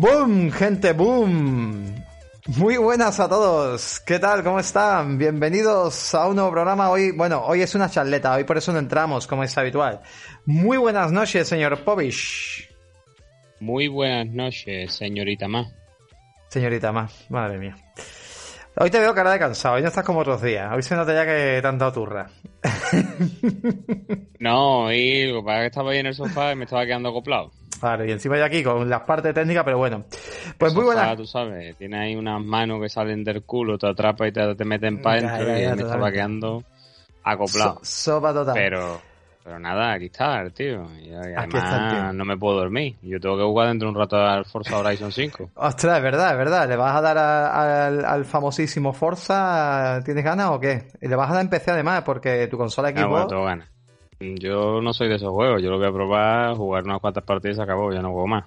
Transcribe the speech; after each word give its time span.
¡Boom, 0.00 0.52
gente, 0.52 0.92
boom! 0.92 2.04
Muy 2.56 2.76
buenas 2.76 3.18
a 3.18 3.28
todos. 3.28 3.98
¿Qué 3.98 4.20
tal? 4.20 4.44
¿Cómo 4.44 4.60
están? 4.60 5.18
Bienvenidos 5.18 6.14
a 6.14 6.28
un 6.28 6.36
nuevo 6.36 6.52
programa. 6.52 6.88
Hoy, 6.88 7.10
bueno, 7.10 7.42
hoy 7.44 7.62
es 7.62 7.74
una 7.74 7.90
charleta, 7.90 8.32
hoy 8.32 8.44
por 8.44 8.56
eso 8.56 8.72
no 8.72 8.78
entramos, 8.78 9.26
como 9.26 9.42
es 9.42 9.58
habitual. 9.58 10.00
Muy 10.46 10.76
buenas 10.76 11.10
noches, 11.10 11.48
señor 11.48 11.82
Povich. 11.82 12.72
Muy 13.58 13.88
buenas 13.88 14.28
noches, 14.28 14.94
señorita 14.94 15.48
Ma. 15.48 15.66
Señorita 16.46 16.92
Ma, 16.92 17.08
madre 17.28 17.58
mía. 17.58 17.74
Hoy 18.76 18.90
te 18.90 19.00
veo 19.00 19.12
cara 19.16 19.32
de 19.32 19.40
cansado, 19.40 19.74
hoy 19.74 19.82
no 19.82 19.88
estás 19.88 20.04
como 20.04 20.20
otros 20.20 20.40
días. 20.40 20.70
Hoy 20.72 20.84
se 20.84 20.94
nota 20.94 21.12
ya 21.12 21.26
que 21.26 21.58
te 21.60 21.66
han 21.66 21.76
dado 21.76 21.92
turra. 21.94 22.30
no, 24.38 24.92
y 24.92 25.26
lo 25.26 25.40
que 25.40 25.44
pasa 25.44 25.56
es 25.56 25.62
que 25.62 25.66
estaba 25.66 25.90
ahí 25.90 25.98
en 25.98 26.06
el 26.06 26.14
sofá 26.14 26.52
y 26.52 26.54
me 26.54 26.66
estaba 26.66 26.86
quedando 26.86 27.08
acoplado. 27.08 27.50
Claro, 27.80 28.04
y 28.04 28.10
encima 28.10 28.36
de 28.36 28.44
aquí 28.44 28.62
con 28.62 28.88
las 28.88 29.02
partes 29.02 29.34
técnicas, 29.34 29.64
pero 29.64 29.78
bueno. 29.78 30.04
Pues 30.58 30.74
muy 30.74 30.84
buena. 30.84 31.16
Tú 31.16 31.26
sabes, 31.26 31.76
tiene 31.76 31.98
ahí 31.98 32.16
unas 32.16 32.42
manos 32.42 32.80
que 32.80 32.88
salen 32.88 33.24
del 33.24 33.42
culo, 33.42 33.78
te 33.78 33.88
atrapa 33.88 34.26
y 34.28 34.32
te, 34.32 34.64
meten 34.64 35.00
para 35.00 35.34
adentro 35.34 35.58
y 35.58 35.76
me 35.76 35.82
estaba 35.82 36.10
quedando 36.10 36.64
acoplado. 37.22 37.80
sopa 37.82 38.32
total. 38.32 38.54
Pero, 38.54 39.00
pero 39.44 39.58
nada, 39.58 39.92
aquí 39.92 40.06
está 40.06 40.40
el 40.40 40.52
tío. 40.52 40.86
Y 41.00 41.12
además 41.12 42.14
no 42.14 42.24
me 42.24 42.36
puedo 42.36 42.58
dormir. 42.58 42.96
Yo 43.02 43.20
tengo 43.20 43.36
que 43.36 43.44
jugar 43.44 43.68
dentro 43.68 43.88
de 43.88 43.94
un 43.94 43.98
rato 43.98 44.16
al 44.16 44.44
Forza 44.44 44.78
Horizon 44.78 45.12
5. 45.12 45.50
Ostras, 45.56 45.96
es 45.96 46.02
verdad, 46.02 46.32
es 46.32 46.38
verdad. 46.38 46.68
¿Le 46.68 46.76
vas 46.76 46.96
a 46.96 47.00
dar 47.00 47.18
al, 47.18 48.24
famosísimo 48.24 48.92
Forza? 48.92 50.00
¿Tienes 50.04 50.24
ganas 50.24 50.50
o 50.50 50.60
qué? 50.60 50.88
Y 51.00 51.08
le 51.08 51.16
vas 51.16 51.30
a 51.30 51.34
dar 51.34 51.42
en 51.42 51.50
PC 51.50 51.70
además, 51.70 52.02
porque 52.02 52.46
tu 52.48 52.56
consola 52.56 52.88
aquí. 52.88 53.00
Ah, 53.00 53.06
bueno, 53.06 53.26
tengo 53.26 53.44
ganas. 53.44 53.77
Yo 54.20 54.80
no 54.80 54.92
soy 54.92 55.08
de 55.08 55.16
esos 55.16 55.30
juegos, 55.30 55.62
yo 55.62 55.70
lo 55.70 55.78
voy 55.78 55.86
a 55.86 55.92
probar, 55.92 56.56
jugar 56.56 56.84
unas 56.84 57.00
cuantas 57.00 57.24
partidas 57.24 57.54
y 57.54 57.58
se 57.58 57.62
acabó, 57.62 57.92
ya 57.92 58.02
no 58.02 58.10
juego 58.10 58.26
más. 58.26 58.44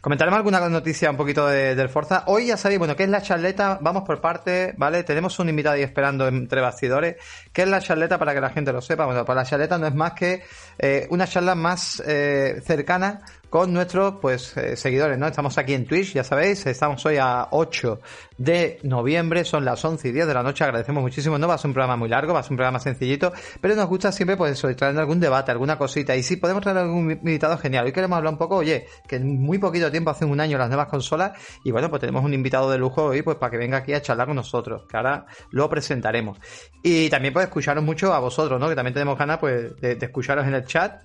Comentaremos 0.00 0.38
alguna 0.38 0.68
noticia 0.68 1.10
un 1.10 1.16
poquito 1.16 1.46
de, 1.46 1.74
del 1.74 1.88
Forza. 1.88 2.24
Hoy 2.26 2.46
ya 2.46 2.56
sabéis, 2.56 2.78
bueno, 2.78 2.96
¿qué 2.96 3.04
es 3.04 3.08
la 3.08 3.20
charleta? 3.20 3.78
Vamos 3.80 4.04
por 4.04 4.20
parte, 4.20 4.74
¿vale? 4.76 5.02
Tenemos 5.02 5.38
un 5.38 5.48
invitado 5.48 5.74
ahí 5.74 5.82
esperando 5.82 6.28
entre 6.28 6.60
bastidores. 6.60 7.16
¿Qué 7.52 7.62
es 7.62 7.68
la 7.68 7.80
charleta 7.80 8.18
para 8.18 8.32
que 8.32 8.40
la 8.40 8.50
gente 8.50 8.72
lo 8.72 8.80
sepa? 8.80 9.04
Bueno, 9.04 9.24
pues 9.24 9.36
la 9.36 9.44
charleta 9.44 9.78
no 9.78 9.86
es 9.86 9.94
más 9.94 10.12
que 10.12 10.42
eh, 10.78 11.06
una 11.10 11.26
charla 11.26 11.54
más 11.54 12.02
eh, 12.06 12.62
cercana 12.64 13.20
con 13.50 13.72
nuestros 13.72 14.14
pues 14.20 14.56
eh, 14.56 14.76
seguidores, 14.76 15.18
¿no? 15.18 15.26
Estamos 15.26 15.56
aquí 15.58 15.74
en 15.74 15.86
Twitch, 15.86 16.14
ya 16.14 16.24
sabéis, 16.24 16.66
estamos 16.66 17.04
hoy 17.06 17.16
a 17.18 17.48
8 17.50 18.00
de 18.38 18.78
noviembre, 18.82 19.44
son 19.44 19.64
las 19.64 19.84
11 19.84 20.08
y 20.08 20.12
10 20.12 20.26
de 20.26 20.34
la 20.34 20.42
noche, 20.42 20.64
agradecemos 20.64 21.02
muchísimo, 21.02 21.38
no 21.38 21.48
va 21.48 21.54
a 21.54 21.58
ser 21.58 21.68
un 21.68 21.74
programa 21.74 21.96
muy 21.96 22.08
largo, 22.08 22.34
va 22.34 22.40
a 22.40 22.42
ser 22.42 22.52
un 22.52 22.56
programa 22.56 22.80
sencillito, 22.80 23.32
pero 23.60 23.74
nos 23.74 23.86
gusta 23.86 24.12
siempre 24.12 24.36
pues 24.36 24.52
eso, 24.52 24.74
traer 24.74 24.98
algún 24.98 25.20
debate, 25.20 25.52
alguna 25.52 25.78
cosita, 25.78 26.16
y 26.16 26.22
si 26.22 26.36
podemos 26.36 26.62
traer 26.62 26.78
algún 26.78 27.12
invitado 27.12 27.56
genial, 27.58 27.86
hoy 27.86 27.92
queremos 27.92 28.16
hablar 28.16 28.32
un 28.32 28.38
poco, 28.38 28.56
oye, 28.56 28.86
que 29.08 29.16
en 29.16 29.40
muy 29.40 29.58
poquito 29.58 29.90
tiempo, 29.90 30.10
hace 30.10 30.24
un 30.24 30.40
año 30.40 30.58
las 30.58 30.68
nuevas 30.68 30.88
consolas, 30.88 31.32
y 31.64 31.70
bueno, 31.70 31.88
pues 31.88 32.00
tenemos 32.00 32.24
un 32.24 32.34
invitado 32.34 32.70
de 32.70 32.78
lujo 32.78 33.04
hoy, 33.04 33.22
pues 33.22 33.36
para 33.36 33.50
que 33.50 33.58
venga 33.58 33.78
aquí 33.78 33.94
a 33.94 34.02
charlar 34.02 34.26
con 34.26 34.36
nosotros, 34.36 34.84
que 34.88 34.96
ahora 34.96 35.26
lo 35.50 35.68
presentaremos. 35.68 36.38
Y 36.82 37.08
también 37.08 37.32
pues 37.32 37.46
escucharos 37.46 37.82
mucho 37.82 38.12
a 38.12 38.18
vosotros, 38.18 38.60
¿no? 38.60 38.68
Que 38.68 38.74
también 38.74 38.94
tenemos 38.94 39.18
ganas 39.18 39.38
pues 39.38 39.76
de 39.80 39.98
escucharos 40.00 40.46
en 40.46 40.54
el 40.54 40.64
chat, 40.64 41.02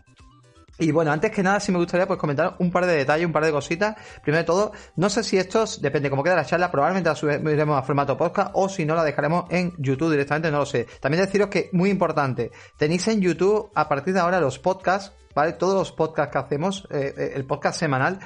y 0.82 0.92
bueno, 0.92 1.12
antes 1.12 1.30
que 1.30 1.44
nada, 1.44 1.60
sí 1.60 1.72
me 1.72 1.78
gustaría 1.78 2.08
pues 2.08 2.20
comentar 2.20 2.56
un 2.58 2.72
par 2.72 2.88
de 2.88 2.96
detalles, 2.96 3.28
un 3.28 3.32
par 3.32 3.46
de 3.46 3.52
cositas. 3.52 3.96
Primero 4.24 4.40
de 4.40 4.46
todo, 4.46 4.72
no 4.96 5.12
sé 5.12 5.24
si 5.24 5.38
estos, 5.38 5.80
depende 5.80 6.10
cómo 6.10 6.24
queda 6.24 6.36
la 6.36 6.46
charla, 6.46 6.72
probablemente 6.72 7.08
la 7.08 7.16
subiremos 7.16 7.78
a 7.78 7.84
formato 7.84 8.18
podcast 8.18 8.50
o 8.54 8.68
si 8.68 8.84
no 8.84 8.96
la 8.96 9.04
dejaremos 9.04 9.46
en 9.52 9.74
YouTube 9.78 10.10
directamente, 10.10 10.50
no 10.50 10.58
lo 10.58 10.66
sé. 10.66 10.88
También 11.00 11.24
deciros 11.24 11.50
que, 11.50 11.70
muy 11.74 11.92
importante, 11.92 12.52
tenéis 12.78 13.08
en 13.10 13.22
YouTube 13.22 13.70
a 13.76 13.88
partir 13.88 14.16
de 14.16 14.22
ahora 14.22 14.42
los 14.42 14.58
podcasts, 14.58 15.14
¿vale? 15.36 15.54
Todos 15.54 15.76
los 15.76 15.92
podcasts 15.92 16.34
que 16.34 16.40
hacemos, 16.40 16.88
eh, 16.90 17.14
eh, 17.16 17.32
el 17.36 17.46
podcast 17.46 17.80
semanal, 17.80 18.18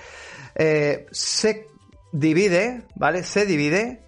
eh, 0.55 1.07
se 1.11 1.67
divide, 2.13 2.87
¿vale? 2.95 3.23
Se 3.23 3.45
divide 3.45 4.04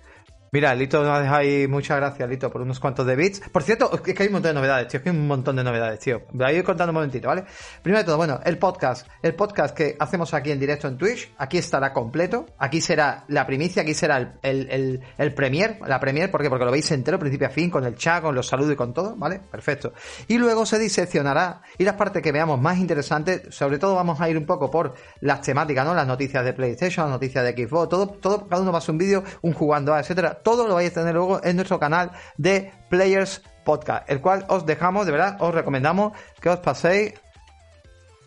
Mira, 0.52 0.74
Lito 0.74 1.04
nos 1.04 1.18
ha 1.18 1.22
dejado 1.22 1.40
ahí, 1.40 1.68
muchas 1.68 1.98
gracias, 1.98 2.30
Lito, 2.30 2.50
por 2.50 2.62
unos 2.62 2.80
cuantos 2.80 3.06
de 3.06 3.18
bits. 3.18 3.42
Por 3.52 3.64
cierto, 3.64 3.92
es 3.94 4.02
que 4.02 4.24
hay 4.24 4.28
un 4.28 4.34
montón 4.34 4.52
de 4.52 4.54
novedades, 4.54 4.88
tío, 4.88 5.00
es 5.00 5.04
que 5.04 5.10
hay 5.10 5.16
un 5.16 5.28
montón 5.28 5.58
de 5.58 5.64
novedades, 5.64 6.00
tío. 6.00 6.22
Voy 6.32 6.48
a 6.48 6.54
ir 6.54 6.64
contando 6.64 6.92
un 6.92 6.96
momentito, 6.96 7.28
¿vale? 7.28 7.44
Primero 7.82 8.02
de 8.02 8.06
todo, 8.06 8.16
bueno, 8.16 8.40
el 8.46 8.58
podcast, 8.58 9.08
el 9.22 9.36
podcast 9.36 9.76
que 9.76 9.98
hacemos 10.00 10.34
aquí 10.34 10.52
en 10.52 10.60
directo 10.60 10.88
en 10.88 10.98
Twitch, 10.98 11.34
aquí 11.38 11.58
estará 11.58 11.92
completo, 11.92 12.46
aquí 12.58 12.80
será 12.80 13.26
la 13.28 13.46
primicia, 13.46 13.82
aquí 13.82 13.94
será 13.94 14.40
el, 14.42 14.70
el, 14.72 15.02
el, 15.18 15.34
premier, 15.34 15.80
la 15.86 16.00
premier, 16.00 16.32
¿por 16.32 16.42
qué? 16.42 16.50
Porque 16.50 16.64
lo 16.64 16.72
veis 16.72 16.90
entero, 16.92 17.20
principio 17.20 17.48
a 17.48 17.50
fin, 17.50 17.70
con 17.70 17.84
el 17.84 17.98
chat, 17.98 18.22
con 18.22 18.34
los 18.34 18.48
saludos 18.48 18.72
y 18.72 18.76
con 18.78 18.94
todo, 18.94 19.18
¿vale? 19.18 19.42
Perfecto. 19.52 19.92
Y 20.30 20.38
luego 20.38 20.66
se 20.66 20.80
diseccionará, 20.80 21.62
y 21.78 21.84
las 21.84 21.96
partes 21.96 22.24
que 22.24 22.32
veamos 22.32 22.62
más 22.62 22.78
interesantes, 22.78 23.54
sobre 23.54 23.80
todo 23.80 23.96
vamos 23.96 24.22
a 24.22 24.30
ir 24.30 24.38
un 24.38 24.46
poco 24.46 24.72
por 24.72 24.94
las 25.20 25.42
temáticas, 25.42 25.86
¿no? 25.86 25.94
Las 25.94 26.08
noticias 26.08 26.46
de 26.46 26.54
PlayStation, 26.54 27.08
las 27.08 27.16
noticias 27.16 27.44
de 27.44 27.52
Xbox, 27.52 27.90
todo, 27.90 28.08
todo, 28.08 28.48
cada 28.48 28.62
uno 28.62 28.72
va 28.72 28.78
a 28.78 28.80
hacer 28.80 28.94
un 28.94 28.98
vídeo, 28.98 29.24
un 29.42 29.52
jugando 29.52 29.94
a, 29.94 30.00
etcétera 30.00 30.37
todo 30.44 30.68
lo 30.68 30.76
vais 30.76 30.92
a 30.92 31.02
tener 31.02 31.16
luego 31.16 31.44
en 31.44 31.56
nuestro 31.56 31.80
canal 31.80 32.12
de 32.38 32.72
Players 32.90 33.42
Podcast, 33.64 34.10
el 34.10 34.22
cual 34.22 34.46
os 34.50 34.66
dejamos, 34.66 35.06
de 35.06 35.12
verdad, 35.12 35.38
os 35.40 35.54
recomendamos 35.54 36.14
que 36.40 36.50
os 36.50 36.60
paséis 36.60 37.14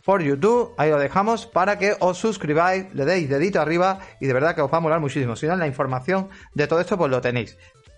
por 0.05 0.23
YouTube, 0.23 0.75
ahí 0.77 0.91
lo 0.91 0.99
dejamos 0.99 1.47
para 1.47 1.79
que 1.79 1.95
os 2.01 2.19
suscribáis, 2.19 2.93
le 2.95 3.05
deis 3.05 3.29
dedito 3.29 3.61
arriba 3.61 4.01
y 4.19 4.27
de 4.27 4.33
verdad 4.33 4.55
que 4.55 4.63
os 4.63 4.73
va 4.73 4.79
a 4.79 4.81
molar 4.81 5.01
muchísimo. 5.01 5.37
Si 5.37 5.47
no, 5.47 5.57
la 5.57 5.67
información 5.67 6.29
de 6.55 6.67
todo 6.67 6.81
esto 6.81 6.99
pues 6.99 7.11
lo 7.11 7.21
tenéis. 7.21 7.57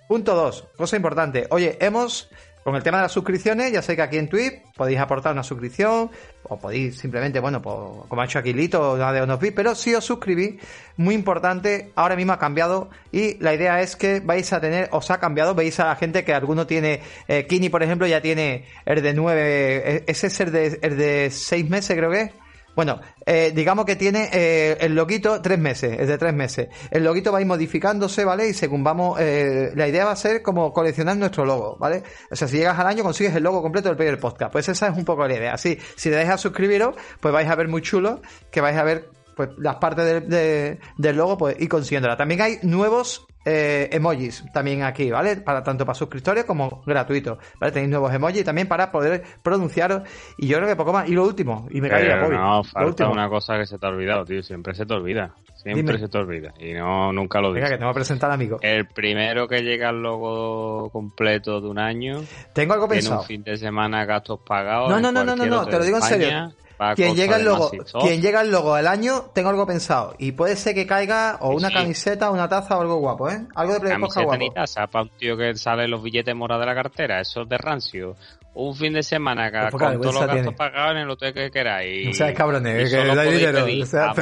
Punto 0.08 0.34
2, 0.34 0.68
cosa 0.76 0.96
importante. 0.96 1.46
Oye, 1.50 1.78
hemos 1.80 2.28
con 2.64 2.76
el 2.76 2.82
tema 2.82 2.98
de 2.98 3.04
las 3.04 3.12
suscripciones, 3.12 3.72
ya 3.72 3.82
sé 3.82 3.96
que 3.96 4.02
aquí 4.02 4.18
en 4.18 4.28
Twitch 4.28 4.62
podéis 4.76 4.98
aportar 4.98 5.32
una 5.32 5.42
suscripción 5.42 6.10
o 6.44 6.58
podéis 6.58 6.98
simplemente, 6.98 7.40
bueno, 7.40 7.60
pues, 7.60 7.76
como 8.08 8.22
ha 8.22 8.24
hecho 8.24 8.38
Aquilito, 8.38 8.94
una 8.94 9.12
de 9.12 9.36
bits, 9.36 9.52
pero 9.54 9.74
si 9.74 9.94
os 9.94 10.04
suscribís, 10.04 10.60
muy 10.96 11.14
importante, 11.14 11.90
ahora 11.94 12.16
mismo 12.16 12.32
ha 12.32 12.38
cambiado 12.38 12.90
y 13.10 13.38
la 13.42 13.54
idea 13.54 13.80
es 13.80 13.96
que 13.96 14.20
vais 14.20 14.52
a 14.52 14.60
tener, 14.60 14.88
os 14.92 15.10
ha 15.10 15.18
cambiado, 15.18 15.54
veis 15.54 15.80
a 15.80 15.86
la 15.86 15.96
gente 15.96 16.24
que 16.24 16.34
alguno 16.34 16.66
tiene, 16.66 17.00
eh, 17.28 17.46
Kini 17.46 17.68
por 17.68 17.82
ejemplo 17.82 18.06
ya 18.06 18.20
tiene 18.20 18.66
el 18.84 19.02
de 19.02 19.14
9, 19.14 20.04
ese 20.06 20.26
es 20.26 20.40
el 20.40 20.52
de, 20.52 20.78
el 20.82 20.96
de 20.96 21.30
6 21.30 21.68
meses 21.68 21.96
creo 21.96 22.10
que 22.10 22.20
es, 22.20 22.30
bueno, 22.75 23.00
eh, 23.27 23.53
digamos 23.55 23.84
que 23.84 23.97
tiene 23.97 24.31
eh, 24.33 24.78
el 24.81 24.94
loguito 24.94 25.43
tres 25.43 25.59
meses, 25.59 25.97
es 25.99 26.09
de 26.09 26.19
tres 26.19 26.33
meses. 26.33 26.69
El 26.91 27.05
loguito 27.05 27.31
va 27.31 27.38
a 27.38 27.41
ir 27.41 27.47
modificándose, 27.47 28.25
¿vale? 28.25 28.49
Y 28.49 28.55
según 28.55 28.83
vamos, 28.83 29.21
eh, 29.21 29.72
la 29.75 29.88
idea 29.88 30.05
va 30.05 30.12
a 30.12 30.16
ser 30.16 30.43
como 30.43 30.72
coleccionar 30.72 31.16
nuestro 31.16 31.44
logo, 31.44 31.77
¿vale? 31.78 32.03
O 32.31 32.37
sea, 32.37 32.49
si 32.49 32.59
llegas 32.59 32.78
al 32.78 32.87
año 32.87 33.03
consigues 33.03 33.34
el 33.37 33.43
logo 33.43 33.62
completo 33.62 33.88
del 33.88 33.97
Player 33.97 34.19
Podcast. 34.19 34.53
Pues 34.53 34.69
esa 34.69 34.88
es 34.88 34.97
un 34.97 35.05
poco 35.05 35.27
la 35.27 35.34
idea. 35.34 35.53
Así, 35.53 35.78
si 35.97 36.09
le 36.10 36.16
dejas 36.16 36.41
suscribiros, 36.41 36.94
pues 37.21 37.33
vais 37.33 37.49
a 37.49 37.55
ver 37.55 37.69
muy 37.69 37.83
chulo, 37.83 38.22
que 38.50 38.60
vais 38.60 38.77
a 38.77 38.84
ver 38.84 39.22
pues 39.34 39.50
las 39.59 39.76
partes 39.76 40.28
del 40.28 41.16
logo, 41.16 41.38
pues 41.38 41.60
ir 41.60 41.69
consiguiéndola. 41.69 42.16
También 42.16 42.41
hay 42.41 42.59
nuevos 42.62 43.26
eh, 43.44 43.88
emojis 43.93 44.44
también 44.53 44.82
aquí, 44.82 45.10
¿vale? 45.10 45.37
Para 45.37 45.62
tanto 45.62 45.84
para 45.84 45.94
suscriptores 45.94 46.44
como 46.44 46.82
gratuitos, 46.87 47.38
¿vale? 47.59 47.72
Tenéis 47.72 47.91
nuevos 47.91 48.12
emojis 48.15 48.44
también 48.44 48.69
para 48.69 48.92
poder 48.92 49.25
pronunciaros 49.42 50.03
y 50.38 50.47
yo 50.47 50.59
creo 50.59 50.69
que 50.69 50.76
poco 50.76 50.92
más. 50.92 51.09
Y 51.09 51.12
lo 51.12 51.25
último, 51.25 51.66
y 51.71 51.81
me 51.81 51.88
caía, 51.88 52.16
No, 52.28 52.62
falta 52.62 53.09
una 53.09 53.28
cosa 53.28 53.59
que 53.59 53.66
se 53.66 53.78
te 53.78 53.87
ha 53.87 53.88
olvidado, 53.88 54.25
tío, 54.25 54.42
siempre 54.42 54.75
se 54.75 54.87
te 54.87 54.94
olvida. 54.94 55.34
Siempre 55.56 55.97
se 55.97 56.09
te 56.09 56.19
olvida 56.19 56.53
y 56.59 56.72
no 56.72 57.12
nunca 57.12 57.41
lo 57.41 57.53
dices. 57.53 57.62
Venga, 57.62 57.76
que 57.76 57.78
te 57.78 57.84
voy 57.84 57.92
a 57.92 57.94
presentar, 57.94 58.32
amigo. 58.32 58.59
El 58.62 58.88
primero 58.88 59.47
que 59.47 59.62
llega 59.62 59.91
al 59.91 60.03
logo 60.03 60.91
completo 60.91 61.60
de 61.60 61.69
un 61.69 61.78
año. 61.78 62.21
Tengo 62.53 62.75
algo 62.75 62.88
pensado. 62.88 63.21
un 63.21 63.26
fin 63.26 63.44
de 63.44 63.56
semana 63.56 64.04
gastos 64.04 64.41
pagados. 64.44 64.91
No, 64.91 65.00
no, 65.00 65.12
no, 65.12 65.25
no, 65.25 65.37
no, 65.37 65.66
te 65.66 65.78
lo 65.78 65.84
digo 65.84 65.98
en 65.98 66.03
serio 66.03 66.53
quien 66.94 67.15
llega 67.15 67.37
el 67.37 67.44
logo, 67.44 67.70
quien 68.00 68.20
llega 68.20 68.41
el 68.41 68.50
logo 68.50 68.76
del 68.76 68.87
año, 68.87 69.31
tengo 69.34 69.50
algo 69.50 69.66
pensado. 69.66 70.15
Y 70.19 70.32
puede 70.32 70.56
ser 70.56 70.75
que 70.75 70.87
caiga 70.87 71.38
o 71.41 71.50
una 71.50 71.70
camiseta, 71.70 72.31
una 72.31 72.48
taza 72.48 72.76
o 72.78 72.81
algo 72.81 72.97
guapo, 72.97 73.31
¿eh? 73.31 73.47
Algo 73.54 73.78
de 73.78 73.88
Camiseta 73.88 74.22
guapo. 74.22 74.38
Ni 74.38 74.50
taza 74.50 74.87
para 74.87 75.04
un 75.04 75.10
tío 75.10 75.37
que 75.37 75.54
sale 75.54 75.88
los 75.88 76.03
billetes 76.03 76.34
morados 76.34 76.62
de 76.62 76.66
la 76.66 76.75
cartera, 76.75 77.21
eso 77.21 77.42
es 77.42 77.48
de 77.48 77.59
rancio. 77.59 78.16
Un 78.54 78.75
fin 78.75 78.92
de 78.92 79.03
semana 79.03 79.50
pues 79.50 79.82
con 79.82 80.00
todos 80.00 80.15
los 80.15 80.26
gastos 80.26 80.54
pagados 80.54 80.92
en 80.92 80.98
el 80.98 81.10
hotel 81.10 81.33
que 81.33 81.51
queráis. 81.51 82.06
No 82.06 82.12
seas 82.12 82.34
cabrones, 82.34 82.91
que 82.91 82.97
da 82.97 83.22
dinero. 83.22 83.66
No 83.66 83.86
seas 83.86 84.16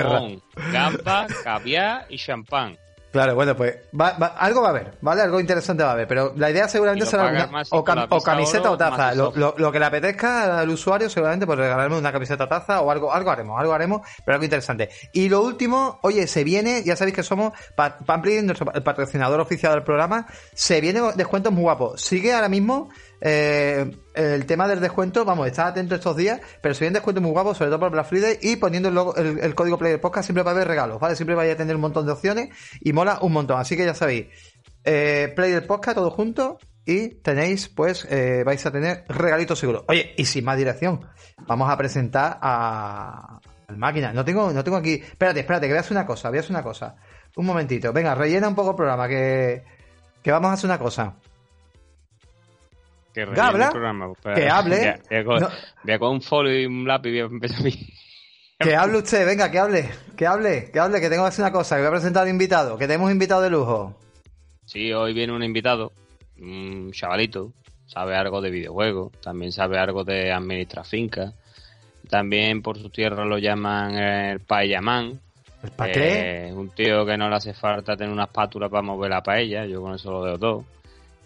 gamba, 0.73 1.27
caviar 1.43 2.07
y 2.09 2.17
champán. 2.17 2.79
Claro, 3.11 3.35
bueno, 3.35 3.57
pues 3.57 3.77
algo 4.37 4.63
va 4.63 4.69
a 4.69 4.71
haber, 4.71 4.93
¿vale? 5.01 5.23
Algo 5.23 5.41
interesante 5.41 5.83
va 5.83 5.91
a 5.91 5.93
haber, 5.95 6.07
pero 6.07 6.33
la 6.37 6.49
idea 6.49 6.69
seguramente 6.69 7.07
será 7.07 7.27
una, 7.27 7.63
o, 7.71 7.83
camiseta 8.23 8.71
o 8.71 8.79
taza. 8.79 9.15
Lo, 9.15 9.73
que 9.73 9.79
le 9.81 9.85
apetezca 9.85 10.61
al 10.61 10.69
usuario, 10.71 11.11
seguramente, 11.11 11.45
pues 11.45 11.59
regalarme 11.59 11.99
una 11.99 12.13
camiseta 12.13 12.45
o 12.45 12.49
taza 12.49 12.81
o 12.81 12.91
algo, 12.91 13.13
algo 13.13 13.31
haremos, 13.31 13.59
algo 13.59 13.73
haremos, 13.73 14.03
pero 14.25 14.37
algo 14.37 14.45
interesante. 14.45 14.91
Y 15.13 15.29
lo 15.29 15.43
último, 15.43 15.99
oye, 16.03 16.29
se 16.29 16.45
viene, 16.45 16.85
ya 16.85 16.95
sabéis 16.95 17.17
que 17.17 17.23
somos 17.25 17.53
Pampli, 17.75 18.43
nuestro 18.43 18.67
patrocinador 18.67 19.41
oficial 19.41 19.73
del 19.73 19.83
programa, 19.83 20.27
se 20.55 20.81
viene 20.81 21.01
descuentos 21.17 21.53
muy 21.53 21.63
guapos. 21.63 22.01
Sigue 22.01 22.33
ahora 22.33 22.49
mismo 22.49 22.91
eh, 23.21 23.91
el 24.15 24.47
tema 24.47 24.67
del 24.67 24.81
descuento, 24.81 25.25
vamos, 25.25 25.47
está 25.47 25.67
atento 25.67 25.95
estos 25.95 26.17
días, 26.17 26.41
pero 26.63 26.75
si 26.75 26.85
bien 26.85 26.93
descuento 26.93 27.21
muy 27.21 27.31
guapo, 27.31 27.55
sobre 27.55 27.71
todo 27.71 27.81
por 27.81 27.91
Black 27.91 28.07
Friday, 28.07 28.39
y 28.41 28.57
poniendo 28.57 29.15
el, 29.17 29.55
código 29.55 29.79
Player 29.79 30.01
Podcast 30.01 30.27
siempre 30.27 30.43
va 30.43 30.51
a 30.51 30.55
haber 30.55 30.69
regalos, 30.69 30.99
¿vale? 31.01 31.17
Siempre 31.17 31.35
vais 31.35 31.53
a 31.53 31.57
tener 31.57 31.75
un 31.75 31.83
montón 31.83 32.07
de 32.07 32.13
opciones 32.13 32.49
y 32.81 32.93
mola 32.93 33.19
un 33.21 33.33
montón. 33.33 33.61
Así 33.61 33.77
que 33.77 33.85
ya 33.85 33.95
sabéis, 33.95 34.27
eh, 34.85 35.33
Player 35.37 35.67
Podcast 35.67 35.97
todo 35.97 36.11
junto 36.11 36.59
y 36.87 37.09
tenéis, 37.17 37.69
pues, 37.69 38.07
eh, 38.11 38.43
vais 38.45 38.65
a 38.65 38.71
tener 38.71 39.05
regalitos 39.09 39.59
seguros. 39.59 39.85
Oye, 39.89 40.15
y 40.17 40.25
sin 40.25 40.45
más 40.45 40.57
dirección, 40.57 41.07
vamos 41.47 41.71
a 41.71 41.77
presentar 41.77 42.39
a, 42.41 43.41
máquina. 43.77 44.13
No 44.13 44.25
tengo, 44.25 44.53
no 44.53 44.65
tengo 44.65 44.79
aquí. 44.79 44.95
Espérate, 44.95 45.41
espérate, 45.41 45.69
que 45.69 45.79
hacer 45.79 45.93
una 45.93 46.07
cosa, 46.07 46.29
hacer 46.29 46.51
una 46.51 46.63
cosa. 46.63 46.97
Un 47.37 47.47
momentito. 47.47 47.93
Venga, 47.93 48.15
rellena 48.15 48.49
un 48.49 48.55
poco 48.55 48.71
el 48.71 48.77
programa, 48.77 49.07
que, 49.07 49.63
que 50.23 50.33
vamos 50.33 50.51
a 50.51 50.55
hacer 50.55 50.69
una 50.69 50.79
cosa. 50.79 51.15
Que 53.15 53.23
habla, 53.23 53.73
que 54.35 54.49
hable. 54.51 55.01
Voy 55.25 55.93
a, 55.93 55.99
con, 55.99 56.13
un 56.13 56.23
folio 56.23 56.61
y 56.61 56.67
un 56.67 56.87
lápiz 56.87 57.11
y 57.11 57.13
voy 57.13 57.21
a 57.21 57.25
empezar 57.25 57.61
a 57.61 57.63
mí. 57.65 57.95
Que 58.59 58.77
hable 58.77 58.99
usted, 58.99 59.27
venga, 59.27 59.51
que 59.51 59.59
hable, 59.59 59.91
que 60.17 60.27
hable, 60.27 60.71
que 60.71 60.79
hable, 60.79 61.01
que 61.01 61.09
tengo 61.09 61.25
que 61.25 61.29
hacer 61.29 61.45
una 61.45 61.53
cosa, 61.53 61.77
que 61.77 61.83
voy 61.83 61.89
a 61.89 61.93
presentar 61.93 62.25
al 62.25 62.29
invitado, 62.29 62.77
que 62.77 62.87
tenemos 62.87 63.11
invitado 63.11 63.41
de 63.41 63.51
lujo. 63.51 63.97
Sí, 64.67 64.93
hoy 64.93 65.15
viene 65.15 65.33
un 65.33 65.43
invitado, 65.43 65.93
un 66.39 66.93
chavalito, 66.93 67.53
sabe 67.87 68.15
algo 68.17 68.41
de 68.41 68.51
videojuegos, 68.51 69.13
también 69.21 69.51
sabe 69.51 69.79
algo 69.79 70.05
de 70.05 70.31
administrar 70.31 70.85
fincas, 70.85 71.35
también 72.09 72.61
por 72.61 72.79
su 72.79 72.91
tierra 72.91 73.25
lo 73.25 73.39
llaman 73.39 73.95
el 73.97 74.41
paellamán. 74.41 75.19
¿El 75.63 75.71
pa 75.71 75.91
qué? 75.91 76.49
Eh, 76.49 76.53
un 76.53 76.71
tío 76.71 77.05
que 77.05 77.17
no 77.17 77.29
le 77.29 77.37
hace 77.37 77.55
falta 77.55 77.97
tener 77.97 78.13
una 78.13 78.25
espátula 78.25 78.69
para 78.69 78.83
mover 78.83 79.11
la 79.11 79.23
paella, 79.23 79.67
yo 79.67 79.81
con 79.81 79.95
eso 79.95 80.11
lo 80.11 80.21
veo 80.21 80.39
todo. 80.39 80.65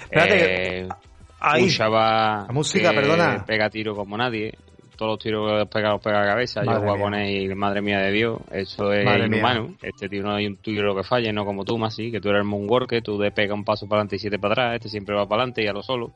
Espérate, 0.01 0.81
eh, 0.81 0.89
un 1.61 1.69
chaval 1.69 2.47
la 2.47 2.53
música, 2.53 2.93
perdona. 2.93 3.45
pega 3.47 3.71
tiro 3.71 3.95
como 3.95 4.17
nadie, 4.17 4.53
todos 4.97 5.13
los 5.13 5.19
tiros 5.19 5.51
que 5.61 5.67
pega 5.67 5.91
los 5.91 6.01
pega 6.01 6.19
a 6.19 6.21
la 6.23 6.27
cabeza. 6.29 6.63
yo 6.65 6.81
juego 6.81 6.99
con 6.99 7.15
él, 7.15 7.55
madre 7.57 7.83
mía 7.83 7.99
de 7.99 8.13
Dios, 8.13 8.39
eso 8.51 8.93
es 8.93 9.05
inhumano. 9.05 9.75
Este 9.83 10.09
tío 10.09 10.23
no 10.23 10.35
hay 10.35 10.47
un 10.47 10.57
tiro 10.57 10.95
que 10.95 11.03
falle, 11.03 11.33
no 11.33 11.45
como 11.45 11.65
tú, 11.65 11.79
más 11.79 11.97
que 11.97 12.21
tú 12.21 12.29
eres 12.29 12.41
el 12.41 12.47
moonworker, 12.47 13.03
tú 13.03 13.19
de 13.19 13.31
pega 13.31 13.55
un 13.55 13.65
paso 13.65 13.87
para 13.87 14.01
adelante 14.01 14.17
y 14.17 14.19
siete 14.19 14.39
para 14.39 14.53
atrás, 14.53 14.75
este 14.77 14.89
siempre 14.89 15.15
va 15.15 15.27
para 15.27 15.43
adelante 15.43 15.63
y 15.63 15.67
a 15.67 15.73
lo 15.73 15.83
solo. 15.83 16.13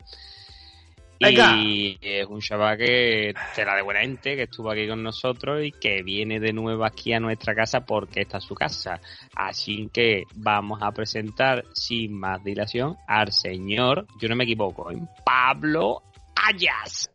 Y 1.21 1.99
es 2.01 2.27
un 2.27 2.41
chaval 2.41 2.79
que 2.79 3.35
será 3.53 3.75
de 3.75 3.83
buena 3.83 4.01
gente, 4.01 4.37
que 4.37 4.45
estuvo 4.45 4.71
aquí 4.71 4.87
con 4.87 5.03
nosotros 5.03 5.65
y 5.65 5.73
que 5.73 6.03
viene 6.03 6.39
de 6.39 6.53
nuevo 6.53 6.85
aquí 6.85 7.13
a 7.13 7.19
nuestra 7.19 7.55
casa 7.55 7.81
porque 7.81 8.21
esta 8.21 8.39
es 8.39 8.45
su 8.45 8.55
casa. 8.55 9.01
Así 9.35 9.91
que 9.93 10.23
vamos 10.37 10.79
a 10.81 10.93
presentar 10.93 11.65
sin 11.73 12.13
más 12.15 12.43
dilación 12.45 12.97
al 13.09 13.33
señor, 13.33 14.07
yo 14.21 14.29
no 14.29 14.37
me 14.37 14.45
equivoco, 14.45 14.91
Pablo 15.25 16.03
Ayas. 16.37 17.11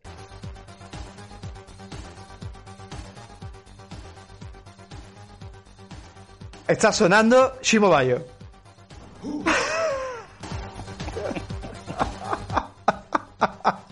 Está 6.68 6.92
sonando 6.92 7.58
Shimo 7.62 7.88
Bayo. 7.88 8.24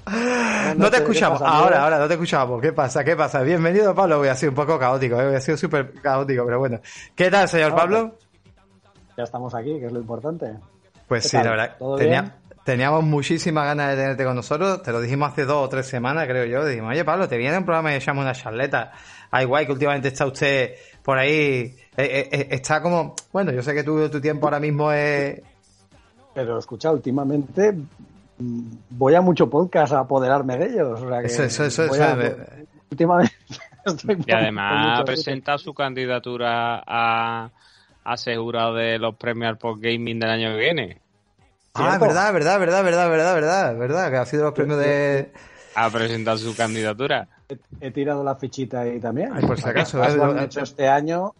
No 0.76 0.90
te 0.90 0.98
escuchamos. 0.98 1.40
Ahora, 1.42 1.84
ahora, 1.84 1.98
no 1.98 2.06
te 2.06 2.14
escuchamos. 2.14 2.60
¿Qué 2.60 2.72
pasa? 2.72 3.02
¿Qué 3.04 3.16
pasa? 3.16 3.42
Bienvenido, 3.42 3.94
Pablo. 3.94 4.18
Voy 4.18 4.28
a 4.28 4.34
ser 4.34 4.50
un 4.50 4.54
poco 4.54 4.78
caótico, 4.78 5.20
¿eh? 5.20 5.26
voy 5.26 5.34
a 5.36 5.40
ser 5.40 5.56
súper 5.56 5.92
caótico, 6.00 6.44
pero 6.44 6.58
bueno. 6.58 6.80
¿Qué 7.14 7.30
tal, 7.30 7.48
señor 7.48 7.74
Pablo? 7.74 8.16
Ya 9.16 9.24
estamos 9.24 9.54
aquí, 9.54 9.78
que 9.78 9.86
es 9.86 9.92
lo 9.92 10.00
importante. 10.00 10.54
Pues 11.08 11.28
sí, 11.28 11.36
la 11.36 11.50
verdad. 11.50 12.34
teníamos 12.64 13.04
muchísimas 13.04 13.64
ganas 13.64 13.90
de 13.90 13.96
tenerte 13.96 14.24
con 14.24 14.36
nosotros. 14.36 14.82
Te 14.82 14.92
lo 14.92 15.00
dijimos 15.00 15.32
hace 15.32 15.44
dos 15.44 15.66
o 15.66 15.68
tres 15.68 15.86
semanas, 15.86 16.26
creo 16.26 16.44
yo. 16.44 16.64
Dijimos, 16.66 16.90
oye, 16.90 17.04
Pablo, 17.04 17.28
te 17.28 17.38
viene 17.38 17.56
un 17.56 17.64
programa 17.64 17.92
y 17.92 17.96
echamos 17.96 18.22
una 18.22 18.34
charleta. 18.34 18.92
Ay, 19.30 19.46
guay, 19.46 19.66
que 19.66 19.72
últimamente 19.72 20.08
está 20.08 20.26
usted 20.26 20.74
por 21.02 21.18
ahí 21.18 21.30
eh, 21.30 21.74
eh, 21.96 22.28
eh, 22.32 22.48
está 22.50 22.80
como, 22.80 23.14
bueno, 23.32 23.52
yo 23.52 23.62
sé 23.62 23.74
que 23.74 23.82
tu, 23.82 24.08
tu 24.08 24.20
tiempo 24.20 24.46
ahora 24.46 24.60
mismo 24.60 24.92
es... 24.92 25.40
Pero 26.34 26.58
escucha, 26.58 26.90
últimamente 26.90 27.74
voy 28.90 29.14
a 29.14 29.20
mucho 29.20 29.48
podcast 29.48 29.92
a 29.92 30.00
apoderarme 30.00 30.56
de 30.58 30.66
ellos. 30.66 31.00
eso, 31.24 31.44
eso, 31.44 31.64
eso, 31.64 31.84
Últimamente 32.90 33.34
Y 34.26 34.32
además 34.32 35.00
ha 35.00 35.04
presentado 35.04 35.58
su 35.58 35.74
candidatura 35.74 36.82
a 36.86 37.50
asegurado 38.04 38.74
de 38.74 38.98
los 38.98 39.14
premios 39.16 39.58
Post 39.58 39.82
Gaming 39.82 40.18
del 40.18 40.30
año 40.30 40.52
que 40.52 40.58
viene. 40.58 40.98
Ah, 41.74 41.98
verdad, 41.98 42.32
verdad, 42.32 42.60
verdad, 42.60 42.84
verdad, 42.84 43.10
verdad, 43.10 43.34
verdad, 43.34 43.78
verdad, 43.78 44.10
que 44.10 44.16
ha 44.16 44.26
sido 44.26 44.44
los 44.44 44.52
premios 44.52 44.78
de... 44.78 45.32
Ha 45.74 45.88
presentado 45.88 46.36
su 46.36 46.54
candidatura. 46.54 47.28
He, 47.80 47.90
tirado 47.90 48.22
la 48.22 48.36
fichita 48.36 48.80
ahí 48.80 49.00
también. 49.00 49.32
por 49.46 49.58
si 49.58 49.68
acaso. 49.68 50.02
este 50.44 50.88
año 50.88 51.32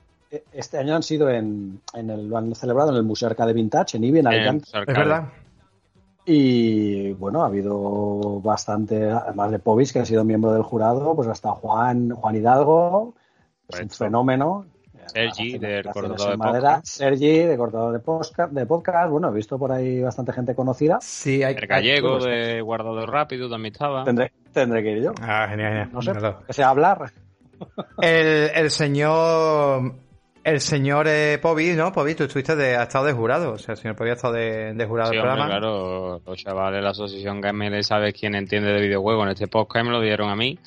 este 0.53 0.79
año 0.79 0.97
han 0.97 1.03
sido 1.03 1.29
en, 1.29 1.81
en 1.95 2.11
el, 2.11 2.29
lo 2.29 2.39
han 2.39 2.55
celebrado 2.55 2.91
en 2.91 2.97
el 2.97 3.03
Museo 3.03 3.29
Arcade 3.29 3.53
Vintage, 3.53 3.99
en 3.99 4.05
Ibi, 4.05 4.21
en 4.21 4.27
Alicante. 4.27 4.69
Es 4.73 4.87
verdad. 4.87 5.29
Y 6.25 7.13
bueno, 7.15 7.43
ha 7.43 7.47
habido 7.47 8.41
bastante, 8.41 9.11
además 9.11 9.51
de 9.51 9.59
Povis, 9.59 9.93
que 9.93 9.99
ha 9.99 10.05
sido 10.05 10.25
miembro 10.25 10.53
del 10.53 10.63
jurado, 10.63 11.17
pues 11.17 11.29
hasta 11.29 11.51
Juan, 11.51 12.11
Juan 12.11 12.37
Hidalgo, 12.37 13.15
es 13.69 13.81
un 13.81 13.91
fenómeno. 13.91 14.67
Sergi, 15.07 15.59
de 15.59 15.83
cortador 15.93 16.31
de, 16.31 16.39
podcast. 16.39 16.87
Sergi, 16.87 17.39
de 17.39 17.57
cortador 17.57 17.93
de 17.93 17.99
podcast, 17.99 18.53
de 18.53 18.67
podcast. 18.67 19.11
Bueno, 19.11 19.31
he 19.31 19.33
visto 19.33 19.59
por 19.59 19.73
ahí 19.73 20.01
bastante 20.01 20.33
gente 20.33 20.55
conocida. 20.55 20.99
Sí, 21.01 21.43
hay 21.43 21.55
El 21.55 21.67
gallego 21.67 22.19
de 22.21 22.61
guardador 22.61 23.11
rápido 23.11 23.51
también 23.51 23.73
estaba. 23.73 24.05
Tendré, 24.05 24.33
tendré 24.53 24.83
que 24.83 24.93
ir 24.93 25.03
yo. 25.03 25.13
Ah, 25.21 25.47
genial, 25.51 25.71
genial. 25.71 25.91
No 25.93 26.03
sé, 26.03 26.13
que 26.47 26.53
sea 26.53 26.69
hablar. 26.69 27.13
El, 28.01 28.51
el 28.55 28.71
señor 28.71 29.95
el 30.45 30.61
señor 30.61 31.07
eh, 31.09 31.39
Pobi, 31.41 31.71
¿no? 31.75 31.93
Pobi, 31.93 32.15
tú 32.15 32.25
estuviste 32.25 32.57
de, 32.57 32.77
ha 32.77 32.85
estado 32.85 33.07
de 33.07 33.13
jurado. 33.13 33.53
O 33.53 33.59
sea, 33.59 33.75
el 33.75 33.81
señor 33.81 33.97
Pobi 33.97 34.11
ha 34.11 34.15
estado 34.15 34.35
de, 34.35 34.75
de 34.75 34.87
jurado 34.87 35.11
sí, 35.11 35.17
del 35.17 35.25
programa. 35.25 35.47
claro, 35.49 36.21
los 36.25 36.39
chavales 36.39 36.79
de 36.79 36.83
la 36.83 36.91
asociación 36.91 37.41
GML, 37.41 37.83
¿sabes 37.85 38.15
quién 38.19 38.35
entiende 38.35 38.73
de 38.73 38.81
videojuegos? 38.81 39.25
En 39.25 39.33
este 39.33 39.49
podcast 39.49 39.87
me 39.87 39.93
lo 39.93 40.01
dieron 40.01 40.31
a 40.31 40.37
mí. 40.37 40.59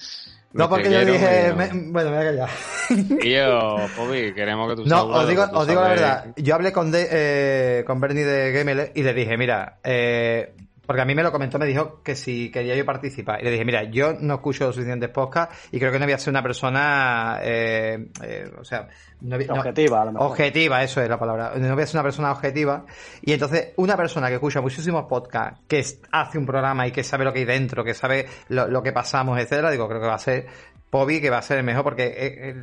No, 0.54 0.70
porque 0.70 0.90
yo 0.90 1.04
dije, 1.04 1.52
bueno, 1.54 1.74
me 1.74 1.92
voy 1.92 2.14
a 2.14 2.24
callar. 2.24 2.50
Yo, 3.26 3.76
Pobi, 3.98 4.34
queremos 4.34 4.70
que 4.70 4.76
tú 4.78 4.88
No, 4.88 5.08
os 5.08 5.28
digo, 5.28 5.44
os 5.52 5.68
digo 5.68 5.82
la 5.82 5.90
verdad. 5.90 6.26
Yo 6.38 6.56
hablé 6.56 6.72
con, 6.72 6.92
de, 6.92 7.08
eh, 7.12 7.84
con 7.86 8.00
Bernie 8.00 8.24
de 8.24 8.54
GML 8.54 8.92
y 8.96 9.04
le 9.04 9.14
dije, 9.14 9.38
mira, 9.38 9.80
eh, 9.84 10.54
porque 10.86 11.02
a 11.02 11.06
mí 11.06 11.16
me 11.16 11.24
lo 11.24 11.32
comentó, 11.32 11.60
me 11.60 11.66
dijo 11.66 12.02
que 12.04 12.16
si 12.16 12.52
quería 12.52 12.76
yo 12.76 12.86
participar. 12.86 13.42
Y 13.42 13.46
le 13.46 13.52
dije, 13.52 13.66
mira, 13.66 13.84
yo 13.84 14.14
no 14.20 14.36
escucho 14.36 14.72
suficientes 14.72 15.10
podcasts 15.10 15.70
y 15.72 15.80
creo 15.80 15.92
que 15.92 16.00
no 16.00 16.06
voy 16.06 16.14
a 16.14 16.18
ser 16.18 16.32
una 16.32 16.44
persona, 16.44 17.40
eh, 17.42 18.08
eh, 18.24 18.52
o 18.60 18.64
sea, 18.64 18.88
no, 19.22 19.38
objetiva, 19.38 20.02
a 20.02 20.06
lo 20.06 20.12
mejor. 20.14 20.28
Objetiva, 20.32 20.84
eso 20.84 21.02
es 21.02 21.10
la 21.10 21.18
palabra. 21.18 21.54
No 21.56 21.74
voy 21.74 21.84
a 21.84 21.88
ser 21.88 21.98
una 21.98 22.04
persona 22.04 22.32
objetiva. 22.32 22.86
Y 23.22 23.34
entonces, 23.34 23.70
una 23.78 23.98
persona 23.98 24.28
que 24.28 24.36
escucha 24.36 24.62
muchísimos 24.62 25.06
podcasts, 25.06 25.62
que 25.68 25.84
hace 26.12 26.38
un 26.38 26.46
programa 26.46 26.88
y 26.88 26.92
que 26.92 27.04
sabe 27.04 27.26
lo 27.26 27.34
que 27.34 27.40
hay 27.40 27.46
dentro, 27.46 27.84
que 27.84 27.94
sabe 27.94 28.28
lo, 28.50 28.68
lo 28.68 28.84
que 28.84 28.92
pasamos, 28.92 29.40
etcétera, 29.40 29.72
digo, 29.72 29.88
creo 29.88 30.02
que 30.02 30.08
va 30.08 30.16
a 30.16 30.20
ser 30.20 30.48
Bobby 30.96 31.20
que 31.20 31.30
va 31.30 31.40
a 31.40 31.42
ser 31.42 31.58
el 31.58 31.66
mejor 31.66 31.84
porque 31.84 32.06
eh, 32.06 32.16
eh 32.50 32.56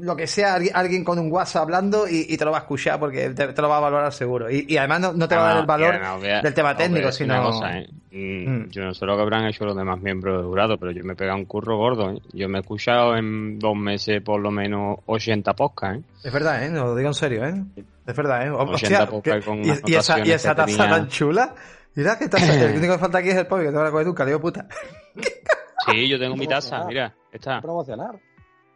lo 0.00 0.16
que 0.16 0.26
sea 0.26 0.58
alguien 0.72 1.04
con 1.04 1.18
un 1.18 1.30
WhatsApp 1.30 1.64
hablando 1.64 2.08
y, 2.08 2.34
te 2.38 2.44
lo 2.46 2.52
va 2.52 2.58
a 2.58 2.60
escuchar 2.62 2.98
porque 2.98 3.28
te, 3.30 3.60
lo 3.60 3.68
va 3.68 3.76
a 3.76 3.80
valorar 3.80 4.12
seguro. 4.14 4.50
Y, 4.50 4.76
además 4.78 5.14
no, 5.14 5.28
te 5.28 5.36
va 5.36 5.42
a 5.42 5.48
dar 5.48 5.60
el 5.60 5.66
valor 5.66 6.22
del 6.42 6.54
tema 6.54 6.74
técnico, 6.74 7.12
sino... 7.12 7.66
¿eh? 7.66 7.86
Mm, 8.12 8.48
mm. 8.48 8.70
Yo 8.70 8.82
no 8.82 8.94
sé 8.94 9.04
lo 9.04 9.14
que 9.14 9.22
habrán 9.22 9.44
hecho 9.44 9.66
los 9.66 9.76
demás 9.76 10.00
miembros 10.00 10.40
de 10.40 10.48
jurado, 10.48 10.78
pero 10.78 10.90
yo 10.90 11.04
me 11.04 11.12
he 11.12 11.16
pegado 11.16 11.36
un 11.38 11.44
curro 11.44 11.76
gordo. 11.76 12.12
¿eh? 12.12 12.22
Yo 12.32 12.48
me 12.48 12.58
he 12.58 12.60
escuchado 12.62 13.14
en 13.14 13.58
dos 13.58 13.76
meses 13.76 14.22
por 14.22 14.40
lo 14.40 14.50
menos 14.50 14.98
80 15.04 15.52
podcasts. 15.52 16.02
Es 16.24 16.32
verdad, 16.32 16.64
¿eh? 16.64 16.70
No 16.70 16.86
lo 16.86 16.96
digo 16.96 17.10
en 17.10 17.14
serio, 17.14 17.44
¿eh? 17.44 17.62
Es 18.06 18.16
verdad, 18.16 18.46
¿eh? 18.46 18.50
80 18.50 19.06
podcasts 19.06 19.44
con 19.44 19.58
y, 19.64 19.70
y, 19.84 19.94
esa, 19.94 20.26
y 20.26 20.30
esa 20.32 20.54
taza 20.54 20.88
tan 20.88 21.08
chula. 21.08 21.54
Mira 21.94 22.18
que 22.18 22.28
taza. 22.28 22.54
el 22.54 22.76
único 22.78 22.94
que 22.94 22.98
falta 22.98 23.18
aquí 23.18 23.28
es 23.28 23.36
el 23.36 23.46
pollo, 23.46 23.64
que 23.64 23.70
te 23.70 23.76
va 23.76 23.88
a 23.88 23.90
comer 23.90 24.06
tú, 24.06 24.24
digo 24.24 24.40
puta. 24.40 24.66
Sí, 25.86 26.08
yo 26.08 26.18
tengo 26.18 26.36
mi 26.36 26.46
taza, 26.46 26.84
mira, 26.84 27.14
está. 27.32 27.60
Promocionar. 27.60 28.18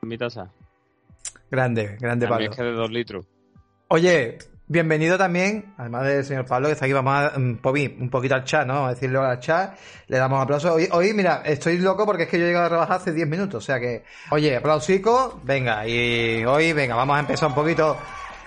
Mi 0.02 0.18
taza. 0.18 0.50
Grande, 1.50 1.96
grande 2.00 2.26
Pablo. 2.26 2.50
es 2.50 2.56
que 2.56 2.62
de 2.62 2.72
dos 2.72 2.90
litros. 2.90 3.26
Oye, 3.88 4.38
bienvenido 4.66 5.18
también, 5.18 5.74
además 5.76 6.06
del 6.06 6.24
señor 6.24 6.46
Pablo, 6.46 6.68
que 6.68 6.72
está 6.72 6.86
aquí, 6.86 6.94
vamos 6.94 7.14
a 7.14 7.36
um, 7.36 7.58
un 8.00 8.10
poquito 8.10 8.34
al 8.34 8.44
chat, 8.44 8.66
¿no? 8.66 8.86
A 8.86 8.90
decirlo 8.90 9.22
al 9.22 9.38
chat. 9.40 9.78
Le 10.08 10.18
damos 10.18 10.42
aplausos. 10.42 10.70
Hoy, 10.70 10.88
hoy, 10.90 11.12
mira, 11.12 11.42
estoy 11.44 11.78
loco 11.78 12.06
porque 12.06 12.24
es 12.24 12.28
que 12.28 12.38
yo 12.38 12.44
he 12.44 12.48
llegado 12.48 12.66
a 12.66 12.70
trabajar 12.70 12.96
hace 12.96 13.12
10 13.12 13.28
minutos, 13.28 13.62
o 13.62 13.66
sea 13.66 13.78
que, 13.78 14.04
oye, 14.30 14.56
aplausico, 14.56 15.40
venga, 15.44 15.86
y 15.86 16.44
hoy, 16.44 16.72
venga, 16.72 16.96
vamos 16.96 17.16
a 17.16 17.20
empezar 17.20 17.48
un 17.48 17.54
poquito 17.54 17.96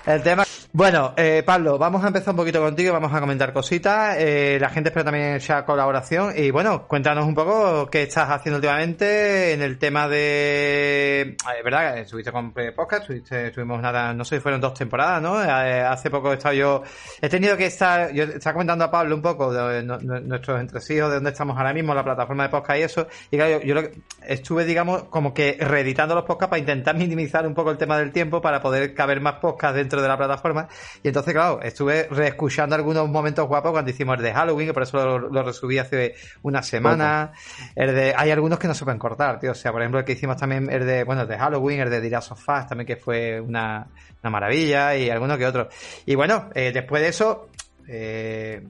el 0.05 0.23
tema. 0.23 0.43
Bueno, 0.77 1.15
eh, 1.17 1.41
Pablo, 1.43 1.79
vamos 1.79 2.03
a 2.03 2.09
empezar 2.09 2.33
un 2.33 2.37
poquito 2.37 2.61
contigo, 2.61 2.93
vamos 2.93 3.11
a 3.11 3.19
comentar 3.19 3.51
cositas. 3.51 4.15
Eh, 4.19 4.59
la 4.61 4.69
gente 4.69 4.89
espera 4.89 5.05
también 5.05 5.33
esa 5.33 5.65
colaboración. 5.65 6.33
Y 6.37 6.51
bueno, 6.51 6.87
cuéntanos 6.87 7.25
un 7.25 7.33
poco 7.33 7.89
qué 7.89 8.03
estás 8.03 8.29
haciendo 8.29 8.57
últimamente 8.57 9.53
en 9.53 9.63
el 9.63 9.79
tema 9.79 10.07
de. 10.07 11.21
Eh, 11.21 11.63
¿Verdad? 11.63 11.97
Estuviste 11.97 12.31
con 12.31 12.53
podcast, 12.53 13.01
estuviste, 13.01 13.47
estuvimos 13.47 13.81
nada, 13.81 14.13
no 14.13 14.23
sé 14.23 14.35
si 14.35 14.41
fueron 14.43 14.61
dos 14.61 14.75
temporadas, 14.75 15.19
¿no? 15.19 15.43
Eh, 15.43 15.81
hace 15.81 16.11
poco 16.11 16.31
he 16.31 16.35
estado 16.35 16.53
yo. 16.53 16.83
He 17.19 17.27
tenido 17.27 17.57
que 17.57 17.65
estar. 17.65 18.13
Yo 18.13 18.25
estaba 18.25 18.53
comentando 18.53 18.85
a 18.85 18.91
Pablo 18.91 19.15
un 19.15 19.23
poco 19.23 19.51
de, 19.51 19.81
nuestros 19.81 20.61
entresijos, 20.61 21.09
de 21.09 21.15
dónde 21.15 21.31
estamos 21.31 21.57
ahora 21.57 21.73
mismo, 21.73 21.95
la 21.95 22.03
plataforma 22.03 22.43
de 22.43 22.49
podcast 22.49 22.79
y 22.79 22.83
eso. 22.83 23.07
Y 23.31 23.37
claro, 23.37 23.63
yo, 23.63 23.81
estuve, 24.27 24.63
digamos, 24.63 25.05
como 25.05 25.33
que 25.33 25.57
reeditando 25.59 26.13
los 26.13 26.23
podcasts 26.23 26.51
para 26.51 26.59
intentar 26.59 26.95
minimizar 26.95 27.47
un 27.47 27.55
poco 27.55 27.71
el 27.71 27.79
tema 27.79 27.97
del 27.97 28.11
tiempo 28.11 28.39
para 28.43 28.61
poder 28.61 28.93
caber 28.93 29.21
más 29.21 29.39
podcasts 29.39 29.75
dentro 29.75 30.03
de 30.03 30.07
la 30.07 30.17
plataforma. 30.17 30.66
Y 31.03 31.07
entonces, 31.07 31.33
claro, 31.33 31.61
estuve 31.61 32.07
reescuchando 32.09 32.75
algunos 32.75 33.09
momentos 33.09 33.47
guapos 33.47 33.71
cuando 33.71 33.91
hicimos 33.91 34.17
el 34.17 34.23
de 34.23 34.33
Halloween, 34.33 34.67
que 34.67 34.73
por 34.73 34.83
eso 34.83 34.97
lo, 34.97 35.19
lo 35.29 35.43
resubí 35.43 35.77
hace 35.77 36.15
una 36.43 36.61
semana. 36.61 37.31
El 37.75 37.93
de, 37.95 38.13
hay 38.15 38.31
algunos 38.31 38.59
que 38.59 38.67
no 38.67 38.73
se 38.73 38.83
pueden 38.83 38.99
cortar, 38.99 39.39
tío. 39.39 39.51
O 39.51 39.55
sea, 39.55 39.71
por 39.71 39.81
ejemplo, 39.81 39.99
el 39.99 40.05
que 40.05 40.13
hicimos 40.13 40.37
también, 40.37 40.69
el 40.71 40.85
de, 40.85 41.03
bueno, 41.03 41.23
el 41.23 41.27
de 41.27 41.37
Halloween, 41.37 41.81
el 41.81 41.89
de 41.89 42.01
Dirás 42.01 42.31
of 42.31 42.43
Fast, 42.43 42.69
también 42.69 42.87
que 42.87 42.95
fue 42.95 43.39
una, 43.39 43.87
una 44.21 44.29
maravilla, 44.29 44.95
y 44.95 45.09
algunos 45.09 45.37
que 45.37 45.45
otros. 45.45 45.67
Y 46.05 46.15
bueno, 46.15 46.49
eh, 46.53 46.71
después 46.73 47.01
de 47.01 47.07
eso, 47.09 47.49
eh, 47.87 48.61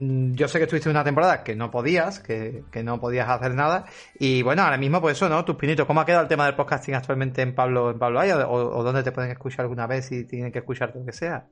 yo 0.00 0.48
sé 0.48 0.58
que 0.58 0.64
estuviste 0.64 0.88
una 0.88 1.04
temporada 1.04 1.44
que 1.44 1.54
no 1.54 1.70
podías, 1.70 2.20
que, 2.20 2.64
no 2.82 2.98
podías 2.98 3.28
hacer 3.28 3.54
nada. 3.54 3.84
Y 4.18 4.42
bueno, 4.42 4.62
ahora 4.62 4.78
mismo, 4.78 4.98
pues 5.02 5.18
eso, 5.18 5.28
¿no? 5.28 5.44
Tus 5.44 5.56
pinitos, 5.56 5.86
¿cómo 5.86 6.00
ha 6.00 6.06
quedado 6.06 6.22
el 6.22 6.28
tema 6.28 6.46
del 6.46 6.54
podcasting 6.54 6.94
actualmente 6.94 7.42
en 7.42 7.54
Pablo, 7.54 7.90
en 7.90 7.98
Pablo? 7.98 8.20
O, 8.48 8.82
dónde 8.82 9.02
te 9.02 9.12
pueden 9.12 9.30
escuchar 9.30 9.60
alguna 9.64 9.86
vez 9.86 10.06
si 10.06 10.24
tienen 10.24 10.50
que 10.52 10.60
escuchar 10.60 10.92
lo 10.96 11.04
que 11.04 11.12
sea? 11.12 11.46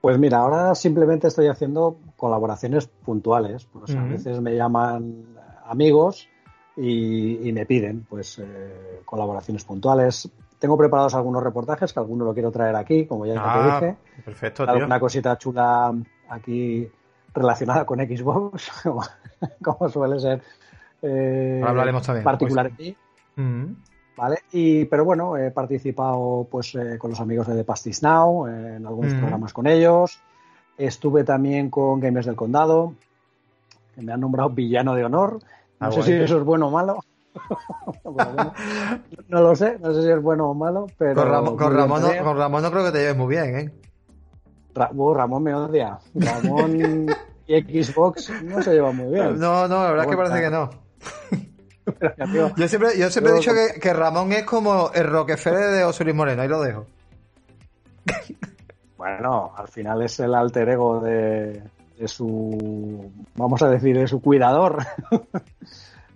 Pues 0.00 0.20
mira, 0.20 0.38
ahora 0.38 0.72
simplemente 0.76 1.26
estoy 1.26 1.48
haciendo 1.48 1.98
colaboraciones 2.14 2.86
puntuales. 2.86 3.66
Pues 3.66 3.96
A 3.96 4.04
veces 4.04 4.40
me 4.40 4.54
llaman 4.54 5.24
amigos 5.64 6.28
y, 6.76 7.50
me 7.52 7.66
piden 7.66 8.06
pues 8.08 8.38
eh, 8.38 9.00
colaboraciones 9.04 9.64
puntuales. 9.64 10.30
Tengo 10.60 10.78
preparados 10.78 11.16
algunos 11.16 11.42
reportajes 11.42 11.92
que 11.92 11.98
alguno 11.98 12.24
lo 12.24 12.32
quiero 12.32 12.52
traer 12.52 12.76
aquí, 12.76 13.04
como 13.04 13.26
ya 13.26 13.34
te 13.34 13.40
ah, 13.42 13.80
dije. 13.80 13.96
Perfecto, 14.24 14.64
tío. 14.64 14.86
Una 14.86 15.00
cosita 15.00 15.36
chula 15.36 15.92
aquí 16.28 16.88
relacionada 17.34 17.84
con 17.84 17.98
Xbox, 18.00 18.70
como, 19.62 19.88
suele 19.88 20.18
ser 20.18 20.42
eh, 21.02 21.62
hablaremos 21.64 22.02
también, 22.02 22.24
particular 22.24 22.66
aquí. 22.66 22.96
¿Vale? 24.16 24.38
Y, 24.50 24.86
pero 24.86 25.04
bueno, 25.04 25.36
he 25.36 25.50
participado 25.50 26.46
pues 26.50 26.74
eh, 26.74 26.96
con 26.98 27.10
los 27.10 27.20
amigos 27.20 27.46
de 27.46 27.54
The 27.54 27.64
Pastis 27.64 28.02
Now, 28.02 28.46
en 28.46 28.86
algunos 28.86 29.12
programas 29.14 29.52
con 29.52 29.66
ellos. 29.66 30.18
Estuve 30.78 31.22
también 31.22 31.68
con 31.68 32.00
Gamers 32.00 32.26
del 32.26 32.36
Condado, 32.36 32.94
que 33.94 34.00
me 34.00 34.12
han 34.12 34.20
nombrado 34.20 34.50
villano 34.50 34.94
de 34.94 35.04
honor. 35.04 35.38
No 35.80 35.86
ah, 35.86 35.92
sé 35.92 36.02
si 36.02 36.12
eso 36.12 36.38
es 36.38 36.44
bueno 36.44 36.68
o 36.68 36.70
malo. 36.70 37.00
no 39.28 39.40
lo 39.42 39.54
sé, 39.54 39.78
no 39.78 39.92
sé 39.92 40.02
si 40.02 40.08
es 40.08 40.22
bueno 40.22 40.48
o 40.48 40.54
malo, 40.54 40.86
pero... 40.96 41.14
Con 41.14 41.30
Ramón, 41.30 41.56
con 41.56 41.74
Ramón, 41.74 42.02
no, 42.02 42.24
con 42.24 42.38
Ramón 42.38 42.62
no 42.62 42.70
creo 42.70 42.84
que 42.86 42.92
te 42.92 42.98
lleves 42.98 43.16
muy 43.16 43.28
bien, 43.28 43.58
¿eh? 43.58 43.72
Ramón 44.76 45.42
me 45.42 45.54
odia. 45.54 45.98
Ramón 46.14 47.06
y 47.46 47.82
Xbox 47.82 48.30
no 48.42 48.62
se 48.62 48.74
llevan 48.74 48.96
muy 48.96 49.12
bien. 49.12 49.38
No, 49.38 49.68
no, 49.68 49.84
la 49.84 49.90
verdad 49.90 50.04
es 50.04 50.10
que 50.10 50.16
parece 50.16 50.40
que 50.40 50.50
no. 50.50 50.70
yo 52.56 52.68
siempre, 52.68 52.98
yo 52.98 53.10
siempre 53.10 53.32
he 53.32 53.36
dicho 53.36 53.52
que, 53.80 53.92
Ramón 53.92 54.32
es 54.32 54.44
como 54.44 54.90
el 54.92 55.06
Rockefeller 55.06 55.70
de 55.70 55.84
José 55.84 56.04
Luis 56.04 56.16
Moreno, 56.16 56.42
ahí 56.42 56.48
lo 56.48 56.60
dejo. 56.60 56.86
Bueno, 58.96 59.52
al 59.56 59.68
final 59.68 60.02
es 60.02 60.18
el 60.20 60.34
alter 60.34 60.70
ego 60.70 61.00
de, 61.00 61.62
su, 62.06 63.12
vamos 63.36 63.62
a 63.62 63.68
decir, 63.68 63.96
de 63.96 64.08
su 64.08 64.20
cuidador. 64.20 64.78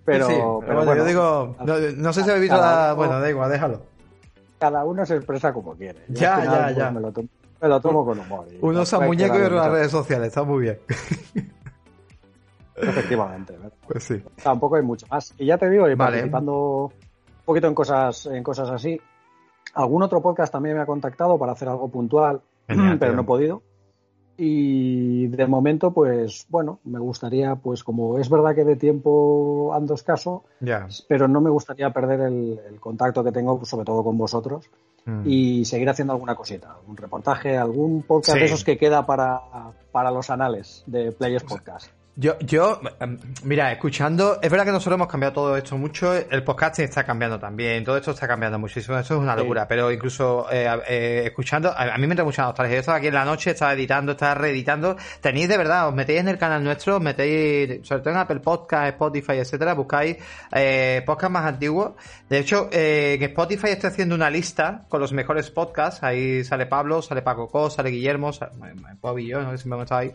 pero, 0.03 0.61
bueno, 0.61 0.95
yo 0.95 1.05
digo, 1.05 1.55
no, 1.63 2.11
sé 2.11 2.23
si 2.23 2.29
habéis 2.29 2.49
visto 2.49 2.57
la... 2.57 2.93
Bueno, 2.93 3.19
da 3.19 3.29
igual, 3.29 3.51
déjalo. 3.51 3.81
Cada 4.59 4.83
uno 4.83 5.05
se 5.05 5.15
expresa 5.15 5.53
como 5.53 5.75
quiere. 5.75 6.01
ya, 6.09 6.43
ya, 6.43 6.63
pues, 6.65 6.75
ya. 6.75 6.91
Me 6.91 6.99
lo 6.99 7.11
tomo 7.11 7.29
me 7.61 7.67
lo 7.67 7.79
tomo 7.79 8.03
con 8.05 8.19
humor. 8.19 8.47
Uno 8.61 8.81
usa 8.81 8.99
muñecos 8.99 9.37
en 9.37 9.55
las 9.55 9.71
redes 9.71 9.91
sociales, 9.91 10.27
está 10.29 10.43
muy 10.43 10.63
bien. 10.63 10.79
Efectivamente. 12.75 13.55
Pues 13.87 14.03
sí. 14.03 14.23
Tampoco 14.43 14.75
hay 14.75 14.81
mucho 14.81 15.05
más. 15.09 15.33
Y 15.37 15.45
ya 15.45 15.57
te 15.57 15.69
digo, 15.69 15.89
y 15.89 15.95
participando 15.95 16.85
un 16.85 17.45
poquito 17.45 17.67
en 17.67 17.75
cosas, 17.75 18.25
en 18.25 18.43
cosas 18.43 18.69
así. 18.71 18.99
Algún 19.75 20.03
otro 20.03 20.21
podcast 20.21 20.51
también 20.51 20.75
me 20.75 20.81
ha 20.81 20.85
contactado 20.85 21.37
para 21.37 21.51
hacer 21.53 21.69
algo 21.69 21.87
puntual, 21.89 22.41
pero 22.65 23.13
no 23.13 23.21
he 23.21 23.25
podido. 23.25 23.61
Y 24.43 25.27
de 25.27 25.45
momento, 25.45 25.91
pues 25.91 26.47
bueno, 26.49 26.79
me 26.83 26.97
gustaría, 26.97 27.55
pues 27.55 27.83
como 27.83 28.17
es 28.17 28.27
verdad 28.27 28.55
que 28.55 28.63
de 28.63 28.75
tiempo 28.75 29.71
ando 29.75 29.93
escaso, 29.93 30.43
pero 31.07 31.27
no 31.27 31.41
me 31.41 31.51
gustaría 31.51 31.91
perder 31.91 32.21
el, 32.21 32.59
el 32.67 32.79
contacto 32.79 33.23
que 33.23 33.31
tengo, 33.31 33.63
sobre 33.65 33.85
todo 33.85 34.03
con 34.03 34.17
vosotros, 34.17 34.67
Mm. 35.05 35.23
y 35.25 35.65
seguir 35.65 35.89
haciendo 35.89 36.13
alguna 36.13 36.35
cosita, 36.35 36.75
algún 36.79 36.95
reportaje, 36.95 37.57
algún 37.57 38.03
podcast 38.03 38.37
de 38.37 38.45
esos 38.45 38.63
que 38.63 38.77
queda 38.77 39.03
para, 39.05 39.41
para 39.91 40.11
los 40.11 40.29
anales 40.29 40.83
de 40.85 41.11
Players 41.11 41.43
Podcast. 41.43 41.91
Yo, 42.17 42.37
yo, 42.39 42.81
em, 42.99 43.17
mira, 43.45 43.71
escuchando, 43.71 44.37
es 44.41 44.51
verdad 44.51 44.65
que 44.65 44.73
nosotros 44.73 44.95
hemos 44.95 45.07
cambiado 45.07 45.33
todo 45.33 45.55
esto 45.55 45.77
mucho, 45.77 46.13
el 46.13 46.43
podcasting 46.43 46.83
está 46.83 47.05
cambiando 47.05 47.39
también, 47.39 47.85
todo 47.85 47.95
esto 47.95 48.11
está 48.11 48.27
cambiando 48.27 48.59
muchísimo, 48.59 48.99
eso 48.99 49.13
es 49.15 49.21
una 49.21 49.33
locura, 49.33 49.65
pero 49.65 49.89
incluso 49.89 50.45
eh, 50.51 50.67
eh, 50.89 51.23
escuchando, 51.27 51.71
a, 51.73 51.97
mí 51.97 52.07
me 52.07 52.13
entra 52.13 52.25
mucha 52.25 52.43
nostalgia, 52.43 52.75
yo 52.75 52.79
estaba 52.81 52.97
aquí 52.97 53.07
en 53.07 53.13
la 53.13 53.23
noche, 53.23 53.51
estaba 53.51 53.71
editando, 53.71 54.11
estaba 54.11 54.33
reeditando, 54.33 54.97
tenéis 55.21 55.47
de 55.47 55.57
verdad, 55.57 55.87
os 55.87 55.95
metéis 55.95 56.19
en 56.19 56.27
el 56.27 56.37
canal 56.37 56.61
nuestro, 56.61 56.97
os 56.97 57.01
metéis, 57.01 57.87
sobre 57.87 58.01
todo 58.01 58.13
en 58.13 58.19
Apple 58.19 58.41
Podcast, 58.41 58.87
Spotify, 58.89 59.37
etcétera, 59.37 59.73
buscáis 59.73 60.17
eh, 60.51 61.03
podcasts 61.05 61.31
más 61.31 61.45
antiguos, 61.45 61.93
de 62.27 62.39
hecho, 62.39 62.67
eh, 62.73 63.13
en 63.21 63.23
Spotify 63.23 63.67
estoy 63.69 63.89
haciendo 63.89 64.15
una 64.15 64.29
lista 64.29 64.83
con 64.89 64.99
los 64.99 65.13
mejores 65.13 65.49
podcasts, 65.49 66.03
ahí 66.03 66.43
sale 66.43 66.65
Pablo, 66.65 67.01
sale 67.01 67.21
Paco 67.21 67.47
Co, 67.47 67.69
sale 67.69 67.89
Guillermo, 67.89 68.33
sale, 68.33 68.51
Bobby 68.99 69.23
y 69.23 69.27
yo, 69.29 69.41
no 69.41 69.51
sé 69.51 69.59
si 69.59 69.69
me 69.69 69.77
ahí, 69.91 70.11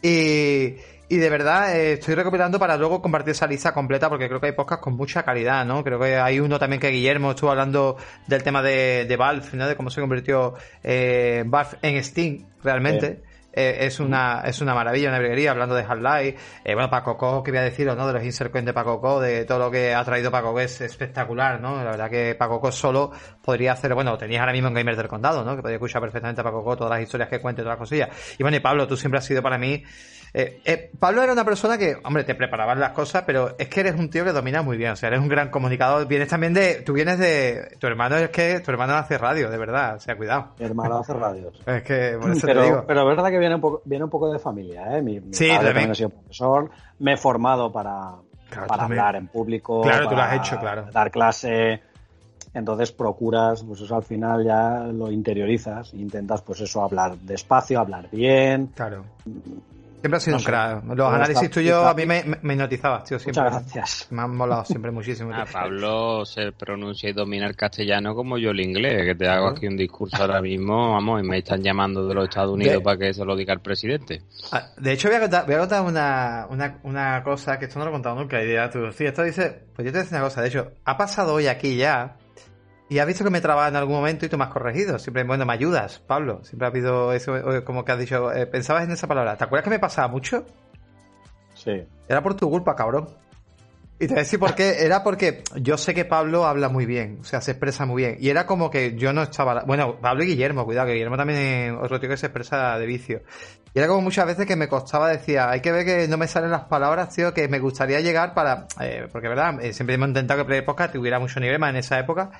y 0.00 0.76
y 1.10 1.16
de 1.16 1.28
verdad 1.28 1.76
eh, 1.76 1.94
estoy 1.94 2.14
recopilando 2.14 2.60
para 2.60 2.76
luego 2.76 3.02
compartir 3.02 3.32
esa 3.32 3.48
lista 3.48 3.74
completa 3.74 4.08
porque 4.08 4.28
creo 4.28 4.40
que 4.40 4.46
hay 4.46 4.52
podcasts 4.52 4.84
con 4.84 4.96
mucha 4.96 5.24
calidad, 5.24 5.66
¿no? 5.66 5.82
Creo 5.82 5.98
que 5.98 6.16
hay 6.16 6.38
uno 6.38 6.56
también 6.56 6.80
que 6.80 6.88
Guillermo 6.88 7.32
estuvo 7.32 7.50
hablando 7.50 7.96
del 8.28 8.44
tema 8.44 8.62
de, 8.62 9.06
de 9.06 9.16
Valve, 9.16 9.48
¿no? 9.54 9.66
De 9.66 9.74
cómo 9.74 9.90
se 9.90 10.00
convirtió 10.00 10.54
eh, 10.84 11.42
Valve 11.44 11.78
en 11.82 12.02
Steam 12.04 12.46
realmente. 12.62 13.24
Eh, 13.52 13.86
es 13.86 13.98
una 13.98 14.42
es 14.44 14.60
una 14.60 14.72
maravilla, 14.72 15.08
una 15.08 15.18
librería, 15.18 15.50
hablando 15.50 15.74
de 15.74 15.82
Half-Life. 15.82 16.38
Eh, 16.64 16.74
bueno, 16.74 16.88
Paco 16.88 17.16
Co, 17.16 17.42
que 17.42 17.50
voy 17.50 17.58
a 17.58 17.62
deciros, 17.62 17.96
¿no? 17.96 18.06
De 18.06 18.12
los 18.12 18.22
insert 18.22 18.54
de 18.54 18.72
Paco 18.72 19.00
Co, 19.00 19.20
de 19.20 19.44
todo 19.44 19.58
lo 19.58 19.70
que 19.70 19.92
ha 19.92 20.04
traído 20.04 20.30
Paco 20.30 20.52
Co 20.52 20.60
es 20.60 20.80
espectacular, 20.80 21.60
¿no? 21.60 21.82
La 21.82 21.90
verdad 21.90 22.08
que 22.08 22.36
Paco 22.36 22.60
Co 22.60 22.70
solo 22.70 23.10
podría 23.42 23.72
hacer, 23.72 23.94
bueno, 23.94 24.12
lo 24.12 24.18
tenías 24.18 24.42
ahora 24.42 24.52
mismo 24.52 24.68
en 24.68 24.74
Gamers 24.74 24.96
del 24.96 25.08
Condado, 25.08 25.42
¿no? 25.42 25.56
Que 25.56 25.62
podía 25.62 25.74
escuchar 25.74 26.00
perfectamente 26.00 26.40
a 26.40 26.44
Paco 26.44 26.62
Co, 26.62 26.76
todas 26.76 26.92
las 26.92 27.02
historias 27.02 27.28
que 27.28 27.40
cuente, 27.40 27.62
todas 27.62 27.72
las 27.76 27.80
cosillas. 27.80 28.36
Y 28.38 28.44
bueno, 28.44 28.56
y 28.56 28.60
Pablo, 28.60 28.86
tú 28.86 28.96
siempre 28.96 29.18
has 29.18 29.24
sido 29.24 29.42
para 29.42 29.58
mí 29.58 29.82
eh, 30.32 30.60
eh, 30.64 30.90
Pablo 30.98 31.22
era 31.22 31.32
una 31.32 31.44
persona 31.44 31.76
que, 31.76 31.96
hombre, 32.04 32.24
te 32.24 32.34
preparabas 32.34 32.78
las 32.78 32.92
cosas, 32.92 33.24
pero 33.26 33.56
es 33.58 33.68
que 33.68 33.80
eres 33.80 33.96
un 33.96 34.10
tío 34.10 34.24
que 34.24 34.32
domina 34.32 34.62
muy 34.62 34.76
bien, 34.76 34.92
o 34.92 34.96
sea, 34.96 35.08
eres 35.08 35.20
un 35.20 35.28
gran 35.28 35.50
comunicador. 35.50 36.06
Vienes 36.06 36.28
también 36.28 36.54
de, 36.54 36.82
tú 36.82 36.92
vienes 36.92 37.18
de, 37.18 37.76
tu 37.78 37.86
hermano 37.86 38.16
es 38.16 38.30
que, 38.30 38.60
tu 38.60 38.70
hermano 38.70 38.94
hace 38.94 39.18
radio, 39.18 39.50
de 39.50 39.58
verdad, 39.58 39.96
o 39.96 40.00
sea, 40.00 40.16
cuidado. 40.16 40.48
Mi 40.58 40.66
hermano 40.66 40.98
hace 40.98 41.14
radio. 41.14 41.50
Es 41.66 41.82
que, 41.82 42.18
pero, 42.42 42.84
pero 42.86 43.00
es 43.00 43.16
verdad 43.16 43.30
que 43.30 43.38
viene 43.38 43.54
un 43.56 43.60
poco, 43.60 43.82
viene 43.84 44.04
un 44.04 44.10
poco 44.10 44.32
de 44.32 44.38
familia, 44.38 44.96
¿eh? 44.96 45.02
Mi, 45.02 45.20
sí, 45.32 45.48
padre 45.48 45.68
también 45.68 45.90
ha 45.90 45.94
sido 45.94 46.10
profesor, 46.10 46.70
me 47.00 47.14
he 47.14 47.16
formado 47.16 47.72
para, 47.72 48.12
para 48.68 48.84
hablar 48.84 49.16
en 49.16 49.26
público. 49.26 49.82
Claro, 49.82 50.08
tú 50.08 50.14
lo 50.14 50.22
has 50.22 50.36
hecho, 50.36 50.58
claro. 50.58 50.86
Dar 50.92 51.10
clase. 51.10 51.82
Entonces 52.52 52.90
procuras, 52.90 53.62
pues 53.62 53.80
eso 53.80 53.94
al 53.94 54.02
final 54.02 54.44
ya 54.44 54.80
lo 54.80 55.08
interiorizas, 55.12 55.94
intentas 55.94 56.42
pues 56.42 56.60
eso, 56.60 56.82
hablar 56.82 57.16
despacio, 57.18 57.78
hablar 57.78 58.08
bien. 58.10 58.72
Claro 58.74 59.04
Siempre 60.00 60.16
ha 60.16 60.20
sido 60.20 60.36
un 60.38 60.42
crack. 60.42 60.84
Los 60.84 61.12
análisis 61.12 61.50
tuyos 61.50 61.84
a 61.84 61.92
mí 61.92 62.06
me, 62.06 62.24
me 62.40 62.54
hipnotizabas, 62.54 63.04
tío. 63.04 63.18
Siempre. 63.18 63.42
Muchas 63.42 63.62
gracias. 63.64 64.06
Me 64.10 64.22
han 64.22 64.34
molado 64.34 64.64
siempre 64.64 64.90
muchísimo. 64.90 65.30
Ah, 65.34 65.44
Pablo 65.50 66.24
se 66.24 66.52
pronuncia 66.52 67.10
y 67.10 67.12
domina 67.12 67.46
el 67.46 67.54
castellano 67.54 68.14
como 68.14 68.38
yo 68.38 68.50
el 68.50 68.60
inglés. 68.60 69.04
Que 69.04 69.14
te 69.14 69.28
hago 69.28 69.48
aquí 69.48 69.66
un 69.66 69.76
discurso 69.76 70.16
ahora 70.16 70.40
mismo, 70.40 70.92
vamos, 70.92 71.22
y 71.22 71.26
me 71.26 71.38
están 71.38 71.62
llamando 71.62 72.06
de 72.06 72.14
los 72.14 72.24
Estados 72.24 72.54
Unidos 72.54 72.82
para 72.82 72.96
que 72.96 73.12
se 73.12 73.24
lo 73.24 73.36
diga 73.36 73.52
el 73.52 73.60
presidente. 73.60 74.22
Ah, 74.52 74.68
de 74.78 74.92
hecho, 74.92 75.08
voy 75.08 75.18
a 75.18 75.20
contar, 75.20 75.44
voy 75.44 75.54
a 75.54 75.58
contar 75.58 75.82
una, 75.82 76.46
una, 76.48 76.78
una 76.84 77.22
cosa 77.22 77.58
que 77.58 77.66
esto 77.66 77.78
no 77.78 77.84
lo 77.84 77.90
he 77.90 77.94
contado 77.94 78.16
nunca. 78.16 78.42
Y 78.42 78.70
tú, 78.70 78.90
sí, 78.92 79.04
esto 79.04 79.22
dice, 79.22 79.64
pues 79.74 79.84
yo 79.84 79.92
te 79.92 79.98
voy 79.98 80.00
a 80.00 80.02
decir 80.02 80.16
una 80.16 80.24
cosa. 80.24 80.40
De 80.40 80.48
hecho, 80.48 80.72
ha 80.84 80.96
pasado 80.96 81.34
hoy 81.34 81.46
aquí 81.46 81.76
ya 81.76 82.16
y 82.90 82.98
has 82.98 83.06
visto 83.06 83.22
que 83.22 83.30
me 83.30 83.40
trababa 83.40 83.68
en 83.68 83.76
algún 83.76 83.94
momento 83.94 84.26
y 84.26 84.28
tú 84.28 84.36
me 84.36 84.42
has 84.42 84.50
corregido. 84.50 84.98
Siempre, 84.98 85.22
bueno, 85.22 85.46
me 85.46 85.52
ayudas, 85.52 86.00
Pablo. 86.00 86.42
Siempre 86.42 86.66
ha 86.66 86.70
habido 86.70 87.12
eso, 87.12 87.36
eh, 87.36 87.62
como 87.62 87.84
que 87.84 87.92
has 87.92 87.98
dicho, 88.00 88.32
eh, 88.32 88.48
pensabas 88.48 88.82
en 88.82 88.90
esa 88.90 89.06
palabra. 89.06 89.36
¿Te 89.36 89.44
acuerdas 89.44 89.62
que 89.62 89.70
me 89.70 89.78
pasaba 89.78 90.08
mucho? 90.08 90.44
Sí. 91.54 91.86
Era 92.08 92.20
por 92.20 92.34
tu 92.34 92.50
culpa, 92.50 92.74
cabrón. 92.74 93.08
Y 94.00 94.06
te 94.06 94.14
voy 94.14 94.16
a 94.16 94.22
decir 94.22 94.40
por 94.40 94.56
qué. 94.56 94.84
Era 94.84 95.04
porque 95.04 95.44
yo 95.54 95.78
sé 95.78 95.94
que 95.94 96.04
Pablo 96.04 96.46
habla 96.46 96.68
muy 96.68 96.84
bien, 96.84 97.18
o 97.20 97.24
sea, 97.24 97.40
se 97.40 97.52
expresa 97.52 97.86
muy 97.86 98.02
bien. 98.02 98.16
Y 98.18 98.28
era 98.28 98.44
como 98.44 98.70
que 98.70 98.96
yo 98.96 99.12
no 99.12 99.22
estaba. 99.22 99.62
Bueno, 99.64 100.00
Pablo 100.00 100.24
y 100.24 100.26
Guillermo, 100.26 100.64
cuidado, 100.64 100.88
que 100.88 100.94
Guillermo 100.94 101.16
también 101.16 101.38
es 101.38 101.72
otro 101.80 102.00
tío 102.00 102.08
que 102.08 102.16
se 102.16 102.26
expresa 102.26 102.76
de 102.76 102.86
vicio. 102.86 103.22
Y 103.72 103.78
era 103.78 103.86
como 103.86 104.00
muchas 104.00 104.26
veces 104.26 104.46
que 104.46 104.56
me 104.56 104.66
costaba, 104.66 105.10
decía, 105.10 105.48
hay 105.48 105.60
que 105.60 105.70
ver 105.70 105.84
que 105.84 106.08
no 106.08 106.16
me 106.16 106.26
salen 106.26 106.50
las 106.50 106.64
palabras, 106.64 107.14
tío, 107.14 107.32
que 107.32 107.46
me 107.46 107.60
gustaría 107.60 108.00
llegar 108.00 108.34
para. 108.34 108.66
Eh, 108.80 109.06
porque, 109.12 109.28
verdad, 109.28 109.60
siempre 109.70 109.94
hemos 109.94 110.08
intentado 110.08 110.40
que 110.40 110.46
Play 110.46 110.62
Podcast 110.62 110.92
tuviera 110.92 111.20
mucho 111.20 111.38
nivel 111.38 111.60
más 111.60 111.70
en 111.70 111.76
esa 111.76 112.00
época. 112.00 112.32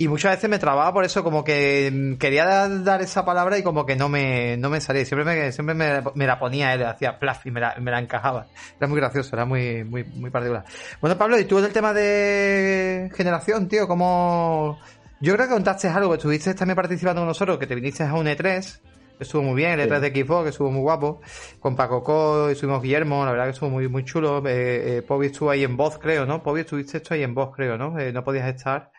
Y 0.00 0.06
muchas 0.06 0.36
veces 0.36 0.48
me 0.48 0.60
trababa 0.60 0.92
por 0.92 1.04
eso, 1.04 1.24
como 1.24 1.42
que 1.42 1.90
mm, 1.92 2.18
quería 2.18 2.44
dar, 2.68 3.02
esa 3.02 3.24
palabra 3.24 3.58
y 3.58 3.64
como 3.64 3.84
que 3.84 3.96
no 3.96 4.08
me, 4.08 4.56
no 4.56 4.70
me 4.70 4.80
salía. 4.80 5.04
Siempre 5.04 5.24
me, 5.24 5.50
siempre 5.50 5.74
me, 5.74 6.24
la 6.24 6.38
ponía 6.38 6.72
él, 6.72 6.84
hacía 6.84 7.18
plaf 7.18 7.44
y 7.46 7.50
me 7.50 7.58
la, 7.58 7.74
me 7.80 7.90
la 7.90 7.98
encajaba. 7.98 8.46
Era 8.76 8.86
muy 8.86 9.00
gracioso, 9.00 9.34
era 9.34 9.44
muy, 9.44 9.82
muy, 9.82 10.04
muy 10.04 10.30
particular. 10.30 10.64
Bueno, 11.00 11.18
Pablo, 11.18 11.36
¿y 11.36 11.46
tú 11.46 11.60
del 11.60 11.72
tema 11.72 11.92
de 11.92 13.10
generación, 13.12 13.66
tío? 13.66 13.88
¿Cómo, 13.88 14.78
Yo 15.20 15.34
creo 15.34 15.48
que 15.48 15.54
contaste 15.54 15.88
algo, 15.88 16.10
que 16.10 16.18
estuviste 16.18 16.54
también 16.54 16.76
participando 16.76 17.22
con 17.22 17.26
nosotros, 17.26 17.58
que 17.58 17.66
te 17.66 17.74
viniste 17.74 18.04
a 18.04 18.14
un 18.14 18.26
E3, 18.26 18.78
estuvo 19.18 19.42
muy 19.42 19.56
bien, 19.56 19.80
el 19.80 19.90
E3 19.90 19.98
de 19.98 20.22
Xbox, 20.24 20.44
que 20.44 20.50
estuvo 20.50 20.70
muy 20.70 20.82
guapo, 20.82 21.20
con 21.58 21.74
Paco 21.74 22.04
Co, 22.04 22.50
estuvimos 22.50 22.84
Guillermo, 22.84 23.24
la 23.24 23.32
verdad 23.32 23.46
que 23.46 23.50
estuvo 23.50 23.70
muy 23.70 23.88
muy 23.88 24.04
chulo, 24.04 24.46
eh, 24.46 24.98
eh 24.98 25.02
Pobi 25.02 25.26
estuvo 25.26 25.50
ahí 25.50 25.64
en 25.64 25.76
voz, 25.76 25.98
creo, 25.98 26.24
¿no? 26.24 26.40
Pobi 26.40 26.60
estuviste 26.60 26.98
esto 26.98 27.14
ahí 27.14 27.24
en 27.24 27.34
voz, 27.34 27.52
creo, 27.52 27.76
¿no? 27.76 27.98
Eh, 27.98 28.12
no 28.12 28.22
podías 28.22 28.46
estar. 28.46 28.92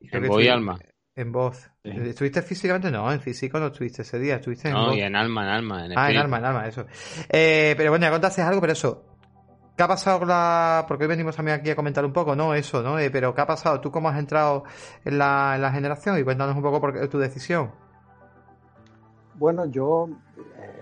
En 0.00 0.28
voz 0.28 0.42
y 0.42 0.48
alma. 0.48 0.78
En 1.14 1.32
voz. 1.32 1.70
¿Estuviste 1.82 2.42
físicamente? 2.42 2.90
No, 2.90 3.12
en 3.12 3.20
físico 3.20 3.58
no 3.58 3.66
estuviste 3.66 4.02
ese 4.02 4.18
día, 4.18 4.36
estuviste 4.36 4.68
en 4.68 4.74
No, 4.74 4.94
y 4.94 5.00
en 5.00 5.16
alma, 5.16 5.44
en 5.44 5.48
alma. 5.50 5.86
En 5.86 5.98
ah, 5.98 6.10
en 6.10 6.16
alma, 6.16 6.38
en 6.38 6.44
alma, 6.44 6.66
eso. 6.66 6.86
Eh, 7.28 7.74
pero 7.76 7.90
bueno, 7.90 8.06
ya 8.06 8.10
contaste 8.10 8.42
algo, 8.42 8.60
pero 8.60 8.72
eso, 8.72 9.10
¿Qué 9.80 9.84
ha 9.84 9.88
pasado 9.88 10.18
con 10.18 10.28
la.? 10.28 10.84
Porque 10.86 11.04
hoy 11.04 11.08
venimos 11.08 11.34
también 11.34 11.58
aquí 11.58 11.70
a 11.70 11.74
comentar 11.74 12.04
un 12.04 12.12
poco, 12.12 12.36
¿no? 12.36 12.52
Eso, 12.52 12.82
¿no? 12.82 12.98
Eh, 12.98 13.10
pero 13.10 13.34
¿qué 13.34 13.40
ha 13.40 13.46
pasado? 13.46 13.80
¿Tú 13.80 13.90
cómo 13.90 14.10
has 14.10 14.18
entrado 14.18 14.64
en 15.06 15.16
la, 15.16 15.54
en 15.54 15.62
la 15.62 15.72
generación? 15.72 16.18
Y 16.18 16.22
cuéntanos 16.22 16.54
un 16.54 16.62
poco 16.62 16.82
por 16.82 17.08
tu 17.08 17.18
decisión. 17.18 17.70
Bueno, 19.36 19.64
yo 19.64 20.10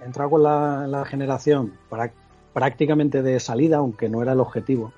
he 0.00 0.04
entrado 0.04 0.30
con 0.30 0.42
la, 0.42 0.88
la 0.88 1.04
generación 1.04 1.74
prácticamente 2.52 3.22
de 3.22 3.38
salida, 3.38 3.76
aunque 3.76 4.08
no 4.08 4.20
era 4.20 4.32
el 4.32 4.40
objetivo, 4.40 4.92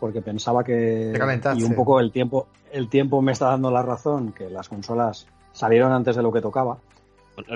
porque 0.00 0.22
pensaba 0.22 0.64
que. 0.64 1.12
y 1.56 1.62
un 1.62 1.74
poco 1.74 2.00
el 2.00 2.10
tiempo, 2.10 2.48
el 2.72 2.88
tiempo 2.88 3.20
me 3.22 3.32
está 3.32 3.46
dando 3.46 3.70
la 3.70 3.82
razón, 3.82 4.32
que 4.32 4.48
las 4.48 4.68
consolas 4.68 5.26
salieron 5.52 5.92
antes 5.92 6.16
de 6.16 6.22
lo 6.22 6.32
que 6.32 6.40
tocaba. 6.40 6.78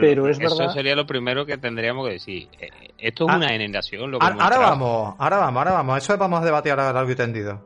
Pero 0.01 0.29
es 0.29 0.39
Eso 0.39 0.57
verdad. 0.57 0.73
sería 0.73 0.95
lo 0.95 1.07
primero 1.07 1.45
que 1.45 1.59
tendríamos 1.59 2.07
que 2.07 2.13
decir. 2.15 2.49
Eh, 2.61 2.69
esto 2.99 3.25
es 3.27 3.31
ah, 3.33 3.37
una 3.37 3.49
generación. 3.49 4.11
Lo 4.11 4.19
ahora 4.23 4.59
vamos, 4.59 5.15
ahora 5.19 5.39
vamos, 5.39 5.59
ahora 5.59 5.73
vamos. 5.73 5.99
Eso 5.99 6.17
vamos 6.17 6.41
a 6.41 6.45
debatir 6.45 6.73
ahora 6.73 6.93
largo 6.93 7.11
y 7.11 7.17
tendido. 7.17 7.59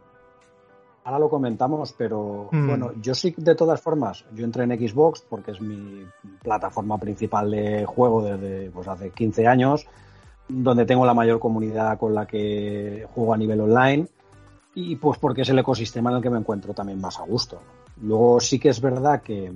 Ahora 1.04 1.20
lo 1.20 1.30
comentamos, 1.30 1.94
pero 1.96 2.48
hmm. 2.50 2.68
bueno, 2.68 2.92
yo 3.00 3.14
sí, 3.14 3.34
de 3.36 3.54
todas 3.54 3.80
formas, 3.80 4.24
yo 4.34 4.44
entré 4.44 4.64
en 4.64 4.76
Xbox 4.76 5.22
porque 5.22 5.52
es 5.52 5.60
mi 5.60 6.04
plataforma 6.42 6.98
principal 6.98 7.50
de 7.50 7.86
juego 7.86 8.22
desde 8.22 8.70
pues, 8.70 8.88
hace 8.88 9.10
15 9.10 9.46
años, 9.46 9.86
donde 10.48 10.84
tengo 10.84 11.06
la 11.06 11.14
mayor 11.14 11.38
comunidad 11.38 11.98
con 11.98 12.14
la 12.14 12.26
que 12.26 13.06
juego 13.14 13.32
a 13.32 13.38
nivel 13.38 13.60
online 13.60 14.06
y 14.80 14.94
pues 14.94 15.18
porque 15.18 15.42
es 15.42 15.48
el 15.48 15.58
ecosistema 15.58 16.10
en 16.10 16.16
el 16.16 16.22
que 16.22 16.30
me 16.30 16.38
encuentro 16.38 16.72
también 16.72 17.00
más 17.00 17.18
a 17.18 17.24
gusto. 17.24 17.60
Luego 18.00 18.38
sí 18.38 18.60
que 18.60 18.68
es 18.68 18.80
verdad 18.80 19.22
que 19.22 19.50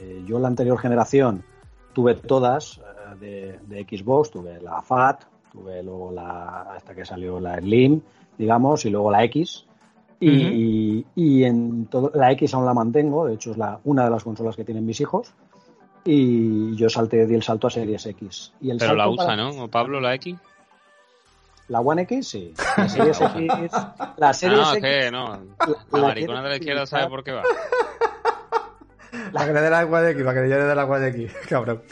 eh, 0.00 0.24
yo 0.26 0.38
la 0.38 0.48
anterior 0.48 0.78
generación 0.78 1.44
tuve 1.92 2.14
todas 2.14 2.80
eh, 3.20 3.58
de, 3.68 3.86
Xbox, 3.86 4.30
tuve 4.30 4.62
la 4.62 4.80
FAT, 4.80 5.24
tuve 5.52 5.82
luego 5.82 6.10
la 6.12 6.62
hasta 6.74 6.94
que 6.94 7.04
salió 7.04 7.38
la 7.38 7.58
Slim, 7.58 8.00
digamos, 8.38 8.86
y 8.86 8.90
luego 8.90 9.10
la 9.10 9.24
X. 9.24 9.66
Y, 10.20 11.04
en 11.44 11.86
todo, 11.86 12.10
la 12.14 12.32
X 12.32 12.54
aún 12.54 12.64
la 12.64 12.72
mantengo, 12.72 13.26
de 13.26 13.34
hecho 13.34 13.50
es 13.50 13.58
la, 13.58 13.78
una 13.84 14.04
de 14.04 14.10
las 14.10 14.24
consolas 14.24 14.56
que 14.56 14.64
tienen 14.64 14.86
mis 14.86 15.00
hijos. 15.02 15.34
Y 16.04 16.74
yo 16.76 16.88
salté, 16.88 17.26
di 17.26 17.34
el 17.34 17.42
salto 17.42 17.66
a 17.66 17.70
Series 17.70 18.06
X. 18.06 18.54
Y 18.60 18.70
el 18.70 18.78
Pero 18.78 18.94
la 18.94 19.08
usa, 19.08 19.36
¿no? 19.36 19.68
Pablo, 19.68 20.00
la 20.00 20.14
X. 20.14 20.36
La 21.72 21.80
One 21.80 22.02
X, 22.02 22.28
sí. 22.28 22.52
La 22.76 22.86
Series 22.86 23.18
X. 23.18 23.72
La 24.18 24.34
Series 24.34 24.60
no, 24.60 24.74
X. 24.74 24.82
¿qué? 24.82 25.10
No. 25.10 25.38
La, 25.90 26.02
maricona 26.02 26.42
de 26.42 26.48
la 26.50 26.56
izquierda 26.56 26.84
sabe 26.84 27.08
por 27.08 27.24
qué 27.24 27.32
va. 27.32 27.42
La 29.32 29.46
que 29.46 29.52
le 29.54 29.60
dé 29.62 29.70
la 29.70 29.86
de 29.86 30.10
aquí, 30.10 30.22
para 30.22 30.42
que 30.42 30.48
yo 30.50 30.56
le 30.58 30.64
dé 30.64 30.74
la 30.74 30.84
de 30.98 31.06
aquí, 31.06 31.26
cabrón. 31.48 31.82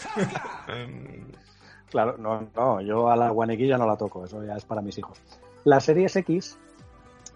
Claro, 1.89 2.17
no, 2.19 2.51
no, 2.55 2.81
yo 2.83 3.11
a 3.11 3.17
la 3.17 3.33
One 3.33 3.55
X 3.55 3.69
ya 3.69 3.79
no 3.79 3.87
la 3.87 3.97
toco, 3.97 4.27
eso 4.27 4.45
ya 4.45 4.57
es 4.57 4.67
para 4.67 4.83
mis 4.83 4.99
hijos. 4.99 5.19
La 5.65 5.81
Series 5.81 6.15
X, 6.17 6.59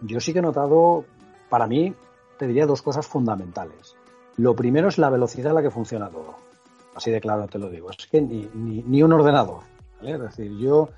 yo 0.03 0.21
sí 0.21 0.35
que 0.35 0.41
he 0.41 0.43
notado, 0.43 1.07
para 1.49 1.67
mí, 1.67 1.95
te 2.39 2.47
diría 2.47 2.67
dos 2.67 2.83
cosas 2.83 3.07
fundamentales. 3.07 3.97
Lo 4.37 4.55
primero 4.55 4.89
es 4.89 4.99
la 4.99 5.09
velocidad 5.09 5.53
a 5.53 5.55
la 5.55 5.63
que 5.63 5.71
funciona 5.71 6.11
todo. 6.11 6.35
Así 6.95 7.11
de 7.11 7.23
claro 7.23 7.47
te 7.47 7.59
lo 7.59 7.71
digo. 7.71 7.91
Es 7.91 8.07
que 8.07 8.21
ni, 8.21 8.51
ni, 8.53 9.03
un 9.03 9.13
ordenador. 9.15 9.63
Es 10.03 10.21
decir, 10.21 10.53
yo 10.59 10.91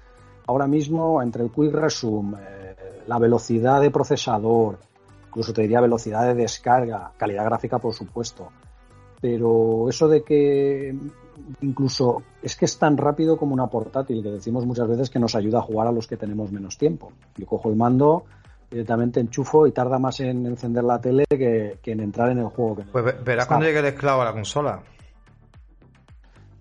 ahora 0.47 0.67
mismo, 0.67 1.23
entre 1.23 1.45
el 1.45 1.51
Quick 1.51 1.73
Resume, 1.73 2.39
eh, 2.41 2.77
la 3.07 3.19
velocidad 3.19 3.81
de 3.81 3.91
procesador, 3.91 4.79
incluso 5.29 5.53
te 5.53 5.63
diría 5.63 5.81
velocidad 5.81 6.27
de 6.27 6.35
descarga, 6.35 7.13
calidad 7.17 7.45
gráfica, 7.45 7.79
por 7.79 7.95
supuesto, 7.95 8.49
pero 9.21 9.89
eso 9.89 10.09
de 10.09 10.23
que 10.23 10.95
incluso 11.61 12.23
es 12.43 12.57
que 12.57 12.65
es 12.65 12.79
tan 12.79 12.97
rápido 12.97 13.37
como 13.37 13.55
una 13.55 13.67
portátil, 13.67 14.23
que 14.23 14.31
decimos 14.31 14.65
muchas 14.67 14.89
veces 14.89 15.11
que 15.11 15.19
nos 15.19 15.35
ayuda 15.35 15.59
a 15.59 15.63
jugar 15.63 15.89
a 15.89 15.93
los 15.93 16.07
que 16.07 16.17
tenemos 16.17 16.53
menos 16.53 16.79
tiempo. 16.79 17.13
Yo 17.37 17.47
cojo 17.47 17.69
el 17.69 17.77
mando, 17.77 18.25
directamente 18.71 19.21
enchufo 19.21 19.67
y 19.67 19.73
tarda 19.73 19.99
más 19.99 20.21
en 20.21 20.47
encender 20.47 20.85
la 20.85 21.01
tele 21.01 21.25
que, 21.29 21.79
en 21.85 22.01
entrar 22.01 22.31
en 22.31 22.39
el 22.39 22.47
juego. 22.47 22.79
pues 22.91 23.25
verás 23.25 23.47
cuando 23.47 23.67
llegue 23.67 23.79
el 23.81 23.87
esclavo 23.87 24.23
a 24.23 24.27
la 24.27 24.33
consola. 24.33 24.83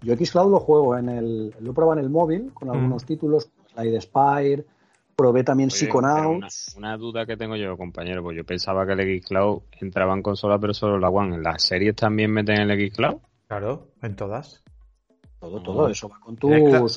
Yo 0.02 0.16
Xcloud 0.16 0.52
lo 0.52 0.60
juego 0.60 0.96
en 0.98 1.10
el, 1.10 1.56
lo 1.60 1.72
he 1.72 1.74
probado 1.74 2.00
en 2.00 2.06
el 2.06 2.12
móvil 2.12 2.52
con 2.54 2.70
algunos 2.70 3.04
mm. 3.04 3.08
títulos, 3.08 3.50
Slide 3.76 4.02
Spire, 4.02 4.66
probé 5.16 5.44
también 5.44 5.70
Psychonauts. 5.70 6.74
Una, 6.76 6.90
una, 6.90 6.98
duda 6.98 7.26
que 7.26 7.38
tengo 7.38 7.56
yo, 7.56 7.78
compañero, 7.78 8.24
pues 8.24 8.38
yo 8.38 8.44
pensaba 8.44 8.86
que 8.86 8.94
el 8.94 9.22
Xcloud 9.22 9.62
entraba 9.80 10.14
en 10.14 10.22
consola, 10.22 10.60
pero 10.60 10.74
solo 10.74 11.00
la 11.00 11.10
One. 11.10 11.36
¿En 11.36 11.44
las 11.44 11.64
series 11.64 11.96
también 11.96 12.32
meten 12.32 12.70
el 12.70 12.92
Xcloud? 12.92 13.18
Claro, 13.48 13.92
en 14.02 14.16
todas. 14.16 14.65
Todo, 15.46 15.62
todo, 15.62 15.90
eso 15.90 16.10
va 16.10 16.20
con 16.20 16.36
tu 16.36 16.50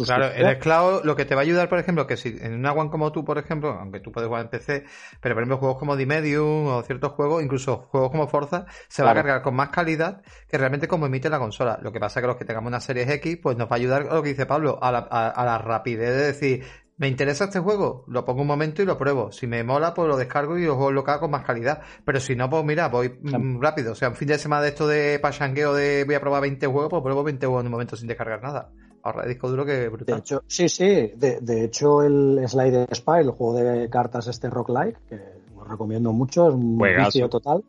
Claro, 0.04 0.24
el 0.34 0.58
Cloud 0.58 1.04
lo 1.04 1.14
que 1.14 1.26
te 1.26 1.34
va 1.34 1.42
a 1.42 1.44
ayudar, 1.44 1.68
por 1.68 1.78
ejemplo, 1.78 2.06
que 2.06 2.16
si 2.16 2.34
en 2.40 2.54
una 2.54 2.72
One 2.72 2.88
como 2.88 3.12
tú, 3.12 3.22
por 3.22 3.36
ejemplo, 3.36 3.72
aunque 3.72 4.00
tú 4.00 4.10
puedes 4.10 4.26
jugar 4.26 4.44
en 4.44 4.48
PC, 4.48 4.84
pero 5.20 5.34
por 5.34 5.42
ejemplo 5.42 5.58
juegos 5.58 5.76
como 5.76 5.98
The 5.98 6.06
Medium 6.06 6.66
o 6.66 6.82
ciertos 6.82 7.12
juegos, 7.12 7.42
incluso 7.42 7.76
juegos 7.90 8.10
como 8.10 8.26
Forza, 8.26 8.64
se 8.88 9.02
va 9.02 9.10
a 9.10 9.14
cargar 9.14 9.42
con 9.42 9.54
más 9.54 9.68
calidad 9.68 10.22
que 10.48 10.56
realmente 10.56 10.88
como 10.88 11.04
emite 11.04 11.28
la 11.28 11.38
consola. 11.38 11.78
Lo 11.82 11.92
que 11.92 12.00
pasa 12.00 12.20
es 12.20 12.22
que 12.22 12.26
los 12.26 12.36
que 12.36 12.46
tengamos 12.46 12.68
una 12.68 12.80
serie 12.80 13.02
X, 13.12 13.38
pues 13.42 13.58
nos 13.58 13.68
va 13.68 13.72
a 13.72 13.76
ayudar, 13.76 14.06
lo 14.06 14.22
que 14.22 14.30
dice 14.30 14.46
Pablo, 14.46 14.78
a 14.80 14.92
la, 14.92 15.00
a 15.00 15.44
la 15.44 15.58
rapidez 15.58 16.08
de 16.08 16.22
decir, 16.24 16.64
¿Me 16.98 17.06
interesa 17.06 17.44
este 17.44 17.60
juego? 17.60 18.04
Lo 18.08 18.24
pongo 18.24 18.42
un 18.42 18.48
momento 18.48 18.82
y 18.82 18.84
lo 18.84 18.98
pruebo. 18.98 19.30
Si 19.30 19.46
me 19.46 19.62
mola, 19.62 19.94
pues 19.94 20.08
lo 20.08 20.16
descargo 20.16 20.58
y 20.58 20.64
lo 20.64 20.74
juego 20.74 20.90
local 20.90 21.20
con 21.20 21.30
más 21.30 21.44
calidad. 21.44 21.80
Pero 22.04 22.18
si 22.18 22.34
no, 22.34 22.50
pues 22.50 22.64
mira, 22.64 22.88
voy 22.88 23.08
mm, 23.22 23.60
rápido. 23.60 23.92
O 23.92 23.94
sea, 23.94 24.08
un 24.08 24.16
fin 24.16 24.26
de 24.26 24.36
semana 24.36 24.62
de 24.62 24.70
esto 24.70 24.88
de 24.88 25.20
pachangueo 25.20 25.72
de 25.74 26.02
voy 26.04 26.16
a 26.16 26.20
probar 26.20 26.42
20 26.42 26.66
juegos, 26.66 26.90
pues 26.90 27.02
pruebo 27.02 27.22
20 27.22 27.46
juegos 27.46 27.60
en 27.60 27.66
un 27.68 27.72
momento 27.72 27.94
sin 27.94 28.08
descargar 28.08 28.42
nada. 28.42 28.72
Ahorra 29.04 29.22
de 29.22 29.28
disco 29.28 29.48
duro 29.48 29.64
que 29.64 29.88
brutal. 29.88 30.16
De 30.16 30.20
hecho, 30.20 30.42
sí, 30.48 30.68
sí. 30.68 31.12
De, 31.16 31.64
hecho, 31.64 32.02
el 32.02 32.42
Slide 32.48 32.88
Spy, 32.92 33.20
el 33.20 33.30
juego 33.30 33.54
de 33.54 33.88
cartas 33.88 34.26
este 34.26 34.50
Rock 34.50 34.70
Like, 34.70 34.98
que 35.08 35.20
lo 35.54 35.62
recomiendo 35.62 36.12
mucho, 36.12 36.48
es 36.48 36.54
un 36.54 36.78
vicio 36.78 37.28
total. 37.28 37.62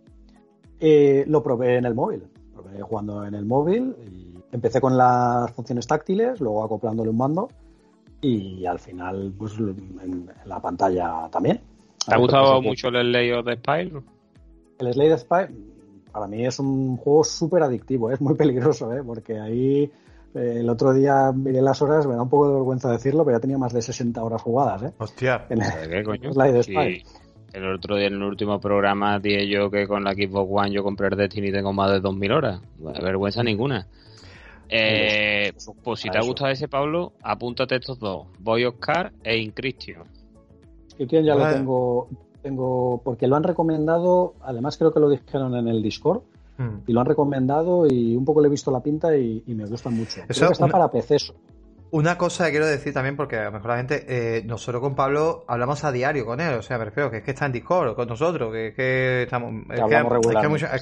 Eh, 0.79 1.23
lo 1.27 1.43
probé 1.43 1.77
en 1.77 1.85
el 1.85 1.93
móvil. 1.93 2.23
Lo 2.55 2.63
probé 2.63 2.81
jugando 2.81 3.23
en 3.23 3.35
el 3.35 3.45
móvil 3.45 3.95
y 4.11 4.43
empecé 4.51 4.81
con 4.81 4.97
las 4.97 5.51
funciones 5.51 5.85
táctiles, 5.85 6.41
luego 6.41 6.63
acoplándole 6.63 7.11
un 7.11 7.17
mando 7.17 7.47
y 8.21 8.65
al 8.65 8.79
final 8.79 9.33
pues 9.37 9.57
en, 9.57 10.29
la 10.45 10.59
pantalla 10.59 11.29
también. 11.31 11.61
¿Te 12.05 12.15
ha 12.15 12.17
gustado 12.17 12.61
mucho 12.61 12.87
el 12.89 13.09
Slay 13.09 13.31
of 13.31 13.45
the 13.45 13.55
Spire? 13.55 14.01
El 14.79 14.93
Slay 14.93 15.11
of 15.11 15.21
Spire 15.21 15.49
para 16.11 16.27
mí 16.27 16.45
es 16.45 16.59
un 16.59 16.97
juego 16.97 17.23
súper 17.23 17.63
adictivo, 17.63 18.11
es 18.11 18.21
muy 18.21 18.35
peligroso, 18.35 18.93
¿eh? 18.93 19.01
porque 19.05 19.39
ahí 19.39 19.91
eh, 20.33 20.57
el 20.59 20.69
otro 20.69 20.93
día 20.93 21.31
miré 21.33 21.61
las 21.61 21.81
horas, 21.81 22.07
me 22.07 22.15
da 22.15 22.21
un 22.21 22.29
poco 22.29 22.47
de 22.47 22.53
vergüenza 22.55 22.91
decirlo, 22.91 23.23
pero 23.25 23.37
ya 23.37 23.41
tenía 23.41 23.57
más 23.57 23.73
de 23.73 23.81
60 23.81 24.23
horas 24.23 24.41
jugadas. 24.41 24.83
¿eh? 24.83 24.91
Hostia, 24.97 25.45
¿qué 25.47 26.03
coño? 26.03 26.31
Spire. 26.33 27.03
El 27.51 27.73
otro 27.73 27.95
día 27.95 28.07
en 28.07 28.13
el 28.13 28.23
último 28.23 28.59
programa 28.59 29.17
dije 29.17 29.47
yo 29.47 29.71
que 29.71 29.87
con 29.87 30.03
la 30.03 30.13
Xbox 30.13 30.51
One 30.51 30.71
yo 30.71 30.83
compré 30.83 31.07
el 31.07 31.17
Destiny 31.17 31.51
tengo 31.51 31.73
más 31.73 31.91
de 31.91 31.99
2.000 31.99 32.35
horas. 32.35 32.61
vergüenza 33.01 33.41
ninguna. 33.41 33.87
Eh, 34.69 35.51
pues 35.83 35.99
si 35.99 36.09
te 36.09 36.17
ha 36.17 36.21
gustado 36.21 36.51
ese, 36.51 36.67
Pablo, 36.67 37.13
apúntate 37.21 37.75
estos 37.75 37.99
dos: 37.99 38.27
Boy 38.39 38.65
Oscar 38.65 39.11
e 39.23 39.37
Incristio. 39.37 40.03
Cristian 40.95 41.23
ya 41.23 41.35
lo 41.35 41.49
tengo, 41.49 42.07
tengo, 42.41 43.01
porque 43.03 43.27
lo 43.27 43.35
han 43.35 43.43
recomendado, 43.43 44.35
además 44.41 44.77
creo 44.77 44.93
que 44.93 44.99
lo 44.99 45.09
dijeron 45.09 45.55
en 45.55 45.67
el 45.69 45.81
Discord, 45.81 46.21
hmm. 46.57 46.83
y 46.87 46.93
lo 46.93 46.99
han 46.99 47.05
recomendado 47.05 47.87
y 47.87 48.15
un 48.15 48.25
poco 48.25 48.41
le 48.41 48.47
he 48.47 48.51
visto 48.51 48.69
la 48.69 48.81
pinta 48.81 49.15
y, 49.17 49.41
me 49.47 49.65
gusta 49.65 49.89
mucho. 49.89 50.21
Eso, 50.27 50.51
está 50.51 50.67
para 50.67 50.91
PC 50.91 51.17
una 51.91 52.17
cosa 52.17 52.45
que 52.45 52.51
quiero 52.51 52.67
decir 52.67 52.93
también, 52.93 53.15
porque 53.15 53.37
a 53.37 53.45
lo 53.45 53.51
mejor 53.51 53.71
la 53.71 53.77
gente, 53.77 54.05
eh, 54.07 54.43
nosotros 54.45 54.81
con 54.81 54.95
Pablo 54.95 55.43
hablamos 55.47 55.83
a 55.83 55.91
diario 55.91 56.25
con 56.25 56.39
él, 56.39 56.53
o 56.53 56.61
sea, 56.61 56.77
me 56.77 56.85
refiero 56.85 57.09
que 57.09 57.17
es 57.17 57.23
que 57.23 57.31
está 57.31 57.47
en 57.47 57.51
Discord 57.51 57.95
con 57.95 58.07
nosotros, 58.07 58.51
que 58.51 58.67
es 58.67 58.75
que 58.75 59.23
estamos. 59.23 59.63
Es 59.69 59.83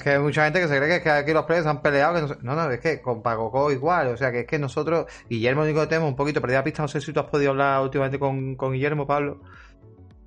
que, 0.02 0.10
hay 0.10 0.18
mucha, 0.18 0.44
gente 0.44 0.60
que 0.60 0.68
se 0.68 0.76
cree 0.76 0.88
que, 0.88 0.96
es 0.96 1.02
que 1.02 1.10
aquí 1.10 1.32
los 1.32 1.46
players 1.46 1.66
han 1.66 1.80
peleado. 1.80 2.36
no, 2.42 2.54
no, 2.54 2.70
es 2.70 2.80
que 2.80 3.00
con 3.00 3.22
Pagoco 3.22 3.72
igual, 3.72 4.08
o 4.08 4.16
sea, 4.16 4.30
que 4.30 4.40
es 4.40 4.46
que 4.46 4.58
nosotros, 4.58 5.06
Guillermo, 5.30 5.62
único 5.62 5.80
que 5.80 5.86
tenemos 5.86 6.10
un 6.10 6.16
poquito 6.16 6.42
perdida 6.42 6.62
pista, 6.62 6.82
no 6.82 6.88
sé 6.88 7.00
si 7.00 7.12
tú 7.12 7.20
has 7.20 7.26
podido 7.26 7.52
hablar 7.52 7.82
últimamente 7.82 8.18
con, 8.18 8.54
con 8.56 8.72
Guillermo, 8.72 9.06
Pablo. 9.06 9.38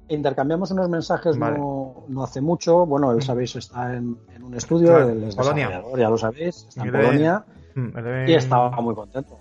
Intercambiamos 0.07 0.71
unos 0.71 0.89
mensajes 0.89 1.37
no, 1.37 2.05
no, 2.07 2.23
hace 2.23 2.41
mucho, 2.41 2.85
bueno, 2.85 3.11
él 3.11 3.19
mm. 3.19 3.21
sabéis, 3.21 3.55
está 3.55 3.93
en, 3.93 4.17
un 4.41 4.53
estudio, 4.55 4.97
él 4.97 5.23
es 5.25 5.35
Polonia. 5.35 5.83
ya 5.95 6.09
lo 6.09 6.17
sabéis, 6.17 6.65
está 6.67 6.83
en 6.83 6.91
Polonia, 6.91 7.45
mm, 7.75 8.27
y 8.27 8.33
estaba 8.33 8.71
muy 8.81 8.95
contento 8.95 9.37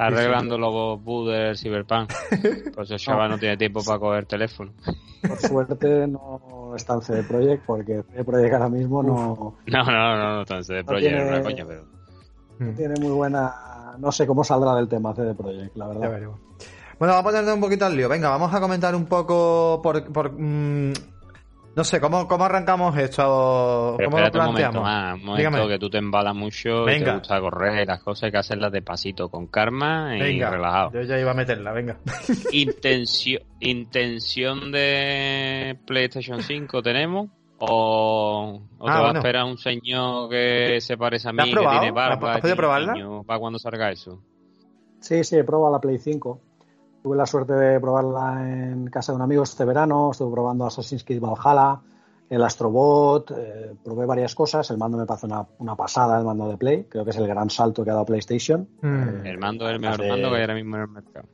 arreglando 0.00 0.58
los 0.58 1.02
bugs 1.02 1.30
del 1.30 1.56
Cyberpunk. 1.56 2.12
Pues 2.74 2.90
el 2.90 2.98
chaval 2.98 3.30
no. 3.30 3.38
tiene 3.38 3.56
tiempo 3.56 3.82
para 3.84 3.98
coger 3.98 4.26
teléfono. 4.26 4.72
Por 5.26 5.38
suerte 5.38 6.06
no, 6.06 6.40
no 6.70 6.76
está 6.76 6.94
en 6.94 7.02
CD 7.02 7.22
Projekt 7.22 7.64
porque 7.66 8.02
CD 8.10 8.24
Projekt 8.24 8.54
ahora 8.54 8.68
mismo 8.68 9.02
no. 9.02 9.56
No, 9.66 9.84
no, 9.84 10.16
no, 10.16 10.34
no 10.36 10.40
está 10.42 10.56
en 10.56 10.64
CD 10.64 10.84
Projekt, 10.84 11.08
tiene, 11.08 11.28
una 11.28 11.42
coña, 11.42 11.64
pero. 11.66 11.84
No 12.58 12.72
tiene 12.72 12.94
muy 13.00 13.12
buena. 13.12 13.96
No 13.98 14.12
sé 14.12 14.26
cómo 14.26 14.44
saldrá 14.44 14.74
del 14.76 14.88
tema 14.88 15.14
CD 15.14 15.34
Projekt, 15.34 15.76
la 15.76 15.88
verdad. 15.88 16.10
Bueno, 16.98 17.14
vamos 17.14 17.20
a 17.20 17.22
ponerle 17.22 17.52
un 17.52 17.60
poquito 17.60 17.86
al 17.86 17.96
lío. 17.96 18.08
Venga, 18.08 18.28
vamos 18.28 18.52
a 18.54 18.60
comentar 18.60 18.94
un 18.94 19.06
poco 19.06 19.80
por. 19.82 20.04
por 20.12 20.32
mm, 20.32 20.92
no 21.76 21.84
sé, 21.84 22.00
¿cómo, 22.00 22.26
cómo 22.26 22.44
arrancamos 22.44 22.96
esto? 22.98 23.96
¿Cómo 24.02 24.18
lo 24.18 24.30
planteamos? 24.30 24.48
Un 24.48 24.54
momento, 24.54 24.82
más, 24.82 25.14
un 25.14 25.24
momento 25.24 25.68
que 25.68 25.78
tú 25.78 25.88
te 25.88 25.98
embalas 25.98 26.34
mucho 26.34 26.88
y 26.88 27.02
te 27.02 27.12
gusta 27.12 27.40
correr 27.40 27.82
y 27.82 27.86
las 27.86 28.02
cosas 28.02 28.24
hay 28.24 28.32
que 28.32 28.38
hacerlas 28.38 28.72
despacito, 28.72 29.28
con 29.28 29.46
karma 29.46 30.16
y 30.16 30.20
venga, 30.20 30.50
relajado. 30.50 30.92
Yo 30.92 31.02
ya 31.02 31.18
iba 31.18 31.30
a 31.30 31.34
meterla, 31.34 31.72
venga. 31.72 31.98
Intención, 32.52 33.42
intención 33.60 34.72
de 34.72 35.78
PlayStation 35.86 36.42
5 36.42 36.82
tenemos 36.82 37.28
o, 37.58 38.60
o 38.78 38.88
ah, 38.88 38.96
te 38.96 39.02
va 39.02 39.10
a 39.10 39.12
esperar 39.12 39.44
un 39.44 39.58
señor 39.58 40.30
que 40.30 40.80
se 40.80 40.96
parece 40.96 41.28
a 41.28 41.32
mí, 41.32 41.44
que 41.44 41.56
tiene 41.56 41.90
barba. 41.92 42.34
¿Has 42.34 42.40
podido 42.40 42.56
probarla? 42.56 42.94
¿Para 43.26 43.38
cuando 43.38 43.58
salga 43.58 43.90
eso? 43.90 44.20
Sí, 44.98 45.22
sí, 45.24 45.36
he 45.36 45.44
probado 45.44 45.72
la 45.72 45.80
Play 45.80 45.98
5. 45.98 46.40
Tuve 47.02 47.16
la 47.16 47.26
suerte 47.26 47.54
de 47.54 47.80
probarla 47.80 48.42
en 48.42 48.86
casa 48.88 49.12
de 49.12 49.16
un 49.16 49.22
amigo 49.22 49.42
este 49.42 49.64
verano, 49.64 50.10
estuve 50.10 50.32
probando 50.32 50.66
Assassin's 50.66 51.02
Creed 51.02 51.20
Valhalla, 51.20 51.80
el 52.28 52.44
Astrobot, 52.44 53.32
eh, 53.36 53.74
probé 53.82 54.06
varias 54.06 54.34
cosas, 54.34 54.70
el 54.70 54.78
mando 54.78 54.98
me 54.98 55.06
parece 55.06 55.26
una, 55.26 55.76
pasada, 55.76 56.18
el 56.18 56.24
mando 56.24 56.48
de 56.48 56.56
Play, 56.56 56.84
creo 56.84 57.04
que 57.04 57.10
es 57.10 57.16
el 57.16 57.26
gran 57.26 57.50
salto 57.50 57.82
que 57.82 57.90
ha 57.90 57.94
dado 57.94 58.06
PlayStation. 58.06 58.68
Hmm. 58.82 59.26
el 59.26 59.38
mando 59.38 59.66
es 59.66 59.74
el 59.74 59.80
mejor 59.80 60.06
mando 60.06 60.28
que 60.30 60.36
hay 60.36 60.40
ahora 60.42 60.54
mismo 60.54 60.76
en 60.76 60.82
el 60.82 60.88
mercado. 60.88 61.28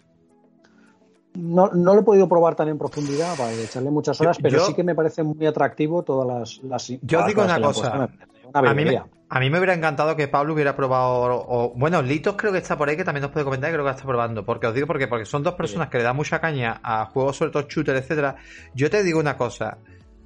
No, 1.35 1.69
no 1.69 1.95
lo 1.95 2.01
he 2.01 2.05
podido 2.05 2.29
probar 2.29 2.55
tan 2.55 2.69
en 2.69 2.79
profundidad 2.79 3.37
para 3.37 3.53
echarle 3.53 3.91
muchas 3.91 4.19
horas, 4.23 4.39
pero 4.41 4.61
sí 4.61 4.73
que 4.73 4.83
me 4.83 4.95
parece 4.95 5.23
muy 5.23 5.45
atractivo 5.45 6.03
todas 6.03 6.61
las... 6.63 6.89
yo 7.03 7.27
digo 7.27 7.43
una 7.43 7.61
cosa, 7.61 8.09
a 8.55 8.75
mí, 8.75 8.85
me, 8.85 9.03
a 9.29 9.41
mí 9.41 9.51
me 9.51 9.59
hubiera 9.59 9.75
encantado 9.75 10.15
que 10.15 10.29
Pablo 10.29 10.55
hubiera 10.55 10.77
probado. 10.77 11.45
O, 11.49 11.73
bueno, 11.75 12.01
Litos 12.01 12.37
creo 12.37 12.53
que 12.53 12.59
está 12.59 12.79
por 12.79 12.89
ahí, 12.89 12.97
que 12.97 13.05
también 13.05 13.23
nos 13.23 13.33
puede 13.33 13.45
comentar, 13.45 13.73
creo 13.73 13.85
que 13.85 13.91
está 13.91 14.05
probando. 14.05 14.45
Porque 14.45 14.69
os 14.69 14.75
digo 14.75 14.87
porque, 14.87 15.09
porque 15.09 15.25
son 15.25 15.43
dos 15.43 15.55
personas 15.55 15.89
que 15.89 15.99
le 15.99 16.05
dan 16.05 16.15
mucha 16.15 16.41
caña 16.41 16.81
a 16.83 17.07
juegos, 17.07 17.37
sobre 17.37 17.51
todo 17.51 17.67
shooter, 17.69 17.97
etcétera. 17.97 18.37
Yo 18.75 18.89
te 18.89 19.03
digo 19.03 19.19
una 19.19 19.37
cosa. 19.37 19.79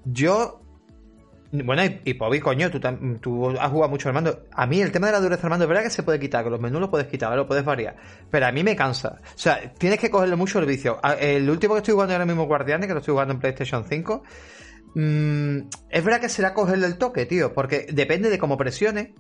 Yo. 0.05 0.61
Bueno, 1.53 1.85
y, 1.85 2.01
y 2.05 2.15
Pobi, 2.15 2.39
coño, 2.39 2.71
tú, 2.71 2.79
tú, 3.21 3.59
has 3.59 3.71
jugado 3.71 3.89
mucho 3.89 4.09
al 4.09 4.15
mando. 4.15 4.45
A 4.53 4.67
mí 4.67 4.81
el 4.81 4.93
tema 4.93 5.07
de 5.07 5.15
la 5.15 5.21
dureza 5.21 5.43
del 5.43 5.51
mando 5.51 5.65
es 5.65 5.69
verdad 5.69 5.83
que 5.83 5.91
se 5.91 6.03
puede 6.03 6.21
quitar, 6.21 6.45
que 6.45 6.51
los 6.51 6.61
menús 6.61 6.81
los 6.81 6.91
puedes 6.91 7.09
quitar, 7.09 7.35
lo 7.35 7.47
puedes 7.47 7.65
variar. 7.65 7.97
Pero 8.31 8.47
a 8.47 8.53
mí 8.53 8.63
me 8.63 8.77
cansa. 8.77 9.19
O 9.35 9.39
sea, 9.39 9.73
tienes 9.73 9.99
que 9.99 10.11
cogerle 10.11 10.37
mucho 10.37 10.59
el 10.59 10.67
vicio. 10.67 11.01
El 11.19 11.49
último 11.49 11.75
que 11.75 11.79
estoy 11.79 11.95
jugando 11.95 12.15
ahora 12.15 12.27
mismo 12.27 12.45
Guardianes, 12.45 12.87
que 12.87 12.93
lo 12.93 13.01
estoy 13.01 13.13
jugando 13.13 13.35
en 13.35 13.41
PlayStation 13.41 13.85
5 13.89 14.23
Mm, 14.95 15.69
es 15.89 16.05
verdad 16.05 16.21
que 16.21 16.29
será 16.29 16.55
cogerle 16.55 16.87
el 16.87 16.99
toque, 16.99 17.27
tío, 17.27 17.53
porque 17.53 17.87
depende 17.93 18.31
de 18.31 18.39
cómo 18.39 18.57
presione. 18.57 19.15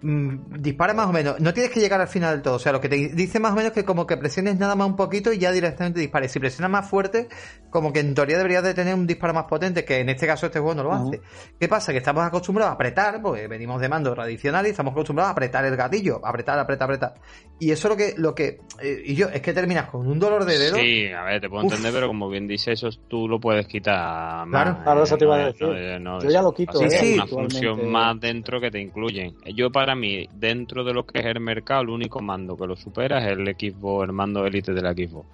Mm, 0.00 0.60
dispara 0.60 0.94
más 0.94 1.08
o 1.08 1.12
menos. 1.12 1.40
No 1.40 1.52
tienes 1.52 1.72
que 1.72 1.80
llegar 1.80 2.00
al 2.00 2.06
final 2.06 2.34
del 2.34 2.42
todo. 2.42 2.54
O 2.54 2.58
sea, 2.58 2.70
lo 2.72 2.80
que 2.80 2.88
te 2.88 2.96
dice 2.96 3.40
más 3.40 3.52
o 3.52 3.56
menos 3.56 3.72
que 3.72 3.84
como 3.84 4.06
que 4.06 4.16
presiones 4.16 4.56
nada 4.56 4.76
más 4.76 4.86
un 4.86 4.96
poquito 4.96 5.32
y 5.32 5.38
ya 5.38 5.50
directamente 5.50 5.98
dispares. 5.98 6.30
Si 6.30 6.38
presionas 6.38 6.70
más 6.70 6.88
fuerte, 6.88 7.28
como 7.70 7.92
que 7.92 8.00
en 8.00 8.14
teoría 8.14 8.36
deberías 8.36 8.62
de 8.62 8.74
tener 8.74 8.94
un 8.94 9.06
disparo 9.06 9.34
más 9.34 9.44
potente, 9.44 9.84
que 9.84 9.98
en 9.98 10.08
este 10.08 10.26
caso 10.26 10.46
este 10.46 10.60
juego 10.60 10.76
no 10.76 10.84
lo 10.84 10.92
hace. 10.92 11.20
¿Qué 11.58 11.66
pasa? 11.66 11.90
Que 11.92 11.98
estamos 11.98 12.24
acostumbrados 12.24 12.70
a 12.70 12.74
apretar, 12.74 13.20
porque 13.20 13.48
venimos 13.48 13.80
de 13.80 13.88
mando 13.88 14.14
tradicional 14.14 14.66
y 14.66 14.70
estamos 14.70 14.92
acostumbrados 14.92 15.30
a 15.30 15.32
apretar 15.32 15.64
el 15.64 15.76
gatillo, 15.76 16.24
apretar, 16.24 16.58
apretar, 16.58 16.84
apretar. 16.84 17.14
Y 17.58 17.72
eso 17.72 17.88
es 17.88 17.90
lo 17.90 17.96
que, 17.96 18.14
lo 18.16 18.34
que, 18.34 18.60
eh, 18.80 19.02
y 19.04 19.14
yo, 19.16 19.28
es 19.28 19.40
que 19.40 19.52
terminas 19.52 19.90
con 19.90 20.06
un 20.06 20.18
dolor 20.20 20.44
de 20.44 20.58
dedo. 20.58 20.76
Sí, 20.76 21.08
a 21.08 21.24
ver, 21.24 21.40
te 21.40 21.48
puedo 21.48 21.64
entender, 21.64 21.92
pero 21.92 22.06
como 22.06 22.28
bien 22.28 22.46
dices, 22.46 22.82
eso 22.82 22.88
tú 23.08 23.26
lo 23.26 23.40
puedes 23.40 23.66
quitar. 23.66 24.46
Claro, 24.48 24.78
claro, 24.84 25.02
eso 25.02 25.16
te 25.16 25.24
iba 25.24 25.36
a 25.36 25.46
decir. 25.46 25.66
yo 25.66 26.30
ya 26.30 26.42
lo 26.42 26.54
quito. 26.54 26.78
Sí, 26.78 26.90
sí. 26.90 27.14
una 27.14 27.26
función 27.26 27.90
más 27.90 28.20
dentro 28.20 28.60
que 28.60 28.70
te 28.70 28.78
incluyen. 28.78 29.34
Yo 29.56 29.70
para 29.72 29.87
mí, 29.94 30.28
dentro 30.34 30.84
de 30.84 30.92
lo 30.92 31.04
que 31.06 31.20
es 31.20 31.26
el 31.26 31.40
mercado, 31.40 31.82
el 31.82 31.90
único 31.90 32.20
mando 32.20 32.56
que 32.56 32.66
lo 32.66 32.76
supera 32.76 33.18
es 33.18 33.36
el 33.36 33.46
Xbox, 33.46 34.08
el 34.08 34.12
mando 34.12 34.44
Elite 34.44 34.72
de 34.72 34.82
la 34.82 34.92
Xbox. 34.92 35.28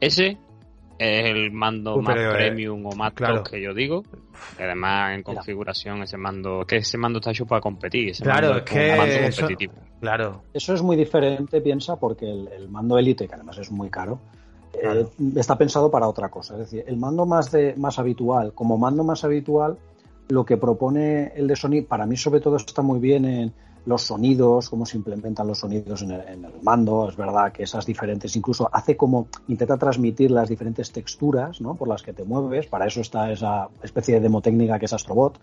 Ese 0.00 0.38
es 0.98 1.24
el 1.26 1.50
mando 1.50 2.00
más 2.00 2.16
eh, 2.16 2.28
premium 2.32 2.86
o 2.86 2.92
más 2.92 3.12
claro. 3.12 3.42
top 3.42 3.50
que 3.50 3.62
yo 3.62 3.74
digo. 3.74 4.04
Además, 4.58 5.14
en 5.14 5.22
configuración, 5.22 6.02
ese 6.02 6.16
mando, 6.16 6.64
que 6.66 6.76
ese 6.76 6.98
mando 6.98 7.18
está 7.18 7.30
hecho 7.30 7.46
para 7.46 7.60
competir. 7.60 8.10
Ese 8.10 8.22
claro, 8.22 8.48
mando 8.48 8.58
es 8.58 8.70
que 8.70 8.96
mando 8.96 9.14
competitivo. 9.36 9.74
claro. 10.00 10.42
Eso 10.52 10.74
es 10.74 10.82
muy 10.82 10.96
diferente, 10.96 11.60
piensa, 11.60 11.96
porque 11.96 12.30
el, 12.30 12.68
mando 12.68 12.98
Elite, 12.98 13.26
que 13.26 13.34
además 13.34 13.58
es 13.58 13.70
muy 13.70 13.90
caro, 13.90 14.20
eh, 14.74 15.06
está 15.36 15.56
pensado 15.56 15.90
para 15.90 16.08
otra 16.08 16.28
cosa. 16.28 16.54
Es 16.54 16.60
decir, 16.60 16.84
el 16.86 16.96
mando 16.96 17.26
más, 17.26 17.50
de, 17.50 17.74
más 17.76 17.98
habitual, 17.98 18.52
como 18.52 18.76
mando 18.76 19.04
más 19.04 19.24
habitual, 19.24 19.78
lo 20.28 20.44
que 20.44 20.56
propone 20.56 21.32
el 21.34 21.46
de 21.46 21.56
Sony, 21.56 21.82
para 21.86 22.06
mí 22.06 22.16
sobre 22.16 22.40
todo 22.40 22.56
está 22.56 22.82
muy 22.82 22.98
bien 22.98 23.24
en 23.24 23.52
los 23.86 24.02
sonidos, 24.02 24.70
cómo 24.70 24.86
se 24.86 24.96
implementan 24.96 25.46
los 25.46 25.58
sonidos 25.58 26.02
en 26.02 26.12
el, 26.12 26.46
mando, 26.62 27.08
es 27.08 27.16
verdad 27.16 27.52
que 27.52 27.64
esas 27.64 27.84
diferentes, 27.84 28.34
incluso 28.34 28.68
hace 28.72 28.96
como, 28.96 29.28
intenta 29.48 29.76
transmitir 29.76 30.30
las 30.30 30.48
diferentes 30.48 30.90
texturas 30.90 31.60
¿no? 31.60 31.74
por 31.74 31.88
las 31.88 32.02
que 32.02 32.12
te 32.12 32.24
mueves, 32.24 32.66
para 32.66 32.86
eso 32.86 33.02
está 33.02 33.30
esa 33.30 33.68
especie 33.82 34.14
de 34.14 34.20
demo 34.20 34.40
técnica 34.40 34.78
que 34.78 34.86
es 34.86 34.92
Astrobot, 34.92 35.38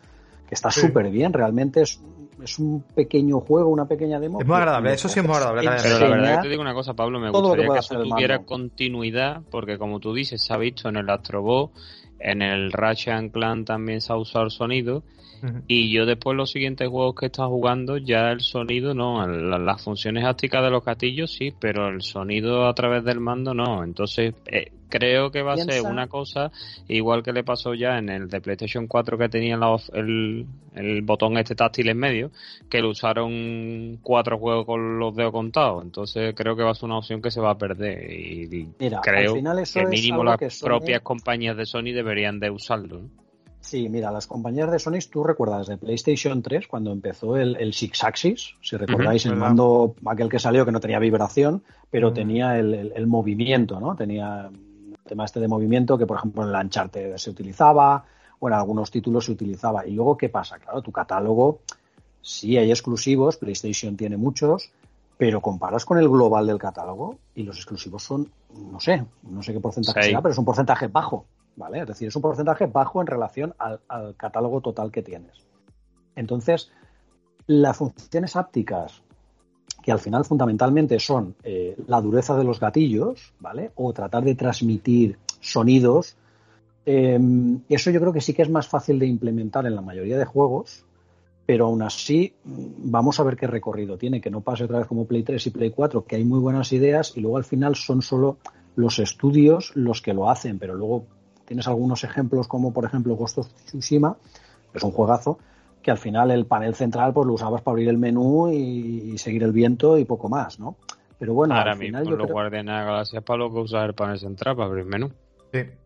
que 0.48 0.56
está 0.56 0.72
súper 0.72 1.10
bien, 1.12 1.32
realmente 1.34 1.82
es, 1.82 2.02
es 2.44 2.58
un 2.58 2.82
pequeño 2.82 3.40
juego, 3.42 3.70
una 3.70 3.86
pequeña 3.86 4.20
demo. 4.20 4.42
Es 4.42 4.48
muy 4.48 4.58
agradable, 4.58 4.94
eso 4.94 5.08
sí 5.08 5.20
es 5.20 5.26
muy 5.26 5.36
agradable. 5.36 5.70
Pero 5.82 6.00
la 6.00 6.10
verdad 6.10 6.42
te 6.42 6.50
digo 6.50 6.62
una 6.62 6.74
cosa, 6.74 6.94
Pablo, 6.96 7.20
me 7.20 7.30
gustaría 7.30 7.68
que, 7.68 7.80
eso 7.80 8.02
tuviera 8.02 8.40
continuidad, 8.40 9.44
porque 9.52 9.78
como 9.78 10.00
tú 10.00 10.14
dices, 10.14 10.44
se 10.44 10.52
ha 10.52 10.58
visto 10.58 10.90
en 10.90 10.98
el 10.98 11.10
Astrobot, 11.10 11.72
en 12.24 12.42
el 12.42 12.72
Ratchet 12.72 13.32
Clan 13.32 13.66
también 13.66 14.02
se 14.02 14.14
ha 14.14 14.18
usado 14.18 14.46
el 14.46 14.52
sonido, 14.52 15.04
y 15.68 15.92
yo 15.92 16.06
después 16.06 16.38
los 16.38 16.52
siguientes 16.52 16.88
juegos 16.88 17.16
que 17.16 17.26
he 17.26 17.28
estado 17.28 17.50
jugando, 17.50 17.98
ya 17.98 18.32
el 18.32 18.42
sonido 18.42 18.94
no, 18.94 19.26
las 19.28 19.84
funciones 19.84 20.26
ápticas 20.26 20.64
de 20.64 20.70
los 20.70 20.84
gatillos 20.84 21.32
sí, 21.32 21.54
pero 21.60 21.88
el 21.88 22.02
sonido 22.02 22.68
a 22.68 22.74
través 22.74 23.04
del 23.04 23.20
mando 23.20 23.54
no. 23.54 23.84
Entonces 23.84 24.36
eh, 24.46 24.72
creo 24.90 25.32
que 25.32 25.42
va 25.42 25.54
a 25.54 25.58
ser 25.58 25.82
una 25.84 26.08
cosa 26.08 26.52
igual 26.88 27.24
que 27.24 27.32
le 27.32 27.44
pasó 27.44 27.74
ya 27.74 27.98
en 27.98 28.10
el 28.10 28.30
de 28.30 28.42
PlayStation 28.42 28.88
4 28.88 29.18
que 29.18 29.30
tenía 29.30 29.58
el, 29.94 30.46
el 30.76 31.02
botón 31.02 31.38
este 31.38 31.56
táctil 31.56 31.90
en 31.90 31.98
medio, 31.98 32.32
que 32.70 32.82
lo 32.82 32.90
usaron 32.90 33.98
cuatro 34.04 34.38
juegos 34.38 34.66
con 34.66 35.00
los 35.00 35.16
dedos 35.16 35.32
contados. 35.32 35.84
Entonces 35.84 36.36
creo 36.36 36.56
que 36.56 36.64
va 36.64 36.72
a 36.72 36.76
ser 36.76 36.86
una 36.86 37.00
opción 37.00 37.22
que 37.22 37.32
se 37.32 37.42
va 37.42 37.52
a 37.52 37.58
perder 37.58 38.12
y 38.12 38.68
creo 39.02 39.34
que 39.34 39.86
mínimo 39.88 40.24
las 40.24 40.62
propias 40.62 41.02
compañías 41.02 41.58
de 41.58 41.66
Sony 41.66 41.94
deberían 41.94 42.40
de 42.40 42.50
usarlo. 42.52 43.02
Sí, 43.62 43.88
mira, 43.90 44.12
las 44.12 44.26
compañías 44.26 44.72
de 44.72 44.80
Sony, 44.80 44.98
tú 45.10 45.24
recuerdas 45.24 45.68
de 45.68 45.78
PlayStation 45.78 46.42
3 46.42 46.68
cuando 46.68 46.92
empezó 46.92 47.38
el, 47.38 47.56
el 47.58 47.74
Six 47.74 48.04
Axis, 48.04 48.56
si 48.60 48.76
recordáis 48.76 49.26
el 49.28 49.36
mando 49.36 49.96
aquel 50.06 50.30
que 50.30 50.40
salió 50.40 50.66
que 50.66 50.72
no 50.72 50.80
tenía 50.80 50.98
vibración, 50.98 51.64
pero 51.90 52.12
tenía 52.12 52.58
el, 52.58 53.08
movimiento, 53.08 53.80
¿no? 53.80 53.96
Tenía 53.96 54.50
el 54.50 54.98
tema 55.08 55.26
este 55.26 55.40
de 55.40 55.48
movimiento 55.48 55.98
que, 55.98 56.08
por 56.08 56.18
ejemplo, 56.18 56.44
en 56.44 56.50
el 56.50 56.56
Uncharted 56.56 57.16
se 57.18 57.30
utilizaba, 57.30 58.04
o 58.40 58.48
en 58.48 58.56
algunos 58.56 58.90
títulos 58.90 59.26
se 59.26 59.32
utilizaba. 59.32 59.86
Y 59.86 59.92
luego, 59.92 60.18
¿qué 60.18 60.30
pasa? 60.30 60.58
Claro, 60.58 60.82
tu 60.82 60.92
catálogo, 60.92 61.60
sí 62.22 62.58
hay 62.58 62.72
exclusivos, 62.72 63.38
PlayStation 63.38 63.96
tiene 63.96 64.18
muchos, 64.18 64.72
pero 65.18 65.40
comparas 65.40 65.86
con 65.86 66.00
el 66.00 66.10
global 66.10 66.48
del 66.48 66.58
catálogo 66.58 67.20
y 67.36 67.44
los 67.44 67.58
exclusivos 67.58 68.02
son, 68.04 68.28
no 68.72 68.80
sé, 68.80 69.06
no 69.22 69.44
sé 69.44 69.54
qué 69.54 69.60
porcentaje 69.60 70.02
será, 70.02 70.20
pero 70.20 70.32
es 70.32 70.38
un 70.40 70.46
porcentaje 70.46 70.88
bajo. 70.88 71.26
¿Vale? 71.56 71.82
Es 71.82 71.88
decir, 71.88 72.08
es 72.08 72.16
un 72.16 72.22
porcentaje 72.22 72.66
bajo 72.68 73.02
en 73.02 73.08
relación 73.08 73.54
al, 73.58 73.80
catálogo 74.18 74.62
total 74.62 74.92
que 74.92 75.02
tienes. 75.02 75.46
Entonces, 76.16 76.72
las 77.48 77.78
funciones 77.78 78.36
ápticas, 78.36 79.04
que 79.82 79.92
al 79.92 80.00
final 80.00 80.26
fundamentalmente 80.26 81.00
son 81.00 81.36
eh, 81.44 81.76
la 81.88 82.02
dureza 82.02 82.38
de 82.38 82.44
los 82.44 82.60
gatillos, 82.60 83.34
¿vale? 83.40 83.72
O 83.76 83.94
tratar 83.94 84.24
de 84.24 84.36
transmitir 84.36 85.18
sonidos, 85.40 86.18
em, 86.86 87.62
eso 87.70 87.90
yo 87.90 88.00
creo 88.00 88.14
que 88.14 88.22
sí 88.22 88.34
que 88.34 88.44
es 88.44 88.50
más 88.50 88.68
fácil 88.68 89.00
de 89.00 89.08
implementar 89.08 89.66
en 89.66 89.76
la 89.76 89.82
mayoría 89.82 90.18
de 90.18 90.26
juegos, 90.26 90.86
pero 91.46 91.66
aún 91.66 91.82
así 91.82 92.34
vamos 92.44 93.20
a 93.20 93.24
ver 93.24 93.36
qué 93.36 93.48
recorrido 93.48 93.98
tiene, 93.98 94.22
que 94.22 94.30
no 94.30 94.42
pase 94.42 94.64
otra 94.64 94.80
vez 94.80 94.88
como 94.88 95.06
Play 95.06 95.24
3 95.24 95.48
y 95.48 95.50
Play 95.50 95.72
4, 95.72 96.06
que 96.06 96.16
hay 96.16 96.24
muy 96.24 96.40
buenas 96.40 96.72
ideas 96.72 97.14
y 97.18 97.22
luego 97.22 97.38
al 97.38 97.44
final 97.44 97.76
son 97.76 98.02
solo 98.02 98.38
los 98.76 99.00
estudios 99.00 99.76
los 99.76 100.02
que 100.02 100.14
lo 100.14 100.30
hacen, 100.30 100.60
pero 100.60 100.76
luego 100.76 101.08
Tienes 101.52 101.68
algunos 101.68 102.06
ejemplos 102.06 102.48
como, 102.48 102.72
por 102.72 102.86
ejemplo, 102.86 103.14
Ghost 103.18 103.40
of 103.40 103.54
Tsushima, 103.66 104.16
que 104.72 104.78
es 104.78 104.84
un 104.86 104.92
juegazo, 104.92 105.38
que 105.82 105.92
al 105.92 105.98
final 105.98 106.32
el 106.32 106.46
panel 106.46 106.76
central 106.76 107.12
pues 107.12 107.28
lo 107.28 107.34
usabas 107.34 107.62
para 107.62 107.74
abrir 107.74 107.90
el 107.90 107.98
menú 107.98 108.48
y, 108.48 109.18
seguir 109.18 109.44
el 109.44 109.52
viento 109.52 109.98
y 109.98 110.06
poco 110.06 110.30
más, 110.30 110.62
¿no? 110.62 110.78
Pero 111.20 111.34
bueno, 111.34 111.54
Ahora 111.54 111.74
al 111.74 111.78
final 111.78 112.04
mismo 112.04 112.16
yo 112.16 112.24
los 112.24 112.32
Guardianes 112.32 112.74
de 112.74 112.80
la 112.80 112.86
Galaxia 112.86 113.20
para 113.20 113.40
lo 113.40 113.52
que 113.52 113.60
usar 113.60 113.90
el 113.90 113.94
panel 113.94 114.18
central 114.18 114.56
para 114.56 114.68
abrir 114.68 114.86
el 114.86 114.90
menú. 114.90 115.12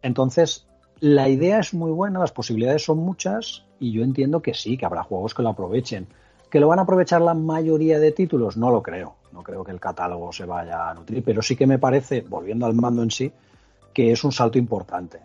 Entonces, 0.04 0.68
la 1.00 1.30
idea 1.30 1.58
es 1.58 1.74
muy 1.74 1.92
buena, 1.92 2.20
las 2.20 2.32
posibilidades 2.32 2.86
son 2.86 3.00
muchas 3.00 3.66
y 3.80 3.92
yo 3.92 4.04
entiendo 4.04 4.44
que 4.44 4.54
sí, 4.54 4.78
que 4.78 4.86
habrá 4.86 5.02
juegos 5.02 5.34
que 5.34 5.42
lo 5.42 5.50
aprovechen. 5.50 6.06
¿Que 6.52 6.60
lo 6.60 6.68
van 6.68 6.78
a 6.78 6.84
aprovechar 6.84 7.24
la 7.24 7.34
mayoría 7.34 7.98
de 7.98 8.12
títulos? 8.12 8.56
No 8.56 8.70
lo 8.70 8.84
creo. 8.84 9.16
No 9.34 9.42
creo 9.42 9.64
que 9.64 9.72
el 9.72 9.80
catálogo 9.80 10.32
se 10.32 10.46
vaya 10.46 10.92
a 10.92 10.94
nutrir, 10.94 11.24
pero 11.24 11.42
sí 11.42 11.56
que 11.56 11.66
me 11.66 11.80
parece, 11.80 12.22
volviendo 12.22 12.68
al 12.68 12.76
mando 12.76 13.02
en 13.02 13.10
sí, 13.10 13.32
que 13.96 14.12
es 14.12 14.24
un 14.24 14.32
salto 14.32 14.60
importante 14.60 15.22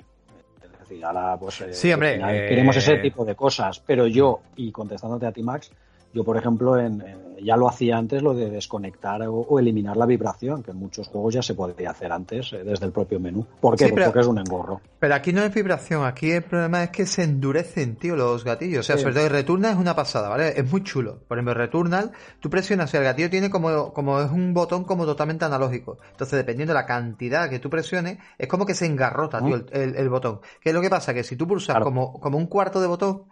decir, 0.91 1.05
ahora 1.05 1.37
pues 1.39 1.61
eh, 1.61 1.73
sí, 1.73 1.93
hombre, 1.93 2.19
queremos 2.19 2.77
ese 2.77 2.97
tipo 2.99 3.25
de 3.25 3.35
cosas, 3.35 3.81
pero 3.85 4.07
yo, 4.07 4.41
y 4.57 4.71
contestándote 4.73 5.27
a 5.27 5.33
ti 5.33 5.43
Max, 5.43 5.71
yo, 6.13 6.25
por 6.25 6.37
ejemplo, 6.37 6.79
en, 6.79 7.01
ya 7.45 7.57
lo 7.57 7.69
hacía 7.69 7.97
antes 7.97 8.23
lo 8.23 8.35
de 8.35 8.51
desconectar 8.51 9.23
o, 9.27 9.59
eliminar 9.59 9.97
la 9.97 10.07
vibración, 10.07 10.63
que 10.63 10.71
en 10.71 10.77
muchos 10.77 11.09
juegos 11.09 11.35
ya 11.35 11.43
se 11.43 11.55
podía 11.55 11.91
hacer 11.91 12.13
antes 12.13 12.53
eh, 12.53 12.65
desde 12.65 12.87
el 12.87 12.93
propio 12.93 13.21
menú. 13.21 13.47
¿Por 13.61 13.77
qué? 13.77 13.89
Porque 13.89 14.21
es 14.21 14.27
un 14.27 14.39
engorro. 14.39 14.81
Pero 14.99 15.15
aquí 15.15 15.33
no 15.33 15.43
es 15.43 15.53
vibración, 15.53 16.05
aquí 16.05 16.31
el 16.31 16.43
problema 16.43 16.83
es 16.85 16.91
que 16.91 17.07
se 17.07 17.23
endurecen, 17.23 17.97
tío, 17.97 18.17
los 18.17 18.45
gatillos. 18.45 18.81
O 18.81 18.83
sea, 18.83 18.99
sobre 18.99 19.15
todo 19.15 19.25
el 19.25 19.31
Returnal 19.31 19.73
es 19.73 19.79
una 19.79 19.95
pasada, 19.95 20.29
¿vale? 20.29 20.49
Es 20.57 20.71
muy 20.71 20.83
chulo. 20.83 21.19
Por 21.27 21.39
ejemplo, 21.39 21.53
el 21.53 21.59
Returnal, 21.59 22.13
tú 22.41 22.51
presionas 22.51 22.93
y 22.93 22.97
el 22.97 23.05
gatillo 23.05 23.31
tiene 23.31 23.51
como, 23.51 23.93
como 23.93 24.21
es 24.21 24.31
un 24.31 24.53
botón 24.53 24.85
como 24.85 25.07
totalmente 25.07 25.45
analógico. 25.45 25.99
Entonces, 26.11 26.37
dependiendo 26.37 26.73
de 26.73 26.81
la 26.81 26.87
cantidad 26.87 27.49
que 27.49 27.59
tú 27.59 27.71
presiones, 27.71 28.19
es 28.39 28.49
como 28.49 28.67
que 28.67 28.75
se 28.75 28.87
engarrota, 28.87 29.43
tío, 29.43 29.65
el, 29.73 30.09
botón. 30.09 30.41
¿Qué 30.61 30.71
es 30.71 30.75
lo 30.75 30.81
que 30.81 30.91
pasa? 30.91 31.15
Que 31.15 31.25
si 31.25 31.37
tú 31.37 31.47
pulsas 31.47 31.83
como, 31.83 32.21
como 32.21 32.37
un 32.37 32.47
cuarto 32.47 32.81
de 32.81 32.87
botón, 32.87 33.25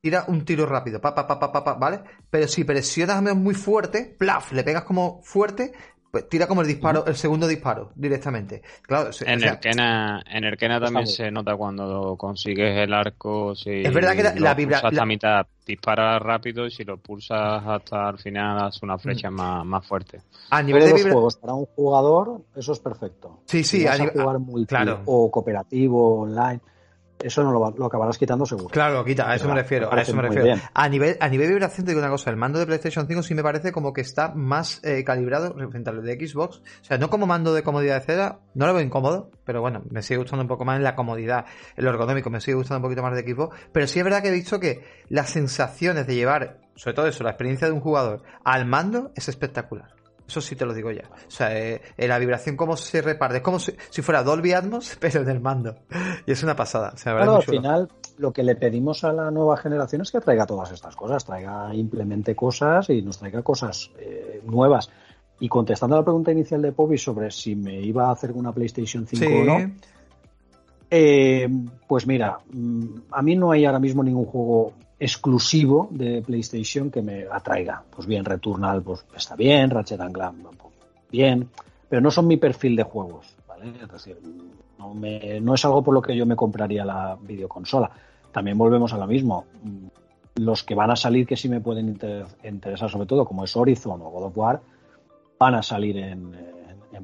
tira 0.00 0.24
un 0.28 0.44
tiro 0.44 0.66
rápido, 0.66 1.00
pa, 1.00 1.14
pa, 1.14 1.26
pa, 1.26 1.38
pa, 1.38 1.64
pa, 1.64 1.74
¿vale? 1.74 2.00
Pero 2.30 2.48
si 2.48 2.64
presionas 2.64 3.22
muy 3.36 3.54
fuerte, 3.54 4.14
plaf, 4.18 4.52
le 4.52 4.64
pegas 4.64 4.84
como 4.84 5.20
fuerte, 5.22 5.72
pues 6.10 6.28
tira 6.28 6.48
como 6.48 6.62
el 6.62 6.66
disparo, 6.66 7.06
el 7.06 7.14
segundo 7.14 7.46
disparo 7.46 7.92
directamente. 7.94 8.62
Claro, 8.82 9.10
en, 9.20 9.44
Erkena, 9.44 10.24
en 10.28 10.44
Erkena 10.44 10.80
también 10.80 11.06
se 11.06 11.30
nota 11.30 11.54
cuando 11.54 12.16
consigues 12.16 12.78
el 12.78 12.92
arco. 12.92 13.54
Si 13.54 13.70
es 13.70 13.94
verdad 13.94 14.16
que 14.16 14.40
la, 14.40 14.54
vibración. 14.54 14.92
Hasta 14.92 15.06
mitad 15.06 15.46
dispara 15.64 16.18
rápido 16.18 16.66
y 16.66 16.70
si 16.72 16.82
lo 16.82 16.96
pulsas 16.96 17.62
hasta 17.64 18.08
el 18.08 18.18
final 18.18 18.64
hace 18.64 18.80
una 18.82 18.98
flecha 18.98 19.30
mm. 19.30 19.34
más, 19.34 19.64
más, 19.64 19.86
fuerte. 19.86 20.20
A 20.50 20.62
nivel 20.62 20.92
de, 20.92 21.02
juegos, 21.02 21.36
para 21.36 21.54
un 21.54 21.66
jugador, 21.66 22.42
eso 22.56 22.72
es 22.72 22.80
perfecto. 22.80 23.42
Sí, 23.44 23.62
sí, 23.62 23.86
a, 23.86 23.96
jugar 24.08 24.40
muy 24.40 24.66
claro. 24.66 25.02
o 25.04 25.30
cooperativo, 25.30 26.22
online 26.22 26.60
eso 27.22 27.42
no 27.42 27.52
lo, 27.52 27.70
lo, 27.70 27.86
acabarás 27.86 28.18
quitando 28.18 28.46
seguro. 28.46 28.68
Claro, 28.68 28.94
lo 28.94 29.04
quita, 29.04 29.30
a 29.30 29.34
eso 29.34 29.48
me 29.48 29.54
refiero. 29.54 29.92
A 29.92 30.00
eso 30.00 30.14
me 30.14 30.22
refiero. 30.22 30.60
A 30.74 30.88
nivel, 30.88 31.16
a 31.20 31.28
nivel 31.28 31.48
de 31.48 31.54
vibración 31.54 31.84
te 31.84 31.92
digo 31.92 32.00
una 32.00 32.10
cosa, 32.10 32.30
el 32.30 32.36
mando 32.36 32.58
de 32.58 32.66
PlayStation 32.66 33.06
5 33.06 33.22
sí 33.22 33.34
me 33.34 33.42
parece 33.42 33.72
como 33.72 33.92
que 33.92 34.00
está 34.00 34.32
más 34.34 34.80
eh, 34.84 35.04
calibrado 35.04 35.54
frente 35.70 35.90
al 35.90 36.02
de 36.02 36.26
Xbox. 36.26 36.58
O 36.58 36.84
sea, 36.84 36.98
no 36.98 37.10
como 37.10 37.26
mando 37.26 37.54
de 37.54 37.62
comodidad 37.62 38.00
de 38.00 38.06
cera, 38.06 38.40
no 38.54 38.66
lo 38.66 38.74
veo 38.74 38.84
incómodo, 38.84 39.30
pero 39.44 39.60
bueno, 39.60 39.82
me 39.90 40.02
sigue 40.02 40.18
gustando 40.18 40.42
un 40.42 40.48
poco 40.48 40.64
más 40.64 40.76
en 40.76 40.84
la 40.84 40.94
comodidad, 40.94 41.46
en 41.76 41.84
lo 41.84 41.90
ergonómico, 41.90 42.30
me 42.30 42.40
sigue 42.40 42.54
gustando 42.54 42.78
un 42.78 42.82
poquito 42.82 43.02
más 43.02 43.14
de 43.14 43.22
Xbox. 43.22 43.56
Pero 43.72 43.86
sí 43.86 43.98
es 43.98 44.04
verdad 44.04 44.22
que 44.22 44.28
he 44.28 44.32
visto 44.32 44.60
que 44.60 44.84
las 45.08 45.30
sensaciones 45.30 46.06
de 46.06 46.14
llevar, 46.14 46.60
sobre 46.74 46.94
todo 46.94 47.06
eso, 47.06 47.24
la 47.24 47.30
experiencia 47.30 47.66
de 47.66 47.72
un 47.72 47.80
jugador 47.80 48.22
al 48.44 48.66
mando 48.66 49.12
es 49.14 49.28
espectacular. 49.28 49.99
Eso 50.30 50.40
sí 50.40 50.54
te 50.54 50.64
lo 50.64 50.72
digo 50.72 50.92
ya. 50.92 51.02
O 51.26 51.30
sea, 51.30 51.58
eh, 51.58 51.80
eh, 51.96 52.06
la 52.06 52.16
vibración 52.16 52.56
cómo 52.56 52.76
se 52.76 53.02
reparte. 53.02 53.38
Es 53.38 53.42
como 53.42 53.58
si, 53.58 53.72
fuera 54.00 54.22
Dolby 54.22 54.52
Atmos, 54.52 54.96
pero 55.00 55.22
en 55.22 55.28
el 55.28 55.40
mando. 55.40 55.74
Y 56.24 56.30
es 56.30 56.44
una 56.44 56.54
pasada. 56.54 56.94
claro, 57.02 57.34
al 57.34 57.42
final 57.42 57.88
lo 58.18 58.32
que 58.32 58.44
le 58.44 58.54
pedimos 58.54 59.02
a 59.02 59.12
la 59.12 59.28
nueva 59.32 59.56
generación 59.56 60.02
es 60.02 60.12
que 60.12 60.20
traiga 60.20 60.46
todas 60.46 60.70
estas 60.70 60.94
cosas, 60.94 61.24
traiga, 61.24 61.74
implemente 61.74 62.36
cosas 62.36 62.90
y 62.90 63.02
nos 63.02 63.18
traiga 63.18 63.42
cosas 63.42 63.90
eh, 63.98 64.40
nuevas. 64.44 64.88
Y 65.40 65.48
contestando 65.48 65.96
a 65.96 65.98
la 65.98 66.04
pregunta 66.04 66.30
inicial 66.30 66.62
de 66.62 66.70
Pobi 66.70 66.96
sobre 66.96 67.32
si 67.32 67.56
me 67.56 67.80
iba 67.80 68.06
a 68.06 68.12
hacer 68.12 68.30
una 68.30 68.52
PlayStation 68.52 69.08
5 69.08 69.24
o 69.26 69.44
no, 69.44 69.72
pues 71.88 72.06
mira, 72.06 72.38
mm, 72.52 72.84
a 73.10 73.22
mí 73.22 73.34
no 73.34 73.50
hay 73.50 73.64
ahora 73.64 73.80
mismo 73.80 74.04
ningún 74.04 74.26
juego 74.26 74.74
exclusivo 75.00 75.88
de 75.90 76.20
PlayStation 76.20 76.90
que 76.90 77.00
me 77.00 77.24
atraiga. 77.30 77.82
Pues 77.90 78.06
bien, 78.06 78.24
Returnal 78.24 78.82
pues 78.82 79.04
está 79.16 79.34
bien, 79.34 79.70
Ratchet 79.70 79.98
Clank 80.12 80.36
pues, 80.58 80.74
bien, 81.10 81.48
pero 81.88 82.02
no 82.02 82.10
son 82.10 82.26
mi 82.26 82.36
perfil 82.36 82.76
de 82.76 82.82
juegos, 82.82 83.34
¿vale? 83.48 83.72
Es 83.82 83.90
decir, 83.90 84.18
no, 84.78 84.94
me, 84.94 85.40
no 85.40 85.54
es 85.54 85.64
algo 85.64 85.82
por 85.82 85.94
lo 85.94 86.02
que 86.02 86.14
yo 86.14 86.26
me 86.26 86.36
compraría 86.36 86.84
la 86.84 87.16
videoconsola. 87.20 87.90
También 88.30 88.58
volvemos 88.58 88.92
a 88.92 88.98
lo 88.98 89.06
mismo. 89.06 89.46
Los 90.36 90.62
que 90.62 90.74
van 90.74 90.90
a 90.90 90.96
salir 90.96 91.26
que 91.26 91.36
sí 91.36 91.48
me 91.48 91.60
pueden 91.60 91.98
interesar, 92.44 92.90
sobre 92.90 93.06
todo, 93.06 93.24
como 93.24 93.44
es 93.44 93.56
Horizon 93.56 94.00
o 94.02 94.10
God 94.10 94.24
of 94.26 94.36
War, 94.36 94.60
van 95.38 95.54
a 95.54 95.62
salir 95.62 95.96
en, 95.96 96.60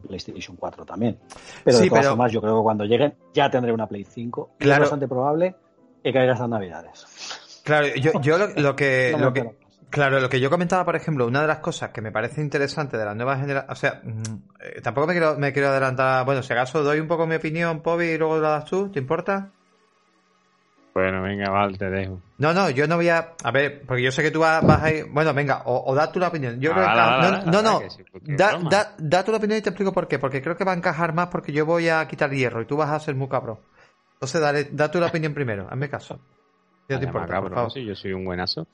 PlayStation 0.07 0.57
4 0.57 0.85
también. 0.85 1.19
Pero 1.65 1.79
de 1.79 1.89
todas 1.89 2.09
formas, 2.09 2.31
yo 2.31 2.43
creo 2.43 2.59
que 2.59 2.63
cuando 2.63 2.85
lleguen 2.85 3.15
ya 3.33 3.51
tendré 3.51 3.73
una 3.73 3.87
Play 3.87 4.05
5. 4.05 4.51
es 4.59 4.69
bastante 4.69 5.09
probable 5.09 5.55
que 6.03 6.13
caiga 6.13 6.35
estas 6.35 6.49
navidades. 6.49 7.46
Claro, 7.67 7.89
yo, 7.97 8.13
yo 8.21 8.39
lo, 8.39 8.77
que, 8.77 9.17
lo 9.19 9.33
que 9.33 9.57
claro, 9.91 10.21
lo 10.21 10.29
que 10.29 10.39
yo 10.39 10.49
comentaba, 10.51 10.85
por 10.85 10.95
ejemplo, 10.95 11.27
una 11.27 11.41
de 11.41 11.49
las 11.49 11.59
cosas 11.59 11.91
que 11.91 12.01
me 12.01 12.13
parece 12.13 12.41
interesante 12.41 12.97
de 12.97 13.05
las 13.05 13.17
nuevas 13.17 13.41
generaciones, 13.41 13.77
o 13.77 13.81
sea, 13.81 14.01
mm, 14.05 14.23
eh, 14.61 14.81
tampoco 14.83 15.09
me 15.09 15.15
quiero, 15.15 15.37
me 15.37 15.53
quiero 15.53 15.71
adelantar, 15.71 16.25
bueno, 16.25 16.45
si 16.45 16.53
acaso 16.53 16.85
doy 16.85 17.01
un 17.01 17.09
poco 17.09 17.27
mi 17.27 17.35
opinión, 17.35 17.81
Pobi, 17.83 18.07
y 18.07 18.19
luego 18.19 18.39
la 18.39 18.51
das 18.51 18.67
tú, 18.67 18.89
¿te 18.93 19.01
importa? 19.01 19.51
Bueno, 20.95 21.23
venga, 21.23 21.51
vale, 21.51 21.77
te 21.77 21.91
dejo. 21.91 22.21
No, 22.39 22.55
no, 22.55 22.71
yo 22.71 22.87
no 22.87 22.97
voy 22.97 23.09
a. 23.09 23.33
A 23.43 23.51
ver, 23.51 23.83
porque 23.85 24.03
yo 24.03 24.13
sé 24.13 24.23
que 24.23 24.31
tú 24.31 24.41
vas, 24.41 24.65
a 24.65 24.91
ir. 24.91 25.07
Bueno, 25.11 25.35
venga, 25.35 25.63
o, 25.67 25.95
da 25.95 26.11
tú 26.11 26.19
la 26.19 26.29
opinión. 26.29 26.59
Yo 26.59 26.73
creo 26.73 26.87
que. 26.87 27.51
no, 27.51 27.53
no, 27.53 27.63
no. 27.63 27.83
Da, 28.23 28.59
da, 28.71 28.95
da, 28.97 29.23
tu 29.23 29.35
opinión 29.35 29.59
y 29.59 29.63
te 29.63 29.69
explico 29.69 29.93
por 29.93 30.09
qué. 30.09 30.19
Porque 30.19 30.41
creo 30.41 30.57
que 30.57 30.65
va 30.65 30.73
a 30.73 30.77
encajar 30.77 31.13
más 31.13 31.27
porque 31.29 31.53
yo 31.53 31.67
voy 31.67 31.91
a 31.91 32.09
quitar 32.09 32.31
hierro 32.31 32.63
y 32.63 32.65
tú 32.65 32.79
vas 32.79 32.89
a 32.89 32.99
ser 32.99 33.15
muy 33.15 33.29
cabrón. 33.29 33.59
Entonces, 34.15 34.41
dale, 34.41 34.69
da 34.73 34.91
tu 34.91 34.99
la 34.99 35.09
opinión 35.09 35.35
primero, 35.35 35.69
hazme 35.69 35.91
caso. 35.91 36.19
Yo, 36.89 37.81
yo 37.81 37.95
soy 37.95 38.13
un 38.13 38.25
buenazo. 38.25 38.69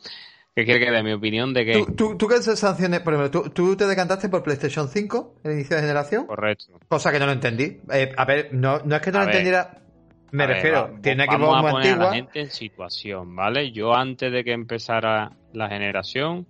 ¿Qué 0.54 0.66
quiere 0.66 0.84
que 0.84 0.90
dé 0.90 1.02
mi 1.02 1.12
opinión 1.12 1.54
de 1.54 1.64
que... 1.64 1.86
¿Tú, 1.96 2.16
tú, 2.18 2.28
qué 2.28 2.42
sensaciones? 2.42 3.00
Por 3.00 3.14
ejemplo, 3.14 3.50
¿tú, 3.50 3.74
te 3.74 3.86
decantaste 3.86 4.28
por 4.28 4.42
PlayStation 4.42 4.86
5 4.86 5.36
el 5.44 5.52
inicio 5.52 5.76
de 5.76 5.82
generación? 5.82 6.26
Correcto. 6.26 6.78
Cosa 6.88 7.10
que 7.10 7.18
no 7.18 7.24
lo 7.24 7.32
entendí. 7.32 7.80
Eh, 7.90 8.12
a 8.14 8.24
ver, 8.26 8.52
no, 8.52 8.80
no 8.80 8.96
es 8.96 9.00
que 9.02 9.10
no 9.10 9.20
lo 9.20 9.24
entendiera... 9.24 9.78
Me 10.30 10.46
refiero, 10.46 10.98
tiene 11.02 11.26
que 11.26 11.36
vamos 11.36 11.58
a 11.58 11.70
poner 11.70 11.92
a 11.92 11.96
la 11.96 12.14
gente 12.14 12.40
en 12.40 12.50
situación, 12.50 13.36
¿vale? 13.36 13.70
Yo 13.70 13.94
antes 13.94 14.32
de 14.32 14.42
que 14.42 14.52
empezara 14.52 15.32
la 15.52 15.68
generación, 15.68 16.46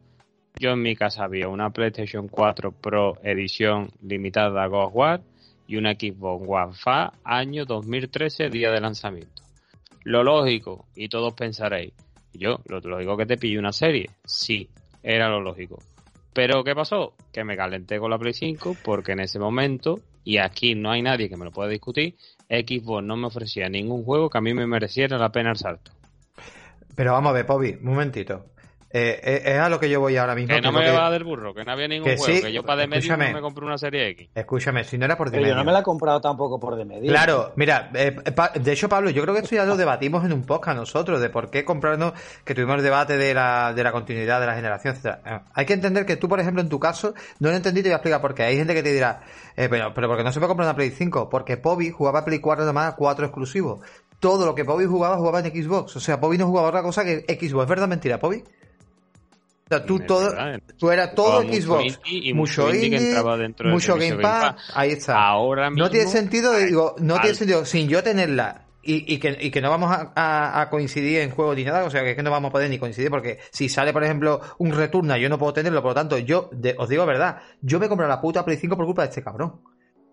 yo 0.56 0.70
en 0.70 0.82
mi 0.82 0.94
casa 0.94 1.24
había 1.24 1.48
una 1.48 1.70
PlayStation 1.70 2.28
4 2.28 2.70
Pro 2.70 3.18
edición 3.24 3.90
limitada 4.00 4.62
a 4.62 4.68
God 4.68 4.90
War 4.92 5.20
y 5.66 5.76
una 5.76 5.94
Xbox 5.94 6.44
One 6.48 6.74
Fa 6.74 7.12
año 7.24 7.64
2013, 7.64 8.50
día 8.50 8.70
de 8.70 8.80
lanzamiento. 8.80 9.41
Lo 10.04 10.24
lógico, 10.24 10.86
y 10.94 11.08
todos 11.08 11.34
pensaréis, 11.34 11.92
yo, 12.32 12.60
lo 12.66 12.80
lógico 12.80 13.16
que 13.16 13.26
te 13.26 13.36
pille 13.36 13.58
una 13.58 13.72
serie, 13.72 14.10
sí, 14.24 14.68
era 15.02 15.28
lo 15.28 15.40
lógico. 15.40 15.78
Pero 16.32 16.64
¿qué 16.64 16.74
pasó? 16.74 17.14
Que 17.32 17.44
me 17.44 17.56
calenté 17.56 17.98
con 17.98 18.10
la 18.10 18.18
Play 18.18 18.32
5 18.32 18.76
porque 18.82 19.12
en 19.12 19.20
ese 19.20 19.38
momento, 19.38 20.00
y 20.24 20.38
aquí 20.38 20.74
no 20.74 20.90
hay 20.90 21.02
nadie 21.02 21.28
que 21.28 21.36
me 21.36 21.44
lo 21.44 21.50
pueda 21.50 21.68
discutir, 21.68 22.16
Xbox 22.48 23.04
no 23.04 23.16
me 23.16 23.26
ofrecía 23.26 23.68
ningún 23.68 24.04
juego 24.04 24.30
que 24.30 24.38
a 24.38 24.40
mí 24.40 24.54
me 24.54 24.66
mereciera 24.66 25.18
la 25.18 25.30
pena 25.30 25.50
el 25.50 25.56
salto. 25.56 25.92
Pero 26.94 27.12
vamos 27.12 27.30
a 27.30 27.32
ver, 27.32 27.46
Pobi, 27.46 27.72
un 27.72 27.84
momentito. 27.84 28.46
Eh, 28.94 29.20
eh, 29.22 29.42
es 29.46 29.58
a 29.58 29.70
lo 29.70 29.80
que 29.80 29.88
yo 29.88 30.00
voy 30.00 30.16
ahora 30.18 30.34
mismo. 30.34 30.54
Que 30.54 30.60
no 30.60 30.70
me 30.70 30.90
va 30.90 31.10
del 31.10 31.24
burro, 31.24 31.54
que 31.54 31.64
no 31.64 31.72
había 31.72 31.88
ningún 31.88 32.14
juego, 32.14 32.42
que 32.42 32.52
yo 32.52 32.62
para 32.62 32.82
de 32.82 32.88
medio 32.88 33.16
no 33.16 33.32
me 33.32 33.40
compré 33.40 33.64
una 33.64 33.78
serie 33.78 34.08
X. 34.10 34.28
Escúchame, 34.34 34.84
si 34.84 34.98
no 34.98 35.06
era 35.06 35.16
por 35.16 35.30
de 35.30 35.38
medio. 35.38 35.50
yo 35.50 35.54
no 35.56 35.64
me 35.64 35.72
la 35.72 35.80
he 35.80 35.82
comprado 35.82 36.20
tampoco 36.20 36.60
por 36.60 36.76
de 36.76 36.84
medio. 36.84 37.10
Claro, 37.10 37.52
mira, 37.56 37.90
eh, 37.94 38.14
de 38.54 38.72
hecho, 38.72 38.90
Pablo, 38.90 39.08
yo 39.08 39.22
creo 39.22 39.34
que 39.34 39.40
esto 39.40 39.54
ya 39.54 39.64
lo 39.64 39.76
debatimos 39.78 40.24
en 40.26 40.34
un 40.34 40.42
podcast 40.44 40.76
nosotros, 40.76 41.22
de 41.22 41.30
por 41.30 41.50
qué 41.50 41.64
comprarnos, 41.64 42.12
que 42.44 42.54
tuvimos 42.54 42.76
el 42.76 42.82
debate 42.82 43.16
de 43.16 43.32
la, 43.32 43.72
de 43.74 43.82
la 43.82 43.92
continuidad 43.92 44.40
de 44.40 44.46
la 44.46 44.54
generación, 44.54 44.94
etcétera. 44.94 45.44
Hay 45.54 45.64
que 45.64 45.72
entender 45.72 46.04
que 46.04 46.16
tú, 46.16 46.28
por 46.28 46.40
ejemplo, 46.40 46.60
en 46.60 46.68
tu 46.68 46.78
caso, 46.78 47.14
no 47.40 47.48
lo 47.48 47.56
entendí, 47.56 47.82
te 47.82 47.88
voy 47.88 47.94
a 47.94 47.96
explicar 47.96 48.20
por 48.20 48.34
qué. 48.34 48.42
Hay 48.42 48.56
gente 48.56 48.74
que 48.74 48.82
te 48.82 48.92
dirá, 48.92 49.22
pero, 49.56 49.94
pero 49.94 50.08
porque 50.08 50.22
no 50.22 50.32
se 50.32 50.38
puede 50.38 50.48
comprar 50.48 50.68
una 50.68 50.76
Play 50.76 50.90
5, 50.90 51.30
porque 51.30 51.56
Pobi 51.56 51.90
jugaba 51.90 52.26
Play 52.26 52.40
4 52.40 52.66
nomás, 52.66 52.94
4 52.94 53.24
exclusivos. 53.24 53.80
Todo 54.20 54.44
lo 54.44 54.54
que 54.54 54.66
Pobi 54.66 54.84
jugaba, 54.84 55.16
jugaba 55.16 55.40
en 55.40 55.46
Xbox. 55.46 55.96
O 55.96 56.00
sea, 56.00 56.20
Pobi 56.20 56.36
no 56.36 56.46
jugaba 56.46 56.68
otra 56.68 56.82
cosa 56.82 57.04
que 57.04 57.24
Xbox. 57.26 57.64
¿Es 57.64 57.68
verdad 57.68 57.88
mentira, 57.88 58.20
Pobi? 58.20 58.44
Tú 59.80 60.00
todo, 60.00 60.32
tú 60.78 60.90
era 60.90 61.14
todo 61.14 61.42
Xbox, 61.42 62.00
mucho 62.34 62.72
indie, 62.74 63.14
mucho 63.64 63.96
Game 63.96 64.16
Pass, 64.16 64.56
ahí 64.74 64.90
está. 64.92 65.18
Ahora 65.18 65.70
no 65.70 65.90
tiene 65.90 66.08
sentido, 66.08 66.56
digo, 66.56 66.94
no 66.98 67.20
tiene 67.20 67.34
sentido 67.34 67.64
sin 67.64 67.88
yo 67.88 68.02
tenerla 68.02 68.66
y, 68.82 69.14
y, 69.14 69.18
que, 69.18 69.36
y 69.40 69.50
que 69.50 69.60
no 69.60 69.70
vamos 69.70 69.90
a, 69.92 70.68
coincidir 70.70 71.20
en 71.20 71.30
juego 71.30 71.54
ni 71.54 71.64
nada, 71.64 71.84
o 71.84 71.90
sea 71.90 72.02
que 72.02 72.10
es 72.10 72.16
que 72.16 72.22
no 72.22 72.30
vamos 72.30 72.48
a 72.50 72.52
poder 72.52 72.68
ni 72.68 72.78
coincidir 72.78 73.10
porque 73.10 73.38
si 73.50 73.68
sale 73.68 73.92
por 73.92 74.02
ejemplo 74.04 74.40
un 74.58 74.72
Returna 74.72 75.18
yo 75.18 75.28
no 75.28 75.38
puedo 75.38 75.52
tenerlo, 75.52 75.82
por 75.82 75.90
lo 75.90 75.94
tanto 75.94 76.18
yo 76.18 76.50
os 76.78 76.88
digo 76.88 77.06
verdad, 77.06 77.38
yo 77.60 77.78
me 77.78 77.88
compro 77.88 78.08
la 78.08 78.20
puta 78.20 78.44
Play 78.44 78.56
5 78.56 78.76
por 78.76 78.86
culpa 78.86 79.02
de 79.02 79.08
este 79.08 79.22
cabrón. 79.22 79.60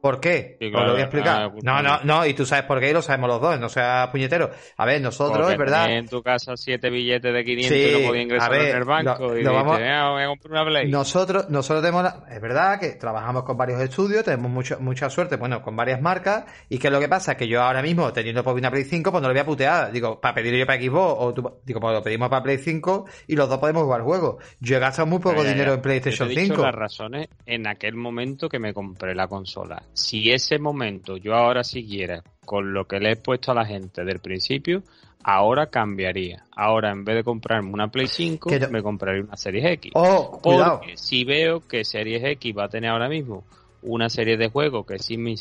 ¿Por 0.01 0.19
qué? 0.19 0.57
Os 0.61 0.71
lo 0.71 0.91
voy 0.91 1.01
a 1.01 1.03
explicar. 1.03 1.41
Ah, 1.43 1.51
no, 1.61 1.81
no, 1.81 1.99
no, 2.03 2.25
y 2.25 2.33
tú 2.33 2.45
sabes 2.45 2.65
por 2.65 2.79
qué 2.79 2.89
y 2.89 2.93
lo 2.93 3.01
sabemos 3.01 3.29
los 3.29 3.41
dos, 3.41 3.59
no 3.59 3.69
sea 3.69 4.09
puñetero. 4.11 4.49
A 4.77 4.85
ver, 4.85 5.01
nosotros, 5.01 5.51
es 5.51 5.57
verdad. 5.57 5.91
en 5.91 6.07
tu 6.07 6.21
casa 6.21 6.55
siete 6.55 6.89
billetes 6.89 7.33
de 7.33 7.43
500 7.43 7.77
y 7.77 8.01
no 8.01 8.07
podía 8.07 8.21
ingresar 8.21 8.55
en 8.55 8.77
el 8.77 8.83
banco 8.85 9.37
y 9.37 9.43
vamos... 9.43 9.79
Ah, 9.81 10.11
voy 10.11 10.23
a 10.23 10.27
comprar 10.27 10.51
una 10.51 10.65
Play. 10.65 10.89
Nosotros, 10.89 11.49
nosotros 11.49 11.83
tenemos, 11.83 12.13
es 12.29 12.41
verdad 12.41 12.79
que 12.79 12.89
trabajamos 12.91 13.43
con 13.43 13.57
varios 13.57 13.81
estudios, 13.81 14.23
tenemos 14.23 14.51
mucho, 14.51 14.77
mucha 14.79 15.09
suerte, 15.09 15.35
bueno, 15.35 15.61
con 15.61 15.75
varias 15.75 16.01
marcas, 16.01 16.45
y 16.69 16.77
que 16.77 16.89
lo 16.89 16.99
que 16.99 17.09
pasa 17.09 17.33
es 17.33 17.37
que 17.37 17.47
yo 17.47 17.61
ahora 17.61 17.81
mismo, 17.81 18.13
teniendo 18.13 18.43
por 18.43 18.55
una 18.55 18.71
Play 18.71 18.83
5, 18.83 19.11
pues 19.11 19.21
no 19.21 19.27
lo 19.27 19.33
voy 19.33 19.41
a 19.41 19.45
putear. 19.45 19.91
Digo, 19.91 20.19
para 20.19 20.35
pedir 20.35 20.55
yo 20.55 20.65
para 20.65 20.81
Xbox, 20.81 21.15
o 21.17 21.33
tú, 21.33 21.59
digo, 21.65 21.79
pues 21.79 21.93
lo 21.93 22.03
pedimos 22.03 22.29
para 22.29 22.43
Play 22.43 22.57
5 22.57 23.05
y 23.27 23.35
los 23.35 23.49
dos 23.49 23.57
podemos 23.59 23.83
jugar 23.83 24.01
juegos. 24.01 24.43
Yo 24.59 24.77
he 24.77 24.79
gastado 24.79 25.07
muy 25.07 25.19
poco 25.19 25.43
dinero 25.43 25.73
en 25.73 25.81
PlayStation 25.81 26.29
yo 26.29 26.33
te 26.33 26.39
he 26.39 26.43
dicho 26.43 26.55
5. 26.55 26.65
las 26.65 26.75
razones 26.75 27.29
en 27.45 27.67
aquel 27.67 27.95
momento 27.95 28.49
que 28.49 28.59
me 28.59 28.73
compré 28.73 29.15
la 29.15 29.27
consola 29.27 29.81
si 29.93 30.31
ese 30.31 30.59
momento 30.59 31.17
yo 31.17 31.35
ahora 31.35 31.63
siguiera 31.63 32.23
con 32.45 32.73
lo 32.73 32.85
que 32.85 32.99
le 32.99 33.11
he 33.11 33.15
puesto 33.15 33.51
a 33.51 33.55
la 33.55 33.65
gente 33.65 34.03
del 34.03 34.19
principio, 34.19 34.83
ahora 35.23 35.67
cambiaría. 35.67 36.43
Ahora, 36.55 36.91
en 36.91 37.03
vez 37.03 37.17
de 37.17 37.23
comprarme 37.23 37.71
una 37.71 37.89
Play 37.89 38.07
5, 38.07 38.49
me 38.71 38.81
compraría 38.81 39.23
una 39.23 39.37
Series 39.37 39.65
X. 39.73 39.91
Oh, 39.95 40.39
Porque 40.41 40.97
si 40.97 41.23
veo 41.23 41.67
que 41.67 41.83
Series 41.83 42.23
X 42.23 42.55
va 42.57 42.65
a 42.65 42.69
tener 42.69 42.89
ahora 42.89 43.09
mismo 43.09 43.43
una 43.81 44.09
serie 44.09 44.37
de 44.37 44.49
juegos 44.49 44.85
que 44.85 44.99
sí 44.99 45.17
me 45.17 45.33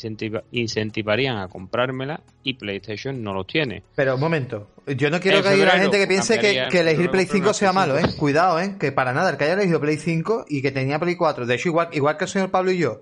incentivarían 0.51 1.37
a 1.39 1.47
comprármela 1.47 2.21
y 2.43 2.53
PlayStation 2.53 3.21
no 3.21 3.33
los 3.33 3.47
tiene. 3.47 3.83
Pero 3.95 4.15
un 4.15 4.21
momento, 4.21 4.69
yo 4.87 5.09
no 5.09 5.19
quiero 5.19 5.43
que 5.43 5.49
haya 5.49 5.71
gente 5.71 5.97
que 5.97 6.07
piense 6.07 6.39
que, 6.39 6.79
elegir 6.79 7.09
Play 7.09 7.25
5 7.25 7.53
sea 7.53 7.73
malo, 7.73 7.97
¿eh? 7.97 8.03
Cuidado, 8.17 8.59
¿eh? 8.59 8.75
Que 8.79 8.91
para 8.91 9.13
nada, 9.13 9.31
el 9.31 9.37
que 9.37 9.45
haya 9.45 9.53
elegido 9.53 9.81
Play 9.81 9.97
5 9.97 10.45
y 10.47 10.61
que 10.61 10.71
tenía 10.71 10.99
Play 10.99 11.15
4, 11.15 11.45
de 11.45 11.55
hecho 11.55 11.69
igual, 11.69 11.89
igual 11.91 12.17
que 12.17 12.25
el 12.25 12.29
señor 12.29 12.49
Pablo 12.49 12.71
y 12.71 12.77
yo, 12.77 13.01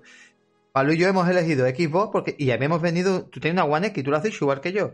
Pablo 0.72 0.92
y 0.92 0.98
yo 0.98 1.08
hemos 1.08 1.28
elegido 1.28 1.66
Xbox 1.66 2.10
porque 2.12 2.36
y 2.38 2.50
hemos 2.50 2.80
venido, 2.80 3.26
tú 3.26 3.40
tienes 3.40 3.62
una 3.62 3.72
One 3.72 3.88
X, 3.88 4.04
tú 4.04 4.10
lo 4.10 4.16
haces 4.16 4.40
igual 4.40 4.60
que 4.60 4.72
yo. 4.72 4.92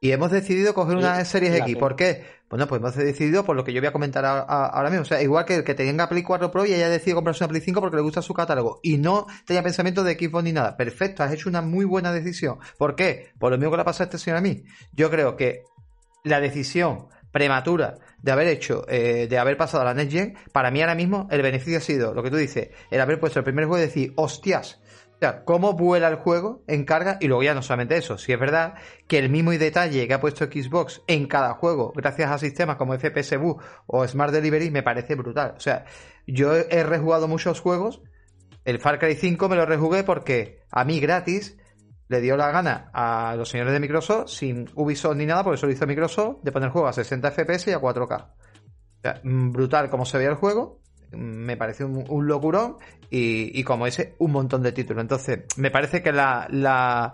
Y 0.00 0.12
hemos 0.12 0.30
decidido 0.30 0.74
coger 0.74 0.96
una 0.96 1.24
Series 1.24 1.54
X. 1.56 1.76
¿Por 1.76 1.96
qué? 1.96 2.24
Bueno, 2.48 2.68
pues 2.68 2.80
hemos 2.80 2.94
decidido 2.94 3.44
por 3.44 3.56
lo 3.56 3.64
que 3.64 3.72
yo 3.72 3.80
voy 3.80 3.88
a 3.88 3.92
comentar 3.92 4.24
ahora 4.24 4.90
mismo. 4.90 5.02
O 5.02 5.04
sea, 5.04 5.20
igual 5.20 5.44
que 5.44 5.56
el 5.56 5.64
que 5.64 5.74
tenga 5.74 6.08
Play 6.08 6.22
4 6.22 6.52
Pro 6.52 6.64
y 6.64 6.72
haya 6.72 6.88
decidido 6.88 7.16
comprarse 7.16 7.42
una 7.42 7.48
Play 7.48 7.60
5 7.60 7.80
porque 7.80 7.96
le 7.96 8.02
gusta 8.02 8.22
su 8.22 8.32
catálogo. 8.32 8.78
Y 8.82 8.98
no 8.98 9.26
tenía 9.44 9.62
pensamiento 9.62 10.04
de 10.04 10.14
Xbox 10.14 10.44
ni 10.44 10.52
nada. 10.52 10.76
Perfecto, 10.76 11.24
has 11.24 11.32
hecho 11.32 11.48
una 11.48 11.62
muy 11.62 11.84
buena 11.84 12.12
decisión. 12.12 12.58
¿Por 12.78 12.94
qué? 12.94 13.32
Por 13.40 13.50
lo 13.50 13.58
mismo 13.58 13.72
que 13.72 13.78
le 13.78 13.82
ha 13.82 13.86
pasado 13.86 14.04
a 14.04 14.06
este 14.06 14.18
señor 14.18 14.38
a 14.38 14.40
mí. 14.40 14.62
Yo 14.92 15.10
creo 15.10 15.36
que 15.36 15.64
la 16.22 16.40
decisión 16.40 17.08
prematura 17.32 17.96
de 18.22 18.32
haber 18.32 18.46
hecho, 18.48 18.84
eh, 18.88 19.26
de 19.28 19.38
haber 19.38 19.56
pasado 19.56 19.82
a 19.82 19.86
la 19.86 19.94
Next 19.94 20.12
Gen, 20.12 20.36
para 20.52 20.70
mí 20.70 20.80
ahora 20.80 20.94
mismo 20.94 21.28
el 21.30 21.42
beneficio 21.42 21.78
ha 21.78 21.82
sido, 21.82 22.14
lo 22.14 22.22
que 22.22 22.30
tú 22.30 22.36
dices, 22.36 22.70
el 22.90 23.00
haber 23.00 23.20
puesto 23.20 23.40
el 23.40 23.44
primer 23.44 23.66
juego 23.66 23.82
y 23.82 23.86
decir, 23.86 24.12
hostias, 24.16 24.80
o 25.18 25.20
sea, 25.20 25.42
cómo 25.44 25.72
vuela 25.72 26.06
el 26.06 26.14
juego 26.14 26.62
en 26.68 26.84
carga 26.84 27.18
y 27.20 27.26
luego 27.26 27.42
ya 27.42 27.52
no 27.52 27.60
solamente 27.60 27.96
eso, 27.96 28.18
si 28.18 28.32
es 28.32 28.38
verdad 28.38 28.74
que 29.08 29.18
el 29.18 29.30
mismo 29.30 29.50
detalle 29.50 30.06
que 30.06 30.14
ha 30.14 30.20
puesto 30.20 30.44
Xbox 30.44 31.02
en 31.08 31.26
cada 31.26 31.54
juego, 31.54 31.92
gracias 31.96 32.30
a 32.30 32.38
sistemas 32.38 32.76
como 32.76 32.96
FPS 32.96 33.36
o 33.88 34.06
Smart 34.06 34.32
Delivery, 34.32 34.70
me 34.70 34.84
parece 34.84 35.16
brutal. 35.16 35.54
O 35.56 35.60
sea, 35.60 35.86
yo 36.24 36.54
he 36.54 36.84
rejugado 36.84 37.26
muchos 37.26 37.58
juegos, 37.58 38.00
el 38.64 38.78
Far 38.78 39.00
Cry 39.00 39.16
5 39.16 39.48
me 39.48 39.56
lo 39.56 39.66
rejugué 39.66 40.04
porque 40.04 40.60
a 40.70 40.84
mí 40.84 41.00
gratis 41.00 41.58
le 42.06 42.20
dio 42.20 42.36
la 42.36 42.52
gana 42.52 42.88
a 42.92 43.34
los 43.34 43.48
señores 43.48 43.72
de 43.72 43.80
Microsoft, 43.80 44.28
sin 44.28 44.70
Ubisoft 44.76 45.16
ni 45.16 45.26
nada, 45.26 45.42
porque 45.42 45.56
eso 45.56 45.66
lo 45.66 45.72
hizo 45.72 45.84
Microsoft, 45.84 46.42
de 46.44 46.52
poner 46.52 46.68
el 46.68 46.72
juego 46.72 46.86
a 46.86 46.92
60 46.92 47.32
FPS 47.32 47.66
y 47.66 47.72
a 47.72 47.80
4K. 47.80 48.22
O 48.22 49.00
sea, 49.02 49.20
mm, 49.24 49.50
brutal 49.50 49.90
como 49.90 50.04
se 50.04 50.16
veía 50.16 50.30
el 50.30 50.36
juego, 50.36 50.80
me 51.12 51.56
parece 51.56 51.84
un, 51.84 52.26
locurón 52.26 52.76
y, 53.10 53.62
como 53.64 53.86
ese, 53.86 54.14
un 54.18 54.32
montón 54.32 54.62
de 54.62 54.72
títulos. 54.72 55.02
Entonces, 55.02 55.40
me 55.56 55.70
parece 55.70 56.02
que 56.02 56.12
la, 56.12 56.46
la, 56.50 57.12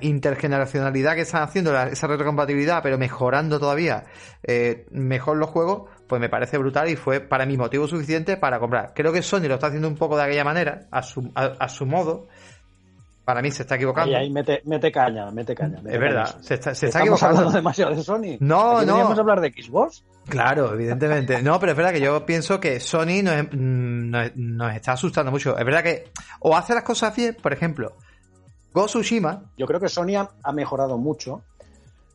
intergeneracionalidad 0.00 1.14
que 1.14 1.22
están 1.22 1.42
haciendo, 1.42 1.76
esa 1.76 2.06
retrocompatibilidad, 2.06 2.82
pero 2.82 2.98
mejorando 2.98 3.58
todavía 3.58 4.04
eh, 4.42 4.86
mejor 4.90 5.36
los 5.36 5.50
juegos, 5.50 5.90
pues 6.06 6.20
me 6.20 6.28
parece 6.28 6.58
brutal 6.58 6.88
y 6.88 6.96
fue 6.96 7.20
para 7.20 7.46
mí 7.46 7.56
motivo 7.56 7.88
suficiente 7.88 8.36
para 8.36 8.58
comprar. 8.58 8.92
Creo 8.94 9.12
que 9.12 9.22
Sony 9.22 9.48
lo 9.48 9.54
está 9.54 9.68
haciendo 9.68 9.88
un 9.88 9.96
poco 9.96 10.16
de 10.16 10.24
aquella 10.24 10.44
manera, 10.44 10.86
a 10.90 11.02
su, 11.02 11.32
a 11.34 11.68
su 11.68 11.86
modo, 11.86 12.28
para 13.24 13.40
mí 13.40 13.50
se 13.50 13.62
está 13.62 13.76
equivocando. 13.76 14.12
Y 14.12 14.14
ahí 14.14 14.30
mete, 14.30 14.60
mete 14.64 14.92
caña, 14.92 15.30
mete 15.30 15.54
caña. 15.54 15.78
es 15.78 15.98
verdad, 15.98 16.36
se 16.40 16.54
está, 16.54 16.74
se 16.74 16.86
está 16.86 17.00
equivocando. 17.00 17.38
hablando 17.38 17.56
demasiado 17.56 17.94
de 17.94 18.02
Sony. 18.02 18.36
No, 18.40 18.82
no. 18.82 18.86
¿Podríamos 18.86 19.18
hablar 19.18 19.40
de 19.40 19.50
Xbox? 19.50 20.04
Claro, 20.28 20.74
evidentemente. 20.74 21.42
No, 21.42 21.58
pero 21.58 21.72
es 21.72 21.76
verdad 21.76 21.92
que 21.92 22.00
yo 22.00 22.26
pienso 22.26 22.60
que 22.60 22.80
Sony 22.80 23.22
nos, 23.22 23.52
nos, 23.52 24.74
está 24.74 24.92
asustando 24.92 25.30
mucho. 25.30 25.56
Es 25.56 25.64
verdad 25.64 25.82
que 25.82 26.10
o 26.40 26.56
hace 26.56 26.74
las 26.74 26.82
cosas 26.82 27.14
bien, 27.16 27.36
por 27.40 27.52
ejemplo, 27.52 27.96
Go 28.72 28.86
Tsushima. 28.86 29.50
Yo 29.56 29.66
creo 29.66 29.80
que 29.80 29.88
Sony 29.88 30.16
ha, 30.16 30.52
mejorado 30.52 30.98
mucho. 30.98 31.42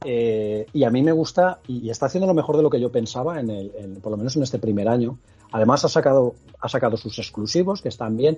Eh, 0.06 0.65
y 0.72 0.84
a 0.84 0.89
mí 0.89 1.02
me 1.02 1.12
gusta 1.12 1.60
y, 1.67 1.89
está 1.89 2.06
haciendo 2.06 2.28
lo 2.28 2.34
mejor 2.34 2.56
de 2.56 2.63
lo 2.63 2.69
que 2.69 2.80
yo 2.80 2.91
pensaba 2.91 3.39
en 3.39 3.50
el, 3.50 4.00
por 4.02 4.12
lo 4.12 4.17
menos 4.17 4.36
en 4.36 4.43
este 4.43 4.60
primer 4.60 4.88
año. 4.88 5.17
Además 5.52 5.84
ha 5.86 5.89
sacado 5.89 6.36
ha 6.62 6.69
sacado 6.69 6.98
sus 6.98 7.17
exclusivos 7.17 7.82
que 7.82 7.89
están 7.89 8.15
bien 8.15 8.38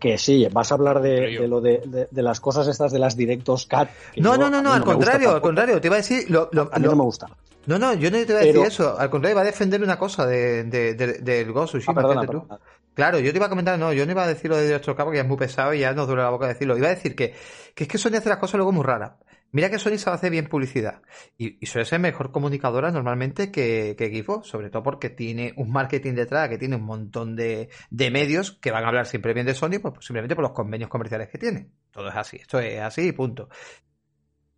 que 0.00 0.18
sí, 0.18 0.48
vas 0.50 0.72
a 0.72 0.74
hablar 0.74 1.00
de, 1.00 1.46
lo 1.46 1.60
de, 1.60 2.08
las 2.10 2.40
cosas 2.40 2.66
estas 2.66 2.90
de 2.90 2.98
las 2.98 3.16
directos 3.16 3.66
cat. 3.66 3.90
No, 4.16 4.36
no, 4.36 4.50
no, 4.50 4.62
no, 4.62 4.72
al 4.72 4.82
contrario, 4.82 5.34
al 5.34 5.40
contrario, 5.40 5.80
te 5.80 5.88
iba 5.88 5.96
a 5.96 5.98
decir. 5.98 6.28
Lo, 6.30 6.50
a 6.72 6.78
mí 6.78 6.86
no 6.86 6.96
me 6.96 7.02
gusta. 7.04 7.28
No, 7.66 7.78
no, 7.78 7.92
yo 7.94 8.10
no 8.10 8.16
te 8.16 8.32
iba 8.32 8.40
a 8.40 8.44
decir 8.44 8.64
eso. 8.64 8.98
Al 8.98 9.10
contrario, 9.10 9.34
iba 9.34 9.42
a 9.42 9.44
defender 9.44 9.82
una 9.82 9.98
cosa 9.98 10.26
de, 10.26 10.64
del 10.64 11.52
Ghost 11.52 11.74
Tsushima. 11.74 12.02
Ah, 12.02 12.58
claro, 12.94 13.20
yo 13.20 13.30
te 13.30 13.36
iba 13.36 13.46
a 13.46 13.50
comentar, 13.50 13.78
no, 13.78 13.92
yo 13.92 14.06
no 14.06 14.12
iba 14.12 14.24
a 14.24 14.26
decir 14.26 14.50
lo 14.50 14.56
de 14.56 14.64
directos 14.64 14.96
cat 14.96 15.04
porque 15.04 15.18
ya 15.18 15.22
es 15.22 15.28
muy 15.28 15.36
pesado 15.36 15.74
y 15.74 15.80
ya 15.80 15.92
nos 15.92 16.06
duele 16.08 16.22
la 16.22 16.30
boca 16.30 16.48
decirlo. 16.48 16.76
Iba 16.76 16.88
a 16.88 16.94
decir 16.94 17.14
que, 17.14 17.34
que 17.74 17.84
es 17.84 17.88
que 17.88 17.98
Sony 17.98 18.16
hace 18.16 18.30
las 18.30 18.38
cosas 18.38 18.56
luego 18.56 18.72
muy 18.72 18.84
raras. 18.84 19.12
Mira 19.52 19.68
que 19.68 19.78
Sony 19.78 19.98
sabe 19.98 20.14
hacer 20.14 20.30
bien 20.30 20.46
publicidad 20.46 21.02
y, 21.36 21.64
suele 21.66 21.84
ser 21.84 21.98
mejor 21.98 22.30
comunicadora 22.30 22.90
normalmente 22.92 23.50
que, 23.50 23.96
que 23.98 24.24
sobre 24.44 24.70
todo 24.70 24.82
porque 24.82 25.10
tiene 25.10 25.54
un 25.56 25.70
marketing 25.70 26.14
detrás, 26.14 26.48
que 26.48 26.58
tiene 26.58 26.76
un 26.76 26.84
montón 26.84 27.34
de, 27.34 27.68
medios 27.90 28.52
que 28.52 28.70
van 28.70 28.84
a 28.84 28.88
hablar 28.88 29.06
siempre 29.06 29.34
bien 29.34 29.46
de 29.46 29.54
Sony, 29.54 29.80
pues, 29.82 30.04
simplemente 30.04 30.36
por 30.36 30.42
los 30.42 30.52
convenios 30.52 30.88
comerciales 30.88 31.28
que 31.28 31.38
tiene. 31.38 31.70
Todo 31.90 32.08
es 32.08 32.16
así, 32.16 32.36
esto 32.36 32.60
es 32.60 32.80
así 32.80 33.08
y 33.08 33.12
punto. 33.12 33.48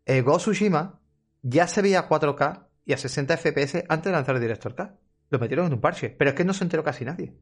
Eh, 0.05 0.20
Go 0.20 0.37
Tsushima 0.37 1.00
ya 1.42 1.66
se 1.66 1.81
veía 1.81 2.00
a 2.00 2.09
4K 2.09 2.66
y 2.85 2.92
a 2.92 2.98
60 2.98 3.37
FPS 3.37 3.85
antes 3.88 4.07
de 4.07 4.12
lanzar 4.12 4.35
el 4.35 4.42
Director 4.42 4.74
K. 4.74 4.94
Lo 5.31 5.38
metieron 5.38 5.66
en 5.66 5.72
un 5.72 5.81
parche, 5.81 6.11
pero 6.11 6.31
es 6.31 6.37
que 6.37 6.44
no 6.44 6.52
se 6.52 6.64
enteró 6.64 6.85
casi 6.85 7.05
nadie. 7.05 7.35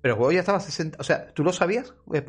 Pero 0.00 0.14
el 0.14 0.18
juego 0.18 0.32
ya 0.32 0.40
estaba 0.40 0.58
a 0.58 0.60
60. 0.60 0.98
O 1.00 1.04
sea, 1.04 1.32
¿tú 1.32 1.42
lo 1.42 1.52
sabías, 1.52 1.94
eh, 2.12 2.22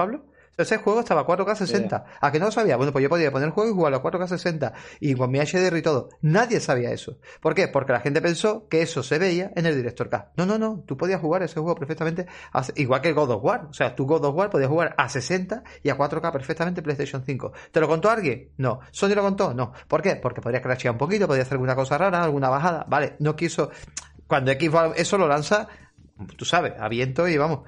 Pablo? 0.58 0.63
Ese 0.63 0.78
juego 0.78 1.00
estaba 1.00 1.22
a 1.22 1.26
4K 1.28 1.56
60. 1.56 2.06
¿A 2.20 2.32
que 2.32 2.39
no 2.39 2.46
lo 2.46 2.52
sabía? 2.52 2.78
Bueno, 2.78 2.91
pues 2.91 3.04
yo 3.04 3.10
podía 3.10 3.32
poner 3.32 3.48
el 3.48 3.54
juego 3.54 3.70
y 3.70 3.74
jugarlo 3.74 3.98
a 3.98 4.04
4K 4.04 4.28
60 4.28 4.74
y 5.00 5.13
con 5.13 5.30
mi 5.30 5.39
HDR 5.39 5.78
y 5.78 5.82
todo. 5.82 6.10
Nadie 6.22 6.60
sabía 6.60 6.91
eso. 6.91 7.20
¿Por 7.41 7.54
qué? 7.54 7.67
Porque 7.67 7.93
la 7.93 8.00
gente 8.00 8.22
pensó 8.22 8.67
que 8.67 8.82
eso 8.82 9.04
se 9.04 9.20
veía 9.20 9.52
en 9.56 9.65
el 9.65 9.76
Director 9.76 10.10
K. 10.10 10.32
No, 10.36 10.46
no, 10.46 10.58
no. 10.58 10.84
Tú 10.86 10.98
podías 10.98 11.22
jugar 11.22 11.43
ese 11.43 11.60
juego 11.60 11.76
perfectamente, 11.76 12.28
igual 12.76 13.02
que 13.02 13.10
el 13.10 13.15
God 13.15 13.32
of 13.32 13.43
War. 13.43 13.65
O 13.70 13.74
sea, 13.74 13.96
tú 13.96 14.06
God 14.06 14.26
of 14.26 14.36
War 14.36 14.50
podías 14.50 14.70
jugar 14.70 14.96
a 14.98 15.08
60 15.08 15.63
y 15.84 15.89
a 15.89 15.98
4K 15.98 16.32
perfectamente 16.32 16.82
PlayStation 16.82 17.24
5. 17.24 17.52
¿Te 17.72 17.80
lo 17.80 17.88
contó 17.88 18.10
alguien? 18.10 18.52
No. 18.58 18.80
¿Sony 18.91 19.10
lo 19.10 19.22
contó? 19.22 19.54
No. 19.54 19.74
¿Por 19.88 20.02
qué? 20.02 20.15
Porque 20.15 20.41
podría 20.41 20.62
crashear 20.62 20.93
un 20.93 20.98
poquito, 20.98 21.28
podía 21.28 21.43
hacer 21.43 21.54
alguna 21.54 21.76
cosa 21.76 21.98
rara, 21.98 22.24
alguna 22.24 22.50
bajada. 22.50 22.86
Vale, 22.88 23.15
no 23.20 23.36
quiso. 23.36 23.70
Cuando 24.28 24.52
Xbox 24.52 25.00
eso 25.00 25.17
lo 25.17 25.28
lanza, 25.28 25.67
tú 26.36 26.46
sabes, 26.46 26.74
a 26.80 26.89
viento 26.89 27.28
y 27.28 27.38
vamos. 27.38 27.62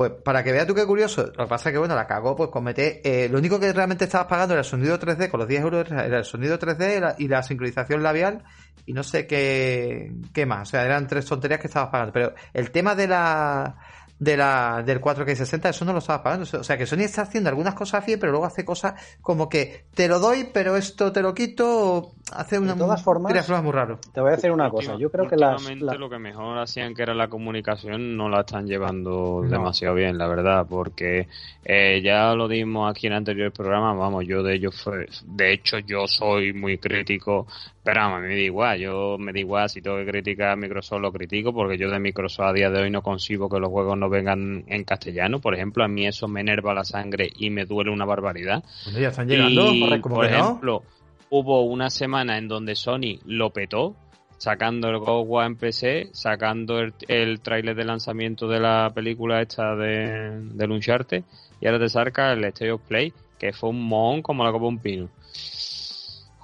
Pues 0.00 0.12
para 0.24 0.42
que 0.42 0.50
veas 0.50 0.66
tú 0.66 0.74
qué 0.74 0.86
curioso, 0.86 1.26
lo 1.26 1.44
que 1.44 1.50
pasa 1.50 1.68
es 1.68 1.74
que 1.74 1.78
bueno, 1.78 1.94
la 1.94 2.06
cagó 2.06 2.34
pues 2.34 2.48
con 2.48 2.64
meter, 2.64 3.02
eh, 3.04 3.28
lo 3.30 3.36
único 3.36 3.60
que 3.60 3.70
realmente 3.70 4.06
estabas 4.06 4.28
pagando 4.28 4.54
era 4.54 4.62
el 4.62 4.64
sonido 4.64 4.98
3D, 4.98 5.28
con 5.28 5.40
los 5.40 5.46
10 5.46 5.60
euros 5.60 5.90
era 5.90 6.16
el 6.16 6.24
sonido 6.24 6.58
3D 6.58 7.16
y 7.18 7.28
la 7.28 7.42
sincronización 7.42 8.02
labial 8.02 8.42
y 8.86 8.94
no 8.94 9.02
sé 9.02 9.26
qué, 9.26 10.10
qué 10.32 10.46
más, 10.46 10.68
o 10.68 10.70
sea, 10.70 10.86
eran 10.86 11.06
tres 11.06 11.26
tonterías 11.26 11.60
que 11.60 11.66
estabas 11.66 11.90
pagando, 11.90 12.14
pero 12.14 12.32
el 12.54 12.70
tema 12.70 12.94
de 12.94 13.08
la 13.08 13.76
de 14.20 14.36
la, 14.36 14.82
del 14.84 15.00
4K60, 15.00 15.70
eso 15.70 15.84
no 15.86 15.92
lo 15.94 15.98
estaba 15.98 16.22
pagando. 16.22 16.46
O 16.58 16.62
sea 16.62 16.76
que 16.76 16.84
Sony 16.84 17.00
está 17.00 17.22
haciendo 17.22 17.48
algunas 17.48 17.74
cosas 17.74 18.04
bien, 18.04 18.20
pero 18.20 18.32
luego 18.32 18.44
hace 18.44 18.66
cosas 18.66 18.94
como 19.22 19.48
que 19.48 19.86
te 19.94 20.08
lo 20.08 20.20
doy, 20.20 20.48
pero 20.52 20.76
esto 20.76 21.10
te 21.10 21.22
lo 21.22 21.34
quito. 21.34 22.12
Hace 22.32 22.58
una. 22.58 22.74
De 22.74 22.80
todas 22.80 23.02
formas, 23.02 23.32
muy 23.62 23.72
raro. 23.72 23.98
Te 24.12 24.20
voy 24.20 24.28
a 24.32 24.36
decir 24.36 24.52
una 24.52 24.68
cosa. 24.68 24.96
Yo 24.98 25.10
creo 25.10 25.26
que 25.26 25.36
las. 25.36 25.62
lo 25.80 26.10
que 26.10 26.18
mejor 26.18 26.58
hacían 26.58 26.94
que 26.94 27.02
era 27.02 27.14
la 27.14 27.28
comunicación 27.28 28.16
no 28.16 28.28
la 28.28 28.40
están 28.40 28.66
llevando 28.66 29.42
demasiado 29.42 29.94
bien, 29.94 30.18
la 30.18 30.28
verdad, 30.28 30.66
porque 30.68 31.26
eh, 31.64 32.02
ya 32.04 32.34
lo 32.34 32.46
dimos 32.46 32.90
aquí 32.90 33.06
en 33.06 33.14
anteriores 33.14 33.54
programas. 33.54 33.96
Vamos, 33.96 34.26
yo 34.28 34.42
de 34.42 34.54
ellos, 34.54 34.84
de 35.24 35.52
hecho, 35.52 35.78
yo 35.78 36.06
soy 36.06 36.52
muy 36.52 36.76
crítico 36.76 37.46
pero 37.92 38.02
a 38.02 38.20
mí 38.20 38.28
me 38.28 38.34
da 38.34 38.40
igual, 38.40 38.78
yo 38.78 39.16
me 39.18 39.32
da 39.32 39.40
igual 39.40 39.68
si 39.68 39.82
tengo 39.82 39.96
que 39.96 40.06
criticar 40.06 40.50
a 40.50 40.56
Microsoft, 40.56 41.00
lo 41.00 41.10
critico, 41.10 41.52
porque 41.52 41.76
yo 41.76 41.90
de 41.90 41.98
Microsoft 41.98 42.46
a 42.46 42.52
día 42.52 42.70
de 42.70 42.82
hoy 42.82 42.90
no 42.90 43.02
consigo 43.02 43.48
que 43.48 43.58
los 43.58 43.68
juegos 43.68 43.98
no 43.98 44.08
vengan 44.08 44.62
en 44.68 44.84
castellano. 44.84 45.40
Por 45.40 45.56
ejemplo, 45.56 45.82
a 45.82 45.88
mí 45.88 46.06
eso 46.06 46.28
me 46.28 46.40
enerva 46.40 46.72
la 46.72 46.84
sangre 46.84 47.28
y 47.36 47.50
me 47.50 47.64
duele 47.64 47.90
una 47.90 48.04
barbaridad. 48.04 48.62
ya 48.96 49.08
están 49.08 49.26
llegando, 49.26 49.72
y, 49.74 49.98
por 49.98 50.24
ejemplo, 50.24 50.84
hubo 51.30 51.64
una 51.64 51.90
semana 51.90 52.38
en 52.38 52.46
donde 52.46 52.76
Sony 52.76 53.18
lo 53.24 53.50
petó, 53.50 53.96
sacando 54.38 54.88
el 54.88 54.98
Go 54.98 55.42
en 55.42 55.56
PC, 55.56 56.10
sacando 56.12 56.78
el, 56.78 56.94
el 57.08 57.40
tráiler 57.40 57.74
de 57.74 57.84
lanzamiento 57.86 58.46
de 58.46 58.60
la 58.60 58.92
película 58.94 59.42
esta 59.42 59.74
de, 59.74 60.42
de 60.44 60.64
Uncharted, 60.64 61.24
y 61.60 61.66
ahora 61.66 61.80
te 61.80 61.88
saca 61.88 62.34
el 62.34 62.44
State 62.44 62.70
of 62.70 62.82
Play, 62.82 63.12
que 63.36 63.52
fue 63.52 63.70
un 63.70 63.82
mohón 63.82 64.22
como 64.22 64.44
la 64.44 64.52
copa 64.52 64.66
un 64.66 64.78
pino. 64.78 65.08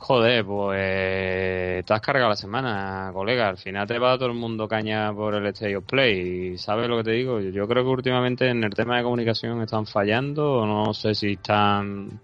Joder, 0.07 0.45
pues 0.45 1.85
te 1.85 1.93
has 1.93 2.01
cargado 2.01 2.29
la 2.29 2.37
semana, 2.37 3.11
colega. 3.13 3.49
Al 3.49 3.57
final 3.57 3.89
te 3.89 3.99
va 3.99 4.17
todo 4.17 4.29
el 4.29 4.35
mundo 4.35 4.69
caña 4.69 5.13
por 5.13 5.35
el 5.35 5.45
State 5.47 5.77
of 5.77 5.85
Play. 5.85 6.53
¿Y 6.53 6.59
sabes 6.59 6.89
lo 6.89 6.99
que 6.99 7.03
te 7.03 7.11
digo? 7.11 7.41
Yo 7.41 7.67
creo 7.67 7.83
que 7.83 7.91
últimamente 7.91 8.49
en 8.49 8.63
el 8.63 8.73
tema 8.73 8.99
de 8.99 9.03
comunicación 9.03 9.61
están 9.63 9.85
fallando. 9.85 10.65
No 10.65 10.95
sé 10.95 11.13
si 11.13 11.33
están. 11.33 12.21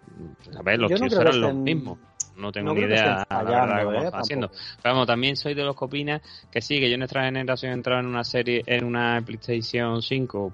A 0.56 0.62
ver, 0.62 0.78
los 0.78 0.94
tíos 0.94 1.12
eran 1.12 1.40
los 1.40 1.54
mismos. 1.56 1.98
No 2.36 2.52
tengo 2.52 2.72
ni 2.72 2.82
idea 2.82 3.26
la 3.28 3.42
verdad 3.42 3.84
cómo 3.84 3.98
¿eh? 3.98 4.04
están 4.04 4.20
haciendo. 4.20 4.48
Pero 4.80 4.94
vamos, 4.94 5.08
también 5.08 5.34
soy 5.34 5.54
de 5.54 5.64
los 5.64 5.76
que 5.76 5.84
opinan 5.84 6.22
que 6.52 6.60
sí, 6.60 6.78
que 6.78 6.88
yo 6.88 6.94
en 6.94 7.00
nuestra 7.00 7.24
generación 7.24 7.72
he 7.72 7.74
entrado 7.74 8.00
en 8.00 8.06
una 8.06 8.22
serie, 8.22 8.62
en 8.64 8.84
una 8.84 9.20
PlayStation 9.26 10.00
5 10.00 10.52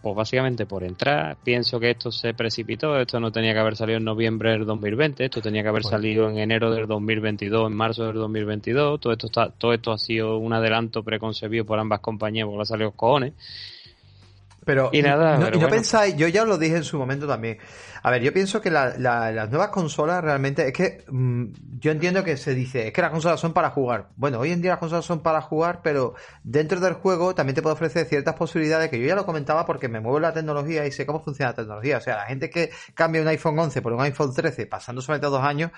Pues 0.00 0.14
básicamente 0.14 0.64
por 0.64 0.84
entrar, 0.84 1.36
pienso 1.42 1.80
que 1.80 1.90
esto 1.90 2.12
se 2.12 2.32
precipitó, 2.32 3.00
esto 3.00 3.18
no 3.18 3.32
tenía 3.32 3.52
que 3.52 3.58
haber 3.58 3.74
salido 3.74 3.98
en 3.98 4.04
noviembre 4.04 4.52
del 4.52 4.64
2020, 4.64 5.24
esto 5.24 5.42
tenía 5.42 5.62
que 5.62 5.68
haber 5.70 5.82
pues 5.82 5.90
salido 5.90 6.30
en 6.30 6.38
enero 6.38 6.70
del 6.70 6.86
2022, 6.86 7.68
en 7.68 7.76
marzo 7.76 8.04
del 8.04 8.14
2022, 8.14 9.00
todo 9.00 9.12
esto 9.12 9.26
está, 9.26 9.50
todo 9.50 9.72
esto 9.72 9.90
ha 9.90 9.98
sido 9.98 10.38
un 10.38 10.52
adelanto 10.52 11.02
preconcebido 11.02 11.64
por 11.64 11.80
ambas 11.80 11.98
compañías, 11.98 12.46
porque 12.46 12.62
ha 12.62 12.66
salido 12.66 12.92
cojones. 12.92 13.32
Pero, 14.64 14.90
y 14.92 15.02
nada, 15.02 15.38
no, 15.38 15.50
no 15.50 15.68
pensáis, 15.68 16.14
yo 16.14 16.28
ya 16.28 16.44
lo 16.44 16.58
dije 16.58 16.76
en 16.76 16.84
su 16.84 16.98
momento 16.98 17.26
también. 17.26 17.58
A 18.02 18.10
ver, 18.10 18.22
yo 18.22 18.32
pienso 18.32 18.60
que 18.60 18.70
las 18.70 19.50
nuevas 19.50 19.68
consolas 19.68 20.22
realmente 20.22 20.66
es 20.66 20.72
que 20.72 21.04
mm, 21.08 21.44
yo 21.78 21.90
entiendo 21.90 22.24
que 22.24 22.36
se 22.36 22.54
dice, 22.54 22.88
es 22.88 22.92
que 22.92 23.02
las 23.02 23.10
consolas 23.10 23.40
son 23.40 23.52
para 23.52 23.70
jugar. 23.70 24.08
Bueno, 24.16 24.38
hoy 24.40 24.52
en 24.52 24.62
día 24.62 24.72
las 24.72 24.80
consolas 24.80 25.04
son 25.04 25.20
para 25.20 25.40
jugar, 25.40 25.80
pero 25.82 26.14
dentro 26.42 26.80
del 26.80 26.94
juego 26.94 27.34
también 27.34 27.54
te 27.54 27.62
puede 27.62 27.74
ofrecer 27.74 28.06
ciertas 28.06 28.34
posibilidades 28.34 28.90
que 28.90 29.00
yo 29.00 29.06
ya 29.06 29.14
lo 29.14 29.26
comentaba 29.26 29.66
porque 29.66 29.88
me 29.88 30.00
muevo 30.00 30.20
la 30.20 30.32
tecnología 30.32 30.86
y 30.86 30.92
sé 30.92 31.06
cómo 31.06 31.22
funciona 31.22 31.50
la 31.50 31.56
tecnología. 31.56 31.98
O 31.98 32.00
sea, 32.00 32.16
la 32.16 32.26
gente 32.26 32.50
que 32.50 32.70
cambia 32.94 33.22
un 33.22 33.28
iPhone 33.28 33.58
11 33.58 33.82
por 33.82 33.92
un 33.92 34.00
iPhone 34.02 34.34
13 34.34 34.66
pasando 34.66 35.02
solamente 35.02 35.26
dos 35.26 35.42
años, 35.42 35.70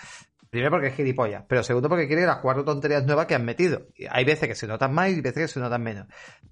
Primero 0.51 0.73
porque 0.73 0.89
es 0.89 0.95
gilipollas, 0.97 1.45
pero 1.47 1.62
segundo 1.62 1.89
porque 1.89 2.09
quiere 2.09 2.27
las 2.27 2.39
cuatro 2.39 2.64
tonterías 2.64 3.05
nuevas 3.07 3.27
que 3.27 3.37
han 3.37 3.45
metido. 3.45 3.83
hay 4.11 4.25
veces 4.25 4.49
que 4.49 4.57
se 4.57 4.66
notan 4.66 4.93
más 4.93 5.11
y 5.11 5.21
veces 5.21 5.45
que 5.45 5.49
se 5.49 5.61
notan 5.61 5.81
menos. 5.81 6.09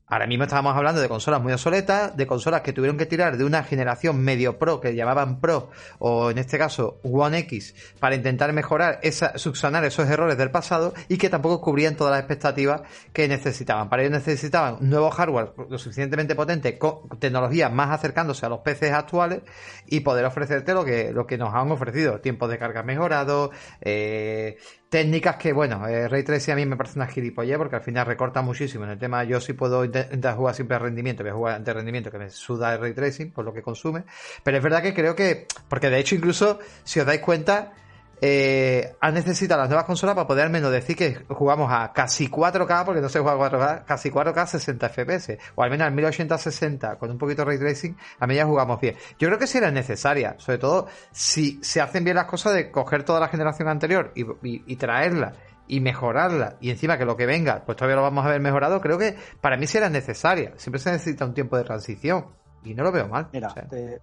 Ahora 0.06 0.28
mismo 0.28 0.44
estábamos 0.44 0.76
hablando 0.76 1.00
de 1.00 1.08
consolas 1.08 1.42
muy 1.42 1.52
obsoletas, 1.52 2.16
de 2.16 2.24
consolas 2.24 2.60
que 2.60 2.72
tuvieron 2.72 2.96
que 2.96 3.06
tirar 3.06 3.36
de 3.36 3.44
una 3.44 3.64
generación 3.64 4.22
medio 4.22 4.56
pro, 4.56 4.80
que 4.80 4.94
llamaban 4.94 5.40
pro, 5.40 5.57
o 5.98 6.30
en 6.30 6.38
este 6.38 6.58
caso 6.58 7.00
One 7.02 7.38
X, 7.40 7.74
para 7.98 8.14
intentar 8.14 8.52
mejorar, 8.52 8.98
esa, 9.02 9.36
subsanar 9.38 9.84
esos 9.84 10.08
errores 10.08 10.38
del 10.38 10.50
pasado 10.50 10.94
y 11.08 11.18
que 11.18 11.28
tampoco 11.28 11.60
cubrían 11.60 11.96
todas 11.96 12.12
las 12.12 12.20
expectativas 12.20 12.82
que 13.12 13.28
necesitaban. 13.28 13.88
Para 13.88 14.02
ello 14.02 14.10
necesitaban 14.10 14.78
nuevo 14.80 15.10
hardware 15.10 15.52
lo 15.68 15.78
suficientemente 15.78 16.34
potente, 16.34 16.78
con 16.78 17.08
tecnologías 17.18 17.72
más 17.72 17.90
acercándose 17.90 18.46
a 18.46 18.48
los 18.48 18.60
PCs 18.60 18.92
actuales 18.92 19.40
y 19.86 20.00
poder 20.00 20.24
ofrecerte 20.24 20.72
lo 20.74 20.84
que, 20.84 21.12
lo 21.12 21.26
que 21.26 21.38
nos 21.38 21.54
han 21.54 21.70
ofrecido. 21.70 22.20
Tiempos 22.20 22.50
de 22.50 22.58
carga 22.58 22.82
mejorados, 22.82 23.50
eh, 23.80 24.56
técnicas 24.88 25.36
que, 25.36 25.52
bueno, 25.52 25.86
eh, 25.86 26.08
Ray 26.08 26.22
Tracing 26.22 26.52
a 26.52 26.56
mí 26.56 26.66
me 26.66 26.76
parece 26.76 26.98
una 26.98 27.06
gilipollez 27.06 27.58
porque 27.58 27.76
al 27.76 27.82
final 27.82 28.06
recorta 28.06 28.42
muchísimo 28.42 28.84
en 28.84 28.90
el 28.90 28.98
tema. 28.98 29.24
Yo 29.24 29.40
sí 29.40 29.52
puedo 29.52 29.84
intentar 29.84 30.36
jugar 30.36 30.54
siempre 30.54 30.76
a 30.76 30.78
rendimiento, 30.78 31.22
voy 31.22 31.30
a 31.30 31.34
jugar 31.34 31.54
ante 31.56 31.72
rendimiento 31.72 32.10
que 32.10 32.18
me 32.18 32.30
suda 32.30 32.74
el 32.74 32.80
Ray 32.80 32.94
Tracing 32.94 33.30
por 33.30 33.44
lo 33.44 33.52
que 33.52 33.62
consume. 33.62 34.04
Pero 34.42 34.56
es 34.56 34.62
verdad 34.62 34.82
que 34.82 34.94
creo 34.94 35.14
que, 35.14 35.46
porque 35.68 35.90
de 35.90 35.98
hecho, 35.98 36.14
incluso, 36.14 36.58
si 36.84 37.00
os 37.00 37.06
dais 37.06 37.20
cuenta, 37.20 37.72
eh, 38.20 38.96
han 39.00 39.14
necesitado 39.14 39.60
las 39.60 39.68
nuevas 39.68 39.86
consolas 39.86 40.14
para 40.14 40.26
poder 40.26 40.44
al 40.44 40.50
menos 40.50 40.72
decir 40.72 40.96
que 40.96 41.24
jugamos 41.28 41.70
a 41.72 41.92
casi 41.92 42.28
4K, 42.28 42.84
porque 42.84 43.00
no 43.00 43.08
se 43.08 43.20
juega 43.20 43.46
a 43.46 43.50
4K, 43.50 43.84
casi 43.84 44.10
4K 44.10 44.46
60 44.46 44.88
FPS, 44.88 45.38
o 45.54 45.62
al 45.62 45.70
menos 45.70 45.86
al 45.86 45.94
1080-60 45.94 46.98
con 46.98 47.10
un 47.10 47.18
poquito 47.18 47.42
de 47.42 47.46
ray 47.46 47.58
tracing, 47.58 47.96
a 48.18 48.26
medida 48.26 48.44
jugamos 48.44 48.80
bien. 48.80 48.96
Yo 49.18 49.28
creo 49.28 49.38
que 49.38 49.46
sí 49.46 49.58
era 49.58 49.70
necesaria, 49.70 50.34
sobre 50.38 50.58
todo 50.58 50.88
si 51.12 51.58
se 51.62 51.80
hacen 51.80 52.04
bien 52.04 52.16
las 52.16 52.26
cosas 52.26 52.54
de 52.54 52.70
coger 52.70 53.04
toda 53.04 53.20
la 53.20 53.28
generación 53.28 53.68
anterior 53.68 54.12
y, 54.14 54.76
traerla 54.76 55.32
y 55.66 55.80
mejorarla. 55.80 56.56
Y 56.60 56.70
encima 56.70 56.98
que 56.98 57.04
lo 57.04 57.16
que 57.16 57.26
venga 57.26 57.62
pues 57.64 57.76
todavía 57.76 57.96
lo 57.96 58.02
vamos 58.02 58.24
a 58.24 58.28
ver 58.28 58.40
mejorado 58.40 58.80
creo 58.80 58.98
que 58.98 59.16
para 59.40 59.56
mí 59.56 59.66
sí 59.66 59.76
era 59.76 59.90
necesaria 59.90 60.52
siempre 60.56 60.80
se 60.80 60.92
necesita 60.92 61.24
un 61.24 61.34
tiempo 61.34 61.56
de 61.56 61.64
transición 61.64 62.26
y 62.64 62.74
no 62.74 62.82
lo 62.84 62.92
veo 62.92 63.08
mal. 63.08 63.28
Mira 63.32 63.52
te 63.68 64.00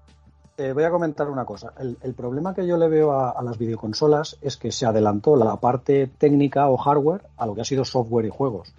voy 0.58 0.84
a 0.84 0.90
comentar 0.90 1.30
una 1.30 1.46
cosa. 1.46 1.74
El, 1.80 2.14
problema 2.14 2.54
que 2.54 2.66
yo 2.66 2.78
le 2.78 2.88
veo 2.88 3.12
a, 3.12 3.42
las 3.44 3.58
videoconsolas 3.58 4.38
es 4.42 4.58
que 4.58 4.72
se 4.72 4.86
adelantó 4.86 5.36
la 5.36 5.56
parte 5.58 6.08
técnica 6.18 6.70
o 6.70 6.78
hardware 6.78 7.22
a 7.38 7.46
lo 7.46 7.56
que 7.56 7.62
ha 7.62 7.66
sido 7.66 7.84
software 7.84 8.26
y 8.26 8.30
juegos. 8.30 8.74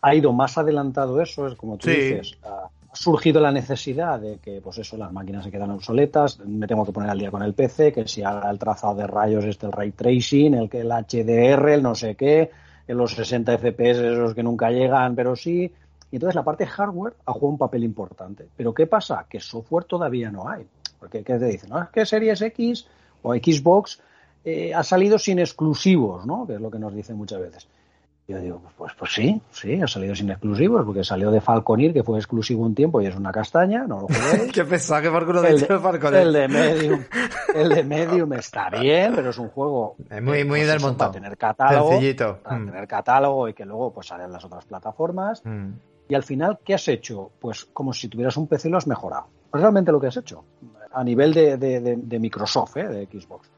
Ha 0.00 0.14
ido 0.14 0.32
más 0.32 0.58
adelantado 0.58 1.20
eso, 1.20 1.46
es 1.46 1.54
como 1.54 1.76
tú 1.76 1.88
dices, 1.88 2.36
ha, 2.42 2.68
surgido 2.92 3.40
la 3.40 3.50
necesidad 3.50 4.20
de 4.20 4.38
que, 4.38 4.60
pues 4.60 4.78
eso, 4.78 4.96
las 4.96 5.12
máquinas 5.12 5.44
se 5.44 5.50
quedan 5.50 5.70
obsoletas, 5.70 6.38
me 6.40 6.66
tengo 6.66 6.84
que 6.84 6.92
poner 6.92 7.08
al 7.08 7.18
día 7.18 7.30
con 7.30 7.42
el 7.42 7.54
PC, 7.54 7.92
que 7.92 8.06
si 8.06 8.22
haga 8.22 8.50
el 8.50 8.58
trazado 8.58 8.96
de 8.96 9.06
rayos, 9.06 9.44
este 9.44 9.66
el 9.66 9.72
ray 9.72 9.92
tracing, 9.92 10.54
el 10.54 10.68
que 10.68 10.80
el 10.80 10.90
HDR, 10.90 11.70
el 11.70 11.82
no 11.82 11.94
sé 11.94 12.16
qué, 12.16 12.50
en 12.86 12.98
los 12.98 13.12
60 13.12 13.58
FPS 13.58 13.98
esos 13.98 14.34
que 14.34 14.42
nunca 14.42 14.70
llegan, 14.70 15.14
pero 15.14 15.36
sí. 15.36 15.72
Y 16.10 16.16
entonces 16.16 16.34
la 16.34 16.42
parte 16.42 16.66
hardware 16.66 17.14
ha 17.24 17.32
jugado 17.32 17.48
un 17.48 17.58
papel 17.58 17.84
importante. 17.84 18.46
Pero 18.54 18.74
¿qué 18.74 18.86
pasa? 18.86 19.24
Que 19.28 19.40
software 19.40 19.84
todavía 19.84 20.30
no 20.30 20.46
hay. 20.48 20.66
Porque 21.02 21.24
¿qué 21.24 21.36
te 21.36 21.46
dicen? 21.46 21.70
No, 21.70 21.82
es 21.82 21.88
que 21.88 22.06
Series 22.06 22.40
X 22.40 22.86
o 23.22 23.34
Xbox 23.34 24.00
eh, 24.44 24.72
ha 24.72 24.84
salido 24.84 25.18
sin 25.18 25.40
exclusivos, 25.40 26.24
¿no? 26.24 26.46
Que 26.46 26.54
es 26.54 26.60
lo 26.60 26.70
que 26.70 26.78
nos 26.78 26.94
dicen 26.94 27.16
muchas 27.16 27.40
veces. 27.40 27.66
Yo 28.28 28.38
digo, 28.38 28.60
pues, 28.62 28.74
pues, 28.76 28.92
pues 28.96 29.12
sí, 29.12 29.42
sí, 29.50 29.82
ha 29.82 29.88
salido 29.88 30.14
sin 30.14 30.30
exclusivos, 30.30 30.84
porque 30.86 31.02
salió 31.02 31.32
de 31.32 31.40
Falconir, 31.40 31.92
que 31.92 32.04
fue 32.04 32.18
exclusivo 32.18 32.62
un 32.62 32.76
tiempo 32.76 33.00
y 33.00 33.06
es 33.06 33.16
una 33.16 33.32
castaña, 33.32 33.84
no 33.84 34.02
lo 34.02 34.06
juguéis. 34.06 34.52
Qué 34.54 34.64
pesado 34.64 35.02
que 35.02 35.48
el, 35.48 35.58
de, 35.58 35.78
Falconir. 35.80 36.20
El 36.20 36.32
de 36.32 36.46
Medium, 36.46 37.00
el 37.52 37.68
de 37.70 37.82
Medium 37.82 38.32
está 38.34 38.70
bien, 38.70 39.12
pero 39.16 39.30
es 39.30 39.38
un 39.38 39.48
juego 39.48 39.96
es 40.08 40.22
muy, 40.22 40.44
muy 40.44 40.60
del 40.60 40.78
montón. 40.78 40.98
Para 40.98 41.10
tener 41.10 41.36
catálogo, 41.36 41.90
Sencillito. 41.90 42.38
para 42.44 42.58
mm. 42.58 42.66
tener 42.66 42.86
catálogo 42.86 43.48
y 43.48 43.54
que 43.54 43.64
luego 43.64 43.92
pues 43.92 44.06
salen 44.06 44.30
las 44.30 44.44
otras 44.44 44.64
plataformas. 44.66 45.42
Mm. 45.44 45.70
Y 46.08 46.14
al 46.14 46.22
final, 46.22 46.60
¿qué 46.64 46.74
has 46.74 46.86
hecho? 46.86 47.32
Pues 47.40 47.64
como 47.64 47.92
si 47.92 48.06
tuvieras 48.06 48.36
un 48.36 48.46
PC 48.46 48.68
lo 48.68 48.78
has 48.78 48.86
mejorado. 48.86 49.26
Pues 49.50 49.60
realmente 49.60 49.90
lo 49.90 50.00
que 50.00 50.06
has 50.06 50.16
hecho 50.16 50.44
a 50.92 51.04
nivel 51.04 51.32
de, 51.32 52.18
Microsoft, 52.20 52.76
¿eh? 52.76 52.88
de 52.88 53.06
Xbox. 53.06 53.50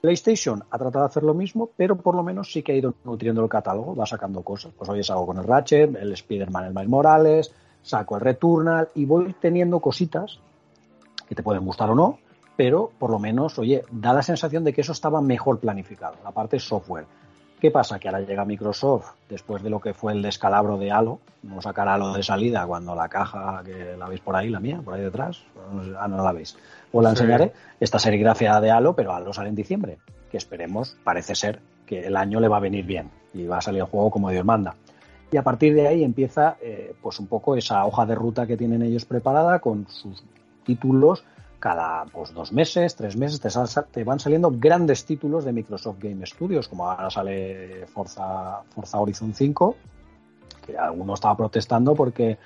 PlayStation 0.00 0.62
ha 0.70 0.76
tratado 0.76 1.06
de 1.06 1.08
hacer 1.08 1.22
lo 1.22 1.32
mismo, 1.32 1.70
pero 1.74 1.96
por 1.96 2.14
lo 2.14 2.22
menos 2.22 2.52
sí 2.52 2.62
que 2.62 2.72
ha 2.72 2.76
ido 2.76 2.94
nutriendo 3.04 3.42
el 3.42 3.48
catálogo, 3.48 3.96
va 3.96 4.04
sacando 4.04 4.42
cosas. 4.42 4.72
Pues 4.76 4.90
hoy 4.90 5.02
salgo 5.02 5.26
con 5.26 5.38
el 5.38 5.44
Ratchet, 5.44 5.96
el 5.96 6.12
Spider-Man, 6.12 6.66
el 6.66 6.74
Miles 6.74 6.88
Morales, 6.90 7.52
saco 7.80 8.16
el 8.16 8.20
Returnal 8.20 8.90
y 8.94 9.06
voy 9.06 9.34
teniendo 9.40 9.80
cositas 9.80 10.38
que 11.26 11.34
te 11.34 11.42
pueden 11.42 11.64
gustar 11.64 11.90
o 11.90 11.94
no, 11.94 12.18
pero 12.56 12.90
por 12.98 13.10
lo 13.10 13.18
menos, 13.18 13.58
oye, 13.58 13.82
da 13.90 14.12
la 14.12 14.22
sensación 14.22 14.62
de 14.62 14.72
que 14.72 14.82
eso 14.82 14.92
estaba 14.92 15.22
mejor 15.22 15.58
planificado, 15.58 16.16
la 16.22 16.32
parte 16.32 16.58
software. 16.58 17.06
¿Qué 17.64 17.70
pasa? 17.70 17.98
Que 17.98 18.08
ahora 18.08 18.20
llega 18.20 18.44
Microsoft, 18.44 19.12
después 19.26 19.62
de 19.62 19.70
lo 19.70 19.80
que 19.80 19.94
fue 19.94 20.12
el 20.12 20.20
descalabro 20.20 20.76
de 20.76 20.92
Halo, 20.92 21.20
no 21.44 21.62
sacar 21.62 21.88
Halo 21.88 22.12
de 22.12 22.22
salida 22.22 22.66
cuando 22.66 22.94
la 22.94 23.08
caja, 23.08 23.62
que 23.64 23.96
la 23.96 24.06
veis 24.06 24.20
por 24.20 24.36
ahí, 24.36 24.50
la 24.50 24.60
mía, 24.60 24.82
por 24.84 24.92
ahí 24.92 25.00
detrás, 25.00 25.42
ah, 25.98 26.06
no 26.06 26.22
la 26.22 26.32
veis, 26.32 26.58
os 26.92 27.02
la 27.02 27.08
enseñaré, 27.08 27.54
esta 27.80 27.98
serigrafía 27.98 28.60
de 28.60 28.70
Halo, 28.70 28.94
pero 28.94 29.14
Halo 29.14 29.32
sale 29.32 29.48
en 29.48 29.54
diciembre, 29.54 29.96
que 30.30 30.36
esperemos, 30.36 30.98
parece 31.04 31.34
ser 31.34 31.58
que 31.86 32.06
el 32.06 32.18
año 32.18 32.38
le 32.38 32.48
va 32.48 32.58
a 32.58 32.60
venir 32.60 32.84
bien 32.84 33.08
y 33.32 33.46
va 33.46 33.56
a 33.56 33.62
salir 33.62 33.80
el 33.80 33.86
juego 33.86 34.10
como 34.10 34.28
Dios 34.28 34.44
manda. 34.44 34.74
Y 35.32 35.38
a 35.38 35.42
partir 35.42 35.74
de 35.74 35.88
ahí 35.88 36.04
empieza 36.04 36.58
eh, 36.60 36.94
pues 37.00 37.18
un 37.18 37.28
poco 37.28 37.56
esa 37.56 37.86
hoja 37.86 38.04
de 38.04 38.14
ruta 38.14 38.46
que 38.46 38.58
tienen 38.58 38.82
ellos 38.82 39.06
preparada 39.06 39.60
con 39.60 39.88
sus 39.88 40.22
títulos 40.64 41.24
cada 41.64 42.04
pues, 42.12 42.34
dos 42.34 42.52
meses, 42.52 42.94
tres 42.94 43.16
meses, 43.16 43.40
te, 43.90 44.04
van 44.04 44.20
saliendo 44.20 44.52
grandes 44.54 45.06
títulos 45.06 45.46
de 45.46 45.52
Microsoft 45.54 45.96
Game 45.98 46.26
Studios, 46.26 46.68
como 46.68 46.90
ahora 46.90 47.08
sale 47.08 47.86
Forza, 47.86 48.60
Forza 48.74 48.98
Horizon 48.98 49.32
5, 49.32 49.76
que 50.66 50.76
alguno 50.76 51.14
estaba 51.14 51.34
protestando 51.38 51.94
porque 51.94 52.36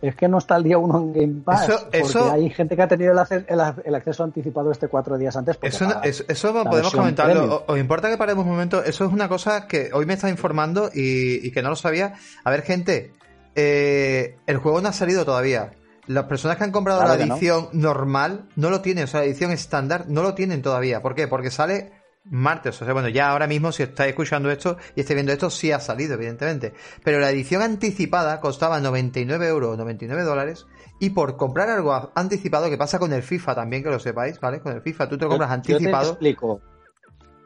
es 0.00 0.14
que 0.14 0.28
no 0.28 0.38
está 0.38 0.58
el 0.58 0.62
día 0.62 0.78
uno 0.78 0.96
en 0.96 1.12
Game 1.12 1.42
Pass. 1.44 1.88
porque 1.90 2.30
hay 2.30 2.50
gente 2.50 2.76
que 2.76 2.82
ha 2.82 2.86
tenido 2.86 3.10
el, 3.10 3.94
acceso 3.96 4.22
anticipado 4.22 4.70
este 4.70 4.86
cuatro 4.86 5.18
días 5.18 5.36
antes. 5.36 5.58
Eso, 5.60 6.00
eso, 6.28 6.52
podemos 6.62 6.94
comentarlo. 6.94 7.64
¿Os 7.66 7.80
importa 7.80 8.08
que 8.08 8.16
paremos 8.16 8.44
un 8.44 8.52
momento? 8.52 8.84
Eso 8.84 9.06
es 9.06 9.12
una 9.12 9.28
cosa 9.28 9.66
que 9.66 9.90
hoy 9.92 10.06
me 10.06 10.14
está 10.14 10.30
informando 10.30 10.88
y, 10.94 11.50
que 11.50 11.62
no 11.62 11.70
lo 11.70 11.76
sabía. 11.76 12.14
A 12.44 12.50
ver, 12.52 12.62
gente, 12.62 13.10
eh, 13.56 14.36
el 14.46 14.58
juego 14.58 14.80
no 14.80 14.90
ha 14.90 14.92
salido 14.92 15.24
todavía. 15.24 15.72
Las 16.08 16.24
personas 16.24 16.56
que 16.56 16.64
han 16.64 16.72
comprado 16.72 17.04
la 17.04 17.14
edición 17.14 17.68
normal 17.72 18.48
no 18.56 18.70
lo 18.70 18.80
tienen, 18.80 19.04
o 19.04 19.06
sea, 19.06 19.20
la 19.20 19.26
edición 19.26 19.50
estándar 19.50 20.06
no 20.08 20.22
lo 20.22 20.34
tienen 20.34 20.62
todavía. 20.62 21.02
¿Por 21.02 21.14
qué? 21.14 21.28
Porque 21.28 21.50
sale 21.50 21.92
martes. 22.24 22.80
O 22.80 22.84
sea, 22.84 22.94
bueno, 22.94 23.08
ya 23.08 23.28
ahora 23.30 23.46
mismo, 23.46 23.72
si 23.72 23.82
estáis 23.82 24.10
escuchando 24.10 24.50
esto 24.50 24.76
y 24.94 25.00
estáis 25.00 25.16
viendo 25.16 25.32
esto, 25.32 25.50
sí 25.50 25.72
ha 25.72 25.80
salido, 25.80 26.14
evidentemente. 26.14 26.74
Pero 27.04 27.20
la 27.20 27.30
edición 27.30 27.62
anticipada 27.62 28.40
costaba 28.40 28.80
99 28.80 29.46
euros, 29.48 29.76
99 29.76 30.22
dólares. 30.22 30.66
Y 31.00 31.10
por 31.10 31.36
comprar 31.36 31.70
algo 31.70 32.10
anticipado, 32.14 32.68
que 32.68 32.78
pasa 32.78 32.98
con 32.98 33.12
el 33.12 33.22
FIFA 33.22 33.54
también, 33.54 33.82
que 33.82 33.90
lo 33.90 33.98
sepáis, 33.98 34.40
¿vale? 34.40 34.60
Con 34.60 34.72
el 34.72 34.82
FIFA, 34.82 35.08
tú 35.08 35.18
te 35.18 35.26
compras 35.26 35.50
anticipado. 35.50 36.04
Yo 36.04 36.08
te 36.08 36.12
explico. 36.12 36.60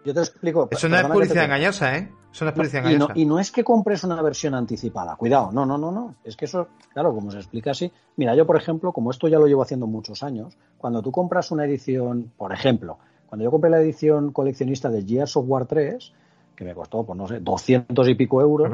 Yo 0.05 0.15
te 0.15 0.21
explico. 0.21 0.69
Eso 0.71 0.89
no 0.89 0.97
es 0.97 1.05
publicidad 1.05 1.45
engañosa, 1.45 1.97
¿eh? 1.97 2.13
Eso 2.33 2.45
no 2.47 2.63
es. 2.63 3.17
Y 3.17 3.25
no, 3.27 3.39
es 3.39 3.51
que 3.53 3.63
compres 3.63 4.05
una 4.05 4.21
versión 4.23 4.55
anticipada. 4.55 5.17
Cuidado, 5.17 5.51
no, 5.53 5.67
no, 5.67 5.77
no, 5.77 5.93
no. 5.93 6.15
Es 6.25 6.37
que 6.37 6.47
eso, 6.47 6.69
claro, 6.93 7.15
como 7.15 7.31
se 7.31 7.39
explica 7.39 7.73
así. 7.73 7.93
Mira, 8.17 8.35
yo, 8.35 8.47
por 8.47 8.57
ejemplo, 8.57 8.93
como 8.93 9.11
esto 9.11 9.29
ya 9.29 9.39
lo 9.39 9.47
llevo 9.47 9.63
haciendo 9.63 9.87
muchos 9.87 10.23
años, 10.23 10.57
cuando 10.79 11.03
tú 11.03 11.13
compras 11.13 11.51
una 11.51 11.65
edición, 11.65 12.33
por 12.37 12.53
ejemplo, 12.53 12.99
cuando 13.27 13.45
yo 13.45 13.51
compré 13.51 13.71
la 13.71 13.81
edición 13.81 14.33
coleccionista 14.33 14.89
de 14.89 15.05
Gears 15.05 15.37
of 15.37 15.45
War 15.47 15.67
3, 15.67 16.13
que 16.57 16.65
me 16.65 16.75
costó, 16.75 17.05
pues 17.05 17.17
no 17.17 17.29
sé, 17.29 17.41
200 17.41 18.09
y 18.09 18.15
pico 18.15 18.41
euros, 18.41 18.71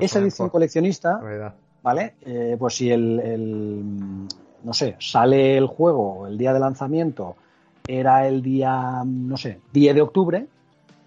esa 0.00 0.20
edición 0.20 0.48
coleccionista, 0.48 1.20
¿vale? 1.82 2.14
Eh, 2.22 2.56
pues 2.58 2.76
si 2.76 2.90
el, 2.90 3.20
el, 3.20 3.82
no 4.62 4.72
sé, 4.72 4.96
sale 4.98 5.56
el 5.56 5.66
juego 5.66 6.26
el 6.26 6.38
día 6.38 6.52
de 6.52 6.60
lanzamiento, 6.60 7.36
era 7.86 8.26
el 8.26 8.42
día, 8.42 9.02
no 9.04 9.36
sé, 9.36 9.60
10 9.72 9.94
de 9.94 10.00
octubre, 10.00 10.46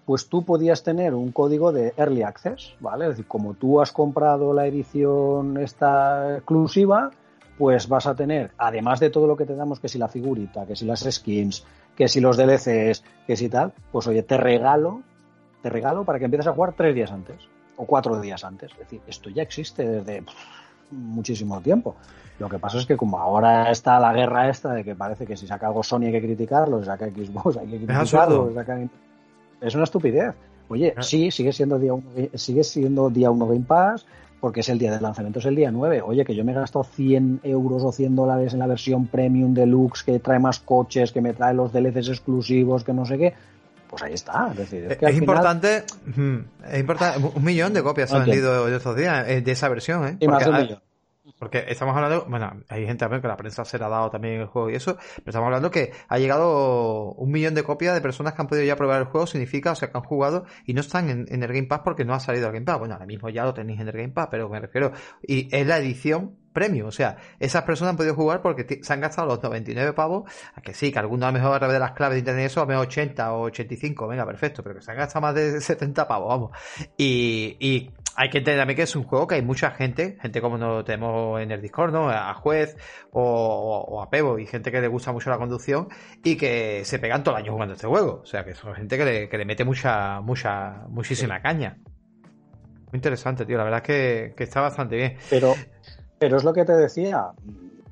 pues 0.08 0.30
tú 0.30 0.42
podías 0.42 0.82
tener 0.82 1.12
un 1.12 1.32
código 1.32 1.70
de 1.70 1.92
Early 1.94 2.22
Access, 2.22 2.72
¿vale? 2.80 3.04
Es 3.04 3.10
decir, 3.10 3.26
como 3.26 3.52
tú 3.52 3.78
has 3.82 3.92
comprado 3.92 4.54
la 4.54 4.66
edición 4.66 5.58
esta 5.58 6.36
exclusiva, 6.36 7.10
pues 7.58 7.88
vas 7.90 8.06
a 8.06 8.14
tener, 8.14 8.52
además 8.56 9.00
de 9.00 9.10
todo 9.10 9.26
lo 9.26 9.36
que 9.36 9.44
te 9.44 9.54
damos, 9.54 9.80
que 9.80 9.88
si 9.90 9.98
la 9.98 10.08
figurita, 10.08 10.64
que 10.64 10.76
si 10.76 10.86
las 10.86 11.00
skins, 11.00 11.62
que 11.94 12.08
si 12.08 12.22
los 12.22 12.38
DLCs, 12.38 13.04
que 13.26 13.36
si 13.36 13.50
tal, 13.50 13.74
pues 13.92 14.06
oye, 14.06 14.22
te 14.22 14.38
regalo, 14.38 15.02
te 15.60 15.68
regalo 15.68 16.04
para 16.04 16.18
que 16.18 16.24
empieces 16.24 16.46
a 16.46 16.54
jugar 16.54 16.72
tres 16.72 16.94
días 16.94 17.12
antes 17.12 17.46
o 17.76 17.84
cuatro 17.84 18.18
días 18.18 18.42
antes. 18.44 18.72
Es 18.72 18.78
decir, 18.78 19.02
esto 19.06 19.28
ya 19.28 19.42
existe 19.42 19.86
desde 19.86 20.24
muchísimo 20.90 21.60
tiempo. 21.60 21.96
Lo 22.38 22.48
que 22.48 22.58
pasa 22.58 22.78
es 22.78 22.86
que 22.86 22.96
como 22.96 23.18
ahora 23.18 23.70
está 23.70 24.00
la 24.00 24.14
guerra 24.14 24.48
esta 24.48 24.72
de 24.72 24.84
que 24.84 24.94
parece 24.94 25.26
que 25.26 25.36
si 25.36 25.46
saca 25.46 25.66
algo 25.66 25.82
Sony 25.82 26.04
hay 26.04 26.12
que 26.12 26.22
criticarlo, 26.22 26.80
si 26.80 26.86
saca 26.86 27.10
Xbox 27.10 27.58
hay 27.58 27.66
que 27.66 27.76
criticarlo, 27.76 28.54
es 29.60 29.74
una 29.74 29.84
estupidez. 29.84 30.34
Oye, 30.68 30.94
ah. 30.96 31.02
sí, 31.02 31.30
sigue 31.30 31.52
siendo 31.52 31.78
día 31.78 31.94
uno, 31.94 32.06
sigue 32.34 32.64
siendo 32.64 33.10
día 33.10 33.30
uno 33.30 33.46
Game 33.46 33.64
Pass, 33.66 34.06
porque 34.40 34.60
es 34.60 34.68
el 34.68 34.78
día 34.78 34.92
del 34.92 35.02
lanzamiento, 35.02 35.40
es 35.40 35.46
el 35.46 35.56
día 35.56 35.70
9. 35.70 36.02
Oye, 36.02 36.24
que 36.24 36.34
yo 36.34 36.44
me 36.44 36.52
he 36.52 36.54
gastado 36.54 36.84
100 36.84 37.40
euros 37.42 37.82
o 37.84 37.92
100 37.92 38.14
dólares 38.14 38.52
en 38.52 38.60
la 38.60 38.66
versión 38.66 39.06
Premium 39.06 39.54
Deluxe, 39.54 40.04
que 40.04 40.18
trae 40.20 40.38
más 40.38 40.60
coches, 40.60 41.12
que 41.12 41.20
me 41.20 41.32
trae 41.32 41.54
los 41.54 41.72
DLCs 41.72 42.08
exclusivos, 42.08 42.84
que 42.84 42.92
no 42.92 43.04
sé 43.04 43.18
qué. 43.18 43.34
Pues 43.88 44.02
ahí 44.02 44.12
está. 44.12 44.48
Es, 44.52 44.58
decir, 44.58 44.86
es, 45.00 45.16
importante, 45.16 45.84
es 46.70 46.78
importante. 46.78 47.26
Un 47.34 47.42
millón 47.42 47.72
de 47.72 47.82
copias 47.82 48.10
se 48.10 48.16
han 48.16 48.26
vendido 48.26 48.68
estos 48.68 48.96
días 48.96 49.26
eh, 49.28 49.40
de 49.40 49.52
esa 49.52 49.68
versión, 49.68 50.06
¿eh? 50.06 50.16
Y 50.20 50.28
más 50.28 50.44
de 50.44 50.50
un 50.50 50.56
millón. 50.56 50.80
Porque 51.38 51.64
estamos 51.68 51.94
hablando, 51.94 52.26
bueno, 52.28 52.62
hay 52.68 52.86
gente 52.86 53.00
también 53.00 53.20
que 53.20 53.28
la 53.28 53.36
prensa 53.36 53.64
se 53.64 53.78
la 53.78 53.86
ha 53.86 53.88
dado 53.88 54.10
también 54.10 54.40
el 54.40 54.46
juego 54.46 54.70
y 54.70 54.74
eso, 54.74 54.96
pero 54.96 55.30
estamos 55.30 55.46
hablando 55.46 55.70
que 55.70 55.92
ha 56.08 56.18
llegado 56.18 57.12
un 57.12 57.30
millón 57.30 57.54
de 57.54 57.62
copias 57.62 57.94
de 57.94 58.00
personas 58.00 58.34
que 58.34 58.42
han 58.42 58.48
podido 58.48 58.64
ya 58.64 58.76
probar 58.76 59.00
el 59.00 59.06
juego, 59.06 59.26
significa, 59.26 59.72
o 59.72 59.74
sea, 59.74 59.90
que 59.90 59.98
han 59.98 60.04
jugado 60.04 60.44
y 60.64 60.74
no 60.74 60.80
están 60.80 61.10
en, 61.10 61.42
el 61.42 61.52
Game 61.52 61.66
Pass 61.66 61.80
porque 61.84 62.04
no 62.04 62.14
ha 62.14 62.20
salido 62.20 62.46
el 62.46 62.52
Game 62.52 62.64
Pass. 62.66 62.78
Bueno, 62.78 62.94
ahora 62.94 63.06
mismo 63.06 63.28
ya 63.28 63.44
lo 63.44 63.54
tenéis 63.54 63.80
en 63.80 63.88
el 63.88 63.96
Game 63.96 64.10
Pass, 64.10 64.28
pero 64.30 64.48
me 64.48 64.60
refiero, 64.60 64.92
y 65.22 65.54
es 65.54 65.66
la 65.66 65.78
edición 65.78 66.36
premium, 66.52 66.88
o 66.88 66.92
sea, 66.92 67.18
esas 67.38 67.62
personas 67.62 67.90
han 67.90 67.96
podido 67.96 68.14
jugar 68.14 68.42
porque 68.42 68.80
se 68.82 68.92
han 68.92 69.00
gastado 69.00 69.28
los 69.28 69.42
99 69.42 69.92
pavos, 69.92 70.30
a 70.54 70.60
que 70.60 70.74
sí, 70.74 70.90
que 70.90 70.98
algunos 70.98 71.28
a 71.28 71.30
lo 71.30 71.38
mejor 71.38 71.54
a 71.54 71.58
través 71.58 71.74
de 71.74 71.80
las 71.80 71.92
claves 71.92 72.16
de 72.16 72.18
internet 72.20 72.46
eso, 72.46 72.60
a 72.60 72.64
lo 72.64 72.68
mejor 72.68 72.86
80 72.86 73.32
o 73.32 73.42
85, 73.42 74.08
venga, 74.08 74.26
perfecto, 74.26 74.62
pero 74.62 74.74
que 74.74 74.82
se 74.82 74.90
han 74.90 74.96
gastado 74.96 75.20
más 75.22 75.34
de 75.34 75.60
70 75.60 76.08
pavos, 76.08 76.28
vamos. 76.28 76.50
Y 76.96 77.90
hay 78.18 78.30
que 78.30 78.38
entender 78.38 78.60
también 78.60 78.76
que 78.76 78.82
es 78.82 78.96
un 78.96 79.04
juego 79.04 79.28
que 79.28 79.36
hay 79.36 79.42
mucha 79.42 79.70
gente, 79.70 80.18
gente 80.20 80.40
como 80.40 80.58
nos 80.58 80.84
tenemos 80.84 81.40
en 81.40 81.52
el 81.52 81.62
Discord, 81.62 81.92
¿no? 81.92 82.10
A 82.10 82.34
Juez 82.34 82.76
o, 83.12 84.02
a 84.02 84.10
Pebo 84.10 84.40
y 84.40 84.46
gente 84.46 84.72
que 84.72 84.80
le 84.80 84.88
gusta 84.88 85.12
mucho 85.12 85.30
la 85.30 85.38
conducción 85.38 85.86
y 86.24 86.36
que 86.36 86.84
se 86.84 86.98
pegan 86.98 87.22
todo 87.22 87.36
el 87.36 87.44
año 87.44 87.52
jugando 87.52 87.74
este 87.74 87.86
juego. 87.86 88.20
O 88.20 88.26
sea, 88.26 88.44
que 88.44 88.54
son 88.54 88.74
gente 88.74 88.98
que 88.98 89.28
le, 89.30 89.44
mete 89.44 89.64
mucha, 89.64 90.20
mucha, 90.20 90.84
muchísima 90.88 91.40
caña. 91.40 91.78
Muy 92.90 92.96
interesante, 92.96 93.46
tío. 93.46 93.56
La 93.56 93.62
verdad 93.62 93.82
es 93.82 93.86
que, 93.86 94.34
que 94.36 94.42
está 94.42 94.62
bastante 94.62 94.96
bien. 94.96 95.16
Pero, 95.30 95.54
pero 96.18 96.38
es 96.38 96.42
lo 96.42 96.52
que 96.52 96.64
te 96.64 96.72
decía 96.72 97.30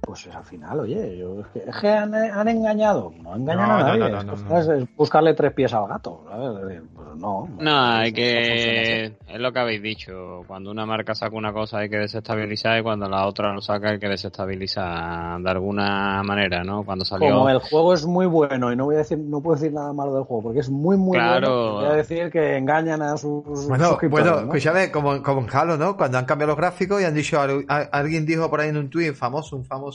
pues 0.00 0.28
al 0.28 0.44
final, 0.44 0.80
oye, 0.80 1.18
yo, 1.18 1.42
es 1.54 1.76
que 1.76 1.88
han, 1.88 2.14
engañado, 2.48 3.12
no 3.22 3.34
engañan 3.34 3.70
a 3.70 3.82
nadie, 3.82 4.24
no, 4.24 4.58
es, 4.58 4.96
buscarle 4.96 5.34
tres 5.34 5.52
pies 5.52 5.72
al 5.74 5.88
gato, 5.88 6.24
¿sabes? 6.28 6.82
Pues 6.94 7.16
no. 7.16 7.48
No, 7.58 7.80
hay 7.80 8.12
que, 8.12 9.04
es 9.04 9.40
lo 9.40 9.52
que 9.52 9.58
habéis 9.58 9.82
dicho, 9.82 10.44
cuando 10.46 10.70
una 10.70 10.86
marca 10.86 11.14
saca 11.14 11.34
una 11.36 11.52
cosa 11.52 11.78
hay 11.78 11.88
que 11.88 11.98
desestabilizar 11.98 12.78
y 12.78 12.82
cuando 12.82 13.08
la 13.08 13.26
otra 13.26 13.52
lo 13.52 13.60
saca 13.60 13.90
hay 13.90 13.98
que 13.98 14.08
desestabilizar 14.08 15.40
de 15.40 15.50
alguna 15.50 16.22
manera, 16.22 16.62
¿no? 16.62 16.84
Cuando 16.84 17.04
salió... 17.04 17.28
Como 17.28 17.48
el 17.48 17.58
juego 17.58 17.94
es 17.94 18.06
muy 18.06 18.26
bueno 18.26 18.72
y 18.72 18.76
no 18.76 18.84
voy 18.84 18.96
a 18.96 18.98
decir, 18.98 19.18
no 19.18 19.40
puedo 19.40 19.56
decir 19.56 19.72
nada 19.72 19.92
malo 19.92 20.14
del 20.14 20.24
juego 20.24 20.44
porque 20.44 20.60
es 20.60 20.70
muy 20.70 20.96
muy 20.96 21.18
bueno, 21.18 21.74
voy 21.74 21.86
a 21.86 21.92
decir 21.94 22.30
que 22.30 22.56
engañan 22.56 23.02
a 23.02 23.16
sus 23.16 23.66
Bueno, 23.68 23.98
bueno, 24.10 24.40
escúchame, 24.40 24.90
como, 24.90 25.22
como 25.22 25.40
en 25.40 25.48
Halo, 25.52 25.76
¿no? 25.76 25.96
Cuando 25.96 26.18
han 26.18 26.24
cambiado 26.24 26.52
los 26.52 26.58
gráficos 26.58 27.00
y 27.00 27.04
han 27.04 27.14
dicho, 27.14 27.40
alguien 27.68 28.26
dijo 28.26 28.48
por 28.50 28.60
ahí 28.60 28.68
en 28.68 28.76
un 28.76 28.90
tweet 28.90 29.14
famoso, 29.14 29.56
un 29.56 29.64
famoso 29.64 29.85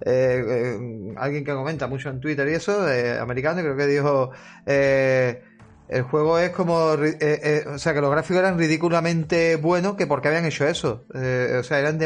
eh, 0.00 0.44
eh, 0.48 1.14
alguien 1.16 1.44
que 1.44 1.52
comenta 1.52 1.86
mucho 1.86 2.10
en 2.10 2.20
Twitter 2.20 2.48
y 2.48 2.54
eso, 2.54 2.88
eh, 2.90 3.18
americano, 3.18 3.60
creo 3.60 3.76
que 3.76 3.86
dijo, 3.86 4.30
el 4.66 6.02
juego 6.02 6.38
es 6.38 6.50
como, 6.50 6.74
o 6.74 7.78
sea, 7.78 7.94
que 7.94 8.00
los 8.00 8.10
gráficos 8.10 8.38
eran 8.38 8.58
ridículamente 8.58 9.56
buenos, 9.56 9.96
que 9.96 10.06
porque 10.06 10.28
habían 10.28 10.44
hecho 10.46 10.66
eso, 10.66 11.04
o 11.08 11.62
sea, 11.62 11.78
eran, 11.78 11.98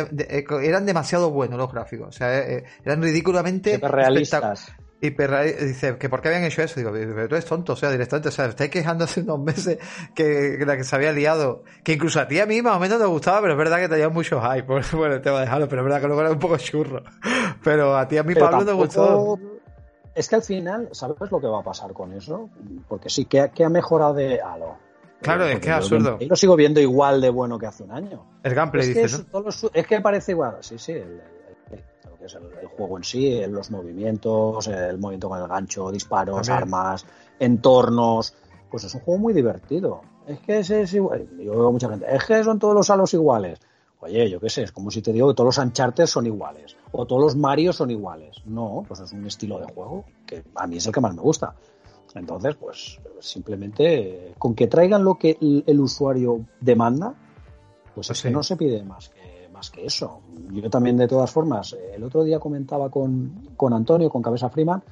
eran 0.62 0.86
demasiado 0.86 1.30
buenos 1.30 1.58
los 1.58 1.72
gráficos, 1.72 2.08
o 2.08 2.12
sea, 2.12 2.42
eran 2.42 3.02
ridículamente 3.02 3.78
realistas. 3.78 4.72
Y 5.00 5.12
Perra 5.12 5.42
dice 5.42 5.96
que 5.96 6.08
por 6.08 6.20
qué 6.20 6.28
habían 6.28 6.44
hecho 6.44 6.62
eso. 6.62 6.80
Digo, 6.80 6.90
pero 6.92 7.28
tú 7.28 7.36
eres 7.36 7.44
tonto, 7.44 7.74
o 7.74 7.76
sea, 7.76 7.90
directamente, 7.92 8.30
o 8.30 8.32
sea, 8.32 8.46
estáis 8.46 8.70
quejando 8.70 9.04
hace 9.04 9.20
unos 9.20 9.38
meses 9.38 9.78
que, 10.14 10.58
la 10.66 10.76
que 10.76 10.82
se 10.82 10.96
había 10.96 11.12
liado. 11.12 11.62
Que 11.84 11.92
incluso 11.92 12.20
a 12.20 12.26
ti 12.26 12.40
a 12.40 12.46
mí 12.46 12.60
más 12.62 12.76
o 12.76 12.80
menos 12.80 12.98
te 12.98 13.06
gustaba, 13.06 13.40
pero 13.40 13.52
es 13.52 13.58
verdad 13.58 13.78
que 13.78 13.88
tenía 13.88 14.08
mucho 14.08 14.40
hype 14.40 14.64
por, 14.64 14.82
bueno, 14.96 15.14
el 15.14 15.22
tema 15.22 15.40
de 15.40 15.46
Halo, 15.46 15.68
pero 15.68 15.82
es 15.82 15.84
verdad 15.84 16.00
que 16.00 16.06
luego 16.08 16.22
era 16.22 16.32
un 16.32 16.38
poco 16.40 16.56
churro. 16.56 17.04
Pero 17.62 17.96
a 17.96 18.08
ti 18.08 18.16
a 18.18 18.24
mí 18.24 18.34
Pablo 18.34 18.64
te 18.64 18.72
gustó. 18.72 19.38
Es 20.16 20.28
que 20.28 20.34
al 20.34 20.42
final, 20.42 20.88
¿sabes 20.90 21.30
lo 21.30 21.40
que 21.40 21.46
va 21.46 21.60
a 21.60 21.62
pasar 21.62 21.92
con 21.92 22.12
eso? 22.12 22.50
Porque 22.88 23.08
sí, 23.08 23.26
que, 23.26 23.40
ha 23.40 23.68
mejorado 23.68 24.14
de 24.14 24.40
Halo. 24.40 24.78
Claro, 25.22 25.46
es 25.46 25.60
que 25.60 25.68
es 25.68 25.74
absurdo. 25.74 26.18
Yo 26.18 26.26
lo 26.26 26.36
sigo 26.36 26.56
viendo 26.56 26.80
igual 26.80 27.20
de 27.20 27.30
bueno 27.30 27.56
que 27.56 27.66
hace 27.66 27.84
un 27.84 27.92
año. 27.92 28.24
El 28.42 28.54
gameplay, 28.54 28.90
es 28.96 29.24
que 29.24 29.80
Es 29.80 29.86
que 29.86 30.00
parece 30.00 30.32
igual, 30.32 30.56
sí, 30.60 30.76
sí, 30.78 30.92
el, 30.92 31.20
es 32.24 32.34
el, 32.34 32.66
juego 32.76 32.98
en 32.98 33.04
sí, 33.04 33.40
los 33.48 33.70
movimientos, 33.70 34.66
el 34.68 34.98
movimiento 34.98 35.28
con 35.28 35.40
el 35.40 35.48
gancho, 35.48 35.90
disparos, 35.90 36.48
armas, 36.48 37.06
entornos. 37.38 38.34
Pues 38.70 38.84
es 38.84 38.94
un 38.94 39.00
juego 39.00 39.20
muy 39.20 39.32
divertido. 39.32 40.02
Es 40.26 40.40
que 40.40 40.58
ese 40.58 40.82
es 40.82 40.92
igual. 40.94 41.28
Yo 41.38 41.52
veo 41.52 41.72
mucha 41.72 41.88
gente. 41.88 42.06
Es 42.14 42.24
que 42.24 42.42
son 42.44 42.58
todos 42.58 42.74
los 42.74 42.90
halos 42.90 43.14
iguales. 43.14 43.60
Oye, 44.00 44.30
yo 44.30 44.38
qué 44.38 44.48
sé, 44.48 44.62
es 44.62 44.72
como 44.72 44.90
si 44.90 45.02
te 45.02 45.12
digo 45.12 45.28
que 45.28 45.34
todos 45.34 45.56
los 45.56 45.64
Uncharted 45.64 46.06
son 46.06 46.26
iguales. 46.26 46.76
O 46.92 47.06
todos 47.06 47.22
los 47.22 47.36
Mario 47.36 47.72
son 47.72 47.90
iguales. 47.90 48.36
No, 48.44 48.84
pues 48.86 49.00
es 49.00 49.12
un 49.12 49.26
estilo 49.26 49.58
de 49.58 49.72
juego 49.72 50.04
que 50.26 50.44
a 50.54 50.66
mí 50.66 50.76
es 50.76 50.86
el 50.86 50.92
que 50.92 51.00
más 51.00 51.14
me 51.14 51.22
gusta. 51.22 51.54
Entonces, 52.14 52.54
pues 52.56 53.00
simplemente 53.20 54.34
con 54.38 54.54
que 54.54 54.66
traigan 54.66 55.04
lo 55.04 55.16
que 55.16 55.36
el, 55.40 55.80
usuario 55.80 56.46
demanda, 56.60 57.14
pues 57.94 58.10
es 58.10 58.22
que 58.22 58.30
no 58.30 58.42
se 58.42 58.56
pide 58.56 58.82
más 58.84 59.10
que 59.70 59.84
eso. 59.84 60.20
Yo 60.50 60.70
también, 60.70 60.96
de 60.96 61.08
todas 61.08 61.30
formas, 61.30 61.76
el 61.94 62.02
otro 62.04 62.24
día 62.24 62.38
comentaba 62.38 62.90
con, 62.90 63.48
con 63.56 63.72
Antonio, 63.72 64.10
con 64.10 64.22
Cabeza 64.22 64.48
Freeman, 64.48 64.82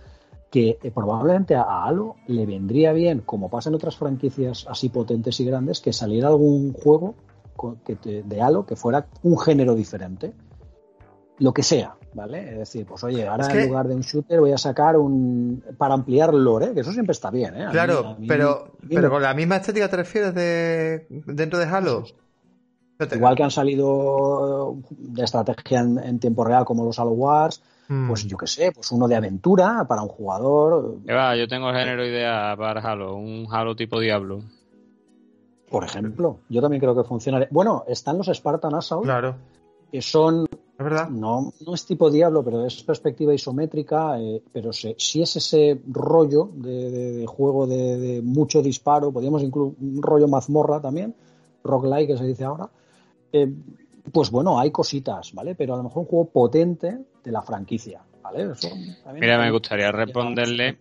que 0.51 0.79
eh, 0.83 0.91
probablemente 0.91 1.55
a 1.55 1.85
Halo 1.85 2.17
le 2.27 2.47
vendría 2.47 2.93
bien, 2.93 3.21
como 3.21 3.49
pasa 3.51 3.69
en 3.69 3.75
otras 3.75 3.97
franquicias 3.97 4.67
así 4.69 4.89
potentes 4.89 5.39
y 5.41 5.45
grandes, 5.45 5.81
que 5.81 5.93
saliera 5.93 6.29
algún 6.29 6.73
juego 6.73 7.15
de 8.05 8.43
Halo 8.43 8.67
que 8.67 8.77
fuera 8.77 9.07
un 9.23 9.39
género 9.39 9.75
diferente. 9.75 10.33
Lo 11.39 11.53
que 11.53 11.63
sea, 11.63 11.97
¿vale? 12.15 12.51
Es 12.53 12.59
decir, 12.59 12.87
pues 12.87 13.05
oye, 13.05 13.27
ahora 13.27 13.47
en 13.53 13.69
lugar 13.69 13.89
de 13.89 13.95
un 13.95 14.01
shooter 14.01 14.41
voy 14.41 14.53
a 14.53 14.59
sacar 14.59 14.97
un. 14.97 15.63
para 15.77 15.95
ampliar 15.95 16.33
lore, 16.33 16.73
que 16.73 16.81
eso 16.81 16.93
siempre 16.93 17.13
está 17.13 17.31
bien, 17.31 17.55
¿eh? 17.55 17.67
claro, 17.71 18.17
pero, 18.27 18.73
pero 18.89 19.11
con 19.11 19.23
la 19.23 19.35
misma 19.35 19.57
estética 19.57 19.89
te 19.89 19.97
refieres 19.97 20.35
de 20.35 21.07
dentro 21.27 21.59
de 21.59 21.67
Halo. 21.67 22.05
Igual 22.99 23.37
que 23.37 23.43
han 23.43 23.51
salido 23.51 24.77
de 24.91 25.23
estrategia 25.23 25.81
en, 25.81 26.19
tiempo 26.19 26.45
real 26.45 26.65
como 26.65 26.85
los 26.85 26.99
Halo 26.99 27.11
Wars, 27.11 27.63
hmm. 27.89 28.09
pues 28.09 28.27
yo 28.27 28.37
qué 28.37 28.47
sé, 28.47 28.73
pues 28.73 28.91
uno 28.93 29.07
de 29.07 29.17
aventura 29.17 29.85
para 29.87 30.03
un 30.03 30.09
jugador. 30.09 30.97
yo 31.05 31.49
tengo 31.49 31.71
el 31.71 31.77
género 31.77 32.07
idea 32.07 32.55
para 32.57 32.81
Halo, 32.81 33.17
un 33.17 33.47
Halo 33.51 33.77
tipo 33.77 34.01
Diablo. 34.01 34.41
Por 35.69 35.85
ejemplo, 35.85 36.39
yo 36.49 36.63
también 36.63 36.81
creo 36.81 36.95
que 36.95 37.05
funcionaría. 37.05 37.49
Bueno, 37.51 37.85
están 37.89 38.17
los 38.17 38.29
Spartan 38.29 38.75
Assault, 38.75 39.05
claro. 39.05 39.35
que 39.91 40.01
son 40.01 40.47
¿Es 40.79 40.85
verdad? 40.85 41.09
No, 41.09 41.55
no 41.67 41.75
es 41.75 41.87
tipo 41.87 42.11
Diablo, 42.11 42.45
pero 42.45 42.67
es 42.67 42.83
perspectiva 42.83 43.33
isométrica, 43.33 44.21
eh, 44.21 44.43
pero 44.53 44.73
si 44.75 45.23
es 45.23 45.37
ese 45.37 45.81
rollo 45.91 46.51
de, 46.53 47.25
juego 47.27 47.67
de, 47.67 48.21
mucho 48.23 48.61
disparo, 48.61 49.11
podríamos 49.11 49.43
incluir 49.43 49.75
un 49.81 50.03
rollo 50.03 50.29
mazmorra 50.29 50.79
también, 50.81 51.15
roguelike 51.65 52.09
que 52.09 52.19
se 52.19 52.27
dice 52.27 52.45
ahora, 52.45 52.69
eh, 53.33 53.53
pues 54.13 54.31
bueno, 54.31 54.59
hay 54.59 54.71
cositas, 54.71 55.33
¿vale? 55.33 55.55
Pero 55.55 55.75
a 55.75 55.77
lo 55.79 55.85
mejor 55.85 56.03
un 56.03 56.09
juego 56.09 56.31
potente 56.31 56.99
de 57.23 57.33
la 57.33 57.43
franquicia, 57.43 58.03
¿vale? 58.23 58.49
Mira, 59.15 59.39
me 59.39 59.51
gustaría 59.51 59.91
responderle 59.91 60.79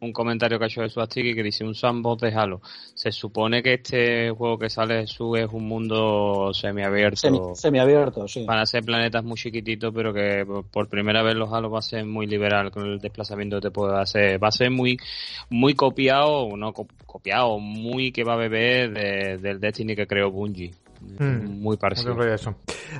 un 0.00 0.12
comentario 0.12 0.58
que 0.58 0.64
ha 0.64 0.68
hecho 0.68 0.82
de 0.82 0.88
Suastiki 0.88 1.34
que 1.34 1.42
dice 1.42 1.64
un 1.64 1.74
sandbox 1.74 2.22
de 2.22 2.32
Halo. 2.32 2.60
Se 2.94 3.12
supone 3.12 3.62
que 3.62 3.74
este 3.74 4.30
juego 4.30 4.58
que 4.58 4.70
sale 4.70 4.94
de 4.94 5.06
su 5.06 5.36
es 5.36 5.48
un 5.52 5.68
mundo 5.68 6.52
semiabierto. 6.54 7.54
semiabierto, 7.54 8.26
sí. 8.26 8.44
Van 8.46 8.58
a 8.58 8.66
ser 8.66 8.84
planetas 8.84 9.24
muy 9.24 9.36
chiquititos, 9.36 9.92
pero 9.94 10.12
que 10.12 10.46
por 10.70 10.88
primera 10.88 11.22
vez 11.22 11.34
los 11.34 11.52
Halo 11.52 11.70
va 11.70 11.80
a 11.80 11.82
ser 11.82 12.04
muy 12.06 12.26
liberal 12.26 12.70
con 12.70 12.86
el 12.86 12.98
desplazamiento 12.98 13.56
que 13.56 13.68
te 13.68 13.70
puede 13.70 13.98
hacer. 13.98 14.42
Va 14.42 14.48
a 14.48 14.52
ser 14.52 14.70
muy, 14.70 14.98
muy 15.50 15.74
copiado, 15.74 16.56
no 16.56 16.72
copiado, 16.72 17.58
muy 17.58 18.12
que 18.12 18.24
va 18.24 18.34
a 18.34 18.36
beber 18.36 19.40
del 19.40 19.60
Destiny 19.60 19.96
que 19.96 20.06
creó 20.06 20.30
Bungie. 20.30 20.72
Hmm. 21.00 21.60
Muy 21.60 21.76
parecido. 21.76 22.20
Eso. 22.22 22.56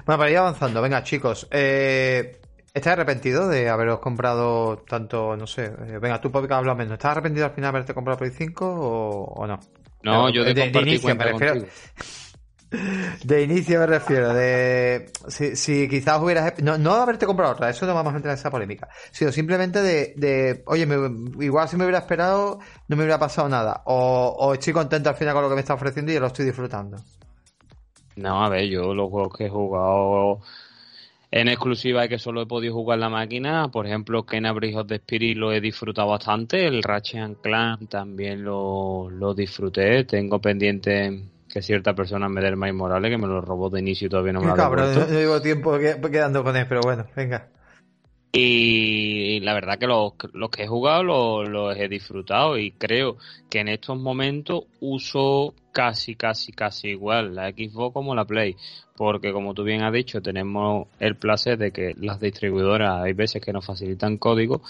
Bueno, 0.07 0.19
para 0.19 0.31
ir 0.31 0.39
avanzando, 0.39 0.81
venga 0.83 1.03
chicos, 1.03 1.47
eh, 1.51 2.41
¿estás 2.73 2.95
arrepentido 2.95 3.49
de 3.49 3.69
haberos 3.69 4.01
comprado 4.01 4.79
tanto, 4.89 5.37
no 5.37 5.47
sé, 5.47 5.67
eh, 5.67 5.99
venga, 6.01 6.21
tú 6.21 6.31
podcast 6.31 6.59
habla 6.59 6.75
menos, 6.75 6.95
¿estás 6.95 7.13
arrepentido 7.13 7.47
al 7.47 7.53
final 7.53 7.73
de 7.73 7.77
haberte 7.77 7.95
comprado 7.95 8.19
Play 8.19 8.31
5 8.31 8.67
o, 8.67 9.25
o 9.35 9.47
no? 9.47 9.59
No, 10.03 10.31
yo 10.31 10.45
de, 10.45 10.55
de, 10.55 10.81
inicio, 10.81 11.15
me 11.15 11.25
refiero... 11.25 11.67
De 13.25 13.43
inicio 13.43 13.81
me 13.81 13.87
refiero, 13.87 14.33
de 14.33 15.11
si, 15.27 15.57
si 15.57 15.89
quizás 15.89 16.23
hubieras 16.23 16.55
no, 16.63 16.79
no 16.79 16.93
haberte 16.93 17.27
comprado 17.27 17.55
otra, 17.55 17.69
eso 17.69 17.85
no 17.85 17.95
vamos 17.95 18.13
a 18.13 18.17
entrar 18.17 18.33
en 18.33 18.39
esa 18.39 18.49
polémica, 18.49 18.89
sino 19.11 19.33
simplemente 19.33 19.83
de, 19.83 20.15
de 20.17 20.63
oye, 20.67 20.87
igual 21.41 21.69
si 21.69 21.77
me 21.77 21.83
hubiera 21.83 21.99
esperado 21.99 22.61
no 22.87 22.97
me 22.97 23.03
hubiera 23.03 23.19
pasado 23.19 23.49
nada, 23.49 23.83
o, 23.87 24.37
o 24.39 24.55
estoy 24.55 24.73
contento 24.73 25.09
al 25.09 25.17
final 25.17 25.35
con 25.35 25.43
lo 25.43 25.49
que 25.49 25.57
me 25.57 25.63
está 25.63 25.75
ofreciendo 25.75 26.13
y 26.13 26.15
yo 26.15 26.21
lo 26.21 26.29
estoy 26.29 26.47
disfrutando. 26.47 26.97
No, 28.21 28.45
a 28.45 28.49
ver, 28.49 28.69
yo 28.69 28.95
los 28.95 29.11
juegos 29.11 29.37
que 29.37 29.47
he 29.47 29.51
jugado 29.51 30.41
en 31.31 31.49
exclusiva 31.49 32.05
y 32.05 32.09
que 32.09 32.19
solo 32.19 32.43
he 32.43 32.47
podido 32.47 32.75
jugar 32.75 32.97
en 32.97 33.01
la 33.01 33.09
máquina, 33.09 33.69
por 33.69 33.87
ejemplo, 33.87 34.25
Kena 34.25 34.53
Bridge 34.53 34.77
of 34.77 34.89
the 34.89 34.97
Spirit 34.97 35.37
lo 35.37 35.53
he 35.53 35.61
disfrutado 35.61 36.09
bastante, 36.09 36.67
el 36.67 36.83
Ratchet 36.83 37.41
Clank 37.41 37.89
también 37.89 38.43
lo, 38.43 39.09
lo 39.11 39.33
disfruté, 39.33 40.05
tengo 40.05 40.41
pendiente 40.41 41.23
que 41.49 41.63
cierta 41.63 41.95
persona 41.95 42.29
me 42.29 42.41
dé 42.41 42.49
el 42.49 42.57
Miles 42.57 42.75
Morales, 42.75 43.11
que 43.11 43.19
me 43.19 43.27
lo 43.27 43.41
robó 43.41 43.71
de 43.71 43.81
inicio 43.81 44.07
y 44.07 44.11
todavía 44.11 44.33
no 44.33 44.41
me 44.41 44.47
lo 44.47 44.53
ha 44.53 44.57
Cabrón, 44.57 44.95
no 44.95 45.07
llevo 45.07 45.41
tiempo 45.41 45.79
quedando 45.79 46.43
con 46.43 46.57
él, 46.57 46.67
pero 46.69 46.81
bueno, 46.83 47.07
venga. 47.15 47.49
Y 48.33 49.41
la 49.41 49.55
verdad 49.55 49.79
que 49.79 49.89
los, 49.89 50.13
los 50.35 50.51
que 50.51 50.63
he 50.63 50.69
jugado 50.69 51.03
los, 51.03 51.49
los, 51.49 51.77
he 51.77 51.89
disfrutado 51.89 52.59
y 52.59 52.71
creo 52.73 53.17
que 53.49 53.59
en 53.59 53.69
estos 53.69 53.99
momentos 53.99 54.65
uso 54.81 55.55
casi, 55.73 56.15
casi, 56.15 56.53
casi 56.53 56.89
igual 56.89 57.35
la 57.35 57.51
Xbox 57.51 57.93
como 57.93 58.15
la 58.15 58.25
Play. 58.25 58.57
Porque 58.97 59.33
como 59.33 59.55
tú 59.55 59.65
bien 59.65 59.83
has 59.83 59.93
dicho, 59.93 60.21
tenemos 60.21 60.89
el 60.99 61.17
placer 61.17 61.57
de 61.59 61.73
que 61.73 61.95
las 61.99 62.21
distribuidoras 62.21 63.03
hay 63.03 63.13
veces 63.13 63.43
que 63.43 63.53
nos 63.53 63.65
facilitan 63.65 64.19
códigos 64.19 64.61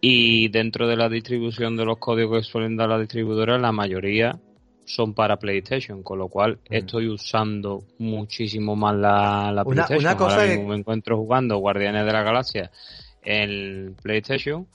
y 0.00 0.48
dentro 0.48 0.88
de 0.88 0.96
la 0.96 1.08
distribución 1.08 1.76
de 1.76 1.84
los 1.84 1.98
códigos 1.98 2.46
que 2.46 2.50
suelen 2.50 2.76
dar 2.76 2.88
las 2.88 3.00
distribuidoras, 3.00 3.60
la 3.60 3.72
mayoría 3.72 4.38
son 4.86 5.14
para 5.14 5.36
PlayStation, 5.36 6.02
con 6.02 6.18
lo 6.18 6.28
cual 6.28 6.54
mm. 6.68 6.74
estoy 6.74 7.08
usando 7.08 7.84
muchísimo 7.98 8.74
más 8.74 8.96
la, 8.96 9.52
la 9.52 9.64
PlayStation. 9.64 10.00
Una 10.00 10.16
cosa 10.16 10.42
Ahora 10.42 10.56
me 10.56 10.74
encuentro 10.74 11.16
jugando 11.16 11.58
Guardianes 11.58 12.06
de 12.06 12.12
la 12.12 12.22
Galaxia 12.22 12.70
en 13.22 13.94
PlayStation. 14.02 14.66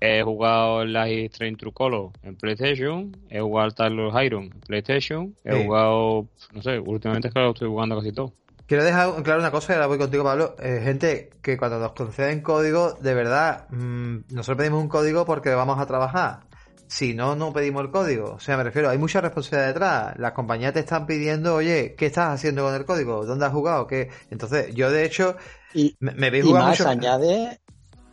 He 0.00 0.22
jugado 0.22 0.82
el 0.82 0.92
Life 0.92 1.36
Train 1.36 1.56
True 1.56 1.72
Color 1.72 2.10
en 2.22 2.36
PlayStation. 2.36 3.16
He 3.28 3.40
jugado 3.40 3.68
el 3.68 3.74
Tyler 3.74 4.24
Iron 4.24 4.44
en 4.44 4.60
PlayStation. 4.60 5.34
He 5.44 5.64
jugado, 5.64 6.26
no 6.52 6.62
sé, 6.62 6.78
últimamente 6.78 7.28
es 7.28 7.34
que 7.34 7.48
estoy 7.48 7.68
jugando 7.68 7.96
casi 7.96 8.12
todo. 8.12 8.32
Quiero 8.66 8.84
dejar 8.84 9.22
claro 9.24 9.40
una 9.40 9.50
cosa 9.50 9.72
y 9.72 9.74
ahora 9.74 9.88
voy 9.88 9.98
contigo, 9.98 10.22
Pablo. 10.24 10.54
Eh, 10.62 10.80
gente, 10.82 11.30
que 11.42 11.56
cuando 11.58 11.78
nos 11.78 11.92
conceden 11.92 12.40
código, 12.40 12.92
de 13.00 13.14
verdad, 13.14 13.66
mmm, 13.70 14.18
nosotros 14.30 14.58
pedimos 14.58 14.82
un 14.82 14.88
código 14.88 15.26
porque 15.26 15.50
vamos 15.50 15.78
a 15.80 15.86
trabajar 15.86 16.50
si 16.90 17.14
no, 17.14 17.36
no 17.36 17.52
pedimos 17.52 17.84
el 17.84 17.90
código. 17.90 18.32
O 18.32 18.40
sea, 18.40 18.56
me 18.56 18.64
refiero, 18.64 18.90
hay 18.90 18.98
mucha 18.98 19.20
responsabilidad 19.20 19.68
detrás. 19.68 20.18
Las 20.18 20.32
compañías 20.32 20.72
te 20.72 20.80
están 20.80 21.06
pidiendo, 21.06 21.54
oye, 21.54 21.94
¿qué 21.96 22.06
estás 22.06 22.34
haciendo 22.34 22.64
con 22.64 22.74
el 22.74 22.84
código? 22.84 23.24
¿Dónde 23.24 23.46
has 23.46 23.52
jugado? 23.52 23.86
¿Qué? 23.86 24.08
Entonces, 24.28 24.74
yo 24.74 24.90
de 24.90 25.04
hecho, 25.04 25.36
y, 25.72 25.96
me, 26.00 26.12
me 26.14 26.30
veis 26.30 26.44
jugar 26.44 26.64
más, 26.64 26.80
añade, 26.80 27.60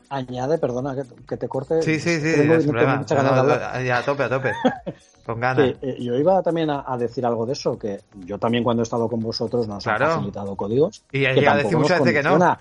añade, 0.09 0.57
perdona 0.57 0.95
que, 1.27 1.37
te 1.37 1.47
corte. 1.47 1.81
Sí, 1.81 1.99
sí, 1.99 2.19
sí, 2.19 2.33
tengo, 2.35 2.57
problema. 2.71 3.05
ya, 3.83 3.97
a 3.99 4.03
tope, 4.03 4.23
a 4.23 4.29
tope. 4.29 4.51
Con 5.25 5.39
ganas. 5.39 5.73
Eh, 5.81 5.97
yo 5.99 6.15
iba 6.15 6.41
también 6.41 6.69
a, 6.69 6.97
decir 6.97 7.25
algo 7.25 7.45
de 7.45 7.53
eso, 7.53 7.77
que 7.77 8.01
yo 8.25 8.37
también 8.37 8.63
cuando 8.63 8.81
he 8.81 8.85
estado 8.85 9.09
con 9.09 9.19
vosotros 9.19 9.67
nos 9.67 9.83
claro. 9.83 10.05
han 10.05 10.11
facilitado 10.11 10.55
códigos. 10.55 11.03
Y 11.11 11.21
ya 11.21 11.55
decir 11.55 11.77
muchas 11.77 11.99
veces 11.99 12.13
que 12.13 12.23
no. 12.23 12.57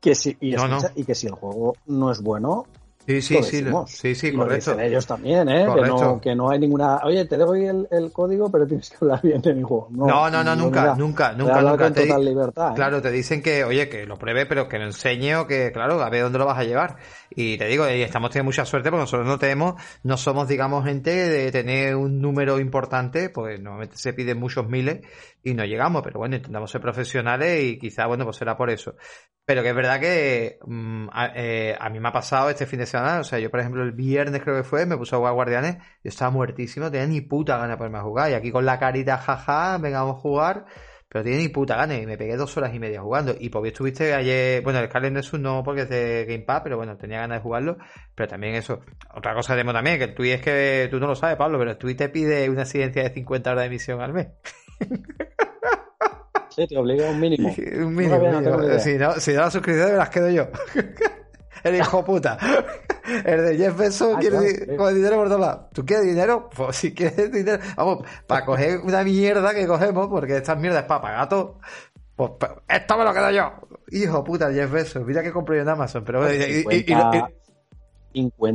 Que 0.00 0.14
si, 0.14 0.36
y, 0.40 0.54
y 0.96 1.04
que 1.04 1.14
si 1.14 1.28
el 1.28 1.34
juego 1.34 1.76
no 1.86 2.10
es 2.10 2.20
bueno, 2.20 2.66
Sí, 3.06 3.22
sí, 3.22 3.42
sí, 3.44 3.64
sí, 3.86 4.14
sí, 4.16 4.32
correcto. 4.32 4.78
ellos 4.80 5.06
también, 5.06 5.48
¿eh? 5.48 5.64
Que 5.72 5.80
no, 5.82 6.20
que 6.20 6.34
no, 6.34 6.50
hay 6.50 6.58
ninguna. 6.58 6.98
Oye, 7.04 7.24
te 7.24 7.36
doy 7.36 7.66
el, 7.66 7.86
el, 7.90 8.10
código, 8.10 8.50
pero 8.50 8.66
tienes 8.66 8.90
que 8.90 8.96
hablar 9.00 9.22
bien 9.22 9.40
de 9.40 9.54
mi 9.54 9.62
juego. 9.62 9.88
No, 9.92 10.28
no, 10.28 10.42
no, 10.42 10.56
nunca, 10.56 10.96
nunca, 10.96 11.32
nunca, 11.32 11.62
nunca. 11.62 11.92
Te, 11.92 12.06
total 12.06 12.24
libertad, 12.24 12.72
¿eh? 12.72 12.74
Claro, 12.74 13.00
te 13.00 13.12
dicen 13.12 13.42
que, 13.42 13.62
oye, 13.62 13.88
que 13.88 14.06
lo 14.06 14.16
pruebe, 14.16 14.44
pero 14.46 14.68
que 14.68 14.78
lo 14.78 14.86
enseñe 14.86 15.36
o 15.36 15.46
que, 15.46 15.70
claro, 15.70 16.02
a 16.02 16.10
ver 16.10 16.24
dónde 16.24 16.38
lo 16.40 16.46
vas 16.46 16.58
a 16.58 16.64
llevar. 16.64 16.96
Y 17.30 17.56
te 17.58 17.66
digo, 17.66 17.88
y 17.88 18.02
estamos 18.02 18.30
teniendo 18.30 18.48
mucha 18.48 18.64
suerte 18.64 18.90
porque 18.90 19.02
nosotros 19.02 19.26
no 19.26 19.38
tenemos, 19.38 19.80
no 20.02 20.16
somos, 20.16 20.48
digamos, 20.48 20.84
gente 20.84 21.10
de 21.10 21.52
tener 21.52 21.94
un 21.94 22.20
número 22.20 22.58
importante, 22.58 23.30
pues 23.30 23.60
normalmente 23.60 23.96
se 23.98 24.14
piden 24.14 24.40
muchos 24.40 24.68
miles 24.68 25.06
y 25.44 25.54
no 25.54 25.64
llegamos, 25.64 26.02
pero 26.02 26.18
bueno, 26.18 26.34
intentamos 26.34 26.70
ser 26.70 26.80
profesionales 26.80 27.62
y 27.62 27.78
quizá, 27.78 28.06
bueno, 28.06 28.24
pues 28.24 28.36
será 28.36 28.56
por 28.56 28.68
eso. 28.68 28.96
Pero 29.44 29.62
que 29.62 29.68
es 29.68 29.76
verdad 29.76 30.00
que 30.00 30.58
mm, 30.66 31.08
eh, 31.36 31.76
a, 31.78 31.88
mí 31.88 32.00
me 32.00 32.08
ha 32.08 32.12
pasado 32.12 32.50
este 32.50 32.66
fin 32.66 32.80
de 32.80 32.86
semana, 32.86 32.95
o 33.20 33.24
sea, 33.24 33.38
yo 33.38 33.50
por 33.50 33.60
ejemplo 33.60 33.82
el 33.82 33.92
viernes 33.92 34.42
creo 34.42 34.56
que 34.56 34.64
fue, 34.64 34.86
me 34.86 34.96
puse 34.96 35.14
a 35.14 35.18
jugar 35.18 35.34
Guardianes, 35.34 35.76
yo 35.76 36.08
estaba 36.08 36.30
muertísimo, 36.30 36.90
tenía 36.90 37.06
ni 37.06 37.20
puta 37.20 37.56
gana 37.56 37.72
de 37.72 37.76
ponerme 37.76 37.98
a 37.98 38.02
jugar, 38.02 38.30
y 38.30 38.34
aquí 38.34 38.50
con 38.50 38.64
la 38.64 38.78
carita 38.78 39.18
jaja, 39.18 39.78
vengamos 39.78 40.16
a 40.16 40.20
jugar, 40.20 40.66
pero 41.08 41.24
tenía 41.24 41.38
ni 41.38 41.48
puta 41.48 41.76
gana, 41.76 41.94
y 41.96 42.06
me 42.06 42.16
pegué 42.16 42.36
dos 42.36 42.56
horas 42.56 42.74
y 42.74 42.78
media 42.78 43.00
jugando, 43.00 43.34
y 43.38 43.48
porque 43.48 43.68
estuviste 43.68 44.14
ayer, 44.14 44.62
bueno, 44.62 44.80
el 44.80 44.88
Scarlet 44.88 45.12
Nexus 45.12 45.40
no 45.40 45.62
porque 45.64 45.82
es 45.82 45.88
de 45.88 46.24
Game 46.26 46.44
Pass, 46.44 46.62
pero 46.64 46.76
bueno, 46.76 46.96
tenía 46.96 47.20
ganas 47.20 47.38
de 47.38 47.42
jugarlo, 47.42 47.78
pero 48.14 48.28
también 48.28 48.54
eso, 48.54 48.80
otra 49.14 49.34
cosa 49.34 49.54
tenemos 49.54 49.74
también, 49.74 49.98
que 49.98 50.04
el 50.04 50.14
Twitch 50.14 50.34
es 50.34 50.42
que 50.42 50.88
tú 50.90 50.98
no 50.98 51.06
lo 51.06 51.14
sabes, 51.14 51.36
Pablo, 51.36 51.58
pero 51.58 51.72
el 51.72 51.78
Twitch 51.78 51.98
te 51.98 52.08
pide 52.08 52.48
una 52.50 52.62
exigencia 52.62 53.02
de 53.02 53.10
50 53.10 53.50
horas 53.50 53.62
de 53.62 53.66
emisión 53.66 54.00
al 54.00 54.12
mes. 54.12 54.28
Sí, 56.56 56.66
te 56.66 56.78
obliga 56.78 57.06
a 57.06 57.10
un 57.12 57.20
mínimo. 57.20 57.54
Un 57.86 57.94
mínimo. 57.94 58.78
si, 58.78 58.94
no, 58.96 59.12
si 59.20 59.34
no 59.34 59.40
las 59.42 59.52
suscripciones 59.52 59.92
me 59.92 59.98
las 59.98 60.08
quedo 60.08 60.30
yo. 60.30 60.48
El 61.62 61.76
hijo 61.76 62.04
puta. 62.04 62.38
El 63.24 63.44
de 63.44 63.56
Jeff 63.56 63.76
Bezos 63.76 64.14
ah, 64.16 64.18
quiere 64.18 64.38
dinero 64.40 65.16
por 65.16 65.28
todos 65.28 65.40
lados. 65.40 65.70
¿Tú 65.72 65.84
quieres 65.86 66.06
dinero? 66.06 66.50
Pues 66.54 66.76
si 66.76 66.92
quieres 66.94 67.30
dinero. 67.30 67.62
Vamos, 67.76 68.06
para 68.26 68.44
coger 68.44 68.80
una 68.80 69.04
mierda 69.04 69.54
que 69.54 69.66
cogemos, 69.66 70.08
porque 70.08 70.36
estas 70.36 70.58
mierdas 70.58 70.82
es 70.82 70.88
para 70.88 71.02
pagar 71.02 71.28
todo. 71.28 71.60
Pues 72.16 72.32
esto 72.68 72.98
me 72.98 73.04
lo 73.04 73.12
quedo 73.12 73.30
yo. 73.30 73.52
Hijo 73.88 74.24
puta, 74.24 74.52
Jeff 74.52 74.70
Bezos. 74.70 75.04
Mira 75.04 75.22
que 75.22 75.32
compré 75.32 75.56
yo 75.56 75.62
en 75.62 75.68
Amazon. 75.68 76.02
Pero 76.04 76.20
pues 76.20 76.48
y, 76.48 76.62
50 76.62 77.28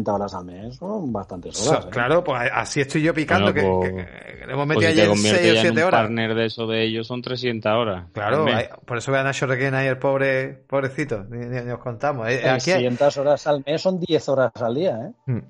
horas 0.07 0.33
al 0.33 0.45
mes 0.45 0.75
son 0.75 1.11
bastantes 1.11 1.67
horas. 1.67 1.85
¿eh? 1.85 1.89
Claro, 1.89 2.23
pues 2.23 2.49
así 2.53 2.81
estoy 2.81 3.01
yo 3.01 3.13
picando, 3.13 3.53
que, 3.53 3.61
pues, 3.61 4.47
le 4.47 4.53
hemos 4.53 4.67
metido 4.67 4.89
pues 4.89 4.99
ayer 4.99 5.17
6 5.17 5.57
o 5.57 5.61
7 5.61 5.83
horas. 5.83 6.01
partner 6.01 6.35
de 6.35 6.45
eso 6.45 6.67
de 6.67 6.83
ellos 6.83 7.07
son 7.07 7.21
300 7.21 7.71
horas. 7.71 8.05
Claro, 8.13 8.45
por 8.85 8.97
eso 8.97 9.11
vean 9.11 9.27
a 9.27 9.31
Shoreken 9.31 9.73
ahí 9.73 9.87
el 9.87 9.97
pobre, 9.97 10.53
pobrecito, 10.67 11.23
ni, 11.29 11.71
os 11.71 11.79
contamos. 11.79 12.27
300 12.27 13.17
eh, 13.17 13.19
horas 13.19 13.47
al 13.47 13.63
mes 13.65 13.81
son 13.81 13.99
10 13.99 14.29
horas 14.29 14.51
al 14.55 14.75
día, 14.75 14.99
¿eh? 15.07 15.31
Mm. 15.31 15.41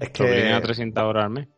Es 0.00 0.10
que... 0.10 0.52
a 0.52 0.60
300 0.60 1.02
horas 1.04 1.24
al 1.24 1.30
mes. 1.30 1.48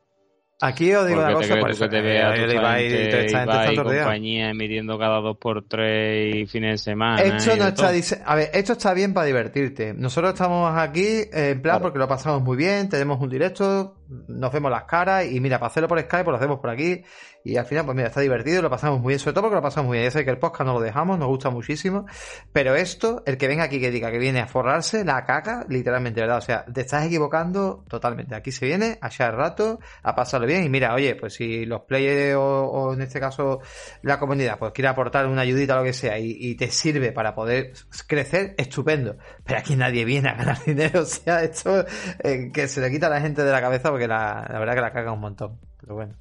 Aquí 0.59 0.94
os 0.94 1.07
digo 1.07 1.20
una 1.20 1.34
cosa, 1.34 1.57
por 1.61 1.70
eso 1.70 1.84
que 1.84 1.96
te 1.96 2.00
vea 2.00 2.34
eh, 2.34 2.54
Ibai, 2.54 3.72
y 3.72 3.76
compañía 3.76 4.50
emitiendo 4.50 4.98
cada 4.98 5.20
dos 5.20 5.36
por 5.36 5.62
tres 5.68 6.50
fines 6.50 6.72
de 6.72 6.78
semana. 6.78 7.20
Esto 7.20 7.57
no 7.57 7.68
está, 7.68 7.92
a 8.24 8.34
ver, 8.34 8.50
esto 8.54 8.72
está 8.72 8.94
bien 8.94 9.12
para 9.12 9.26
divertirte. 9.26 9.92
Nosotros 9.92 10.32
estamos 10.32 10.72
aquí 10.74 11.04
eh, 11.04 11.50
en 11.50 11.61
plan 11.61 11.82
porque 11.82 11.98
lo 11.98 12.09
pasamos 12.09 12.40
muy 12.42 12.57
bien, 12.57 12.88
tenemos 12.88 13.20
un 13.20 13.28
directo, 13.28 13.95
nos 14.09 14.52
vemos 14.52 14.70
las 14.70 14.84
caras 14.84 15.26
y 15.30 15.40
mira, 15.40 15.59
para 15.59 15.68
hacerlo 15.68 15.88
por 15.88 16.00
Skype 16.00 16.24
pues 16.24 16.32
lo 16.32 16.36
hacemos 16.36 16.61
por 16.61 16.70
aquí 16.70 17.02
y 17.46 17.57
al 17.59 17.64
final, 17.64 17.84
pues 17.84 17.94
mira, 17.94 18.09
está 18.09 18.20
divertido, 18.20 18.61
lo 18.61 18.68
pasamos 18.68 19.00
muy 19.00 19.11
bien, 19.11 19.20
sobre 19.20 19.34
todo 19.34 19.42
porque 19.42 19.54
lo 19.54 19.62
pasamos 19.62 19.86
muy 19.86 19.98
bien. 19.98 20.09
Ya 20.09 20.11
sé 20.11 20.24
que 20.24 20.32
el 20.32 20.38
podcast 20.38 20.66
no 20.66 20.72
lo 20.72 20.80
dejamos, 20.80 21.16
nos 21.16 21.28
gusta 21.28 21.48
muchísimo. 21.48 22.04
Pero 22.52 22.74
esto, 22.74 23.22
el 23.24 23.38
que 23.38 23.46
venga 23.46 23.62
aquí 23.62 23.78
que 23.78 23.92
diga 23.92 24.11
que 24.11 24.18
viene 24.18 24.40
a 24.40 24.48
forrarse, 24.48 25.04
la 25.04 25.24
caca, 25.24 25.64
literalmente, 25.68 26.20
¿verdad? 26.20 26.38
O 26.38 26.40
sea, 26.40 26.64
te 26.64 26.80
estás 26.80 27.07
equivocando 27.07 27.84
totalmente. 27.88 28.34
Aquí 28.34 28.50
se 28.50 28.66
viene 28.66 28.98
a 29.00 29.07
echar 29.07 29.36
rato, 29.36 29.78
a 30.02 30.16
pasarlo 30.16 30.48
bien. 30.48 30.64
Y 30.64 30.68
mira, 30.68 30.92
oye, 30.92 31.14
pues 31.14 31.34
si 31.34 31.64
los 31.66 31.82
players 31.82 32.34
o, 32.36 32.92
en 32.94 33.02
este 33.02 33.20
caso 33.20 33.61
la 34.02 34.18
comunidad, 34.18 34.59
pues 34.59 34.72
quiere 34.72 34.88
aportar 34.88 35.28
una 35.28 35.42
ayudita 35.42 35.74
o 35.74 35.78
lo 35.78 35.84
que 35.84 35.92
sea 35.92 36.18
y, 36.18 36.57
te 36.57 36.68
sirve 36.72 37.12
para 37.12 37.36
poder 37.36 37.74
crecer, 38.09 38.57
estupendo. 38.59 39.18
Pero 39.44 39.61
aquí 39.61 39.76
nadie 39.76 40.04
viene 40.04 40.30
a 40.30 40.34
ganar 40.34 40.59
dinero. 40.66 41.02
O 41.02 41.04
sea, 41.04 41.44
esto 41.44 41.84
eh, 42.24 42.50
que 42.52 42.66
se 42.66 42.80
le 42.80 42.90
quita 42.90 43.07
a 43.07 43.11
la 43.11 43.20
gente 43.20 43.44
de 43.44 43.52
la 43.52 43.61
cabeza 43.61 43.92
porque 43.97 44.09
la, 44.09 44.47
la 44.49 44.59
verdad 44.59 44.74
que 44.74 44.80
la 44.82 44.92
caga 44.92 45.12
un 45.12 45.20
montón. 45.20 45.59
Pero 45.80 45.94
bueno 45.94 46.14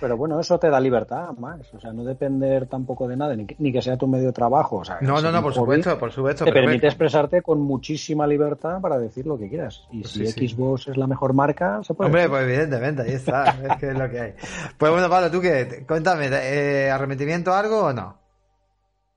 pero 0.00 0.16
bueno, 0.16 0.40
eso 0.40 0.58
te 0.58 0.68
da 0.68 0.80
libertad 0.80 1.30
más. 1.38 1.72
O 1.74 1.80
sea, 1.80 1.92
no 1.92 2.04
depender 2.04 2.66
tampoco 2.66 3.06
de 3.06 3.16
nada, 3.16 3.36
ni 3.36 3.72
que, 3.72 3.82
sea 3.82 3.96
tu 3.96 4.06
medio 4.06 4.26
de 4.26 4.32
trabajo. 4.32 4.78
O 4.78 4.84
sea, 4.84 4.98
no, 5.00 5.20
no, 5.20 5.30
no, 5.30 5.42
por 5.42 5.54
supuesto, 5.54 5.98
por 5.98 6.10
supuesto. 6.10 6.44
Te 6.44 6.52
permite 6.52 6.86
expresarte 6.86 7.42
con 7.42 7.60
muchísima 7.60 8.26
libertad 8.26 8.80
para 8.80 8.98
decir 8.98 9.26
lo 9.26 9.38
que 9.38 9.48
quieras. 9.48 9.86
Y 9.92 10.04
si 10.04 10.26
Xbox 10.26 10.88
es 10.88 10.96
la 10.96 11.06
mejor 11.06 11.32
marca, 11.32 11.80
se 11.82 11.94
puede. 11.94 12.08
Hombre, 12.08 12.28
pues 12.28 12.42
evidentemente, 12.42 13.02
ahí 13.02 13.12
está. 13.12 13.56
es 13.70 13.76
que 13.78 13.90
es 13.90 13.98
lo 13.98 14.10
que 14.10 14.20
hay. 14.20 14.34
Pues 14.76 14.90
bueno, 14.92 15.08
Pablo, 15.08 15.30
tú 15.30 15.40
qué, 15.40 15.84
cuéntame, 15.86 16.28
eh, 16.32 16.90
¿arrepentimiento 16.90 17.52
algo 17.52 17.84
o 17.84 17.92
no? 17.92 18.23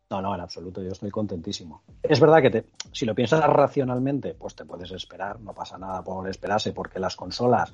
No, 0.09 0.21
no, 0.21 0.33
en 0.33 0.41
absoluto, 0.41 0.81
yo 0.81 0.91
estoy 0.91 1.11
contentísimo. 1.11 1.81
Es 2.01 2.19
verdad 2.19 2.41
que 2.41 2.49
te, 2.49 2.65
si 2.93 3.05
lo 3.05 3.13
piensas 3.13 3.43
racionalmente, 3.45 4.35
pues 4.35 4.55
te 4.55 4.63
puedes 4.63 4.91
esperar, 4.91 5.39
no 5.41 5.53
pasa 5.53 5.77
nada 5.77 6.01
por 6.03 6.29
esperarse, 6.29 6.71
porque 6.71 6.99
las 6.99 7.15
consolas 7.15 7.73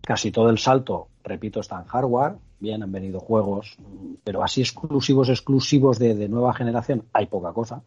Casi 0.00 0.32
todo 0.32 0.50
el 0.50 0.58
salto, 0.58 1.08
repito, 1.22 1.60
está 1.60 1.78
en 1.78 1.84
hardware. 1.84 2.34
Bien, 2.58 2.82
han 2.82 2.92
venido 2.92 3.20
juegos, 3.20 3.76
pero 4.24 4.42
así 4.42 4.60
exclusivos, 4.60 5.28
exclusivos 5.28 5.98
de, 5.98 6.28
nueva 6.28 6.54
generación, 6.54 7.04
hay 7.12 7.26
poca 7.26 7.52
cosa, 7.52 7.82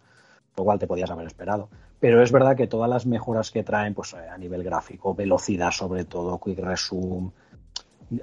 lo 0.58 0.64
cual 0.64 0.80
te 0.80 0.88
podías 0.88 1.10
haber 1.10 1.28
esperado. 1.28 1.70
Pero 2.00 2.22
es 2.22 2.32
verdad 2.32 2.56
que 2.56 2.68
todas 2.68 2.89
las 2.89 3.06
mejoras 3.06 3.52
que 3.52 3.64
traen, 3.64 3.93
pues 3.93 4.14
eh, 4.14 4.30
a 4.30 4.38
nivel 4.38 4.64
gráfico, 4.64 5.16
velocidad 5.16 5.72
sobre 5.72 6.04
todo, 6.06 6.39
quick 6.39 6.60
resume, 6.60 7.32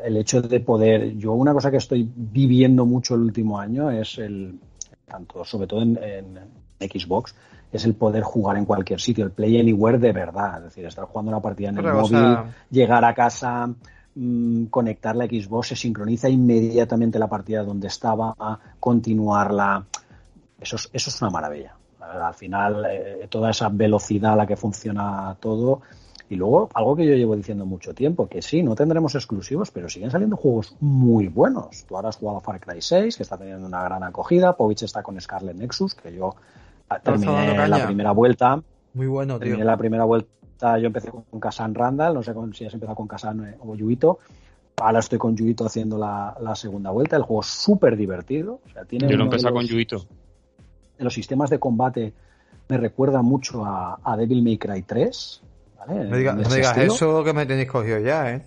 el 0.04 0.16
hecho 0.16 0.42
de 0.42 0.60
poder. 0.60 1.16
Yo, 1.16 1.32
una 1.32 1.54
cosa 1.54 1.70
que 1.70 1.78
estoy 1.78 2.08
viviendo 2.14 2.84
mucho 2.86 3.14
el 3.14 3.22
último 3.22 3.58
año 3.58 3.90
es 3.90 4.18
el. 4.18 4.58
Tanto, 5.06 5.44
sobre 5.44 5.66
todo 5.66 5.82
en, 5.82 6.38
Xbox, 6.80 7.34
es 7.70 7.84
el 7.84 7.94
poder 7.94 8.22
jugar 8.22 8.56
en 8.56 8.64
cualquier 8.64 9.00
sitio, 9.00 9.24
el 9.24 9.30
Play 9.30 9.60
Anywhere 9.60 9.98
de 9.98 10.12
verdad. 10.12 10.58
Es 10.58 10.64
decir, 10.64 10.84
estar 10.84 11.04
jugando 11.04 11.30
una 11.30 11.40
partida 11.40 11.68
en 11.68 11.78
el 11.78 11.92
móvil, 11.92 12.38
llegar 12.70 13.04
a 13.04 13.14
casa, 13.14 13.68
mm, 14.14 14.64
conectar 14.64 15.14
la 15.14 15.26
Xbox, 15.26 15.68
se 15.68 15.76
sincroniza 15.76 16.28
inmediatamente 16.28 17.18
la 17.18 17.28
partida 17.28 17.62
donde 17.62 17.86
estaba, 17.86 18.34
continuarla. 18.80 19.84
Eso 20.60 20.76
es, 20.76 20.90
eso 20.92 21.10
es 21.10 21.22
una 21.22 21.30
maravilla. 21.30 21.74
Al 22.00 22.34
final, 22.34 22.84
eh, 22.90 23.26
toda 23.30 23.50
esa 23.50 23.68
velocidad 23.68 24.32
a 24.32 24.36
la 24.36 24.46
que 24.46 24.56
funciona 24.56 25.36
todo 25.38 25.82
y 26.32 26.36
luego, 26.36 26.70
algo 26.72 26.96
que 26.96 27.04
yo 27.04 27.14
llevo 27.14 27.36
diciendo 27.36 27.66
mucho 27.66 27.92
tiempo, 27.92 28.26
que 28.26 28.40
sí, 28.40 28.62
no 28.62 28.74
tendremos 28.74 29.14
exclusivos, 29.14 29.70
pero 29.70 29.90
siguen 29.90 30.10
saliendo 30.10 30.38
juegos 30.38 30.74
muy 30.80 31.28
buenos. 31.28 31.84
Tú 31.84 31.94
ahora 31.94 32.08
has 32.08 32.16
jugado 32.16 32.40
Far 32.40 32.58
Cry 32.58 32.80
6, 32.80 33.18
que 33.18 33.22
está 33.22 33.36
teniendo 33.36 33.66
una 33.66 33.84
gran 33.84 34.02
acogida. 34.02 34.56
Povich 34.56 34.82
está 34.82 35.02
con 35.02 35.20
Scarlet 35.20 35.54
Nexus, 35.54 35.94
que 35.94 36.14
yo 36.14 36.34
ah, 36.88 36.98
terminé 37.00 37.68
la 37.68 37.84
primera 37.84 38.12
vuelta. 38.12 38.62
Muy 38.94 39.08
bueno, 39.08 39.34
tío. 39.34 39.48
Terminé 39.48 39.64
la 39.66 39.76
primera 39.76 40.04
vuelta, 40.04 40.78
yo 40.78 40.86
empecé 40.86 41.10
con 41.10 41.38
Kasan 41.38 41.74
Randall, 41.74 42.14
no 42.14 42.22
sé 42.22 42.32
si 42.54 42.64
has 42.64 42.72
empezado 42.72 42.96
con 42.96 43.08
Kasan 43.08 43.48
eh, 43.48 43.56
o 43.60 43.74
Yuito. 43.74 44.18
Ahora 44.78 45.00
estoy 45.00 45.18
con 45.18 45.36
Yuito 45.36 45.66
haciendo 45.66 45.98
la, 45.98 46.54
segunda 46.54 46.90
vuelta. 46.92 47.14
El 47.16 47.24
juego 47.24 47.42
es 47.42 47.48
súper 47.48 47.94
divertido. 47.94 48.60
yo 48.90 49.16
lo 49.18 49.24
empecé 49.24 49.52
con 49.52 49.66
Yuito. 49.66 50.06
En 50.96 51.04
los 51.04 51.12
sistemas 51.12 51.50
de 51.50 51.58
combate 51.58 52.14
me 52.70 52.78
recuerda 52.78 53.20
mucho 53.20 53.66
a, 53.66 54.00
a 54.02 54.16
Devil 54.16 54.42
May 54.42 54.56
Cry 54.56 54.80
3 54.80 55.42
no, 55.86 56.16
digas 56.16 56.76
eso 56.78 57.24
que 57.24 57.32
me 57.32 57.46
tenéis 57.46 57.70
cogido 57.70 57.98
ya, 57.98 58.34
¿eh? 58.34 58.42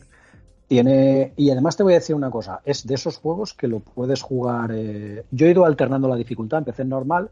Tiene, 0.67 1.33
y 1.35 1.51
además 1.51 1.77
te 1.77 1.83
voy 1.83 1.93
a 1.93 1.97
decir 1.97 2.15
una 2.15 2.31
cosa, 2.31 2.59
es 2.65 2.87
de 2.87 2.95
esos 2.95 3.17
juegos 3.17 3.53
que 3.53 3.67
lo 3.67 3.79
puedes 3.79 4.23
jugar. 4.23 4.71
Eh, 4.73 5.23
yo 5.29 5.45
he 5.45 5.51
ido 5.51 5.63
alternando 5.63 6.07
la 6.07 6.15
dificultad, 6.15 6.59
empecé 6.59 6.81
en 6.81 6.89
normal 6.89 7.29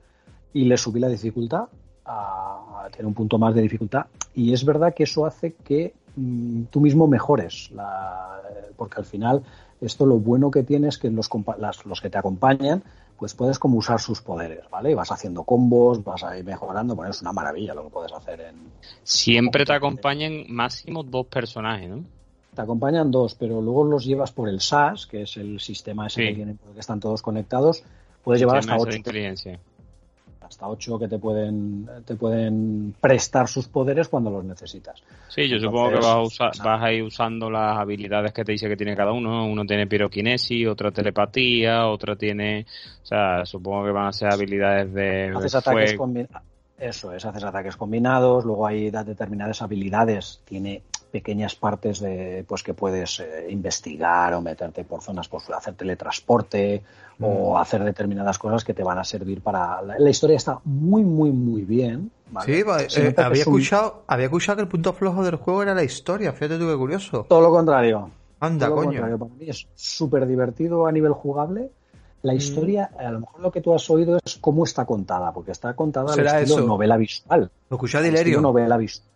y 0.54 0.66
le 0.66 0.78
subí 0.78 1.00
la 1.00 1.10
dificultad 1.10 1.64
a, 2.06 2.88
tener 2.92 3.08
un 3.08 3.16
punto 3.16 3.40
más 3.40 3.56
de 3.56 3.62
dificultad. 3.62 4.06
Y 4.36 4.54
es 4.54 4.64
verdad 4.64 4.94
que 4.94 5.04
eso 5.04 5.26
hace 5.26 5.54
que 5.64 5.94
mm, 6.16 6.66
tú 6.66 6.80
mismo 6.80 7.08
mejores, 7.08 7.72
porque 8.76 9.00
al 9.00 9.06
final 9.06 9.44
esto 9.86 10.06
lo 10.06 10.18
bueno 10.18 10.52
que 10.52 10.64
tiene 10.64 10.88
es 10.88 10.98
que 10.98 11.10
los, 11.10 11.30
los 11.86 12.02
que 12.02 12.10
te 12.10 12.18
acompañan 12.18 12.84
pues 13.18 13.36
puedes 13.36 13.60
como 13.60 13.78
usar 13.78 14.02
sus 14.02 14.22
poderes, 14.22 14.70
¿vale? 14.70 14.92
Y 14.92 14.94
vas 14.96 15.12
haciendo 15.12 15.44
combos, 15.44 16.04
vas 16.04 16.24
a 16.24 16.38
ir 16.38 16.44
mejorando, 16.44 16.96
bueno, 16.96 17.12
es 17.12 17.22
una 17.22 17.32
maravilla 17.32 17.74
lo 17.74 17.86
que 17.86 17.90
puedes 17.90 18.12
hacer 18.12 18.42
en... 18.42 18.56
Siempre 19.04 19.64
te 19.64 19.74
acompañan 19.74 20.46
máximo 20.50 21.04
dos 21.04 21.28
personajes, 21.28 21.90
¿no? 21.90 22.04
Te 22.54 22.62
acompañan 22.62 23.12
dos, 23.12 23.36
pero 23.36 23.62
luego 23.62 23.86
los 23.86 24.04
llevas 24.04 24.32
por 24.32 24.50
el 24.50 24.60
SAS, 24.60 25.08
que 25.08 25.22
es 25.22 25.38
el 25.38 25.60
sistema 25.60 26.08
ese 26.08 26.22
que 26.22 26.34
tienen, 26.34 26.58
porque 26.58 26.80
están 26.80 27.00
todos 27.00 27.22
conectados, 27.22 27.84
puedes 28.24 28.42
llevar 28.42 28.58
hasta 28.58 28.78
ocho 28.78 28.98
hasta 30.44 30.68
ocho 30.68 31.00
que 31.00 31.08
te 31.08 31.20
pueden, 31.20 31.88
te 32.06 32.16
pueden 32.16 32.94
prestar 33.00 33.48
sus 33.48 33.68
poderes 33.68 34.10
cuando 34.10 34.30
los 34.30 34.44
necesitas. 34.44 35.02
Sí, 35.28 35.48
yo 35.48 35.60
supongo 35.60 35.92
que 35.92 35.96
vas 35.96 36.42
a, 36.42 36.64
vas 36.64 36.84
a 36.84 36.92
ir 36.92 37.04
usando 37.04 37.50
las 37.50 37.78
habilidades 37.78 38.34
que 38.34 38.44
te 38.44 38.52
dice 38.52 38.68
que 38.68 38.78
tiene 38.78 38.96
cada 38.96 39.12
uno. 39.12 39.46
Uno 39.48 39.66
tiene 39.66 39.88
piroquinesis, 39.88 40.68
otro 40.68 40.92
telepatía, 40.92 41.88
otro 41.88 42.18
tiene... 42.18 42.66
O 43.02 43.06
sea, 43.06 43.46
supongo 43.46 43.86
que 43.86 43.92
van 43.92 44.08
a 44.08 44.14
ser 44.14 44.32
habilidades 44.32 44.94
de... 44.94 45.34
Haces 45.36 45.56
ataques 45.56 45.98
Eso 46.78 47.14
es, 47.14 47.26
haces 47.26 47.44
ataques 47.44 47.76
combinados, 47.76 48.46
luego 48.46 48.68
hay 48.68 48.90
determinadas 48.90 49.62
habilidades, 49.62 50.42
tiene 50.46 50.84
pequeñas 51.14 51.54
partes 51.54 52.00
de 52.00 52.44
pues 52.48 52.64
que 52.64 52.74
puedes 52.74 53.20
eh, 53.20 53.46
investigar 53.52 54.34
o 54.34 54.42
meterte 54.42 54.84
por 54.84 55.04
zonas, 55.04 55.28
por 55.28 55.44
pues, 55.46 55.56
hacer 55.56 55.76
teletransporte 55.76 56.82
o 57.22 57.54
mm. 57.54 57.58
hacer 57.58 57.84
determinadas 57.84 58.40
cosas 58.40 58.64
que 58.64 58.74
te 58.74 58.84
van 58.84 58.98
a 58.98 59.04
servir 59.04 59.42
para 59.42 59.80
la, 59.84 60.10
historia 60.10 60.38
está 60.38 60.60
muy 60.64 61.04
muy 61.04 61.30
muy 61.30 61.62
bien. 61.62 62.10
Sí, 62.44 62.64
eh, 62.64 63.14
había 63.16 63.42
escuchado 63.44 64.02
había 64.08 64.26
escuchado 64.26 64.56
que 64.56 64.62
el 64.64 64.68
punto 64.68 64.92
flojo 64.92 65.24
del 65.24 65.36
juego 65.36 65.62
era 65.62 65.76
la 65.76 65.84
historia. 65.84 66.34
Fíjate 66.34 66.58
tú 66.58 66.66
qué 66.66 66.76
curioso. 66.76 67.28
Todo 67.30 67.42
lo 67.42 67.52
contrario. 67.52 68.10
Anda, 68.40 68.72
coño. 68.72 69.02
Para 69.02 69.32
mí 69.36 69.48
es 69.48 69.68
súper 69.76 70.26
divertido 70.26 70.88
a 70.88 70.92
nivel 70.92 71.14
jugable. 71.14 71.70
La 72.24 72.34
mm. 72.34 72.38
historia, 72.38 72.90
a 72.98 73.12
lo 73.12 73.20
mejor 73.20 73.40
lo 73.40 73.52
que 73.52 73.62
tú 73.62 73.72
has 73.76 73.88
oído 73.92 74.18
es 74.18 74.38
cómo 74.42 74.64
está 74.64 74.84
contada, 74.84 75.32
porque 75.32 75.52
está 75.52 75.76
contada 75.76 76.12
al 76.12 76.26
estilo 76.26 76.66
novela 76.66 76.98
visual. 76.98 77.52
Lo 77.70 77.78
escuché 77.78 78.02
Dilerio. 78.02 78.42
novela 78.42 78.78
visual. 78.78 79.08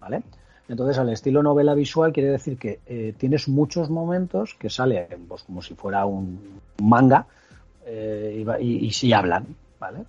¿Vale? 0.00 0.24
Entonces, 0.72 0.96
al 0.96 1.10
estilo 1.10 1.42
novela 1.42 1.74
visual 1.74 2.14
quiere 2.14 2.30
decir 2.30 2.56
que 2.56 2.80
eh, 2.86 3.12
tienes 3.18 3.46
muchos 3.46 3.90
momentos 3.90 4.56
que 4.58 4.70
sale 4.70 5.06
pues, 5.28 5.42
como 5.42 5.60
si 5.60 5.74
fuera 5.74 6.06
un 6.06 6.62
manga 6.82 7.26
eh, 7.84 8.42
y, 8.58 8.90
si 8.90 9.12
hablan, 9.12 9.54
¿vale? 9.78 10.06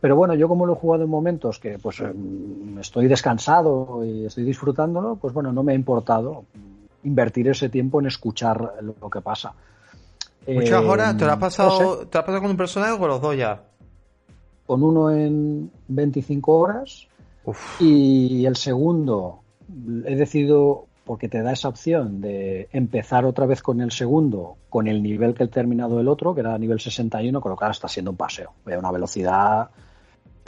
Pero 0.00 0.16
bueno, 0.16 0.32
yo 0.32 0.48
como 0.48 0.64
lo 0.64 0.72
he 0.72 0.76
jugado 0.76 1.04
en 1.04 1.10
momentos 1.10 1.58
que 1.58 1.78
pues 1.78 2.00
em, 2.00 2.78
estoy 2.78 3.06
descansado 3.06 4.02
y 4.02 4.24
estoy 4.24 4.44
disfrutándolo, 4.44 5.16
pues 5.16 5.34
bueno, 5.34 5.52
no 5.52 5.62
me 5.62 5.72
ha 5.72 5.74
importado 5.74 6.46
invertir 7.04 7.48
ese 7.48 7.68
tiempo 7.68 8.00
en 8.00 8.06
escuchar 8.06 8.76
lo 8.80 9.10
que 9.10 9.20
pasa. 9.20 9.52
Muchas 10.46 10.84
horas, 10.84 11.18
¿te 11.18 11.26
lo 11.26 11.32
has 11.32 11.38
pasado, 11.38 12.06
¿te 12.06 12.16
has 12.16 12.24
pasado 12.24 12.40
con 12.40 12.52
un 12.52 12.56
personaje 12.56 12.92
o 12.92 12.98
con 12.98 13.08
los 13.08 13.20
dos 13.20 13.36
ya? 13.36 13.62
Con 14.66 14.82
uno 14.82 15.10
en 15.10 15.70
25 15.88 16.54
horas 16.54 17.06
y 17.78 18.46
el 18.46 18.56
segundo 18.56 19.42
he 20.06 20.16
decidido, 20.16 20.86
porque 21.04 21.28
te 21.28 21.42
da 21.42 21.52
esa 21.52 21.68
opción 21.68 22.20
de 22.20 22.68
empezar 22.72 23.24
otra 23.24 23.46
vez 23.46 23.62
con 23.62 23.80
el 23.80 23.90
segundo, 23.90 24.56
con 24.68 24.88
el 24.88 25.02
nivel 25.02 25.34
que 25.34 25.44
he 25.44 25.48
terminado 25.48 26.00
el 26.00 26.08
otro, 26.08 26.34
que 26.34 26.40
era 26.40 26.56
nivel 26.58 26.80
61, 26.80 27.40
con 27.40 27.50
lo 27.50 27.56
que 27.56 27.64
ahora 27.64 27.72
está 27.72 27.88
siendo 27.88 28.10
un 28.10 28.16
paseo. 28.16 28.52
Voy 28.64 28.74
a 28.74 28.78
una 28.78 28.92
velocidad, 28.92 29.70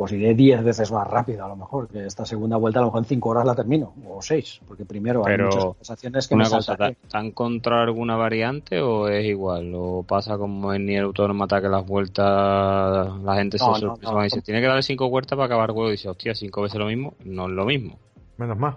pues 0.00 0.12
iré 0.12 0.34
10 0.34 0.64
veces 0.64 0.90
más 0.92 1.06
rápido 1.06 1.44
a 1.44 1.48
lo 1.48 1.56
mejor, 1.56 1.86
que 1.86 2.06
esta 2.06 2.24
segunda 2.24 2.56
vuelta 2.56 2.78
a 2.78 2.82
lo 2.82 2.86
mejor 2.86 3.00
en 3.00 3.04
5 3.04 3.28
horas 3.28 3.44
la 3.44 3.54
termino, 3.54 3.92
o 4.08 4.22
6, 4.22 4.62
porque 4.66 4.86
primero 4.86 5.26
hay 5.26 5.36
muchas 5.36 5.76
sensaciones 5.76 6.26
que 6.26 6.34
una 6.36 6.44
me 6.44 6.50
cosa, 6.50 6.74
¿te, 6.74 6.96
han 7.12 7.26
encontrado 7.26 7.82
alguna 7.82 8.16
variante 8.16 8.80
o 8.80 9.08
es 9.08 9.26
igual? 9.26 9.72
¿O 9.74 10.02
pasa 10.02 10.38
como 10.38 10.72
en 10.72 10.86
Nier 10.86 11.02
Automata 11.02 11.60
que 11.60 11.68
las 11.68 11.86
vueltas 11.86 13.22
la 13.22 13.34
gente 13.34 13.58
se 13.58 13.64
sorprende 13.66 14.20
y 14.20 14.24
dice, 14.24 14.40
tiene 14.40 14.62
que 14.62 14.68
darle 14.68 14.82
5 14.82 15.10
vueltas 15.10 15.36
para 15.36 15.44
acabar 15.44 15.68
el 15.68 15.74
juego 15.74 15.88
y 15.90 15.92
dice, 15.92 16.08
hostia, 16.08 16.34
5 16.34 16.62
veces 16.62 16.78
lo 16.78 16.86
mismo? 16.86 17.12
No 17.26 17.44
es 17.44 17.52
lo 17.52 17.66
mismo. 17.66 17.98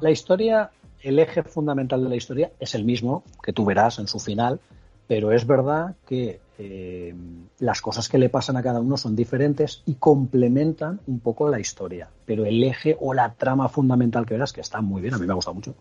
La 0.01 0.11
historia, 0.11 0.72
el 1.01 1.20
eje 1.20 1.43
fundamental 1.43 2.03
de 2.03 2.09
la 2.09 2.16
historia 2.16 2.51
es 2.59 2.76
el 2.76 2.84
mismo 2.84 3.24
que 3.41 3.53
tú 3.53 3.66
verás 3.66 3.99
en 3.99 4.07
su 4.07 4.20
final, 4.20 4.59
pero 5.07 5.32
es 5.32 5.45
verdad 5.47 5.95
que 6.05 6.41
eh, 6.57 7.14
las 7.59 7.82
cosas 7.82 8.09
que 8.09 8.18
le 8.18 8.30
pasan 8.30 8.57
a 8.57 8.64
cada 8.64 8.80
uno 8.80 8.97
son 8.97 9.16
diferentes 9.16 9.82
y 9.86 9.95
complementan 9.95 10.99
un 11.07 11.20
poco 11.20 11.49
la 11.49 11.59
historia. 11.59 12.09
Pero 12.26 12.45
el 12.45 12.64
eje 12.64 12.97
o 12.99 13.14
la 13.14 13.34
trama 13.34 13.70
fundamental 13.70 14.26
que 14.26 14.34
verás, 14.34 14.53
que 14.53 14.61
está 14.61 14.82
muy 14.82 15.01
bien, 15.01 15.14
a 15.14 15.18
mí 15.18 15.26
me 15.26 15.32
ha 15.32 15.36
gustado 15.36 15.55
mucho, 15.55 15.76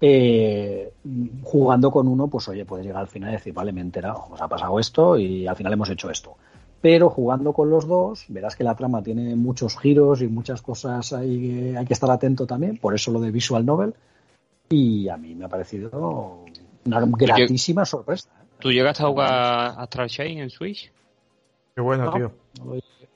eh, 0.00 0.92
jugando 1.42 1.90
con 1.90 2.08
uno, 2.08 2.28
pues 2.28 2.48
oye, 2.48 2.64
puedes 2.64 2.86
llegar 2.86 3.00
al 3.00 3.08
final 3.08 3.30
y 3.30 3.32
decir, 3.32 3.52
vale, 3.52 3.72
me 3.72 3.80
he 3.80 3.84
enterado, 3.84 4.26
nos 4.30 4.40
ha 4.40 4.48
pasado 4.48 4.78
esto 4.78 5.18
y 5.18 5.46
al 5.46 5.56
final 5.56 5.72
hemos 5.72 5.90
hecho 5.90 6.10
esto 6.10 6.36
pero 6.80 7.10
jugando 7.10 7.52
con 7.52 7.70
los 7.70 7.86
dos, 7.86 8.24
verás 8.28 8.56
que 8.56 8.64
la 8.64 8.76
trama 8.76 9.02
tiene 9.02 9.34
muchos 9.34 9.78
giros 9.78 10.22
y 10.22 10.28
muchas 10.28 10.62
cosas 10.62 11.12
ahí 11.12 11.40
que 11.40 11.78
hay 11.78 11.86
que 11.86 11.92
estar 11.92 12.10
atento 12.10 12.46
también, 12.46 12.78
por 12.78 12.94
eso 12.94 13.10
lo 13.10 13.20
de 13.20 13.30
Visual 13.30 13.66
Novel, 13.66 13.94
y 14.68 15.08
a 15.08 15.16
mí 15.16 15.34
me 15.34 15.46
ha 15.46 15.48
parecido 15.48 16.44
una 16.84 17.00
gratísima 17.00 17.84
sorpresa. 17.84 18.28
¿eh? 18.40 18.46
¿Tú 18.60 18.70
llegaste 18.70 19.02
a 19.02 19.06
jugar 19.06 19.74
Astral 19.76 20.08
Chain 20.08 20.38
en 20.38 20.50
Switch? 20.50 20.92
Qué 21.74 21.80
bueno, 21.80 22.12
tío. 22.12 22.32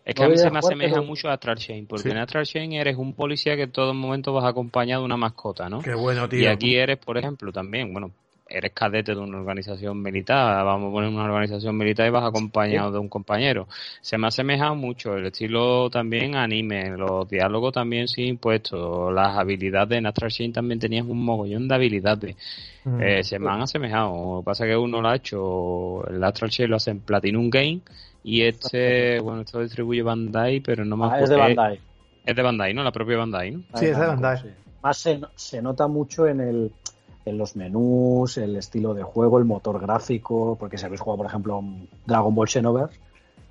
es 0.05 0.15
que 0.15 0.25
a 0.25 0.29
mí 0.29 0.39
se 0.39 0.51
me 0.51 0.59
asemeja 0.59 1.01
mucho 1.03 1.29
a 1.29 1.35
Astral 1.35 1.59
Chain, 1.59 1.87
porque 1.87 2.11
en 2.11 2.19
Astral 2.19 2.47
Chain 2.47 2.73
eres 2.73 2.97
un 2.97 3.13
policía 3.13 3.55
que 3.57 3.65
en 3.65 3.73
todo 3.73 3.95
momento 3.95 4.33
vas 4.33 4.45
acompañado 4.45 5.03
de 5.03 5.07
una 5.07 5.17
mascota, 5.17 5.69
¿no? 5.69 5.81
Qué 5.81 5.95
bueno, 5.95 6.29
tío. 6.29 6.41
Y 6.41 6.47
aquí 6.47 6.77
eres, 6.77 6.99
por 6.99 7.19
ejemplo, 7.19 7.53
también, 7.53 7.93
bueno, 7.93 8.11
eres 8.49 8.73
cadete 8.73 9.15
de 9.15 9.21
una 9.21 9.39
organización 9.39 10.03
militar, 10.03 10.65
vamos 10.65 10.91
a 10.91 10.93
poner 10.93 11.11
una 11.11 11.25
organización 11.25 11.77
militar 11.77 12.07
y 12.07 12.11
vas 12.11 12.25
acompañado 12.25 12.93
de 12.93 12.99
un 12.99 13.09
compañero. 13.09 13.67
Se 14.01 14.19
me 14.19 14.27
asemeja 14.27 14.75
mucho 14.75 15.17
el 15.17 15.27
estilo 15.27 15.89
también 15.91 16.37
anime, 16.37 16.91
los 16.91 17.29
diálogos 17.29 17.73
también 17.73 18.09
sin 18.09 18.27
impuestos, 18.27 19.13
las 19.13 19.37
habilidades 19.39 19.99
en 19.99 20.07
Astral 20.07 20.31
Chain 20.31 20.53
también 20.53 20.79
tenías 20.79 21.07
un 21.07 21.25
mogollón 21.25 21.67
de 21.69 21.75
habilidades. 21.75 22.37
Mm. 22.85 23.01
Eh, 23.01 23.25
se 23.25 23.39
me 23.39 23.51
han 23.51 23.63
asemejado. 23.63 24.37
Lo 24.37 24.41
que 24.41 24.45
pasa 24.45 24.65
es 24.65 24.71
que 24.71 24.77
uno 24.77 25.01
lo 25.01 25.09
ha 25.09 25.17
hecho, 25.17 26.07
el 26.09 26.23
Astral 26.23 26.51
Chain 26.51 26.71
lo 26.71 26.77
hace 26.77 26.91
en 26.91 27.01
Platinum 27.01 27.49
Game 27.49 27.81
y 28.25 28.43
este, 28.43 29.21
bueno, 29.21 29.43
esto 29.43 29.59
lo 29.59 29.65
distribuye 29.65 30.03
Bandai, 30.03 30.61
pero 30.61 30.85
no 30.85 30.97
más. 30.97 31.13
Ah, 31.13 31.21
es 31.21 31.31
de 31.31 31.37
Bandai. 31.37 31.81
Es 32.25 32.37
de 32.37 32.43
Bandai, 32.43 32.75
¿no? 32.75 32.85
La 32.85 32.93
propia 32.93 33.17
Bandai, 33.17 33.51
¿no? 33.51 33.63
Sí, 33.75 33.87
es 33.87 33.99
de 33.99 34.07
Bandai. 34.07 34.55
Más 34.83 34.97
se, 34.97 35.21
se 35.37 35.63
nota 35.63 35.87
mucho 35.87 36.27
en 36.27 36.41
el 36.41 36.73
en 37.25 37.39
los 37.39 37.57
menús, 37.57 38.37
el 38.39 38.57
estilo 38.57 38.95
de 38.95 39.03
juego, 39.03 39.39
el 39.39 39.45
motor 39.45 39.81
gráfico, 39.81 40.57
porque 40.59 40.79
si 40.79 40.85
habéis 40.85 41.01
jugado, 41.01 41.19
por 41.19 41.27
ejemplo, 41.27 41.63
Dragon 42.07 42.35
Ball 42.35 42.49
Xenoverse, 42.49 42.99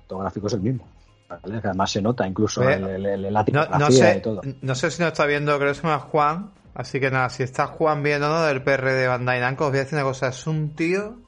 todo 0.06 0.20
gráfico 0.20 0.46
es 0.46 0.52
el 0.54 0.60
mismo. 0.60 0.86
además 1.28 1.90
se 1.90 2.02
nota 2.02 2.26
incluso 2.26 2.62
el, 2.68 3.06
el, 3.06 3.32
la 3.32 3.44
tipografía 3.44 3.78
no, 3.78 3.90
sé, 3.90 4.16
y 4.18 4.20
todo. 4.20 4.40
No 4.60 4.74
sé 4.74 4.90
si 4.90 5.02
nos 5.02 5.12
está 5.12 5.26
viendo, 5.26 5.56
creo 5.58 5.70
que 5.70 5.74
se 5.74 5.82
llama 5.82 5.98
Juan, 6.00 6.50
Así 6.74 7.00
que 7.00 7.10
nada, 7.10 7.28
si 7.28 7.42
está 7.42 7.66
Juan 7.66 8.02
viendo 8.02 8.28
¿no? 8.28 8.42
del 8.42 8.62
PR 8.62 8.92
de 8.92 9.06
Bandai 9.06 9.40
Namco, 9.40 9.64
os 9.66 9.70
voy 9.70 9.80
a 9.80 9.82
decir 9.82 9.98
una 9.98 10.04
cosa, 10.04 10.28
es 10.28 10.46
un 10.46 10.74
tío... 10.74 11.18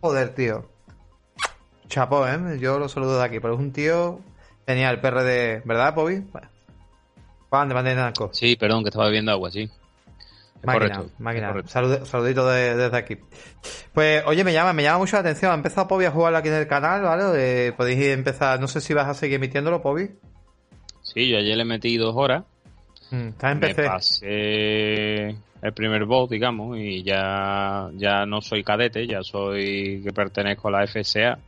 Joder, 0.00 0.34
tío. 0.34 0.68
Chapo, 1.88 2.26
¿eh? 2.26 2.58
Yo 2.58 2.78
lo 2.78 2.88
saludo 2.88 3.18
de 3.18 3.24
aquí, 3.24 3.38
pero 3.38 3.54
es 3.54 3.60
un 3.60 3.72
tío 3.72 4.20
Tenía 4.64 4.90
el 4.90 5.00
PR 5.00 5.22
de... 5.22 5.62
¿Verdad, 5.64 5.94
Bobby? 5.94 6.24
Juan 7.48 7.68
de 7.68 7.74
Bandai 7.74 7.94
Namco. 7.94 8.30
Sí, 8.32 8.56
perdón, 8.56 8.82
que 8.82 8.88
estaba 8.88 9.06
bebiendo 9.06 9.30
agua, 9.30 9.52
sí. 9.52 9.70
Máquina, 10.62 11.04
máquina. 11.18 11.54
saludito 11.66 12.48
desde 12.48 12.96
aquí. 12.96 13.18
Pues, 13.92 14.22
oye, 14.26 14.44
me 14.44 14.52
llama, 14.52 14.72
me 14.72 14.82
llama 14.82 14.98
mucho 14.98 15.16
la 15.16 15.20
atención. 15.20 15.52
Ha 15.52 15.54
empezado 15.54 15.88
Pobi 15.88 16.04
a 16.04 16.10
jugar 16.10 16.34
aquí 16.34 16.48
en 16.48 16.54
el 16.54 16.66
canal, 16.66 17.02
¿vale? 17.02 17.72
podéis 17.72 18.06
empezar, 18.06 18.60
no 18.60 18.68
sé 18.68 18.80
si 18.80 18.94
vas 18.94 19.08
a 19.08 19.14
seguir 19.14 19.36
emitiéndolo, 19.36 19.82
Pobi. 19.82 20.10
Sí, 21.02 21.28
yo 21.28 21.38
ayer 21.38 21.56
le 21.56 21.64
metí 21.64 21.96
dos 21.96 22.14
horas. 22.16 22.44
Mm, 23.10 23.28
está 23.28 23.52
en 23.52 23.60
PC. 23.60 23.82
Me 23.82 23.88
pasé 23.88 25.36
el 25.62 25.72
primer 25.72 26.04
bot, 26.04 26.30
digamos, 26.30 26.78
y 26.78 27.02
ya, 27.02 27.90
ya 27.94 28.26
no 28.26 28.40
soy 28.40 28.62
cadete, 28.62 29.06
ya 29.06 29.22
soy 29.22 30.00
que 30.04 30.12
pertenezco 30.12 30.68
a 30.68 30.72
la 30.72 30.86
FSA. 30.86 31.38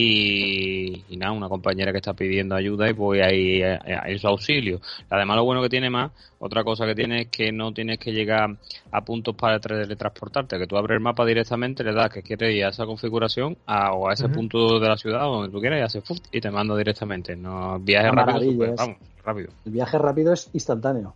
Y, 0.00 1.16
nada, 1.16 1.32
una 1.32 1.48
compañera 1.48 1.90
que 1.90 1.98
está 1.98 2.14
pidiendo 2.14 2.54
ayuda 2.54 2.88
y 2.88 2.92
voy 2.92 3.20
ahí 3.20 3.62
a, 3.62 3.76
a, 3.76 4.18
su 4.18 4.28
auxilio. 4.28 4.80
Además, 5.10 5.36
lo 5.36 5.44
bueno 5.44 5.60
que 5.60 5.68
tiene 5.68 5.90
más, 5.90 6.12
otra 6.38 6.62
cosa 6.62 6.86
que 6.86 6.94
tiene 6.94 7.22
es 7.22 7.28
que 7.28 7.50
no 7.50 7.72
tienes 7.72 7.98
que 7.98 8.12
llegar 8.12 8.56
a 8.92 9.04
puntos 9.04 9.34
para 9.34 9.58
teletransportarte, 9.58 10.58
que 10.58 10.66
tú 10.68 10.76
abres 10.76 10.96
el 10.96 11.00
mapa 11.00 11.26
directamente, 11.26 11.82
le 11.82 11.92
das 11.92 12.10
que 12.10 12.22
quieres 12.22 12.54
ir 12.54 12.64
a 12.64 12.68
esa 12.68 12.86
configuración 12.86 13.56
o 13.66 14.08
a 14.08 14.12
ese 14.12 14.28
punto 14.28 14.78
de 14.78 14.88
la 14.88 14.96
ciudad 14.96 15.22
donde 15.22 15.50
tú 15.50 15.60
quieras 15.60 15.80
y 15.80 15.98
hace 15.98 16.14
y 16.30 16.40
te 16.40 16.50
mando 16.50 16.76
directamente. 16.76 17.34
No 17.34 17.80
viaje 17.80 18.10
rápido, 18.12 18.74
vamos, 18.76 18.96
rápido. 19.24 19.48
El 19.66 19.72
viaje 19.72 19.98
rápido 19.98 20.32
es 20.32 20.48
instantáneo. 20.52 21.14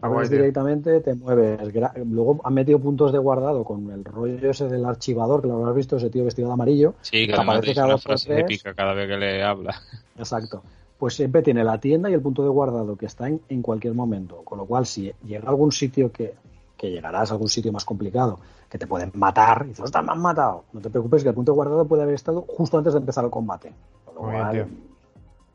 Abres 0.00 0.30
directamente, 0.30 1.00
te 1.00 1.14
mueves. 1.14 1.72
Luego 2.04 2.40
han 2.44 2.54
metido 2.54 2.78
puntos 2.78 3.12
de 3.12 3.18
guardado 3.18 3.64
con 3.64 3.90
el 3.90 4.04
rollo 4.04 4.50
ese 4.50 4.68
del 4.68 4.84
archivador, 4.84 5.40
que 5.40 5.48
lo 5.48 5.56
habrás 5.56 5.74
visto, 5.74 5.96
ese 5.96 6.10
tío 6.10 6.24
vestido 6.24 6.48
de 6.48 6.54
amarillo. 6.54 6.94
Sí, 7.00 7.26
que, 7.26 7.34
aparece 7.34 7.74
cada 7.74 7.86
una 7.88 7.98
frase 7.98 8.40
épica 8.40 8.74
cada 8.74 8.92
vez 8.92 9.08
que 9.08 9.16
le 9.16 9.42
habla. 9.42 9.80
Exacto. 10.18 10.62
Pues 10.98 11.14
siempre 11.14 11.42
tiene 11.42 11.64
la 11.64 11.78
tienda 11.78 12.10
y 12.10 12.14
el 12.14 12.20
punto 12.20 12.42
de 12.42 12.48
guardado 12.48 12.96
que 12.96 13.06
está 13.06 13.28
en, 13.28 13.40
en 13.48 13.62
cualquier 13.62 13.94
momento. 13.94 14.42
Con 14.44 14.58
lo 14.58 14.66
cual, 14.66 14.86
si 14.86 15.12
llega 15.24 15.46
a 15.46 15.50
algún 15.50 15.72
sitio 15.72 16.12
que, 16.12 16.34
que 16.76 16.90
llegarás 16.90 17.30
a 17.30 17.34
algún 17.34 17.48
sitio 17.48 17.72
más 17.72 17.84
complicado, 17.84 18.38
que 18.68 18.78
te 18.78 18.86
pueden 18.86 19.12
matar, 19.14 19.62
y 19.64 19.68
dices, 19.68 19.84
ostras, 19.84 20.04
me 20.04 20.12
han 20.12 20.20
matado. 20.20 20.64
No 20.72 20.80
te 20.80 20.90
preocupes, 20.90 21.22
que 21.22 21.30
el 21.30 21.34
punto 21.34 21.52
de 21.52 21.56
guardado 21.56 21.86
puede 21.86 22.02
haber 22.02 22.14
estado 22.14 22.42
justo 22.42 22.76
antes 22.78 22.92
de 22.92 23.00
empezar 23.00 23.24
el 23.24 23.30
combate. 23.30 23.72
Con 24.04 24.14
lo 24.14 24.20
cual, 24.22 24.68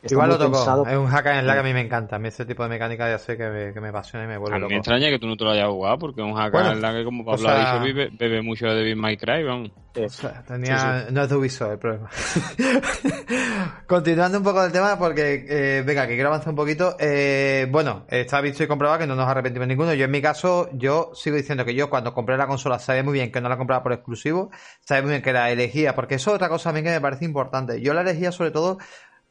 Igual 0.09 0.29
lo 0.29 0.37
tocó. 0.37 0.87
Es 0.87 0.97
un 0.97 1.07
hack 1.07 1.27
and 1.27 1.41
slash 1.43 1.53
que 1.53 1.59
a 1.59 1.63
mí 1.63 1.73
me 1.73 1.81
encanta. 1.81 2.15
A 2.15 2.19
mí 2.19 2.27
ese 2.27 2.45
tipo 2.45 2.63
de 2.63 2.69
mecánica 2.69 3.07
ya 3.09 3.19
sé 3.19 3.37
que 3.37 3.47
me, 3.49 3.73
que 3.73 3.79
me 3.79 3.89
apasiona 3.89 4.25
y 4.25 4.27
me 4.27 4.37
vuelve 4.37 4.57
a 4.57 4.59
loco. 4.59 4.71
Me 4.71 4.77
extraña 4.77 5.09
que 5.09 5.19
tú 5.19 5.27
no 5.27 5.37
te 5.37 5.43
lo 5.43 5.51
hayas 5.51 5.67
jugado 5.67 5.99
porque 5.99 6.21
un 6.21 6.33
hack 6.33 6.55
and 6.55 6.79
slash 6.79 6.95
que 6.95 7.03
como 7.03 7.25
Pablo 7.25 7.49
ha 7.49 7.79
dicho 7.83 8.09
bebe 8.17 8.41
mucho 8.41 8.65
de 8.67 8.75
Devil 8.75 8.95
May 8.95 9.17
Cry, 9.17 9.43
vamos. 9.43 9.71
tenía, 10.47 11.07
No 11.11 11.21
es 11.21 11.29
de 11.29 11.35
Ubisoft 11.35 11.71
el 11.71 11.77
problema. 11.77 12.09
Continuando 13.87 14.39
un 14.39 14.43
poco 14.43 14.63
del 14.63 14.71
tema 14.71 14.97
porque, 14.97 15.45
eh, 15.47 15.83
venga, 15.85 16.07
que 16.07 16.15
quiero 16.15 16.29
avanzar 16.29 16.49
un 16.49 16.55
poquito. 16.55 16.95
Eh, 16.99 17.67
bueno, 17.69 18.05
está 18.07 18.41
visto 18.41 18.63
y 18.63 18.67
comprobado 18.67 18.99
que 18.99 19.07
no 19.07 19.15
nos 19.15 19.27
arrepentimos 19.27 19.67
ninguno. 19.67 19.93
Yo 19.93 20.05
en 20.05 20.11
mi 20.11 20.21
caso, 20.21 20.69
yo 20.73 21.11
sigo 21.13 21.35
diciendo 21.35 21.63
que 21.63 21.75
yo 21.75 21.89
cuando 21.89 22.13
compré 22.13 22.37
la 22.37 22.47
consola 22.47 22.79
sabía 22.79 23.03
muy 23.03 23.13
bien 23.13 23.31
que 23.31 23.39
no 23.39 23.49
la 23.49 23.57
compraba 23.57 23.83
por 23.83 23.93
exclusivo, 23.93 24.49
sabía 24.79 25.03
muy 25.03 25.11
bien 25.11 25.21
que 25.21 25.33
la 25.33 25.51
elegía, 25.51 25.93
porque 25.93 26.15
eso 26.15 26.31
es 26.31 26.35
otra 26.35 26.49
cosa 26.49 26.71
a 26.71 26.73
mí 26.73 26.81
que 26.81 26.89
me 26.89 27.01
parece 27.01 27.25
importante. 27.25 27.81
Yo 27.81 27.93
la 27.93 28.01
elegía 28.01 28.31
sobre 28.31 28.51
todo 28.51 28.79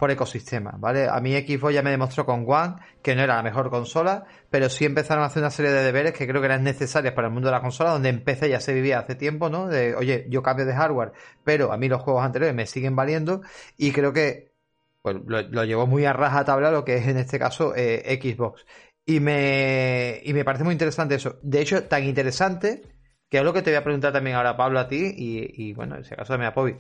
por 0.01 0.11
ecosistema, 0.11 0.75
¿vale? 0.79 1.09
A 1.09 1.21
mí 1.21 1.33
Xbox 1.35 1.75
ya 1.75 1.83
me 1.83 1.91
demostró 1.91 2.25
con 2.25 2.47
One 2.49 2.77
que 3.03 3.15
no 3.15 3.23
era 3.23 3.37
la 3.37 3.43
mejor 3.43 3.69
consola, 3.69 4.25
pero 4.49 4.71
sí 4.71 4.87
empezaron 4.87 5.23
a 5.23 5.27
hacer 5.27 5.43
una 5.43 5.51
serie 5.51 5.71
de 5.73 5.83
deberes 5.83 6.15
que 6.15 6.27
creo 6.27 6.41
que 6.41 6.47
eran 6.47 6.65
necesarios 6.65 7.13
para 7.13 7.29
el 7.29 7.35
mundo 7.35 7.51
de 7.51 7.53
la 7.53 7.61
consola, 7.61 7.91
donde 7.91 8.09
empecé 8.09 8.49
ya 8.49 8.61
se 8.61 8.73
vivía 8.73 8.99
hace 8.99 9.15
tiempo, 9.15 9.51
¿no? 9.51 9.69
De, 9.69 9.95
oye, 9.95 10.27
yo 10.31 10.43
cambio 10.43 10.65
de 10.65 10.73
hardware, 10.73 11.13
pero 11.45 11.71
a 11.71 11.77
mí 11.77 11.87
los 11.87 12.01
juegos 12.01 12.25
anteriores 12.25 12.57
me 12.57 12.65
siguen 12.67 12.97
valiendo 12.97 13.43
y 13.77 13.93
creo 13.93 14.15
que 14.15 14.55
pues, 15.03 15.17
lo, 15.27 15.65
llevó 15.65 15.87
muy 15.87 16.07
a 16.07 16.15
raja 16.15 16.47
tabla 16.47 16.71
lo 16.71 16.83
que 16.83 16.97
es 16.97 17.07
en 17.07 17.19
este 17.19 17.39
caso 17.39 17.75
eh, 17.77 18.19
Xbox. 18.23 18.65
Y 19.05 19.21
me, 19.21 20.21
y 20.25 20.33
me 20.33 20.45
parece 20.47 20.65
muy 20.65 20.73
interesante 20.73 21.17
eso. 21.17 21.39
De 21.43 21.61
hecho, 21.61 21.85
tan 21.85 22.05
interesante 22.05 22.83
que 23.29 23.39
es 23.39 23.45
lo 23.45 23.53
que 23.53 23.61
te 23.61 23.71
voy 23.71 23.77
a 23.77 23.85
preguntar 23.85 24.15
también 24.15 24.37
ahora, 24.37 24.57
Pablo, 24.57 24.81
a 24.81 24.89
ti 24.89 25.15
y, 25.15 25.69
y 25.69 25.75
bueno, 25.75 25.97
en 25.97 26.03
ese 26.03 26.17
caso 26.17 26.33
también 26.33 26.49
a 26.49 26.55
Pobi. 26.55 26.77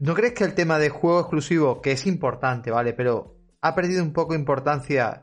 ¿No 0.00 0.14
crees 0.14 0.34
que 0.34 0.44
el 0.44 0.54
tema 0.54 0.78
de 0.78 0.90
juego 0.90 1.20
exclusivo, 1.20 1.80
que 1.80 1.92
es 1.92 2.06
importante, 2.06 2.70
¿vale? 2.70 2.92
Pero 2.92 3.36
ha 3.60 3.74
perdido 3.74 4.02
un 4.02 4.12
poco 4.12 4.34
importancia 4.34 5.22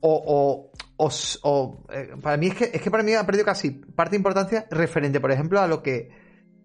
o, 0.00 0.70
o, 0.96 1.10
o, 1.42 1.84
eh, 1.92 2.10
para 2.22 2.36
mí 2.36 2.48
es 2.48 2.54
que, 2.54 2.70
es 2.72 2.80
que 2.80 2.90
para 2.90 3.02
mí 3.02 3.14
ha 3.14 3.26
perdido 3.26 3.44
casi 3.44 3.70
parte 3.70 4.12
de 4.12 4.18
importancia 4.18 4.66
referente, 4.70 5.20
por 5.20 5.32
ejemplo, 5.32 5.60
a 5.60 5.66
lo 5.66 5.82
que 5.82 6.10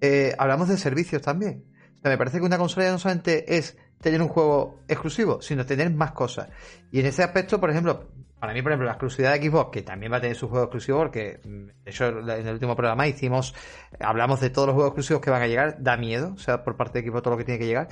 eh, 0.01 0.33
hablamos 0.37 0.69
de 0.69 0.77
servicios 0.77 1.21
también. 1.21 1.65
O 1.97 2.01
sea, 2.01 2.11
me 2.11 2.17
parece 2.17 2.39
que 2.39 2.45
una 2.45 2.57
consola 2.57 2.85
ya 2.85 2.91
no 2.91 2.99
solamente 2.99 3.57
es 3.57 3.77
tener 3.99 4.21
un 4.21 4.27
juego 4.27 4.81
exclusivo, 4.87 5.41
sino 5.41 5.65
tener 5.65 5.91
más 5.91 6.11
cosas. 6.11 6.49
Y 6.91 6.99
en 6.99 7.07
ese 7.07 7.23
aspecto, 7.23 7.59
por 7.59 7.71
ejemplo, 7.71 8.11
para 8.45 8.53
mí, 8.53 8.61
por 8.61 8.73
ejemplo, 8.73 8.85
la 8.85 8.91
exclusividad 8.91 9.33
de 9.33 9.49
Xbox, 9.49 9.71
que 9.71 9.81
también 9.81 10.11
va 10.11 10.17
a 10.17 10.21
tener 10.21 10.35
su 10.35 10.47
juego 10.47 10.65
exclusivo, 10.65 10.99
porque 10.99 11.39
mm, 11.43 11.83
de 11.83 11.89
hecho 11.89 12.09
en 12.09 12.47
el 12.47 12.53
último 12.53 12.75
programa 12.75 13.07
hicimos, 13.07 13.55
hablamos 13.99 14.39
de 14.39 14.51
todos 14.51 14.67
los 14.67 14.75
juegos 14.75 14.91
exclusivos 14.91 15.23
que 15.23 15.31
van 15.31 15.41
a 15.41 15.47
llegar, 15.47 15.77
da 15.79 15.97
miedo, 15.97 16.33
o 16.35 16.37
sea, 16.37 16.63
por 16.63 16.77
parte 16.77 17.01
de 17.01 17.09
Xbox 17.09 17.23
todo 17.23 17.31
lo 17.31 17.37
que 17.39 17.43
tiene 17.43 17.59
que 17.59 17.65
llegar. 17.65 17.87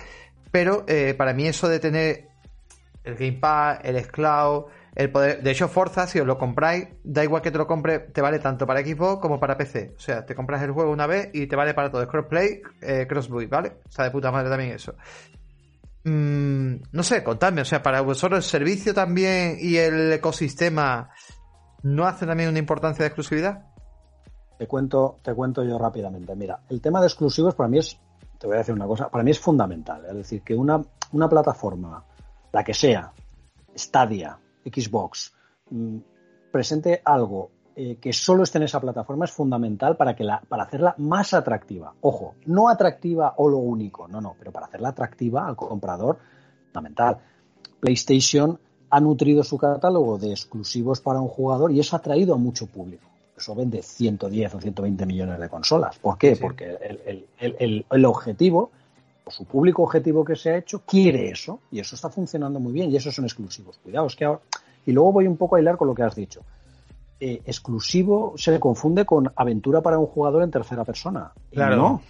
Pero 0.52 0.86
eh, 0.88 1.16
para 1.18 1.34
mí 1.34 1.48
eso 1.48 1.68
de 1.68 1.80
tener 1.80 2.28
el 3.04 3.16
Game 3.16 3.40
Pass, 3.40 3.80
el 3.82 4.00
Xcloud, 4.00 4.66
el 4.94 5.10
poder. 5.10 5.42
De 5.42 5.50
hecho, 5.50 5.68
Forza, 5.70 6.06
si 6.06 6.20
os 6.20 6.28
lo 6.28 6.38
compráis, 6.38 6.88
da 7.04 7.24
igual 7.24 7.42
que 7.42 7.50
te 7.50 7.58
lo 7.58 7.66
compre, 7.66 7.98
te 7.98 8.22
vale 8.22 8.38
tanto 8.38 8.68
para 8.68 8.82
Xbox 8.82 9.24
como 9.24 9.40
para 9.40 9.58
PC. 9.58 9.96
O 9.98 10.00
sea, 10.00 10.24
te 10.24 10.36
compras 10.36 10.62
el 10.62 10.70
juego 10.70 10.92
una 10.92 11.08
vez 11.08 11.32
y 11.34 11.48
te 11.48 11.56
vale 11.56 11.74
para 11.74 11.90
todo. 11.90 12.04
Es 12.04 12.08
crossplay, 12.08 12.62
eh, 12.80 13.08
crossboot, 13.10 13.50
¿vale? 13.50 13.74
O 13.88 13.92
sea, 13.92 14.06
de 14.06 14.12
puta 14.12 14.32
madre 14.32 14.52
también 14.52 14.74
eso. 14.74 14.94
Mm, 16.04 16.76
no 16.92 17.04
sé, 17.04 17.24
contadme, 17.24 17.62
o 17.62 17.66
sea, 17.66 17.82
para 17.82 18.02
vosotros 18.02 18.44
el 18.44 18.50
servicio 18.50 18.94
también 18.94 19.58
y 19.60 19.78
el 19.78 20.12
ecosistema 20.12 21.10
no 21.84 22.06
hace 22.06 22.26
también 22.26 22.50
una 22.50 22.60
importancia 22.60 23.04
de 23.04 23.08
exclusividad. 23.08 23.66
Te 24.58 24.68
cuento, 24.68 25.20
te 25.24 25.34
cuento 25.34 25.64
yo 25.64 25.78
rápidamente. 25.78 26.36
Mira, 26.36 26.62
el 26.70 26.82
tema 26.82 27.00
de 27.00 27.08
exclusivos 27.08 27.56
para 27.56 27.70
mí 27.70 27.80
es, 27.80 28.00
te 28.38 28.48
voy 28.48 28.56
a 28.56 28.60
decir 28.60 28.74
una 28.74 28.86
cosa, 28.86 29.10
para 29.10 29.24
mí 29.24 29.32
es 29.32 29.40
fundamental. 29.40 30.06
Es 30.06 30.16
decir, 30.16 30.42
que 30.42 30.56
una, 30.56 30.82
una 31.12 31.30
plataforma, 31.30 32.04
la 32.52 32.64
que 32.64 32.74
sea, 32.74 33.12
Stadia, 33.76 34.38
Xbox, 34.66 35.34
mm, 35.70 35.98
presente 36.52 37.02
algo 37.04 37.52
eh, 37.76 37.98
que 38.00 38.14
solo 38.14 38.44
esté 38.44 38.60
en 38.60 38.66
esa 38.66 38.80
plataforma 38.80 39.26
es 39.26 39.32
fundamental 39.32 39.98
para, 39.98 40.16
que 40.16 40.24
la, 40.24 40.42
para 40.42 40.64
hacerla 40.64 40.94
más 41.00 41.34
atractiva. 41.34 41.94
Ojo, 42.02 42.36
no 42.46 42.70
atractiva 42.70 43.34
o 43.38 43.50
lo 43.50 43.58
único, 43.58 44.08
no, 44.08 44.22
no, 44.22 44.36
pero 44.38 44.52
para 44.52 44.68
hacerla 44.68 44.90
atractiva 44.90 45.48
al 45.48 45.56
comprador, 45.56 46.20
fundamental. 46.68 47.18
PlayStation 47.80 48.60
ha 48.92 49.00
nutrido 49.00 49.44
su 49.44 49.58
catálogo 49.58 50.20
de 50.20 50.30
exclusivos 50.30 51.02
para 51.02 51.20
un 51.20 51.28
jugador 51.28 51.72
y 51.72 51.80
eso 51.80 51.96
ha 51.96 52.00
traído 52.00 52.36
a 52.36 52.38
mucho 52.38 52.68
público. 52.68 53.10
Eso 53.36 53.56
vende 53.56 53.82
110 53.82 54.54
o 54.54 54.62
120 54.62 55.06
millones 55.08 55.40
de 55.40 55.50
consolas. 55.50 55.98
¿Por 55.98 56.18
qué? 56.20 56.38
Porque 56.40 56.78
el, 56.80 57.26
el, 57.40 57.86
el, 57.90 58.06
objetivo, 58.06 58.70
o 59.26 59.32
su 59.32 59.46
público 59.46 59.82
objetivo 59.82 60.24
que 60.24 60.36
se 60.36 60.52
ha 60.52 60.58
hecho, 60.58 60.84
quiere 60.86 61.30
eso 61.30 61.60
y 61.72 61.80
eso 61.80 61.96
está 61.96 62.10
funcionando 62.10 62.60
muy 62.60 62.72
bien 62.72 62.92
y 62.92 62.96
esos 62.96 63.16
son 63.16 63.26
exclusivos. 63.26 63.80
Cuidado, 63.80 64.06
es 64.06 64.16
que 64.16 64.26
ahora... 64.26 64.42
Y 64.86 64.92
luego 64.92 65.14
voy 65.14 65.28
un 65.28 65.38
poco 65.38 65.56
a 65.56 65.62
hilar 65.62 65.78
con 65.78 65.88
lo 65.88 65.96
que 65.96 66.04
has 66.04 66.14
dicho. 66.14 66.42
Eh, 67.26 67.42
exclusivo 67.46 68.34
se 68.36 68.52
le 68.52 68.60
confunde 68.60 69.06
con 69.06 69.32
aventura 69.38 69.80
para 69.80 69.98
un 69.98 70.08
jugador 70.08 70.44
en 70.44 70.52
tercera 70.52 70.84
persona. 70.84 71.32
Claro. 71.52 71.78
no. 71.78 72.02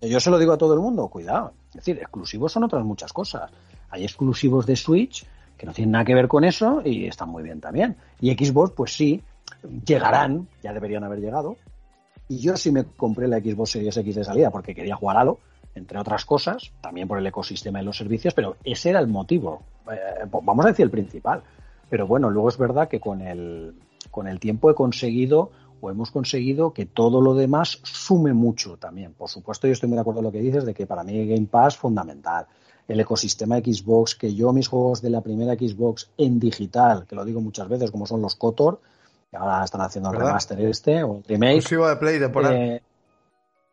Yo 0.00 0.18
se 0.20 0.30
lo 0.30 0.38
digo 0.38 0.54
a 0.54 0.56
todo 0.56 0.72
el 0.72 0.80
mundo, 0.80 1.06
cuidado. 1.08 1.52
Es 1.68 1.74
decir, 1.74 1.98
exclusivos 1.98 2.50
son 2.50 2.64
otras 2.64 2.82
muchas 2.82 3.12
cosas. 3.12 3.50
Hay 3.90 4.04
exclusivos 4.04 4.64
de 4.64 4.74
Switch 4.74 5.26
que 5.58 5.66
no 5.66 5.74
tienen 5.74 5.92
nada 5.92 6.06
que 6.06 6.14
ver 6.14 6.28
con 6.28 6.44
eso 6.44 6.80
y 6.82 7.04
están 7.04 7.28
muy 7.28 7.42
bien 7.42 7.60
también. 7.60 7.96
Y 8.22 8.32
Xbox, 8.32 8.72
pues 8.74 8.96
sí, 8.96 9.22
llegarán, 9.84 10.48
ya 10.62 10.72
deberían 10.72 11.04
haber 11.04 11.20
llegado. 11.20 11.58
Y 12.26 12.38
yo 12.38 12.56
sí 12.56 12.72
me 12.72 12.84
compré 12.84 13.28
la 13.28 13.40
Xbox 13.40 13.72
Series 13.72 13.98
X 13.98 14.14
de 14.14 14.24
salida 14.24 14.50
porque 14.50 14.74
quería 14.74 14.96
jugar 14.96 15.18
Halo, 15.18 15.40
entre 15.74 15.98
otras 15.98 16.24
cosas, 16.24 16.72
también 16.80 17.06
por 17.06 17.18
el 17.18 17.26
ecosistema 17.26 17.80
de 17.80 17.84
los 17.84 17.98
servicios, 17.98 18.32
pero 18.32 18.56
ese 18.64 18.88
era 18.88 19.00
el 19.00 19.08
motivo, 19.08 19.62
eh, 19.92 20.24
vamos 20.24 20.64
a 20.64 20.68
decir 20.68 20.84
el 20.84 20.90
principal. 20.90 21.42
Pero 21.90 22.06
bueno, 22.06 22.30
luego 22.30 22.48
es 22.48 22.56
verdad 22.56 22.88
que 22.88 22.98
con 22.98 23.20
el, 23.20 23.74
con 24.14 24.28
el 24.28 24.38
tiempo 24.38 24.70
he 24.70 24.76
conseguido 24.76 25.50
o 25.80 25.90
hemos 25.90 26.12
conseguido 26.12 26.72
que 26.72 26.86
todo 26.86 27.20
lo 27.20 27.34
demás 27.34 27.80
sume 27.82 28.32
mucho 28.32 28.76
también. 28.76 29.12
Por 29.12 29.28
supuesto, 29.28 29.66
yo 29.66 29.72
estoy 29.72 29.88
muy 29.88 29.96
de 29.96 30.02
acuerdo 30.02 30.18
con 30.18 30.26
lo 30.26 30.30
que 30.30 30.38
dices 30.38 30.64
de 30.64 30.72
que 30.72 30.86
para 30.86 31.02
mí 31.02 31.26
Game 31.26 31.48
Pass 31.48 31.74
es 31.74 31.80
fundamental. 31.80 32.46
El 32.86 33.00
ecosistema 33.00 33.58
Xbox, 33.58 34.14
que 34.14 34.32
yo 34.32 34.52
mis 34.52 34.68
juegos 34.68 35.02
de 35.02 35.10
la 35.10 35.20
primera 35.20 35.54
Xbox 35.54 36.12
en 36.16 36.38
digital, 36.38 37.06
que 37.08 37.16
lo 37.16 37.24
digo 37.24 37.40
muchas 37.40 37.68
veces, 37.68 37.90
como 37.90 38.06
son 38.06 38.22
los 38.22 38.36
KOTOR, 38.36 38.80
que 39.28 39.36
ahora 39.36 39.64
están 39.64 39.80
haciendo 39.80 40.12
el 40.12 40.16
remaster 40.16 40.60
este, 40.60 41.02
o 41.02 41.16
el 41.16 41.24
remake. 41.24 41.56
Exclusivo 41.56 41.88
de 41.88 41.96
Play, 41.96 42.20
eh, 42.52 42.82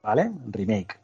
¿Vale? 0.01 0.31
Remake. 0.49 0.99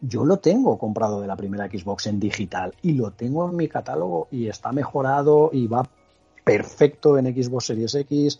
Yo 0.00 0.24
lo 0.24 0.38
tengo 0.38 0.78
comprado 0.78 1.20
de 1.20 1.26
la 1.26 1.36
primera 1.36 1.66
Xbox 1.66 2.06
en 2.06 2.18
digital 2.18 2.74
y 2.80 2.92
lo 2.94 3.10
tengo 3.10 3.50
en 3.50 3.56
mi 3.56 3.68
catálogo 3.68 4.28
y 4.30 4.48
está 4.48 4.72
mejorado 4.72 5.50
y 5.52 5.66
va 5.66 5.86
perfecto 6.46 7.18
en 7.18 7.26
Xbox 7.26 7.66
Series 7.66 7.92
X 7.96 8.38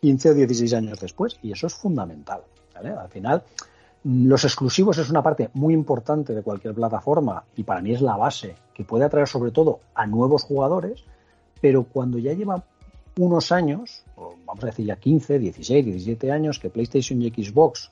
15 0.00 0.30
o 0.30 0.34
16 0.34 0.74
años 0.74 0.98
después. 0.98 1.38
Y 1.42 1.52
eso 1.52 1.68
es 1.68 1.74
fundamental. 1.74 2.42
Al 2.74 3.08
final, 3.08 3.44
los 4.02 4.44
exclusivos 4.44 4.98
es 4.98 5.10
una 5.10 5.22
parte 5.22 5.50
muy 5.54 5.72
importante 5.72 6.34
de 6.34 6.42
cualquier 6.42 6.74
plataforma 6.74 7.44
y 7.54 7.62
para 7.62 7.80
mí 7.82 7.92
es 7.92 8.00
la 8.00 8.16
base 8.16 8.56
que 8.74 8.84
puede 8.84 9.04
atraer 9.04 9.28
sobre 9.28 9.52
todo 9.52 9.80
a 9.94 10.06
nuevos 10.06 10.42
jugadores, 10.42 11.04
pero 11.60 11.84
cuando 11.84 12.18
ya 12.18 12.32
lleva 12.32 12.64
unos 13.18 13.52
años, 13.52 14.02
vamos 14.16 14.64
a 14.64 14.68
decir 14.68 14.86
ya 14.86 14.96
15, 14.96 15.38
16, 15.38 15.84
17 15.84 16.32
años, 16.32 16.58
que 16.58 16.70
PlayStation 16.70 17.20
y 17.22 17.30
Xbox 17.30 17.90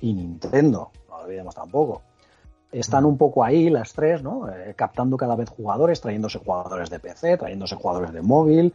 y, 0.00 0.12
Nintendo, 0.12 0.90
no 1.08 1.18
lo 1.18 1.24
olvidemos 1.24 1.54
tampoco, 1.54 2.02
están 2.72 3.04
un 3.04 3.16
poco 3.16 3.44
ahí 3.44 3.70
las 3.70 3.92
tres, 3.92 4.22
¿no? 4.22 4.48
Eh, 4.48 4.74
captando 4.76 5.16
cada 5.16 5.36
vez 5.36 5.48
jugadores, 5.48 6.00
trayéndose 6.00 6.38
jugadores 6.38 6.90
de 6.90 6.98
PC, 6.98 7.36
trayéndose 7.36 7.76
jugadores 7.76 8.12
de 8.12 8.22
móvil. 8.22 8.74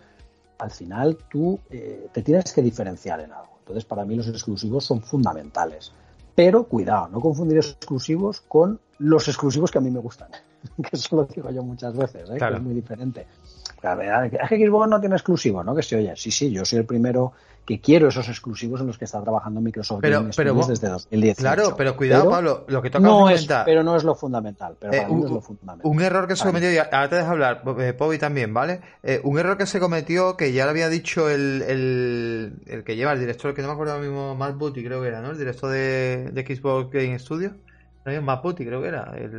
Al 0.57 0.71
final 0.71 1.17
tú 1.29 1.59
eh, 1.69 2.07
te 2.11 2.21
tienes 2.21 2.51
que 2.53 2.61
diferenciar 2.61 3.19
en 3.19 3.31
algo. 3.31 3.57
Entonces 3.59 3.85
para 3.85 4.05
mí 4.05 4.15
los 4.15 4.27
exclusivos 4.27 4.85
son 4.85 5.01
fundamentales. 5.01 5.91
Pero 6.35 6.63
cuidado, 6.63 7.09
no 7.09 7.21
confundir 7.21 7.57
exclusivos 7.57 8.41
con 8.41 8.79
los 8.97 9.27
exclusivos 9.27 9.71
que 9.71 9.77
a 9.77 9.81
mí 9.81 9.91
me 9.91 9.99
gustan. 9.99 10.29
que 10.82 10.95
eso 10.95 11.16
lo 11.16 11.26
digo 11.26 11.49
yo 11.51 11.64
muchas 11.64 11.95
veces, 11.95 12.30
¿eh? 12.30 12.38
que 12.38 12.53
es 12.53 12.61
muy 12.61 12.74
diferente. 12.74 13.26
Es 13.84 14.49
que 14.49 14.66
Xbox 14.66 14.89
no 14.89 14.99
tiene 14.99 15.16
exclusivos, 15.16 15.66
¿no? 15.66 15.76
Que 15.76 15.84
se 15.84 15.97
oye. 15.97 16.14
Sí, 16.16 16.32
sí, 16.32 16.51
yo 16.51 16.64
soy 16.64 16.80
el 16.80 16.86
primero 16.86 17.34
que 17.66 17.80
quiero 17.80 18.09
esos 18.09 18.28
exclusivos 18.28 18.82
en 18.82 18.88
los 18.88 18.97
que 18.97 19.05
está 19.05 19.22
trabajando 19.22 19.61
Microsoft 19.61 20.01
pero, 20.01 20.28
pero 20.36 20.53
desde 20.53 20.89
2018. 20.89 21.41
Claro, 21.41 21.76
pero 21.78 21.95
cuidado, 21.95 22.30
Pablo, 22.30 22.66
lo 22.68 22.82
que 22.82 22.89
toca 22.89 23.05
no 23.05 23.30
es, 23.30 23.47
Pero 23.66 23.84
no 23.84 23.95
es 23.95 24.03
lo 24.03 24.16
fundamental. 24.16 24.76
Pero 24.80 24.93
eh, 24.93 25.05
un, 25.07 25.24
es 25.24 25.32
lo 25.32 25.41
fundamental. 25.41 25.89
Un 25.89 26.01
error 26.01 26.28
que 26.28 26.36
se 26.36 26.45
cometió, 26.45 26.72
y 26.72 26.78
ahora 26.78 27.09
te 27.09 27.16
dejo 27.16 27.30
hablar, 27.30 27.64
eh, 27.80 27.93
Pobi 27.93 28.18
también, 28.18 28.53
¿vale? 28.53 28.82
Eh, 29.01 29.22
un 29.24 29.39
error 29.39 29.57
que 29.57 29.66
se 29.66 29.80
cometió, 29.80 30.36
que 30.36 30.51
ya 30.51 30.66
lo 30.66 30.72
había 30.72 30.89
dicho 30.89 31.30
el, 31.30 31.61
el, 31.61 32.53
el 32.66 32.84
que 32.84 32.95
lleva, 32.95 33.14
el 33.14 33.20
director, 33.20 33.53
que 33.53 33.61
no 33.61 33.70
me 33.70 33.74
acuerdo 33.74 33.93
ahora 33.93 34.05
mismo, 34.05 34.36
Matt 34.36 34.57
Booty 34.57 34.84
creo 34.84 35.01
que 35.01 35.07
era, 35.07 35.22
¿no? 35.22 35.32
El 35.32 35.38
director 35.38 35.72
de, 35.72 36.32
de 36.32 36.55
Xbox 36.55 36.89
Game 36.91 37.18
Studio. 37.18 37.53
No, 38.06 38.22
Matt 38.22 38.43
Booty 38.43 38.66
creo 38.66 38.82
que 38.82 38.88
era. 38.89 39.14
El, 39.16 39.34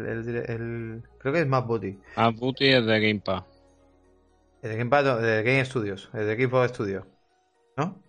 el, 0.48 1.02
creo 1.18 1.32
que 1.32 1.40
es. 1.40 1.46
Matt 1.46 1.66
Booty 1.66 1.98
es 2.68 2.86
de 2.86 3.00
Game 3.00 3.20
Pass. 3.20 3.44
De 4.62 4.76
Game 4.76 4.90
Pass, 4.90 5.20
de 5.20 5.42
Game 5.42 5.64
Studios, 5.64 6.10
de 6.12 6.36
Xbox 6.36 6.70
Studios. 6.70 7.04
¿No? 7.76 8.04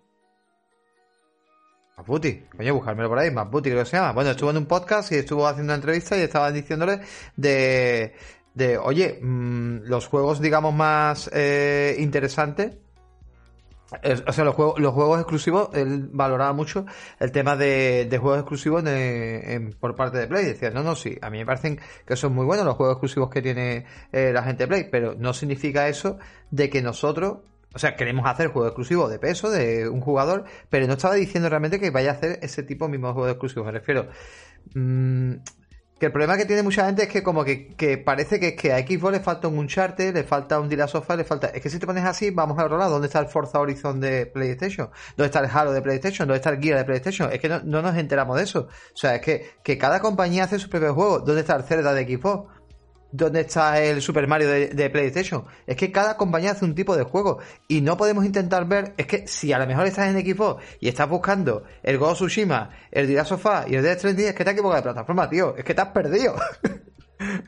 Maputi, 1.96 2.42
coño, 2.54 2.74
buscármelo 2.74 3.08
por 3.08 3.18
ahí, 3.18 3.30
Maputi 3.30 3.70
creo 3.70 3.82
que 3.82 3.90
se 3.90 3.96
llama. 3.96 4.12
Bueno, 4.12 4.30
estuvo 4.30 4.50
en 4.50 4.58
un 4.58 4.66
podcast 4.66 5.12
y 5.12 5.16
estuvo 5.16 5.46
haciendo 5.46 5.72
una 5.72 5.76
entrevista 5.76 6.16
y 6.16 6.20
estaban 6.20 6.52
diciéndole 6.52 7.00
de, 7.36 8.14
de 8.52 8.76
oye, 8.76 9.18
mmm, 9.22 9.78
los 9.84 10.06
juegos, 10.06 10.40
digamos, 10.40 10.74
más 10.74 11.30
eh, 11.32 11.96
interesantes. 11.98 12.76
O 14.26 14.32
sea, 14.32 14.44
los 14.44 14.54
juegos, 14.54 14.78
los 14.78 14.92
juegos 14.92 15.20
exclusivos, 15.20 15.70
él 15.74 16.08
valoraba 16.12 16.52
mucho 16.52 16.86
el 17.18 17.32
tema 17.32 17.56
de, 17.56 18.06
de 18.08 18.18
juegos 18.18 18.40
exclusivos 18.40 18.82
por 19.80 19.94
parte 19.94 20.18
de 20.18 20.26
Play. 20.26 20.46
Decía, 20.46 20.70
no, 20.70 20.82
no, 20.82 20.94
sí, 20.94 21.16
a 21.20 21.30
mí 21.30 21.38
me 21.38 21.46
parecen 21.46 21.80
que 22.06 22.16
son 22.16 22.34
muy 22.34 22.44
buenos 22.44 22.64
los 22.66 22.76
juegos 22.76 22.94
exclusivos 22.94 23.30
que 23.30 23.42
tiene 23.42 23.86
eh, 24.12 24.32
la 24.32 24.42
gente 24.42 24.64
de 24.64 24.68
Play, 24.68 24.88
pero 24.90 25.14
no 25.16 25.32
significa 25.32 25.88
eso 25.88 26.18
de 26.50 26.70
que 26.70 26.82
nosotros 26.82 27.38
o 27.74 27.78
sea, 27.78 27.94
queremos 27.94 28.26
hacer 28.26 28.48
juego 28.48 28.68
exclusivo 28.68 29.06
de 29.06 29.18
peso 29.18 29.50
de 29.50 29.86
un 29.86 30.00
jugador, 30.00 30.44
pero 30.70 30.86
no 30.86 30.94
estaba 30.94 31.14
diciendo 31.14 31.50
realmente 31.50 31.78
que 31.78 31.90
vaya 31.90 32.12
a 32.12 32.14
hacer 32.14 32.38
ese 32.40 32.62
tipo 32.62 32.88
mismo 32.88 33.08
de 33.08 33.12
juego 33.12 33.28
exclusivo. 33.28 33.66
Me 33.66 33.72
refiero. 33.72 34.08
Mmm, 34.72 35.34
que 35.98 36.06
el 36.06 36.12
problema 36.12 36.36
que 36.36 36.44
tiene 36.44 36.62
mucha 36.62 36.84
gente 36.84 37.04
es 37.04 37.08
que 37.08 37.22
como 37.22 37.42
que, 37.42 38.02
parece 38.04 38.38
que, 38.38 38.54
que 38.54 38.72
a 38.72 38.78
Xbox 38.78 39.12
le 39.12 39.20
falta 39.20 39.48
un 39.48 39.58
Uncharted, 39.58 40.14
le 40.14 40.24
falta 40.24 40.60
un 40.60 40.68
Dila 40.68 40.86
Sofa, 40.86 41.16
le 41.16 41.24
falta... 41.24 41.46
Es 41.48 41.62
que 41.62 41.70
si 41.70 41.78
te 41.78 41.86
pones 41.86 42.04
así, 42.04 42.30
vamos 42.30 42.58
a 42.58 42.64
otro 42.64 42.76
lado. 42.76 42.92
¿Dónde 42.92 43.06
está 43.06 43.18
el 43.20 43.28
Forza 43.28 43.58
Horizon 43.60 43.98
de 43.98 44.26
PlayStation? 44.26 44.90
¿Dónde 45.16 45.26
está 45.26 45.40
el 45.40 45.50
Halo 45.50 45.72
de 45.72 45.80
PlayStation? 45.80 46.28
¿Dónde 46.28 46.36
está 46.36 46.50
el 46.50 46.60
Gear 46.60 46.78
de 46.78 46.84
PlayStation? 46.84 47.32
Es 47.32 47.40
que 47.40 47.48
no, 47.48 47.60
no 47.64 47.80
nos 47.80 47.96
enteramos 47.96 48.36
de 48.36 48.42
eso. 48.42 48.68
O 48.68 48.96
sea, 48.96 49.14
es 49.14 49.22
que, 49.22 49.52
que 49.62 49.78
cada 49.78 50.00
compañía 50.00 50.44
hace 50.44 50.58
su 50.58 50.68
propio 50.68 50.94
juego. 50.94 51.20
¿Dónde 51.20 51.40
está 51.40 51.56
el 51.56 51.62
Zelda 51.62 51.94
de 51.94 52.04
Xbox? 52.04 52.55
Dónde 53.12 53.40
está 53.40 53.82
el 53.82 54.02
Super 54.02 54.26
Mario 54.26 54.48
de, 54.48 54.90
PlayStation. 54.90 55.44
Es 55.66 55.76
que 55.76 55.92
cada 55.92 56.16
compañía 56.16 56.52
hace 56.52 56.64
un 56.64 56.74
tipo 56.74 56.96
de 56.96 57.04
juego 57.04 57.38
y 57.68 57.80
no 57.80 57.96
podemos 57.96 58.24
intentar 58.24 58.66
ver, 58.66 58.94
es 58.96 59.06
que 59.06 59.26
si 59.26 59.52
a 59.52 59.58
lo 59.58 59.66
mejor 59.66 59.86
estás 59.86 60.08
en 60.08 60.16
equipo 60.16 60.58
y 60.80 60.88
estás 60.88 61.08
buscando 61.08 61.64
el 61.82 61.98
Go 61.98 62.12
Tsushima, 62.14 62.70
el 62.90 63.06
Dira 63.06 63.24
Sofá 63.24 63.64
y 63.68 63.74
el 63.74 63.82
Death 63.82 63.98
Stranding, 63.98 64.26
es 64.26 64.34
que 64.34 64.44
te 64.44 64.50
has 64.50 64.54
equivocado 64.54 64.76
de 64.76 64.82
plataforma, 64.82 65.28
tío, 65.28 65.56
es 65.56 65.64
que 65.64 65.74
te 65.74 65.80
has 65.80 65.88
perdido. 65.88 66.34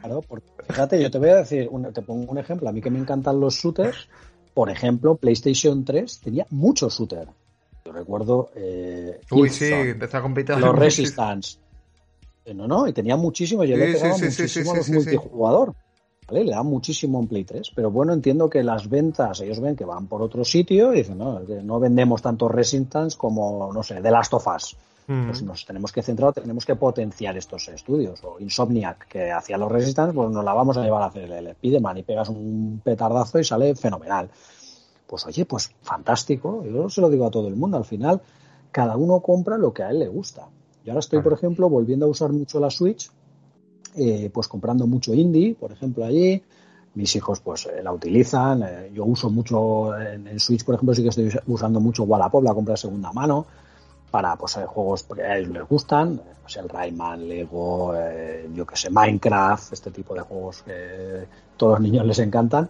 Claro, 0.01 0.23
porque 0.27 0.47
fíjate, 0.67 1.03
yo 1.03 1.11
te 1.11 1.19
voy 1.19 1.29
a 1.29 1.37
decir, 1.37 1.69
te 1.93 2.01
pongo 2.01 2.33
un 2.33 2.39
ejemplo, 2.39 2.71
a 2.71 2.73
mí 2.73 2.81
que 2.81 2.89
me 2.89 2.99
encantan 2.99 3.39
los 3.39 3.55
shooters, 3.55 4.09
por 4.55 4.71
ejemplo, 4.71 5.17
PlayStation 5.17 5.85
3 5.85 6.21
tenía 6.21 6.47
muchos 6.49 6.99
shooters. 6.99 7.31
Yo 7.85 7.93
recuerdo... 7.93 8.51
Eh, 8.55 9.21
Uy, 9.31 9.51
sí, 9.51 9.71
empezó 9.71 10.17
a 10.17 10.23
competir. 10.23 10.57
Los 10.57 10.75
Resistance. 10.79 11.59
No, 12.55 12.67
no, 12.67 12.87
y 12.87 12.93
tenía 12.93 13.17
muchísimo, 13.17 13.65
yo 13.65 13.77
le 13.77 13.93
pegaba 13.93 14.17
muchísimo 14.17 14.73
a 14.73 14.77
los 14.77 14.89
multijugador. 14.89 15.75
¿vale? 16.27 16.45
Le 16.45 16.51
da 16.51 16.63
muchísimo 16.63 17.21
en 17.21 17.27
Play 17.27 17.45
3, 17.45 17.73
pero 17.75 17.91
bueno, 17.91 18.13
entiendo 18.13 18.49
que 18.49 18.63
las 18.63 18.89
ventas, 18.89 19.41
ellos 19.41 19.61
ven 19.61 19.77
que 19.77 19.85
van 19.85 20.07
por 20.07 20.23
otro 20.23 20.45
sitio 20.45 20.93
y 20.93 20.99
dicen, 20.99 21.19
no, 21.19 21.41
no 21.41 21.81
vendemos 21.81 22.23
tanto 22.23 22.49
Resistance 22.49 23.17
como, 23.17 23.73
no 23.73 23.83
sé, 23.83 24.01
The 24.01 24.11
Last 24.11 24.35
of 24.35 24.47
Us. 24.55 24.77
Pues 25.09 25.43
nos 25.43 25.65
tenemos 25.65 25.91
que 25.91 26.03
centrar, 26.03 26.35
tenemos 26.35 26.67
que 26.67 26.77
potenciar 26.77 27.35
estos 27.39 27.67
estudios. 27.69 28.23
O 28.25 28.39
Insomniac, 28.41 29.09
que 29.09 29.33
hacía 29.33 29.57
los 29.57 29.73
Resistance, 29.73 30.13
pues 30.13 30.29
nos 30.29 30.45
la 30.45 30.53
vamos 30.53 30.77
a 30.77 30.83
llevar 30.83 31.01
a 31.01 31.07
hacer 31.07 31.33
el 31.33 31.51
Spiderman 31.55 31.97
y 31.97 32.03
pegas 32.03 32.29
un 32.29 32.83
petardazo 32.85 33.39
y 33.39 33.45
sale 33.45 33.75
fenomenal. 33.75 34.29
Pues 35.07 35.25
oye, 35.25 35.47
pues 35.47 35.71
fantástico. 35.81 36.63
Yo 36.63 36.91
se 36.91 37.01
lo 37.01 37.09
digo 37.09 37.27
a 37.27 37.31
todo 37.31 37.49
el 37.49 37.57
mundo. 37.57 37.79
Al 37.79 37.87
final, 37.87 38.21
cada 38.71 38.99
uno 38.99 39.21
compra 39.21 39.57
lo 39.57 39.73
que 39.73 39.83
a 39.83 39.89
él 39.89 40.01
le 40.01 40.09
gusta. 40.09 40.47
Y 40.89 40.91
ahora 40.91 41.01
estoy, 41.01 41.21
por 41.21 41.35
ejemplo, 41.35 41.69
volviendo 41.69 42.07
a 42.07 42.09
usar 42.09 42.33
mucho 42.33 42.59
la 42.59 42.71
Switch, 42.71 43.11
eh, 43.95 44.31
pues 44.33 44.49
comprando 44.49 44.87
mucho 44.87 45.13
indie, 45.13 45.55
por 45.55 45.71
ejemplo, 45.71 46.03
allí. 46.03 46.43
Mis 46.95 47.15
hijos 47.15 47.41
pues 47.41 47.67
eh, 47.67 47.83
la 47.83 47.93
utilizan. 47.93 48.63
Eh, 48.63 48.91
yo 48.95 49.05
uso 49.05 49.29
mucho 49.29 49.95
en, 50.01 50.41
Switch, 50.41 50.65
por 50.65 50.77
ejemplo, 50.77 50.95
sí 50.95 51.03
que 51.03 51.11
estoy 51.11 51.31
usando 51.47 51.79
mucho 51.79 52.05
Wallapop, 52.05 52.43
la 52.43 52.55
compra 52.55 52.73
de 52.73 52.79
segunda 52.79 53.13
mano, 53.13 53.45
para 54.11 54.35
pues 54.37 54.55
juegos 54.67 55.03
que 55.03 55.23
a 55.23 55.37
ellos 55.37 55.51
les 55.51 55.69
gustan. 55.69 56.23
Pues 56.41 56.57
el 56.57 56.71
Rayman, 56.71 57.29
Lego, 57.29 57.93
yo 58.55 58.67
que 58.67 58.77
sé, 58.77 58.89
Minecraft, 58.89 59.75
este 59.75 59.91
tipo 59.91 60.15
de 60.15 60.23
juegos 60.23 60.63
que 60.63 61.27
todos 61.59 61.73
los 61.73 61.81
niños 61.83 62.07
les 62.07 62.19
encantan 62.21 62.67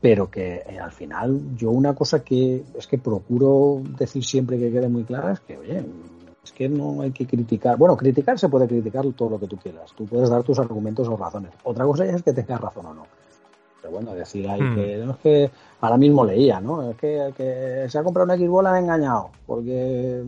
pero 0.00 0.28
que 0.28 0.64
al 0.82 0.90
final 0.90 1.54
yo 1.56 1.70
una 1.70 1.94
cosa 1.94 2.24
que 2.24 2.64
es 2.76 2.86
que 2.88 2.98
procuro 2.98 3.80
decir 3.96 4.24
siempre 4.24 4.58
que 4.58 4.72
quede 4.72 4.88
muy 4.88 5.04
clara 5.04 5.34
es 5.34 5.40
que, 5.40 5.56
oye, 5.56 5.84
es 6.44 6.52
que 6.52 6.68
no 6.68 7.02
hay 7.02 7.12
que 7.12 7.26
criticar. 7.26 7.76
Bueno, 7.76 7.96
criticar 7.96 8.38
se 8.38 8.48
puede 8.48 8.66
criticar 8.66 9.04
todo 9.12 9.30
lo 9.30 9.40
que 9.40 9.46
tú 9.46 9.56
quieras. 9.56 9.92
Tú 9.96 10.06
puedes 10.06 10.28
dar 10.28 10.42
tus 10.42 10.58
argumentos 10.58 11.08
o 11.08 11.16
razones. 11.16 11.52
Otra 11.62 11.84
cosa 11.84 12.04
es 12.04 12.22
que 12.22 12.32
tengas 12.32 12.60
razón 12.60 12.86
o 12.86 12.94
no. 12.94 13.06
Pero 13.80 13.94
bueno, 13.94 14.14
decir 14.14 14.48
ahí 14.48 14.60
hmm. 14.60 14.74
que 14.74 14.96
no 14.98 15.10
es 15.12 15.18
que 15.18 15.50
ahora 15.82 15.98
mismo 15.98 16.24
leía, 16.24 16.60
¿no? 16.60 16.90
Es 16.90 16.96
que, 16.96 17.32
que 17.36 17.86
se 17.88 17.98
ha 17.98 18.04
comprado 18.04 18.24
una 18.24 18.36
Xbox 18.36 18.62
la 18.62 18.70
han 18.70 18.84
engañado. 18.84 19.30
Porque 19.44 20.22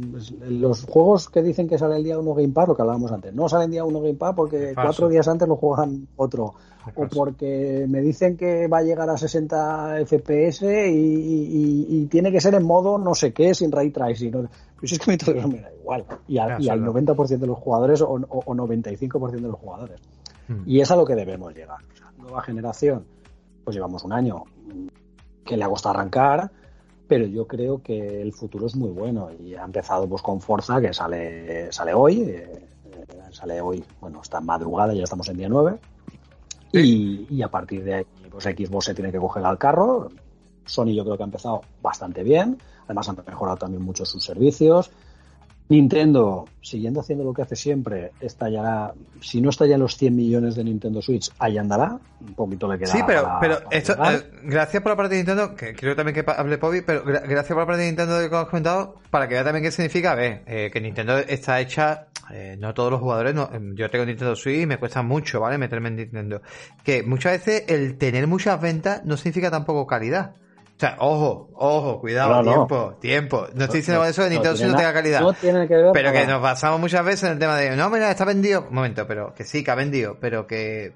los 0.49 0.85
juegos 0.85 1.31
que 1.31 1.43
dicen 1.43 1.69
que 1.69 1.79
sale 1.79 1.97
el 1.97 2.05
día 2.05 2.19
1 2.19 2.35
Game 2.35 2.53
Pass, 2.53 2.69
lo 2.69 2.77
que 2.77 2.83
hablábamos 2.83 3.13
antes, 3.13 3.33
no 3.33 3.49
salen 3.49 3.71
día 3.71 3.85
1 3.85 4.01
Game 4.01 4.15
Pass 4.15 4.35
porque 4.35 4.73
cuatro 4.75 5.09
días 5.09 5.27
antes 5.29 5.47
lo 5.47 5.57
juegan 5.57 6.09
otro. 6.17 6.55
O 6.97 7.07
porque 7.07 7.87
me 7.89 8.01
dicen 8.01 8.37
que 8.37 8.67
va 8.67 8.79
a 8.79 8.83
llegar 8.83 9.09
a 9.09 9.17
60 9.17 10.05
FPS 10.05 10.65
y, 10.91 12.07
tiene 12.11 12.31
que 12.31 12.41
ser 12.41 12.55
en 12.55 12.65
modo 12.65 12.99
no 12.99 13.15
sé 13.15 13.33
qué, 13.33 13.55
sin 13.55 13.71
ray 13.71 13.91
tracing. 13.91 14.49
Pues 14.79 14.93
es 14.93 14.99
que 14.99 15.13
a 15.41 15.47
mí 15.47 15.55
me 15.55 15.61
da 15.61 15.73
igual. 15.73 16.05
Y, 16.27 16.39
al 16.39 16.59
90% 16.59 17.39
de 17.39 17.47
los 17.47 17.59
jugadores 17.59 18.03
o, 18.03 18.19
95% 18.19 19.31
de 19.31 19.41
los 19.41 19.55
jugadores. 19.55 20.01
Hmm. 20.49 20.63
Y 20.67 20.81
es 20.81 20.91
a 20.91 20.97
lo 20.97 21.07
que 21.07 21.15
debemos 21.15 21.55
llegar. 21.55 21.79
nueva 22.19 22.43
generación 22.43 23.05
pues 23.65 23.77
llevamos 23.77 24.05
un 24.05 24.13
año 24.13 24.45
que 25.45 25.57
le 25.57 25.65
ha 25.65 25.69
costado 25.69 25.95
arrancar, 25.97 26.51
pero 27.07 27.27
yo 27.27 27.47
creo 27.47 27.83
que 27.83 28.23
el 28.23 28.33
futuro 28.33 28.67
es 28.67 28.77
muy 28.77 28.91
bueno 28.91 29.31
y 29.39 29.55
ha 29.55 29.65
empezado 29.65 30.09
pues 30.09 30.23
con 30.23 30.41
Forza 30.41 30.81
que 30.81 30.93
sale 30.93 31.71
sale 31.73 31.93
hoy, 31.95 32.23
eh, 32.23 32.69
sale 33.31 33.61
hoy, 33.61 33.85
bueno, 34.01 34.21
está 34.23 34.41
madrugada, 34.41 34.95
ya 34.95 35.05
estamos 35.05 35.29
en 35.29 35.37
día 35.37 35.49
9 35.49 35.79
y, 36.73 37.43
a 37.43 37.49
partir 37.49 37.85
de 37.85 37.95
ahí 37.95 38.07
pues 38.31 38.45
Xbox 38.45 38.87
se 38.87 38.95
tiene 38.95 39.13
que 39.13 39.19
coger 39.19 39.45
al 39.45 39.59
carro. 39.59 40.09
Sony 40.65 40.95
yo 40.95 41.05
creo 41.05 41.17
que 41.17 41.23
ha 41.23 41.27
empezado 41.27 41.61
bastante 41.83 42.23
bien, 42.23 42.59
además 42.85 43.09
han 43.09 43.17
mejorado 43.27 43.59
también 43.59 43.83
mucho 43.83 44.05
sus 44.05 44.25
servicios, 44.25 44.91
Nintendo, 45.69 46.45
siguiendo 46.61 47.01
haciendo 47.01 47.25
lo 47.25 47.33
que 47.33 47.43
hace 47.43 47.57
siempre, 47.57 48.12
estallará, 48.21 48.93
si 49.23 49.41
no 49.41 49.49
está 49.49 49.67
ya 49.67 49.79
los 49.79 49.97
100 49.97 50.15
millones 50.15 50.57
de 50.57 50.65
Nintendo 50.65 51.01
Switch, 51.01 51.31
ahí 51.39 51.57
andará, 51.57 51.99
un 52.21 52.35
poquito 52.35 52.71
le 52.71 52.79
queda. 52.79 52.93
Sí, 52.93 52.99
pero, 53.07 53.27
pero 53.41 53.59
esto, 53.71 53.95
eh, 53.95 54.23
gracias 54.43 54.83
por 54.83 54.93
la 54.93 54.97
parte 54.97 55.15
de 55.15 55.23
Nintendo, 55.23 55.55
que 55.55 55.75
creo 55.75 55.97
también 55.97 56.15
que 56.15 56.31
hable 56.31 56.59
Pobi, 56.59 56.83
pero 56.83 57.03
gracias 57.05 57.49
por 57.49 57.59
la 57.59 57.67
parte 57.67 57.83
de 57.83 57.89
Nintendo 57.89 58.29
que 58.29 58.37
has 58.37 58.47
comentado, 58.47 58.97
para 59.11 59.27
que 59.27 59.35
vea 59.35 59.45
también 59.45 59.65
qué 59.65 59.71
significa, 59.71 60.15
ver, 60.15 60.43
eh, 60.47 60.71
que 60.71 60.81
Nintendo 60.83 61.17
está 61.19 61.59
hecha, 61.61 62.09
eh, 62.31 62.57
no 62.59 62.75
todos 62.75 62.91
los 62.91 63.01
jugadores, 63.01 63.35
no, 63.35 63.49
em, 63.51 63.75
yo 63.75 63.89
tengo 63.89 64.05
Nintendo 64.05 64.37
Switch 64.37 64.61
y 64.61 64.67
me 64.67 64.77
cuesta 64.77 65.03
mucho, 65.03 65.41
¿vale? 65.41 65.57
Meterme 65.57 65.89
en 65.89 65.97
Nintendo. 65.97 66.43
Que 66.83 67.03
muchas 67.03 67.33
veces 67.33 67.65
el 67.69 67.97
tener 67.97 68.27
muchas 68.27 68.61
ventas 68.61 69.03
no 69.05 69.17
significa 69.17 69.51
tampoco 69.51 69.87
calidad. 69.87 70.35
Sea, 70.85 70.97
ojo, 70.99 71.49
ojo, 71.55 71.99
cuidado, 71.99 72.43
tiempo, 72.43 72.95
tiempo. 73.01 73.47
No 73.55 73.64
estoy 73.64 73.80
diciendo 73.80 74.05
eso 74.05 74.22
de 74.22 74.28
Nintendo 74.28 74.55
si 74.55 74.64
no 74.64 74.76
tenga 74.76 74.93
calidad. 74.93 75.22
pero 75.95 76.12
que 76.12 76.26
nos 76.26 76.43
pasamos 76.43 76.78
muchas 76.78 77.03
veces 77.03 77.22
en 77.22 77.32
el 77.32 77.39
tema 77.39 77.57
de, 77.57 77.74
no, 77.74 77.89
mira, 77.89 78.11
está 78.11 78.26
vendido. 78.26 78.66
Un 78.68 78.74
momento, 78.74 79.07
pero 79.07 79.32
que 79.35 79.45
sí, 79.45 79.64
que 79.64 79.70
ha 79.70 79.74
vendido, 79.74 80.18
pero 80.20 80.47
que 80.47 80.93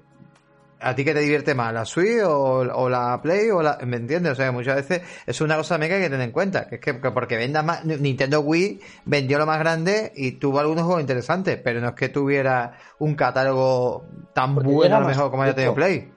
¿A 0.81 0.93
ti 0.93 1.03
qué 1.03 1.13
te 1.13 1.21
divierte 1.21 1.55
más? 1.55 1.73
¿La 1.73 1.85
Switch 1.85 2.21
o, 2.23 2.87
la 2.87 3.19
Play? 3.21 3.49
o 3.49 3.63
la 3.63 3.79
¿Me 3.83 3.97
entiendes? 3.97 4.33
O 4.33 4.35
sea, 4.35 4.51
muchas 4.51 4.75
veces 4.75 5.01
es 5.25 5.41
una 5.41 5.57
cosa 5.57 5.79
mega 5.79 5.95
que 5.95 6.03
hay 6.03 6.03
que 6.03 6.09
tener 6.11 6.27
en 6.27 6.31
cuenta. 6.31 6.67
Que 6.67 6.75
es 6.75 6.81
que, 6.81 6.93
porque 6.93 7.35
vendas 7.35 7.65
más. 7.65 7.83
Nintendo 7.83 8.41
Wii 8.41 8.79
vendió 9.05 9.39
lo 9.39 9.47
más 9.47 9.57
grande 9.57 10.13
y 10.15 10.33
tuvo 10.33 10.59
algunos 10.59 10.85
juegos 10.85 11.01
interesantes, 11.01 11.59
pero 11.61 11.81
no 11.81 11.89
es 11.89 11.95
que 11.95 12.09
tuviera 12.09 12.77
un 12.99 13.15
catálogo 13.15 14.05
tan 14.33 14.53
bueno 14.55 14.97
a 14.97 14.99
lo 14.99 15.07
mejor 15.07 15.31
como 15.31 15.43
haya 15.43 15.55
tenido 15.55 15.73
Play. 15.73 16.13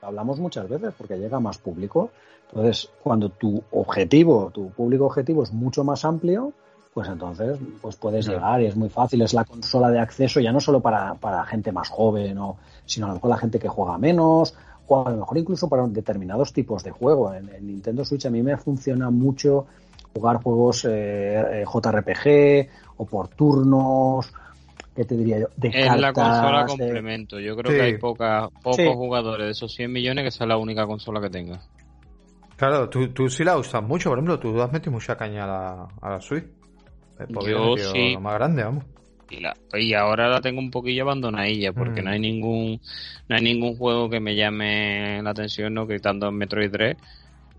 Hablamos 0.00 0.38
muchas 0.38 0.68
veces 0.68 0.94
porque 0.96 1.16
llega 1.16 1.40
más 1.40 1.58
público. 1.58 2.10
Entonces, 2.52 2.90
cuando 3.02 3.28
tu 3.28 3.62
objetivo, 3.70 4.50
tu 4.52 4.70
público 4.70 5.06
objetivo 5.06 5.42
es 5.42 5.52
mucho 5.52 5.84
más 5.84 6.04
amplio, 6.04 6.52
pues 6.92 7.08
entonces 7.08 7.58
pues 7.80 7.94
puedes 7.96 8.26
llegar 8.26 8.60
y 8.60 8.66
es 8.66 8.76
muy 8.76 8.88
fácil, 8.88 9.22
es 9.22 9.32
la 9.32 9.44
consola 9.44 9.90
de 9.90 10.00
acceso 10.00 10.40
ya 10.40 10.50
no 10.50 10.60
solo 10.60 10.80
para, 10.80 11.14
para 11.14 11.44
gente 11.44 11.70
más 11.70 11.88
joven, 11.88 12.36
o, 12.38 12.56
sino 12.84 13.06
a 13.06 13.10
lo 13.10 13.14
mejor 13.14 13.30
la 13.30 13.36
gente 13.36 13.60
que 13.60 13.68
juega 13.68 13.96
menos, 13.98 14.54
o 14.88 15.06
a 15.06 15.10
lo 15.10 15.18
mejor 15.18 15.38
incluso 15.38 15.68
para 15.68 15.86
determinados 15.86 16.52
tipos 16.52 16.82
de 16.82 16.90
juego. 16.90 17.32
En, 17.32 17.48
Nintendo 17.64 18.04
Switch 18.04 18.26
a 18.26 18.30
mí 18.30 18.42
me 18.42 18.56
funciona 18.56 19.10
mucho 19.10 19.66
jugar 20.12 20.42
juegos 20.42 20.84
eh, 20.86 21.62
eh 21.62 21.64
JRPG 21.64 22.68
o 22.96 23.06
por 23.06 23.28
turnos, 23.28 24.32
¿qué 24.96 25.04
te 25.04 25.16
diría 25.16 25.38
yo? 25.38 25.46
De 25.56 25.68
es 25.68 25.96
la 25.96 26.12
consola 26.12 26.66
complemento. 26.66 27.38
Yo 27.38 27.56
creo 27.56 27.72
que 27.72 27.82
hay 27.82 27.98
poca, 27.98 28.48
pocos 28.60 28.96
jugadores 28.96 29.46
de 29.46 29.52
esos 29.52 29.72
100 29.72 29.92
millones 29.92 30.24
que 30.24 30.30
sea 30.32 30.48
la 30.48 30.56
única 30.56 30.84
consola 30.86 31.20
que 31.20 31.30
tenga. 31.30 31.60
Claro, 32.60 32.90
tú, 32.90 33.08
tú 33.08 33.30
sí 33.30 33.42
la 33.42 33.56
usas 33.56 33.82
mucho, 33.82 34.10
por 34.10 34.18
ejemplo, 34.18 34.38
tú 34.38 34.60
has 34.60 34.70
metido 34.70 34.92
mucha 34.92 35.16
caña 35.16 35.44
a 35.44 35.46
la, 35.46 35.88
a 35.98 36.10
la 36.10 36.20
Switch. 36.20 36.44
Yo 37.46 37.74
sí. 37.78 38.18
más 38.20 38.34
grande, 38.34 38.62
vamos. 38.62 38.84
Y, 39.72 39.94
ahora 39.94 40.28
la 40.28 40.42
tengo 40.42 40.60
un 40.60 40.70
poquillo 40.70 41.04
abandonadilla 41.04 41.72
porque 41.72 42.02
mm. 42.02 42.04
no 42.04 42.10
hay 42.10 42.20
ningún 42.20 42.80
no 43.28 43.36
hay 43.36 43.42
ningún 43.42 43.76
juego 43.76 44.10
que 44.10 44.20
me 44.20 44.36
llame 44.36 45.22
la 45.22 45.30
atención, 45.30 45.72
no 45.72 45.88
quitando 45.88 46.28
en 46.28 46.34
Metroid 46.36 46.70
3 46.70 46.96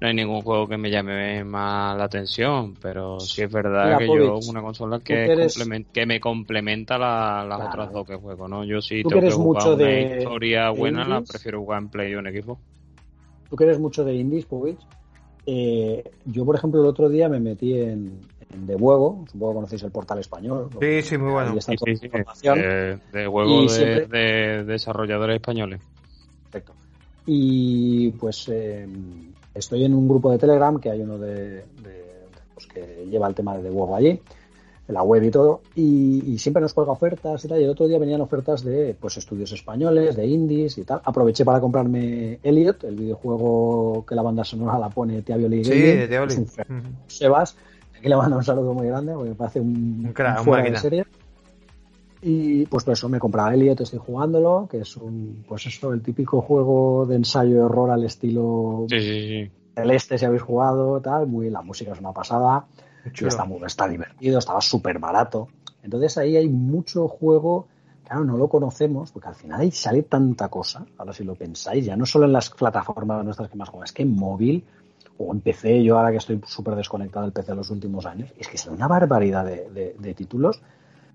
no 0.02 0.08
hay 0.08 0.14
ningún 0.14 0.42
juego 0.42 0.68
que 0.68 0.78
me 0.78 0.92
llame 0.92 1.44
más 1.46 1.98
la 1.98 2.04
atención, 2.04 2.76
pero 2.80 3.20
sí 3.20 3.42
es 3.42 3.52
verdad 3.52 3.98
que 3.98 4.06
yo 4.06 4.38
una 4.48 4.62
consola 4.62 5.00
que, 5.00 5.48
que 5.92 6.06
me 6.06 6.20
complementa 6.20 7.00
las 7.00 7.60
otras 7.60 7.92
dos 7.92 8.06
que 8.06 8.18
juego, 8.18 8.48
¿no? 8.48 8.64
Yo 8.64 8.82
sí 8.82 9.02
tengo 9.02 9.20
que 9.20 9.32
jugar 9.32 9.64
mucho 9.64 9.74
una 9.74 9.84
de 9.84 10.18
historia 10.20 10.70
buena, 10.70 11.08
la 11.08 11.22
prefiero 11.22 11.60
jugar 11.62 11.82
en 11.82 11.90
Play 11.90 12.14
o 12.14 12.20
en 12.20 12.28
equipo. 12.28 12.60
Tú 13.52 13.58
que 13.58 13.66
eres 13.66 13.80
mucho 13.80 14.06
de 14.06 14.16
indies, 14.16 14.46
Povich, 14.46 14.80
eh, 15.46 16.10
yo 16.24 16.46
por 16.46 16.56
ejemplo 16.56 16.80
el 16.80 16.88
otro 16.88 17.10
día 17.10 17.28
me 17.28 17.42
metí 17.42 17.78
en, 17.78 18.22
de 18.56 18.76
Huevo, 18.78 19.26
supongo 19.30 19.52
que 19.52 19.56
conocéis 19.56 19.84
el 19.84 19.92
portal 19.92 20.20
español. 20.20 20.70
Sí, 20.80 21.02
sí, 21.02 21.18
muy 21.18 21.34
bueno. 21.34 21.60
Sí, 21.60 21.76
sí, 21.78 22.08
De, 22.08 23.28
Huevo 23.28 23.66
de, 23.66 24.64
desarrolladores 24.66 25.36
españoles. 25.36 25.82
Perfecto. 26.44 26.72
Y 27.26 28.12
pues 28.12 28.48
eh, 28.48 28.88
estoy 29.54 29.84
en 29.84 29.96
un 29.96 30.08
grupo 30.08 30.32
de 30.32 30.38
Telegram 30.38 30.80
que 30.80 30.90
hay 30.90 31.02
uno 31.02 31.18
de, 31.18 31.66
pues, 32.54 32.68
que 32.68 33.06
lleva 33.10 33.28
el 33.28 33.36
tema 33.36 33.58
de 33.58 33.70
Huevo 33.70 33.98
allí, 33.98 34.18
la 34.88 35.04
web 35.04 35.24
y 35.24 35.32
todo, 35.32 35.62
y, 35.76 36.38
siempre 36.38 36.62
nos 36.62 36.74
cuelga 36.74 36.92
ofertas 36.92 37.44
y 37.46 37.48
tal. 37.48 37.62
Y 37.62 37.64
el 37.64 37.70
otro 37.70 37.88
día 37.88 38.00
venían 38.00 38.22
ofertas 38.22 38.64
de 38.64 38.96
pues 39.00 39.18
estudios 39.18 39.52
españoles, 39.52 40.16
de 40.16 40.26
indies 40.26 40.78
y 40.78 40.84
tal. 40.84 41.02
Aproveché 41.04 41.46
para 41.46 41.60
comprarme 41.60 42.40
Elliot, 42.44 42.84
el 42.84 42.96
videojuego 42.96 44.06
que 44.06 44.16
la 44.16 44.22
banda 44.22 44.44
sonora 44.44 44.78
la 44.78 44.90
pone 44.90 45.22
Tia 45.22 45.38
Violi 45.38 45.64
Sí, 45.64 45.72
Tia 46.08 46.28
Sebas 47.08 47.56
Aquí 47.98 48.10
le 48.10 48.16
mando 48.16 48.38
un 48.38 48.44
saludo 48.44 48.74
muy 48.74 48.88
grande 48.88 49.14
porque 49.14 49.30
me 49.30 49.36
parece 49.36 49.60
un, 49.60 50.04
un, 50.08 50.14
crack, 50.14 50.44
fuera 50.44 50.64
de 50.64 50.76
serie. 50.76 51.06
Y 52.24 52.66
pues 52.66 52.84
por 52.84 52.94
eso 52.94 53.08
me 53.10 53.18
he 53.18 53.20
comprado 53.20 53.52
Elliot, 53.52 53.80
estoy 53.82 54.00
jugándolo, 54.00 54.68
que 54.70 54.80
es 54.80 54.98
un, 54.98 55.44
pues 55.48 55.68
eso, 55.68 55.94
el 55.94 56.02
típico 56.02 56.42
juego 56.42 57.06
de 57.06 57.16
ensayo 57.16 57.66
error 57.66 57.92
al 57.92 58.04
estilo 58.04 58.88
celeste 59.76 60.18
si 60.18 60.26
habéis 60.26 60.42
jugado, 60.42 61.00
tal, 61.00 61.28
muy, 61.28 61.50
la 61.50 61.62
música 61.62 61.94
es 61.94 62.00
una 62.00 62.12
pasada, 62.12 62.66
está, 63.04 63.46
muy, 63.46 63.60
está 63.66 63.88
divertido, 63.88 64.40
estaba 64.40 64.62
súper 64.62 65.00
barato. 65.00 65.48
Entonces 65.84 66.18
ahí 66.18 66.38
hay 66.38 66.48
mucho 66.48 67.08
juego, 67.08 67.68
claro, 68.06 68.24
no 68.24 68.38
lo 68.38 68.48
conocemos, 68.48 69.12
porque 69.12 69.30
al 69.30 69.36
final 69.36 69.62
ahí 69.62 69.72
sale 69.72 70.04
tanta 70.04 70.50
cosa, 70.50 70.86
ahora 70.98 71.14
si 71.14 71.24
lo 71.24 71.36
pensáis, 71.36 71.86
ya 71.86 71.96
no 71.96 72.06
solo 72.06 72.26
en 72.26 72.34
las 72.34 72.50
plataformas 72.50 73.24
nuestras 73.24 73.50
que 73.50 73.58
más 73.58 73.70
juegan, 73.70 73.86
es 73.86 73.92
que 73.92 74.04
en 74.04 74.16
móvil 74.16 74.64
o 75.18 75.32
empecé 75.32 75.84
yo 75.84 75.98
ahora 75.98 76.12
que 76.12 76.18
estoy 76.18 76.40
súper 76.46 76.76
desconectado 76.76 77.26
del 77.26 77.34
PC 77.34 77.52
en 77.52 77.58
los 77.58 77.70
últimos 77.70 78.06
años, 78.06 78.32
es 78.38 78.48
que 78.48 78.56
es 78.56 78.66
una 78.68 78.88
barbaridad 78.88 79.46
de, 79.46 80.14
títulos 80.16 80.62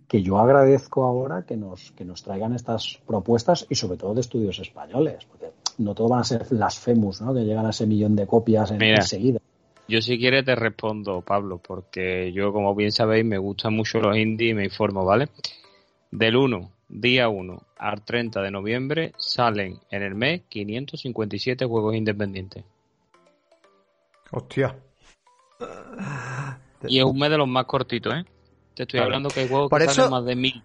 que 0.09 0.22
yo 0.22 0.39
agradezco 0.39 1.05
ahora 1.05 1.43
que 1.43 1.57
nos, 1.57 1.91
que 1.93 2.05
nos 2.05 2.22
traigan 2.22 2.55
estas 2.55 3.01
propuestas 3.07 3.66
y 3.68 3.74
sobre 3.74 3.99
todo 3.99 4.14
de 4.14 4.20
estudios 4.20 4.59
españoles, 4.61 5.26
porque 5.28 5.51
no 5.78 5.95
todo 5.95 6.09
van 6.09 6.20
a 6.20 6.24
ser 6.24 6.47
las 6.53 6.78
FEMUS, 6.78 7.22
¿no? 7.22 7.34
que 7.34 7.45
llegan 7.45 7.66
a 7.66 7.70
ese 7.70 7.87
millón 7.87 8.14
de 8.14 8.26
copias 8.26 8.70
en, 8.70 8.82
enseguida. 8.82 9.41
Yo 9.89 10.03
si 10.03 10.18
quieres 10.18 10.45
te 10.45 10.55
respondo, 10.57 11.20
Pablo, 11.20 11.59
porque 11.59 12.32
yo, 12.32 12.53
como 12.53 12.74
bien 12.74 12.91
sabéis, 12.91 13.24
me 13.24 13.39
gustan 13.39 13.74
mucho 13.74 14.01
los 14.01 14.16
indie 14.16 14.51
y 14.51 14.55
me 14.55 14.64
informo, 14.64 15.05
¿vale? 15.05 15.28
Del 16.11 16.37
1, 16.37 16.70
día 16.89 17.28
1 17.28 17.62
al 17.78 18.05
30 18.05 18.43
de 18.43 18.51
noviembre 18.51 19.12
salen 19.16 19.78
en 19.91 20.03
el 20.03 20.14
mes 20.14 20.43
557 20.49 21.64
juegos 21.66 21.95
independientes. 21.95 22.64
Hostia. 24.32 24.76
Y 26.89 26.99
es 26.99 27.05
un 27.05 27.18
mes 27.18 27.30
de 27.30 27.39
los 27.39 27.49
más 27.49 27.66
cortitos, 27.66 28.14
¿eh? 28.14 28.24
Te 28.77 28.83
estoy 28.83 29.01
hablando 29.01 29.31
que 29.31 29.41
hay 29.41 29.49
juegos 29.49 29.70
que 29.70 29.89
salen 29.89 30.11
más 30.11 30.27
de 30.27 30.37
mil. 30.37 30.62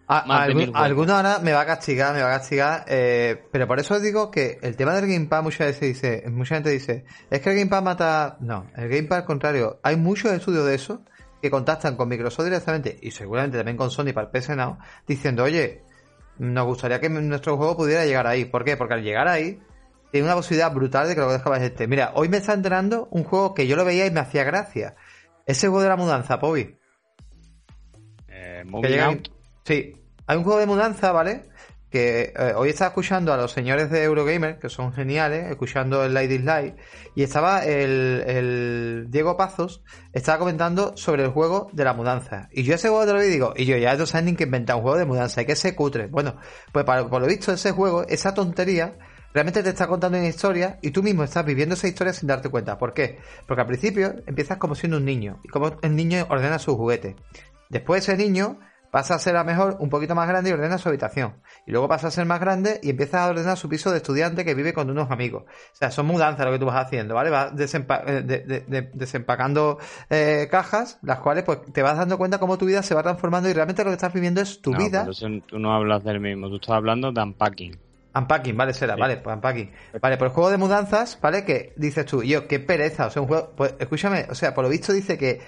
alguno 0.74 1.16
ahora 1.16 1.40
me 1.40 1.54
va 1.54 1.62
a 1.62 1.66
castigar, 1.66 2.14
me 2.14 2.22
va 2.22 2.28
a 2.28 2.40
castigar. 2.40 2.84
Eh, 2.90 3.42
pero 3.54 3.66
por 3.70 3.80
eso 3.80 4.02
digo 4.02 4.30
que 4.30 4.60
el 4.62 4.76
tema 4.76 4.94
del 4.94 5.10
Game 5.10 5.28
Pass 5.28 5.42
muchas 5.42 5.68
veces 5.68 5.82
dice, 5.82 6.30
mucha 6.30 6.56
gente 6.56 6.72
dice, 6.72 7.06
es 7.30 7.40
que 7.40 7.52
el 7.52 7.56
Game 7.56 7.70
Pass 7.70 7.82
mata. 7.82 8.36
No, 8.42 8.68
el 8.76 8.90
Game 8.90 9.04
Pass 9.04 9.20
al 9.20 9.26
contrario. 9.26 9.80
Hay 9.82 9.96
muchos 9.96 10.30
estudios 10.34 10.66
de 10.66 10.76
eso 10.76 11.06
que 11.42 11.50
contactan 11.50 11.96
con 11.96 12.10
Microsoft 12.10 12.44
directamente 12.44 13.00
y 13.02 13.12
seguramente 13.12 13.56
también 13.56 13.78
con 13.78 13.90
Sony 13.90 14.12
para 14.14 14.28
el 14.28 14.32
PS 14.38 14.58
Now 14.58 14.78
diciendo, 15.08 15.46
oye, 15.46 15.82
nos 16.38 16.66
gustaría 16.66 17.00
que 17.00 17.08
nuestro 17.08 17.56
juego 17.56 17.78
pudiera 17.78 18.06
llegar 18.06 18.28
ahí. 18.28 18.44
¿Por 18.44 18.66
qué? 18.66 18.76
Porque 18.76 18.96
al 18.96 19.04
llegar 19.04 19.30
ahí 19.30 19.62
tiene 20.12 20.28
una 20.28 20.36
posibilidad 20.36 20.74
brutal 20.74 21.08
de 21.08 21.16
que 21.16 21.22
lo 21.22 21.32
dejabas 21.32 21.62
este. 21.62 21.88
Mira, 21.88 22.12
hoy 22.16 22.28
me 22.28 22.38
está 22.38 22.52
enterando 22.52 23.08
un 23.10 23.24
juego 23.24 23.54
que 23.54 23.68
yo 23.68 23.78
lo 23.78 23.86
veía 23.86 24.06
y 24.06 24.12
me 24.12 24.20
hacía 24.20 24.44
gracia. 24.44 24.98
Ese 25.46 25.70
juego 25.70 25.84
de 25.84 25.88
la 25.88 25.96
mudanza, 25.96 26.38
Pobi. 26.42 26.81
Eh, 28.84 29.22
Sí, 29.64 29.96
hay 30.26 30.38
un 30.38 30.44
juego 30.44 30.60
de 30.60 30.66
mudanza, 30.66 31.12
¿vale? 31.12 31.50
Que 31.90 32.34
eh, 32.36 32.54
hoy 32.56 32.70
estaba 32.70 32.90
escuchando 32.90 33.34
a 33.34 33.38
los 33.38 33.52
señores 33.52 33.92
de 33.92 34.04
Eurogamer, 34.04 34.60
que 34.60 34.70
son 34.70 34.94
geniales, 34.94 35.52
escuchando 35.52 36.04
el 36.04 36.14
Light 36.14 36.32
is 36.32 36.44
Light, 36.44 36.76
y 37.16 37.24
estaba 37.24 37.66
el, 37.66 38.24
el, 38.26 39.08
Diego 39.10 39.38
Pazos, 39.38 39.84
estaba 40.14 40.40
comentando 40.40 40.96
sobre 40.96 41.24
el 41.24 41.30
juego 41.30 41.70
de 41.74 41.84
la 41.84 41.94
mudanza. 41.94 42.48
Y 42.52 42.64
yo 42.64 42.76
ese 42.76 42.90
juego 42.90 43.06
te 43.06 43.14
lo 43.14 43.20
vi 43.20 43.26
y 43.26 43.30
digo, 43.30 43.54
y 43.56 43.66
yo 43.66 43.78
ya 43.78 43.96
no 43.96 44.06
ni 44.22 44.36
que 44.36 44.46
inventar 44.46 44.78
un 44.78 44.84
juego 44.84 44.98
de 44.98 45.06
mudanza, 45.06 45.42
hay 45.42 45.46
que 45.46 45.56
ser 45.56 45.76
cutre. 45.76 46.08
Bueno, 46.08 46.38
pues 46.72 46.86
por 46.86 47.22
lo 47.22 47.28
visto 47.28 47.52
ese 47.52 47.72
juego, 47.72 48.04
esa 48.08 48.34
tontería, 48.34 48.98
realmente 49.34 49.62
te 49.62 49.70
está 49.70 49.88
contando 49.88 50.18
una 50.18 50.28
historia 50.28 50.80
y 50.82 50.92
tú 50.92 51.04
mismo 51.04 51.24
estás 51.24 51.46
viviendo 51.46 51.76
esa 51.76 51.88
historia 51.88 52.14
sin 52.14 52.28
darte 52.28 52.50
cuenta. 52.50 52.78
¿Por 52.78 52.94
qué? 52.94 53.20
Porque 53.46 53.62
al 53.62 53.68
principio 53.68 54.16
empiezas 54.26 54.58
como 54.58 54.76
siendo 54.76 54.98
un 54.98 55.06
niño 55.06 55.40
y 55.44 55.50
como 55.50 55.78
el 55.82 55.96
niño 55.96 56.26
ordena 56.30 56.60
su 56.60 56.76
juguete. 56.76 57.16
Después 57.72 58.04
ese 58.08 58.18
niño 58.18 58.60
pasa 58.92 59.16
a 59.16 59.20
ser 59.20 59.38
a 59.38 59.44
mejor 59.44 59.78
un 59.80 59.90
poquito 59.90 60.14
más 60.14 60.28
grande 60.28 60.50
y 60.50 60.54
ordena 60.54 60.78
su 60.78 60.90
habitación. 60.90 61.36
Y 61.66 61.72
luego 61.72 61.88
pasa 61.88 62.08
a 62.08 62.12
ser 62.12 62.26
más 62.26 62.42
grande 62.42 62.80
y 62.84 62.90
empieza 62.90 63.24
a 63.24 63.30
ordenar 63.30 63.58
su 63.58 63.70
piso 63.70 63.90
de 63.90 63.98
estudiante 63.98 64.44
que 64.44 64.54
vive 64.54 64.74
con 64.74 64.90
unos 64.90 65.10
amigos. 65.10 65.44
O 65.44 65.76
sea, 65.76 65.90
son 65.90 66.06
mudanzas 66.06 66.46
lo 66.46 66.52
que 66.52 66.60
tú 66.60 66.66
vas 66.66 66.86
haciendo, 66.86 67.16
¿vale? 67.16 67.30
Vas 67.30 67.54
eh, 67.58 68.90
desempacando 68.94 69.80
eh, 70.10 70.48
cajas, 70.52 71.00
las 71.02 71.20
cuales 71.20 71.46
pues 71.46 71.62
te 71.72 71.82
vas 71.82 71.98
dando 71.98 72.18
cuenta 72.18 72.38
cómo 72.38 72.58
tu 72.58 72.66
vida 72.66 72.84
se 72.84 72.94
va 72.94 73.02
transformando 73.02 73.50
y 73.50 73.54
realmente 73.54 73.84
lo 73.84 73.92
que 73.92 73.96
estás 73.96 74.14
viviendo 74.14 74.42
es 74.42 74.62
tu 74.62 74.76
vida. 74.76 75.08
tú 75.48 75.58
no 75.58 75.74
hablas 75.74 76.04
del 76.04 76.20
mismo, 76.20 76.50
tú 76.50 76.58
estás 76.58 76.76
hablando 76.76 77.14
de 77.14 77.22
unpacking. 77.22 77.80
Unpacking, 78.14 78.58
vale, 78.58 78.74
será, 78.74 78.98
vale, 78.98 79.18
pues 79.18 79.34
unpacking. 79.34 79.72
Vale, 80.02 80.18
por 80.18 80.28
el 80.28 80.34
juego 80.34 80.50
de 80.50 80.58
mudanzas, 80.58 81.18
¿vale? 81.22 81.46
Que 81.46 81.72
dices 81.78 82.06
tú, 82.06 82.22
yo, 82.24 82.46
qué 82.46 82.60
pereza, 82.60 83.06
o 83.06 83.10
sea, 83.10 83.22
un 83.22 83.30
juego, 83.30 83.54
pues 83.56 83.74
escúchame, 83.80 84.28
o 84.30 84.36
sea, 84.36 84.54
por 84.54 84.66
lo 84.66 84.70
visto 84.70 84.92
dice 84.92 85.18
que 85.18 85.40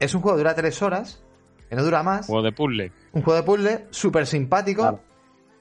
es 0.00 0.14
un 0.14 0.20
juego 0.20 0.36
que 0.36 0.42
dura 0.42 0.56
tres 0.56 0.82
horas, 0.82 1.22
que 1.72 1.76
no 1.76 1.84
dura 1.84 2.02
más. 2.02 2.26
Juego 2.26 2.42
de 2.42 2.52
puzzle. 2.52 2.92
Un 3.12 3.22
juego 3.22 3.40
de 3.40 3.46
puzzle, 3.46 3.86
súper 3.88 4.26
simpático, 4.26 5.00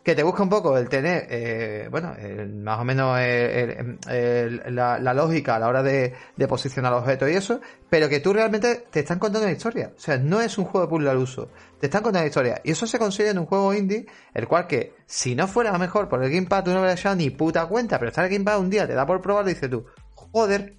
que 0.03 0.13
te 0.13 0.23
busca 0.23 0.43
un 0.43 0.49
poco 0.49 0.77
el 0.77 0.89
tener, 0.89 1.25
eh, 1.29 1.87
bueno, 1.89 2.13
más 2.53 2.81
o 2.81 2.83
menos 2.83 3.17
la, 3.17 5.13
lógica 5.13 5.55
a 5.55 5.59
la 5.59 5.69
hora 5.69 5.81
de, 5.81 6.13
posicionar 6.49 6.91
los 6.91 7.03
objetos 7.03 7.29
y 7.29 7.35
eso, 7.35 7.61
pero 7.89 8.09
que 8.09 8.19
tú 8.19 8.33
realmente 8.33 8.87
te 8.91 8.99
están 8.99 9.19
contando 9.19 9.47
una 9.47 9.53
historia. 9.53 9.93
O 9.95 9.99
sea, 10.01 10.17
no 10.17 10.41
es 10.41 10.57
un 10.57 10.65
juego 10.65 10.85
de 10.85 10.89
puzzle 10.89 11.09
al 11.11 11.17
uso, 11.17 11.47
te 11.79 11.85
están 11.85 12.03
contando 12.03 12.25
una 12.25 12.27
historia. 12.27 12.61
Y 12.65 12.71
eso 12.71 12.85
se 12.85 12.99
consigue 12.99 13.29
en 13.29 13.39
un 13.39 13.45
juego 13.45 13.73
indie, 13.73 14.05
el 14.33 14.49
cual 14.49 14.67
que, 14.67 14.93
si 15.05 15.33
no 15.33 15.47
fuera 15.47 15.71
mejor 15.77 16.09
por 16.09 16.21
el 16.21 16.29
Gamepad, 16.29 16.65
tú 16.65 16.71
no 16.71 16.79
hubieras 16.79 16.99
echado 16.99 17.15
ni 17.15 17.29
puta 17.29 17.67
cuenta, 17.67 17.99
pero 17.99 18.09
estar 18.09 18.25
el 18.25 18.31
Gamepad 18.31 18.59
un 18.59 18.69
día 18.69 18.85
te 18.85 18.95
da 18.95 19.05
por 19.05 19.21
probarlo 19.21 19.49
y 19.49 19.53
dices 19.53 19.69
tú, 19.69 19.85
joder, 20.13 20.75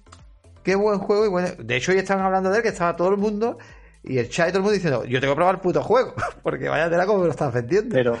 qué 0.61 0.75
buen 0.75 0.99
juego. 0.99 1.25
Y 1.25 1.29
bueno, 1.29 1.47
de 1.57 1.75
hecho, 1.75 1.91
hoy 1.91 1.97
estaban 1.97 2.23
hablando 2.23 2.51
de 2.51 2.57
él, 2.57 2.61
que 2.61 2.69
estaba 2.69 2.95
todo 2.95 3.09
el 3.09 3.17
mundo 3.17 3.57
y 4.03 4.17
el 4.17 4.29
chat 4.29 4.49
y 4.49 4.51
todo 4.51 4.59
el 4.59 4.63
mundo 4.63 4.73
diciendo, 4.73 5.05
yo 5.05 5.19
tengo 5.19 5.33
que 5.33 5.37
probar 5.37 5.55
el 5.55 5.61
puto 5.61 5.81
juego, 5.81 6.13
porque 6.43 6.69
vaya 6.69 6.89
tela 6.89 7.05
como 7.05 7.19
me 7.19 7.25
lo 7.25 7.31
estás 7.31 7.53
vendiendo. 7.53 7.93
Pero, 7.93 8.17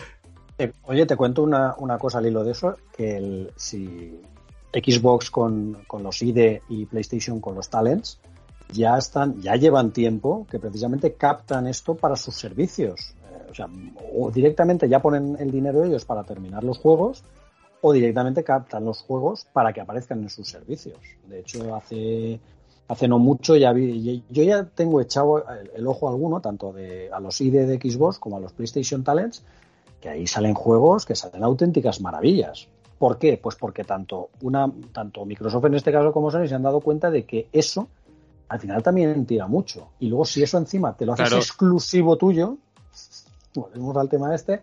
eh, 0.57 0.71
oye, 0.83 1.05
te 1.05 1.15
cuento 1.15 1.43
una, 1.43 1.75
una, 1.77 1.97
cosa 1.97 2.19
al 2.19 2.27
hilo 2.27 2.43
de 2.43 2.51
eso, 2.51 2.77
que 2.95 3.17
el, 3.17 3.51
si 3.55 4.19
Xbox 4.71 5.29
con, 5.29 5.83
con 5.87 6.03
los 6.03 6.21
ID 6.21 6.61
y 6.69 6.85
PlayStation 6.85 7.39
con 7.39 7.55
los 7.55 7.69
Talents, 7.69 8.19
ya 8.71 8.97
están, 8.97 9.41
ya 9.41 9.55
llevan 9.55 9.91
tiempo 9.91 10.47
que 10.49 10.59
precisamente 10.59 11.13
captan 11.13 11.67
esto 11.67 11.95
para 11.95 12.15
sus 12.15 12.35
servicios. 12.35 13.13
Eh, 13.31 13.47
o 13.51 13.53
sea, 13.53 13.67
o 14.15 14.31
directamente 14.31 14.87
ya 14.87 14.99
ponen 14.99 15.35
el 15.39 15.51
dinero 15.51 15.83
ellos 15.83 16.05
para 16.05 16.23
terminar 16.23 16.63
los 16.63 16.77
juegos, 16.77 17.23
o 17.81 17.91
directamente 17.91 18.43
captan 18.45 18.85
los 18.85 19.01
juegos 19.01 19.45
para 19.51 19.73
que 19.73 19.81
aparezcan 19.81 20.21
en 20.21 20.29
sus 20.29 20.47
servicios. 20.47 20.97
De 21.27 21.41
hecho, 21.41 21.75
hace 21.75 22.39
hace 22.93 23.07
no 23.07 23.19
mucho 23.19 23.55
ya 23.55 23.73
vi, 23.73 24.23
yo 24.29 24.43
ya 24.43 24.63
tengo 24.63 25.01
echado 25.01 25.43
el, 25.75 25.85
ojo 25.85 26.09
alguno, 26.09 26.39
tanto 26.39 26.71
de, 26.71 27.09
a 27.11 27.19
los 27.19 27.39
ID 27.41 27.67
de 27.67 27.77
Xbox 27.77 28.19
como 28.19 28.37
a 28.37 28.39
los 28.39 28.53
PlayStation 28.53 29.03
Talents, 29.03 29.43
que 29.99 30.09
ahí 30.09 30.27
salen 30.27 30.53
juegos 30.53 31.05
que 31.05 31.15
salen 31.15 31.43
auténticas 31.43 32.01
maravillas. 32.01 32.67
¿Por 32.97 33.17
qué? 33.17 33.37
Pues 33.41 33.55
porque 33.55 33.83
tanto, 33.83 34.29
una, 34.41 34.71
tanto 34.91 35.25
Microsoft 35.25 35.65
en 35.65 35.75
este 35.75 35.91
caso 35.91 36.13
como 36.13 36.31
Sony 36.31 36.47
se 36.47 36.55
han 36.55 36.63
dado 36.63 36.79
cuenta 36.79 37.11
de 37.11 37.25
que 37.25 37.47
eso 37.51 37.87
al 38.47 38.59
final 38.59 38.83
también 38.83 39.25
tira 39.25 39.47
mucho. 39.47 39.89
Y 39.99 40.07
luego 40.07 40.25
si 40.25 40.43
eso 40.43 40.57
encima 40.57 40.95
te 40.95 41.05
lo 41.05 41.13
haces 41.13 41.33
exclusivo 41.33 42.17
tuyo, 42.17 42.57
volvemos 43.53 43.97
al 43.97 44.09
tema 44.09 44.33
este, 44.33 44.61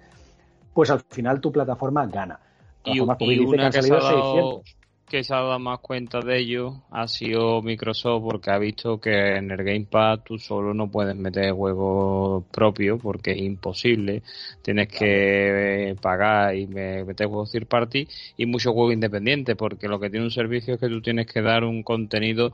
pues 0.72 0.90
al 0.90 1.00
final 1.00 1.40
tu 1.40 1.52
plataforma 1.52 2.06
gana. 2.06 2.38
Y, 2.84 3.00
una 3.00 3.16
que, 3.18 3.24
ha 3.60 3.72
salido 3.72 4.62
que 5.10 5.24
se 5.24 5.34
ha 5.34 5.38
dado 5.38 5.58
más 5.58 5.80
cuenta 5.80 6.20
de 6.20 6.38
ello 6.38 6.82
ha 6.92 7.08
sido 7.08 7.60
Microsoft 7.62 8.22
porque 8.22 8.52
ha 8.52 8.58
visto 8.58 9.00
que 9.00 9.36
en 9.36 9.50
el 9.50 9.64
Gamepad 9.64 10.20
tú 10.20 10.38
solo 10.38 10.72
no 10.72 10.88
puedes 10.88 11.16
meter 11.16 11.52
juegos 11.52 12.44
propios 12.52 13.00
porque 13.02 13.32
es 13.32 13.38
imposible. 13.38 14.22
Tienes 14.62 14.86
que 14.86 15.96
pagar 16.00 16.54
y 16.54 16.68
meter 16.68 17.26
juegos 17.26 17.50
third 17.50 17.66
party 17.66 18.06
y 18.36 18.46
muchos 18.46 18.72
juegos 18.72 18.94
independientes 18.94 19.56
porque 19.56 19.88
lo 19.88 19.98
que 19.98 20.10
tiene 20.10 20.26
un 20.26 20.30
servicio 20.30 20.74
es 20.74 20.80
que 20.80 20.88
tú 20.88 21.02
tienes 21.02 21.26
que 21.26 21.42
dar 21.42 21.64
un 21.64 21.82
contenido 21.82 22.52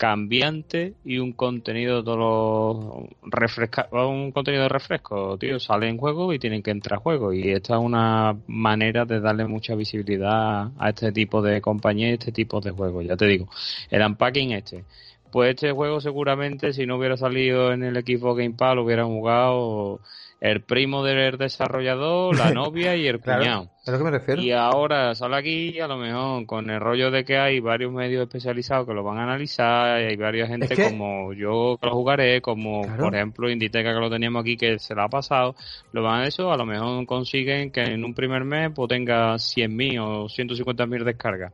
cambiante 0.00 0.94
y 1.04 1.18
un 1.18 1.34
contenido 1.34 2.02
todo 2.02 3.06
refresca 3.22 3.86
un 3.92 4.32
contenido 4.32 4.62
de 4.62 4.70
refresco, 4.70 5.36
tío, 5.36 5.60
sale 5.60 5.90
en 5.90 5.98
juego 5.98 6.32
y 6.32 6.38
tienen 6.38 6.62
que 6.62 6.70
entrar 6.70 6.98
a 6.98 7.02
juego. 7.02 7.34
Y 7.34 7.50
esta 7.50 7.74
es 7.74 7.82
una 7.82 8.34
manera 8.46 9.04
de 9.04 9.20
darle 9.20 9.46
mucha 9.46 9.74
visibilidad 9.74 10.70
a 10.78 10.88
este 10.88 11.12
tipo 11.12 11.42
de 11.42 11.60
compañía 11.60 12.08
y 12.08 12.12
este 12.14 12.32
tipo 12.32 12.62
de 12.62 12.70
juegos, 12.70 13.04
ya 13.04 13.14
te 13.14 13.26
digo, 13.26 13.50
el 13.90 14.00
unpacking 14.00 14.52
este. 14.52 14.84
Pues 15.30 15.50
este 15.50 15.70
juego 15.72 16.00
seguramente 16.00 16.72
si 16.72 16.86
no 16.86 16.96
hubiera 16.96 17.18
salido 17.18 17.70
en 17.70 17.82
el 17.82 17.98
equipo 17.98 18.34
Game 18.34 18.54
Pass 18.54 18.76
lo 18.76 18.84
hubieran 18.84 19.08
jugado 19.08 20.00
el 20.40 20.62
primo 20.62 21.04
del 21.04 21.36
desarrollador, 21.36 22.36
la 22.36 22.50
novia 22.54 22.96
y 22.96 23.06
el 23.06 23.20
cuñado. 23.20 23.68
lo 23.86 23.98
que 23.98 24.04
me 24.04 24.10
refiero. 24.10 24.40
Y 24.40 24.52
ahora 24.52 25.14
sale 25.14 25.36
aquí 25.36 25.80
a 25.80 25.86
lo 25.86 25.98
mejor 25.98 26.46
con 26.46 26.70
el 26.70 26.80
rollo 26.80 27.10
de 27.10 27.24
que 27.24 27.36
hay 27.36 27.60
varios 27.60 27.92
medios 27.92 28.22
especializados 28.22 28.86
que 28.86 28.94
lo 28.94 29.04
van 29.04 29.18
a 29.18 29.24
analizar, 29.24 30.00
y 30.00 30.04
hay 30.06 30.16
varias 30.16 30.48
gente 30.48 30.82
como 30.82 31.32
yo 31.34 31.78
que 31.80 31.86
lo 31.86 31.92
jugaré, 31.92 32.40
como 32.40 32.82
por 32.96 33.14
ejemplo 33.14 33.50
Inditeca 33.50 33.92
que 33.92 34.00
lo 34.00 34.10
teníamos 34.10 34.42
aquí 34.42 34.56
que 34.56 34.78
se 34.78 34.94
la 34.94 35.04
ha 35.04 35.08
pasado, 35.08 35.54
lo 35.92 36.02
van 36.02 36.22
a 36.22 36.26
eso, 36.26 36.50
a 36.50 36.56
lo 36.56 36.64
mejor 36.64 37.04
consiguen 37.06 37.70
que 37.70 37.82
en 37.82 38.04
un 38.04 38.14
primer 38.14 38.44
mes 38.44 38.70
pues 38.74 38.88
tenga 38.88 39.34
100.000 39.34 40.00
o 40.00 40.24
150.000 40.24 41.04
descargas 41.04 41.52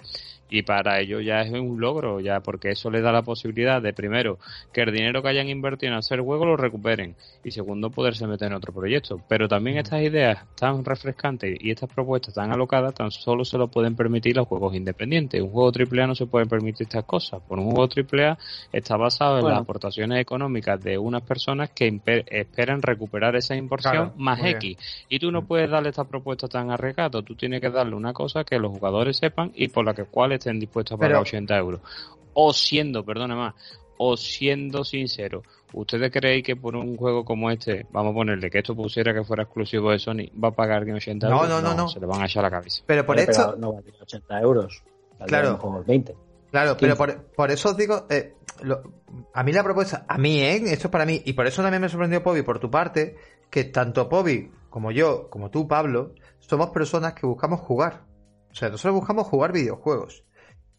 y 0.48 0.62
para 0.62 1.00
ello 1.00 1.20
ya 1.20 1.42
es 1.42 1.50
un 1.50 1.80
logro, 1.80 2.20
ya 2.20 2.40
porque 2.40 2.70
eso 2.70 2.90
les 2.90 3.02
da 3.02 3.12
la 3.12 3.22
posibilidad 3.22 3.82
de 3.82 3.92
primero 3.92 4.38
que 4.72 4.82
el 4.82 4.92
dinero 4.92 5.22
que 5.22 5.28
hayan 5.28 5.48
invertido 5.48 5.92
en 5.92 5.98
hacer 5.98 6.20
juego 6.20 6.44
lo 6.44 6.56
recuperen 6.56 7.16
y 7.42 7.50
segundo 7.50 7.90
poderse 7.90 8.26
meter 8.26 8.48
en 8.48 8.54
otro 8.54 8.72
proyecto. 8.72 9.20
Pero 9.28 9.48
también 9.48 9.78
estas 9.78 10.02
ideas 10.02 10.44
tan 10.54 10.84
refrescantes 10.84 11.58
y 11.60 11.70
estas 11.70 11.90
propuestas 11.92 12.34
tan 12.34 12.52
alocadas 12.52 12.94
tan 12.94 13.10
solo 13.10 13.44
se 13.44 13.58
lo 13.58 13.68
pueden 13.68 13.96
permitir 13.96 14.36
los 14.36 14.46
juegos 14.46 14.74
independientes. 14.74 15.40
Un 15.42 15.50
juego 15.50 15.72
AAA 15.72 16.06
no 16.06 16.14
se 16.14 16.26
puede 16.26 16.46
permitir 16.46 16.86
estas 16.86 17.04
cosas. 17.04 17.40
Por 17.42 17.58
un 17.58 17.70
juego 17.70 17.88
AAA 17.88 18.38
está 18.72 18.96
basado 18.96 19.38
en 19.38 19.46
las 19.46 19.60
aportaciones 19.60 20.20
económicas 20.20 20.82
de 20.82 20.98
unas 20.98 21.22
personas 21.22 21.70
que 21.70 22.00
esperan 22.26 22.82
recuperar 22.82 23.36
esa 23.36 23.56
inversión 23.56 24.12
más 24.16 24.40
X. 24.44 24.78
Y 25.08 25.18
tú 25.18 25.30
no 25.30 25.46
puedes 25.46 25.70
darle 25.70 25.90
esta 25.90 26.04
propuesta 26.04 26.48
tan 26.48 26.70
arriesgada. 26.70 27.22
Tú 27.22 27.34
tienes 27.34 27.60
que 27.60 27.70
darle 27.70 27.94
una 27.94 28.12
cosa 28.12 28.44
que 28.44 28.58
los 28.58 28.72
jugadores 28.72 29.16
sepan 29.16 29.52
y 29.54 29.68
por 29.68 29.84
la 29.84 29.94
que 29.94 30.04
cual 30.04 30.32
estén 30.36 30.58
dispuestos 30.58 30.96
a 30.96 30.98
pagar 30.98 31.20
80 31.20 31.56
euros. 31.56 31.80
O 32.34 32.52
siendo, 32.52 33.04
perdona 33.04 33.34
más, 33.34 33.54
o 33.98 34.16
siendo 34.16 34.84
sincero, 34.84 35.42
¿ustedes 35.72 36.10
creen 36.10 36.42
que 36.42 36.56
por 36.56 36.76
un 36.76 36.96
juego 36.96 37.24
como 37.24 37.50
este, 37.50 37.86
vamos 37.90 38.12
a 38.12 38.14
ponerle 38.14 38.50
que 38.50 38.58
esto 38.58 38.74
pusiera 38.74 39.14
que 39.14 39.24
fuera 39.24 39.44
exclusivo 39.44 39.90
de 39.90 39.98
Sony, 39.98 40.30
va 40.42 40.48
a 40.48 40.52
pagar 40.52 40.82
80 40.82 41.26
euros? 41.26 41.48
No, 41.48 41.60
no, 41.60 41.74
no, 41.74 41.88
Se 41.88 42.00
le 42.00 42.06
van 42.06 42.22
a 42.22 42.26
echar 42.26 42.42
la 42.42 42.50
cabeza. 42.50 42.82
Pero 42.86 43.06
por 43.06 43.18
esto. 43.18 43.56
No, 43.56 43.82
80 44.00 44.40
euros. 44.40 44.82
Claro. 45.26 45.84
20. 45.86 46.14
Claro, 46.50 46.76
pero 46.78 46.96
por, 46.96 47.50
eso 47.50 47.70
os 47.70 47.76
digo, 47.76 48.06
eh, 48.08 48.34
a 49.34 49.42
mí 49.42 49.52
la 49.52 49.62
propuesta, 49.62 50.06
a 50.08 50.16
mí, 50.16 50.38
¿eh? 50.38 50.62
Esto 50.66 50.88
es 50.88 50.90
para 50.90 51.04
mí, 51.04 51.20
y 51.24 51.32
por 51.32 51.46
eso 51.46 51.62
también 51.62 51.82
me 51.82 51.88
sorprendió 51.88 52.22
Pobi 52.22 52.42
por 52.42 52.58
tu 52.58 52.70
parte, 52.70 53.16
que 53.50 53.64
tanto 53.64 54.08
Pobi 54.08 54.50
como 54.70 54.90
yo, 54.90 55.28
como 55.28 55.50
tú, 55.50 55.66
Pablo, 55.66 56.14
somos 56.38 56.70
personas 56.70 57.14
que 57.14 57.26
buscamos 57.26 57.60
jugar. 57.60 58.04
O 58.50 58.54
sea, 58.54 58.68
nosotros 58.68 58.94
buscamos 58.94 59.26
jugar 59.26 59.52
videojuegos. 59.52 60.24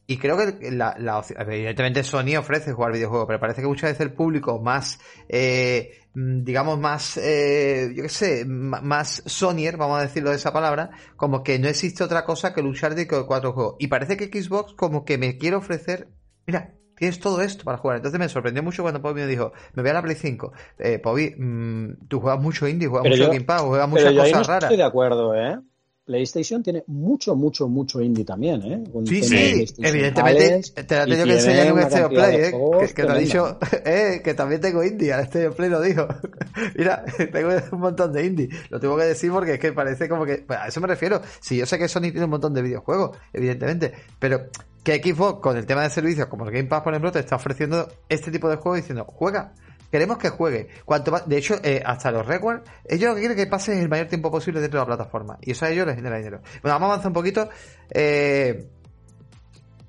Y 0.10 0.18
creo 0.18 0.38
que 0.38 0.72
la, 0.72 0.96
la, 0.98 1.22
evidentemente 1.38 2.02
Sony 2.02 2.38
ofrece 2.40 2.72
jugar 2.72 2.94
videojuegos, 2.94 3.28
pero 3.28 3.42
parece 3.42 3.62
que 3.62 3.68
muchas 3.68 3.92
veces 3.92 4.08
el 4.08 4.14
público 4.14 4.58
más, 4.58 5.02
eh, 5.28 5.92
digamos, 6.14 6.80
más, 6.80 7.18
eh, 7.18 7.92
yo 7.94 8.04
qué 8.04 8.10
sé, 8.10 8.46
más 8.46 9.22
Sonyer, 9.26 9.76
vamos 9.76 10.00
a 10.00 10.04
decirlo 10.04 10.30
de 10.30 10.38
esa 10.38 10.54
palabra, 10.54 10.92
como 11.18 11.44
que 11.44 11.60
no 11.60 11.68
existe 11.68 12.06
otra 12.06 12.24
cosa 12.24 12.54
que 12.54 12.62
luchar 12.62 12.96
de 12.96 13.06
cuatro 13.06 13.52
juegos. 13.52 13.76
Y 13.80 13.88
parece 13.88 14.16
que 14.16 14.28
Xbox 14.28 14.74
como 14.76 15.04
que 15.04 15.18
me 15.18 15.38
quiere 15.38 15.58
ofrecer, 15.58 16.08
mira, 16.46 16.74
tienes 16.96 17.20
todo 17.20 17.42
esto 17.42 17.66
para 17.66 17.78
jugar. 17.78 17.98
Entonces 17.98 18.18
me 18.18 18.30
sorprendió 18.30 18.64
mucho 18.64 18.84
cuando 18.84 19.02
Pobi 19.02 19.22
me 19.22 19.28
dijo, 19.28 19.52
me 19.74 19.84
voy 19.84 19.92
a 19.92 19.96
la 19.96 20.02
Play 20.02 20.16
5. 20.16 20.54
Eh, 20.80 21.00
Pobi, 21.00 21.36
mm, 21.38 22.08
tú 22.08 22.22
juegas 22.22 22.42
mucho 22.42 22.66
indie, 22.66 22.88
juegas 22.88 23.10
mucho 23.10 23.28
Game 23.28 23.42
Pass, 23.42 23.62
juegas 23.64 23.90
muchas 23.90 24.14
cosas 24.14 24.48
raras. 24.48 24.64
Estoy 24.64 24.78
de 24.78 24.84
acuerdo, 24.84 25.36
¿eh? 25.36 25.60
PlayStation 26.08 26.64
tiene 26.64 26.86
mucho, 26.88 27.36
mucho, 27.36 27.68
mucho 27.68 28.02
indie 28.02 28.24
también, 28.24 28.62
¿eh? 28.64 28.84
sí, 29.06 29.22
sí, 29.22 29.66
evidentemente 29.80 30.62
te 30.84 31.06
lo 31.06 31.06
tengo 31.06 31.26
que 31.26 31.34
enseñar 31.34 31.68
en 31.68 31.74
un 31.74 31.82
Stereo 31.84 32.10
Play, 32.10 32.36
¿eh? 32.36 32.52
Que, 32.80 32.94
que 32.94 33.04
te 33.04 33.12
ha 33.12 33.18
dicho, 33.18 33.60
eh, 33.86 34.22
que 34.24 34.34
también 34.34 34.62
tengo 34.62 34.84
indie, 34.84 35.12
al 35.12 35.26
Stereo 35.28 35.54
Play 35.54 35.70
lo 35.70 35.82
dijo. 35.82 36.08
Mira, 36.78 37.04
tengo 37.32 37.50
un 37.74 37.80
montón 37.80 38.14
de 38.14 38.26
indie. 38.26 38.50
Lo 38.70 38.80
tengo 38.80 38.96
que 38.98 39.04
decir 39.04 39.32
porque 39.32 39.56
es 39.56 39.60
que 39.60 39.74
parece 39.74 40.08
como 40.08 40.26
que, 40.26 40.38
pues 40.38 40.58
a 40.58 40.68
eso 40.68 40.80
me 40.80 40.88
refiero. 40.88 41.22
Si 41.42 41.58
yo 41.58 41.66
sé 41.66 41.78
que 41.78 41.90
Sony 41.90 42.04
tiene 42.04 42.24
un 42.24 42.32
montón 42.32 42.54
de 42.54 42.62
videojuegos, 42.62 43.18
evidentemente, 43.34 43.92
pero 44.18 44.48
que 44.84 45.04
Xbox 45.04 45.42
con 45.42 45.58
el 45.58 45.66
tema 45.66 45.84
de 45.84 45.90
servicios 45.90 46.28
como 46.28 46.46
el 46.46 46.52
Game 46.52 46.70
Pass, 46.70 46.82
por 46.84 46.94
ejemplo, 46.94 47.12
te 47.12 47.20
está 47.20 47.36
ofreciendo 47.36 47.92
este 48.08 48.32
tipo 48.32 48.50
de 48.50 48.56
juegos 48.56 48.78
diciendo, 48.78 49.04
juega, 49.06 49.54
Queremos 49.92 50.18
que 50.18 50.30
juegue. 50.30 50.68
Cuanto 50.86 51.12
de 51.26 51.38
hecho, 51.38 51.56
eh, 51.64 51.82
hasta 51.86 52.12
los 52.12 52.26
records, 52.26 52.70
ellos 52.86 53.10
lo 53.10 53.16
que 53.16 53.22
quieren 53.22 53.38
que 53.38 53.48
pase 53.48 53.80
el 53.80 53.90
mayor 53.90 54.08
tiempo 54.08 54.30
posible 54.30 54.60
dentro 54.60 54.80
de 54.80 54.86
la 54.86 54.96
plataforma. 54.96 55.38
Y 55.42 55.52
eso 55.52 55.66
a 55.66 55.70
ellos 55.70 55.86
les 55.86 55.96
genera 55.96 56.18
dinero. 56.18 56.42
Bueno, 56.62 56.76
vamos 56.76 56.90
a 56.90 56.92
avanzar 56.94 57.08
un 57.08 57.14
poquito. 57.14 57.50
Eh, 57.90 58.68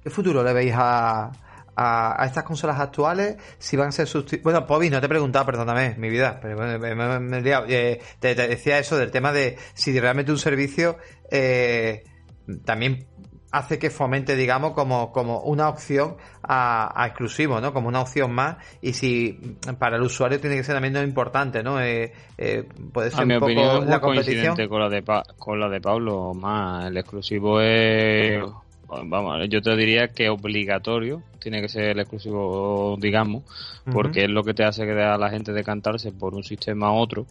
¿Qué 0.03 0.11
futuro 0.11 0.43
le 0.45 0.53
veis 0.53 0.73
a, 0.77 1.33
a, 1.75 2.25
estas 2.25 2.45
consolas 2.45 2.79
actuales? 2.79 3.37
Si 3.59 3.77
van 3.77 3.89
a 3.89 3.93
ser 3.93 4.07
sustituidas. 4.07 4.45
Bueno, 4.45 4.67
Pobi, 4.67 4.89
no 4.89 5.01
te 5.01 5.07
he 5.07 5.09
preguntado, 5.09 5.45
perdóname, 5.47 5.97
mi 5.99 6.09
vida. 6.09 6.39
Pero 6.41 6.57
me, 6.79 7.43
eh, 7.69 8.01
te, 8.21 8.35
decía 8.35 8.79
eso 8.79 8.97
del 8.97 9.11
tema 9.11 9.33
de 9.33 9.59
si 9.75 9.99
realmente 9.99 10.31
un 10.31 10.39
servicio 10.39 10.97
también 12.65 13.07
hace 13.51 13.79
que 13.79 13.91
fomente, 13.91 14.37
digamos, 14.37 14.73
como, 14.73 15.13
como 15.13 15.41
una 15.41 15.69
opción 15.69 16.17
a, 16.43 17.05
exclusivo, 17.07 17.61
¿no? 17.61 17.73
Como 17.73 17.89
una 17.89 18.01
opción 18.01 18.33
más. 18.33 18.57
Y 18.83 18.93
si 18.93 19.39
para 19.79 19.97
el 19.97 20.03
usuario 20.03 20.41
tiene 20.41 20.57
que 20.57 20.65
ser 20.65 20.75
también 20.75 20.97
importante, 21.05 21.63
¿no? 21.63 21.81
Eh, 21.81 22.13
eh, 22.37 22.65
puede 22.93 23.11
ser 23.11 23.25
un 23.25 23.41
poco 23.41 23.85
la 23.85 24.01
competición. 24.01 24.57
Con 24.69 24.81
la, 24.81 24.89
de 24.89 25.03
con 25.39 25.61
la 25.61 25.69
de 25.69 25.81
Pablo, 25.81 26.35
más. 26.35 26.87
El 26.87 26.97
exclusivo 26.97 27.61
es. 27.61 28.43
Vamos, 28.89 29.47
yo 29.51 29.61
te 29.61 29.77
diría 29.77 30.09
que 30.09 30.31
obligatorio 30.31 31.23
tiene 31.39 31.61
que 31.61 31.69
ser 31.69 31.91
el 31.91 32.01
exclusivo, 32.01 32.97
digamos, 32.99 33.45
porque 33.93 34.25
es 34.25 34.31
lo 34.31 34.43
que 34.43 34.55
te 34.55 34.65
hace 34.65 34.87
que 34.87 34.93
a 34.93 35.19
la 35.19 35.29
gente 35.29 35.53
decantarse 35.53 36.11
por 36.11 36.35
un 36.35 36.43
sistema 36.43 36.87
a 36.87 36.93
otro 36.93 37.27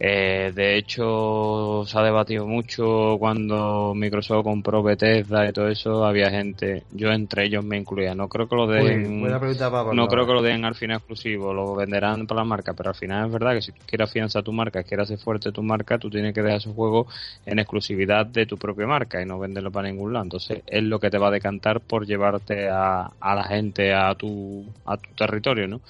Eh, 0.00 0.52
de 0.54 0.76
hecho, 0.76 1.82
se 1.84 1.98
ha 1.98 2.02
debatido 2.02 2.46
mucho 2.46 3.16
cuando 3.18 3.94
Microsoft 3.96 4.44
compró 4.44 4.80
Bethesda 4.80 5.48
y 5.48 5.52
todo 5.52 5.68
eso. 5.68 6.04
Había 6.04 6.30
gente, 6.30 6.84
yo 6.92 7.10
entre 7.10 7.46
ellos 7.46 7.64
me 7.64 7.78
incluía. 7.78 8.14
No 8.14 8.28
creo 8.28 8.48
que 8.48 8.54
lo 8.54 8.68
den, 8.68 9.20
no 9.20 10.06
creo 10.06 10.24
que 10.24 10.32
lo 10.32 10.42
den 10.42 10.64
al 10.64 10.76
final 10.76 10.98
exclusivo. 10.98 11.52
Lo 11.52 11.74
venderán 11.74 12.28
para 12.28 12.42
la 12.42 12.44
marca, 12.44 12.74
pero 12.74 12.90
al 12.90 12.94
final 12.94 13.26
es 13.26 13.32
verdad 13.32 13.54
que 13.54 13.62
si 13.62 13.72
tú 13.72 13.80
quieres 13.86 14.08
afianzar 14.08 14.44
tu 14.44 14.52
marca, 14.52 14.84
quieres 14.84 15.04
hacer 15.04 15.18
fuerte 15.18 15.50
tu 15.50 15.64
marca, 15.64 15.98
tú 15.98 16.08
tienes 16.08 16.32
que 16.32 16.42
dejar 16.42 16.60
su 16.60 16.74
juego 16.74 17.08
en 17.44 17.58
exclusividad 17.58 18.24
de 18.24 18.46
tu 18.46 18.56
propia 18.56 18.86
marca 18.86 19.20
y 19.20 19.26
no 19.26 19.40
venderlo 19.40 19.72
para 19.72 19.88
ningún 19.88 20.12
lado. 20.12 20.26
Entonces 20.26 20.62
es 20.64 20.82
lo 20.84 21.00
que 21.00 21.10
te 21.10 21.18
va 21.18 21.26
a 21.26 21.32
decantar 21.32 21.80
por 21.80 22.06
llevarte 22.06 22.68
a, 22.68 23.10
a 23.18 23.34
la 23.34 23.42
gente 23.42 23.92
a 23.92 24.14
tu 24.14 24.64
a 24.84 24.96
tu 24.96 25.10
territorio, 25.16 25.66
¿no? 25.66 25.80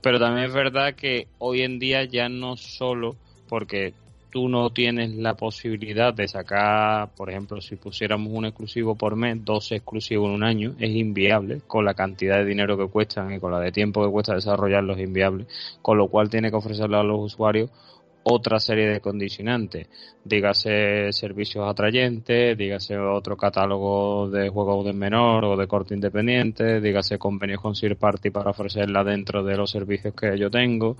Pero 0.00 0.20
también 0.20 0.46
es 0.46 0.54
verdad 0.54 0.94
que 0.94 1.26
hoy 1.38 1.62
en 1.62 1.80
día 1.80 2.04
ya 2.04 2.28
no 2.28 2.56
solo 2.56 3.16
porque 3.48 3.94
tú 4.30 4.48
no 4.48 4.70
tienes 4.70 5.14
la 5.14 5.34
posibilidad 5.34 6.12
de 6.12 6.28
sacar, 6.28 7.08
por 7.16 7.30
ejemplo, 7.30 7.60
si 7.60 7.76
pusiéramos 7.76 8.32
un 8.32 8.46
exclusivo 8.46 8.94
por 8.94 9.16
mes, 9.16 9.44
dos 9.44 9.72
exclusivos 9.72 10.28
en 10.28 10.34
un 10.34 10.44
año, 10.44 10.74
es 10.78 10.90
inviable 10.90 11.60
con 11.66 11.84
la 11.84 11.94
cantidad 11.94 12.36
de 12.36 12.44
dinero 12.44 12.76
que 12.76 12.86
cuestan 12.88 13.32
y 13.32 13.40
con 13.40 13.52
la 13.52 13.60
de 13.60 13.72
tiempo 13.72 14.04
que 14.04 14.10
cuesta 14.10 14.34
desarrollarlos 14.34 14.98
es 14.98 15.04
inviable, 15.04 15.46
con 15.82 15.98
lo 15.98 16.08
cual 16.08 16.28
tiene 16.28 16.50
que 16.50 16.56
ofrecerle 16.56 16.98
a 16.98 17.02
los 17.02 17.20
usuarios 17.20 17.70
otra 18.22 18.60
serie 18.60 18.88
de 18.88 19.00
condicionantes, 19.00 19.88
dígase 20.24 21.12
servicios 21.12 21.68
atrayentes, 21.68 22.56
dígase 22.58 22.98
otro 22.98 23.36
catálogo 23.36 24.28
de 24.28 24.48
juegos 24.48 24.84
de 24.84 24.92
menor 24.92 25.44
o 25.44 25.56
de 25.56 25.66
corte 25.66 25.94
independiente, 25.94 26.80
dígase 26.80 27.18
convenios 27.18 27.60
con 27.60 27.74
Sir 27.74 27.96
Party 27.96 28.30
para 28.30 28.50
ofrecerla 28.50 29.04
dentro 29.04 29.42
de 29.42 29.56
los 29.56 29.70
servicios 29.70 30.14
que 30.14 30.38
yo 30.38 30.50
tengo. 30.50 30.96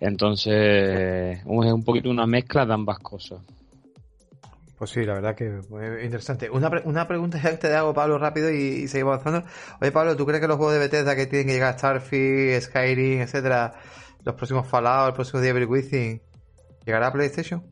Entonces, 0.00 1.38
es 1.38 1.44
un 1.46 1.84
poquito 1.84 2.10
una 2.10 2.26
mezcla 2.26 2.66
de 2.66 2.74
ambas 2.74 2.98
cosas. 2.98 3.40
Pues 4.76 4.90
sí, 4.90 5.04
la 5.04 5.14
verdad 5.14 5.36
que 5.36 5.46
es 5.58 6.04
interesante. 6.04 6.50
Una, 6.50 6.70
una 6.84 7.06
pregunta 7.06 7.40
que 7.40 7.56
te 7.56 7.74
hago, 7.74 7.94
Pablo, 7.94 8.18
rápido 8.18 8.50
y, 8.50 8.88
seguimos 8.88 9.14
avanzando. 9.20 9.48
Oye, 9.80 9.92
Pablo, 9.92 10.16
¿tú 10.16 10.26
crees 10.26 10.40
que 10.40 10.48
los 10.48 10.56
juegos 10.56 10.74
de 10.74 10.80
Bethesda 10.80 11.14
que 11.14 11.26
tienen 11.26 11.46
que 11.46 11.54
llegar 11.54 11.74
a 11.74 11.78
Starfield, 11.78 12.60
Skyrim, 12.60 13.20
etcétera, 13.20 13.72
los 14.24 14.34
próximos 14.34 14.66
Fallout, 14.66 15.08
el 15.08 15.14
próximo 15.14 15.40
Devil 15.40 15.66
Within, 15.66 16.20
¿Llegará 16.84 17.08
a 17.08 17.12
PlayStation? 17.12 17.64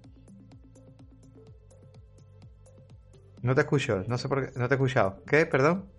No 3.43 3.55
te 3.55 3.63
escucho, 3.63 4.05
no 4.07 4.17
sé 4.17 4.29
por 4.29 4.47
qué, 4.47 4.59
no 4.59 4.69
te 4.69 4.75
he 4.75 4.77
escuchado. 4.77 5.23
¿Qué? 5.27 5.47
Perdón. 5.47 5.91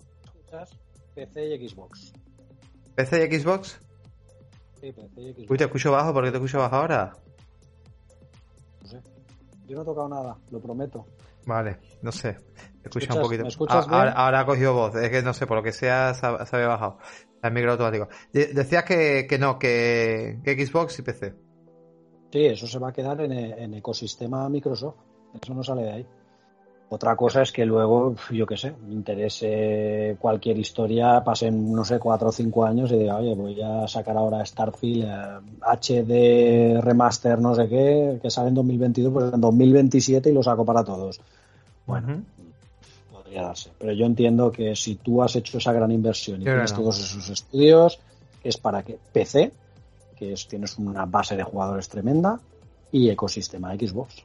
PC 1.14 1.45
y 1.45 1.68
Xbox. 1.68 2.14
¿PC 2.95 3.26
y 3.26 3.40
Xbox? 3.40 3.80
Sí, 4.80 4.94
PC 4.94 5.22
y 5.22 5.34
Xbox. 5.34 5.52
Uy, 5.52 5.57
te 5.57 5.64
escucho 5.65 5.91
bajo, 5.91 6.14
¿por 6.14 6.23
qué 6.23 6.31
te 6.31 6.38
escucho 6.38 6.60
bajo 6.60 6.76
ahora? 6.76 7.14
No 8.81 8.88
sé. 8.88 9.02
Yo 9.65 9.76
no 9.76 9.81
he 9.81 9.85
tocado 9.85 10.10
nada, 10.10 10.38
lo 10.52 10.60
prometo. 10.61 11.06
Vale, 11.45 11.80
no 12.02 12.11
sé. 12.11 12.38
Te 12.81 12.90
escucha 12.90 13.14
un 13.14 13.22
poquito. 13.22 13.44
¿me 13.44 13.49
escuchas 13.49 13.85
ah, 13.90 14.14
ahora, 14.15 14.40
ha 14.40 14.45
cogido 14.45 14.73
voz, 14.73 14.95
es 14.95 15.10
que 15.10 15.22
no 15.22 15.34
sé, 15.34 15.45
por 15.45 15.57
lo 15.57 15.64
que 15.64 15.73
sea 15.73 16.14
se, 16.14 16.26
había 16.26 16.68
bajado. 16.68 16.98
El 17.44 17.52
micro 17.52 17.73
automático. 17.73 18.07
decías 18.31 18.85
que, 18.85 19.27
que 19.27 19.38
no, 19.38 19.60
que 19.60 20.40
Xbox 20.45 20.98
y 20.99 21.02
PC. 21.02 21.43
Sí, 22.34 22.47
eso 22.47 22.65
se 22.65 22.80
va 22.80 22.89
a 22.89 22.91
quedar 22.91 23.22
en, 23.22 23.31
el 23.31 23.76
ecosistema 23.76 24.49
Microsoft. 24.49 24.95
Eso 25.39 25.53
no 25.53 25.64
sale 25.64 25.84
de 25.84 25.91
ahí. 25.91 26.05
Otra 26.89 27.15
cosa 27.15 27.43
es 27.43 27.51
que 27.51 27.64
luego, 27.64 28.15
yo 28.31 28.47
qué 28.47 28.57
sé, 28.57 28.73
me 28.88 28.91
interese 28.91 30.18
cualquier 30.19 30.57
historia, 30.57 31.23
pasen, 31.23 31.72
no 31.72 31.85
sé, 31.85 31.99
cuatro 31.99 32.30
o 32.30 32.31
cinco 32.31 32.65
años 32.65 32.91
y 32.91 32.97
diga, 32.97 33.18
oye, 33.18 33.35
voy 33.35 33.61
a 33.61 33.88
sacar 33.88 34.18
ahora 34.18 34.43
Starfield 34.43 35.05
HD 35.61 36.10
eh, 36.10 36.81
remaster, 36.81 37.38
no 37.38 37.53
sé 37.53 37.69
qué, 37.69 38.18
que 38.19 38.31
sale 38.31 38.47
en 38.47 38.55
2022, 38.55 39.14
pues 39.14 39.31
en 39.31 39.39
2027 39.39 40.31
y 40.31 40.34
lo 40.34 40.41
saco 40.41 40.65
para 40.65 40.84
todos. 40.84 41.22
Bueno, 41.85 42.23
podría 43.11 43.43
darse. 43.43 43.69
Pero 43.77 43.93
yo 43.93 44.07
entiendo 44.07 44.51
que 44.51 44.76
si 44.76 44.95
tú 44.95 45.22
has 45.22 45.35
hecho 45.35 45.60
esa 45.60 45.72
gran 45.72 45.91
inversión 45.91 46.41
y 46.41 46.45
tienes 46.45 46.73
todos 46.73 46.99
esos 46.99 47.30
estudios, 47.30 47.99
es 48.43 48.57
para 48.57 48.81
que 48.81 48.97
PC 49.11 49.51
que 50.29 50.35
tienes 50.47 50.77
una 50.77 51.05
base 51.05 51.35
de 51.35 51.43
jugadores 51.43 51.89
tremenda 51.89 52.39
y 52.91 53.09
ecosistema 53.09 53.73
Xbox. 53.73 54.23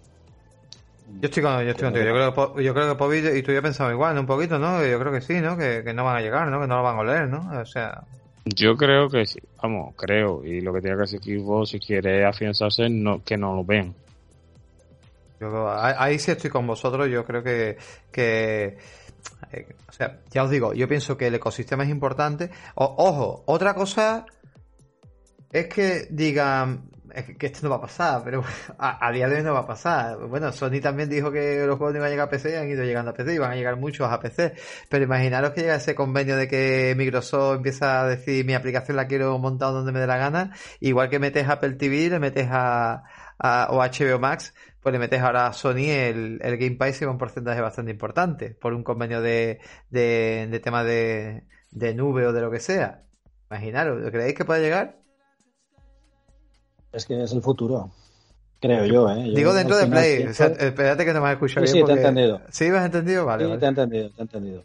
Yo 1.21 1.29
estoy, 1.29 1.43
con, 1.43 1.65
yo 1.65 1.71
estoy 1.71 1.85
contigo. 1.85 2.05
Yo 2.05 2.35
creo, 2.35 2.61
yo 2.61 2.75
creo 2.75 2.89
que 2.91 2.95
Pobi 2.99 3.19
y 3.19 3.43
tú 3.43 3.53
ya 3.53 3.63
pensamos 3.63 3.93
igual, 3.93 4.19
Un 4.19 4.27
poquito, 4.27 4.59
¿no? 4.59 4.85
Yo 4.85 4.99
creo 5.01 5.13
que 5.13 5.23
sí, 5.23 5.41
¿no? 5.41 5.57
Que, 5.57 5.83
no 5.95 6.05
van 6.05 6.17
a 6.17 6.21
llegar, 6.21 6.49
¿no? 6.49 6.61
Que 6.61 6.67
no 6.67 6.77
lo 6.77 6.83
van 6.83 6.97
a 6.97 7.01
oler, 7.01 7.29
¿no? 7.29 7.61
O 7.61 7.65
sea... 7.65 8.03
Yo 8.45 8.77
creo 8.77 9.09
que 9.09 9.27
sí. 9.27 9.41
Vamos, 9.63 9.95
creo. 9.97 10.45
Y 10.45 10.61
lo 10.61 10.73
que 10.73 10.81
tiene 10.81 10.97
que 10.97 11.03
hacer 11.05 11.21
Xbox, 11.21 11.71
si 11.71 11.81
quiere 11.81 12.25
afianzarse, 12.25 12.89
no, 12.89 13.23
que 13.25 13.37
no 13.37 13.57
lo 13.57 13.65
vean. 13.65 13.95
Yo, 15.41 15.71
ahí 15.71 16.19
sí 16.19 16.31
estoy 16.31 16.51
con 16.51 16.67
vosotros. 16.67 17.09
Yo 17.09 17.25
creo 17.25 17.43
que, 17.43 17.77
que 18.11 18.77
eh, 19.53 19.67
o 19.89 19.93
sea, 19.93 20.19
ya 20.31 20.45
os 20.45 20.51
digo, 20.51 20.75
yo 20.75 20.89
pienso 20.89 21.17
que 21.17 21.27
el 21.29 21.35
ecosistema 21.35 21.85
es 21.85 21.91
importante. 21.91 22.51
ojo, 22.75 23.43
otra 23.47 23.75
cosa 23.75 24.27
es 25.51 25.67
que 25.67 26.09
digan 26.11 26.91
que 27.39 27.47
esto 27.47 27.61
no 27.63 27.71
va 27.71 27.77
a 27.77 27.81
pasar, 27.81 28.23
pero 28.25 28.45
a, 28.79 29.13
día 29.13 29.29
de 29.29 29.37
hoy 29.37 29.43
no 29.43 29.55
va 29.55 29.61
a 29.61 29.67
pasar. 29.67 30.19
Bueno, 30.27 30.53
Sony 30.53 30.81
también 30.83 31.09
dijo 31.09 31.33
que 31.33 31.65
los 31.67 31.77
juegos 31.79 31.95
no 31.95 31.99
iban 31.99 32.09
a 32.09 32.11
llegar 32.11 32.29
a 32.29 32.31
PC 32.31 32.53
y 32.53 32.55
han 32.55 32.69
ido 32.69 32.85
llegando 32.85 33.11
a 33.11 33.15
PC 33.15 33.35
y 33.35 33.39
van 33.39 33.53
a 33.53 33.57
llegar 33.57 33.77
muchos 33.77 34.11
a 34.11 34.21
PC. 34.21 34.55
Pero 34.89 35.05
imaginaros 35.05 35.53
que 35.53 35.63
llega 35.63 35.77
ese 35.77 35.95
convenio 35.95 36.37
de 36.37 36.49
que 36.49 36.95
Microsoft 36.97 37.57
empieza 37.57 38.03
a 38.03 38.09
decir 38.09 38.45
mi 38.45 38.55
aplicación 38.55 38.97
la 38.97 39.07
quiero 39.07 39.39
montar 39.39 39.73
donde 39.73 39.93
me 39.93 40.01
dé 40.01 40.07
la 40.07 40.19
gana, 40.19 40.55
igual 40.81 41.09
que 41.09 41.19
metes 41.19 41.49
Apple 41.49 41.75
TV, 41.75 42.11
le 42.11 42.19
metes 42.19 42.49
a, 42.51 43.05
o 43.71 43.79
HBO 43.79 44.19
Max, 44.19 44.55
pues 44.81 44.93
le 44.93 44.99
metes 44.99 45.21
ahora 45.21 45.47
a 45.47 45.53
Sony 45.53 45.91
el, 45.91 46.39
el 46.43 46.57
Game 46.59 46.77
Pass 46.77 47.03
y 47.03 47.05
un 47.05 47.19
porcentaje 47.19 47.61
bastante 47.61 47.91
importante 47.91 48.51
por 48.51 48.75
un 48.75 48.83
convenio 48.85 49.21
de, 49.23 49.61
de, 49.91 50.49
de 50.51 50.61
tema 50.61 50.85
de, 50.85 51.45
de 51.71 51.95
nube 51.95 52.27
o 52.27 52.33
de 52.33 52.41
lo 52.41 52.51
que 52.51 52.61
sea. 52.61 53.05
Imaginaros, 53.51 54.11
¿creéis 54.11 54.35
que 54.35 54.45
puede 54.45 54.61
llegar? 54.61 54.98
Es 56.93 57.07
que 57.07 57.23
es 57.23 57.33
el 57.33 57.43
futuro. 57.43 57.91
Creo 58.61 58.87
yo, 58.87 59.09
¿eh? 59.11 59.31
Digo 59.35 59.53
dentro 59.53 59.77
de 59.77 59.87
Play. 59.87 60.23
espérate 60.23 61.05
que 61.05 61.13
no 61.13 61.21
me 61.21 61.29
has 61.29 61.35
escuchado 61.35 61.67
sí, 61.67 61.75
bien. 61.75 61.87
Sí, 61.87 61.93
te 61.93 61.99
he 61.99 62.03
entendido. 62.03 62.41
¿Sí 62.51 62.71
me 62.71 62.79
has 62.79 62.87
entendido? 62.87 63.25
Vale. 63.25 63.47
Sí, 63.47 63.59
te 63.59 63.65
he 63.65 63.69
entendido, 63.69 64.11
te 64.11 64.19
he 64.19 64.23
entendido. 64.23 64.65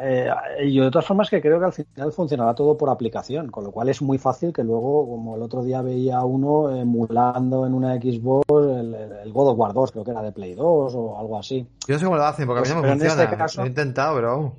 Eh, 0.00 0.28
y 0.64 0.80
de 0.80 0.90
todas 0.90 1.06
formas 1.06 1.30
que 1.30 1.40
creo 1.40 1.58
que 1.58 1.66
al 1.66 1.72
final 1.72 2.12
funcionará 2.12 2.54
todo 2.54 2.76
por 2.76 2.90
aplicación, 2.90 3.50
con 3.50 3.64
lo 3.64 3.70
cual 3.70 3.88
es 3.88 4.02
muy 4.02 4.18
fácil 4.18 4.52
que 4.52 4.64
luego, 4.64 5.08
como 5.08 5.36
el 5.36 5.42
otro 5.42 5.62
día 5.62 5.82
veía 5.82 6.20
uno 6.22 6.74
emulando 6.76 7.66
en 7.66 7.74
una 7.74 7.94
Xbox 7.94 8.44
el, 8.50 9.32
God 9.32 9.50
of 9.50 9.58
War 9.58 9.72
2, 9.72 9.92
creo 9.92 10.04
que 10.04 10.10
era 10.10 10.22
de 10.22 10.32
Play 10.32 10.54
2 10.54 10.94
o 10.94 11.18
algo 11.18 11.38
así. 11.38 11.66
Yo 11.86 11.94
no 11.94 11.98
sé 11.98 12.04
cómo 12.04 12.16
lo 12.16 12.24
hacen, 12.24 12.46
porque 12.46 12.60
a 12.60 12.62
mí 12.62 12.68
no 12.68 12.74
me 12.76 12.80
pues, 12.88 12.92
funciona. 12.92 13.44
Este 13.44 13.56
lo 13.58 13.64
he 13.64 13.68
intentado, 13.68 14.16
pero 14.16 14.56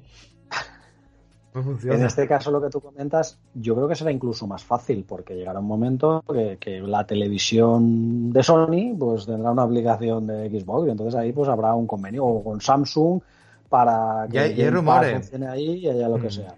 en 1.84 2.03
este 2.03 2.27
caso, 2.27 2.52
lo 2.52 2.61
que 2.61 2.69
tú 2.69 2.82
comentas, 2.82 3.38
yo 3.53 3.76
creo 3.76 3.88
que 3.88 3.95
será 3.95 4.11
incluso 4.11 4.45
más 4.48 4.64
fácil, 4.64 5.06
porque 5.07 5.36
llegará 5.36 5.60
un 5.60 5.68
momento 5.68 6.23
que, 6.60 6.82
la 6.86 7.06
televisión 7.06 8.32
de 8.32 8.44
Sony 8.44 8.95
pues 8.98 9.26
tendrá 9.26 9.52
una 9.52 9.64
aplicación 9.64 10.27
de 10.27 10.49
Xbox 10.49 10.88
y 10.88 10.91
entonces 10.91 11.15
ahí 11.15 11.32
pues 11.32 11.49
habrá 11.49 11.73
un 11.73 11.88
convenio 11.88 12.41
con 12.44 12.60
Samsung 12.60 13.22
para 13.69 14.27
que 14.30 14.53
ya, 14.56 14.72
funcione 14.72 15.48
ahí 15.48 15.77
y 15.77 15.90
haya 15.90 16.10
lo 16.10 16.19
que 16.19 16.27
mm. 16.27 16.32
sea. 16.32 16.56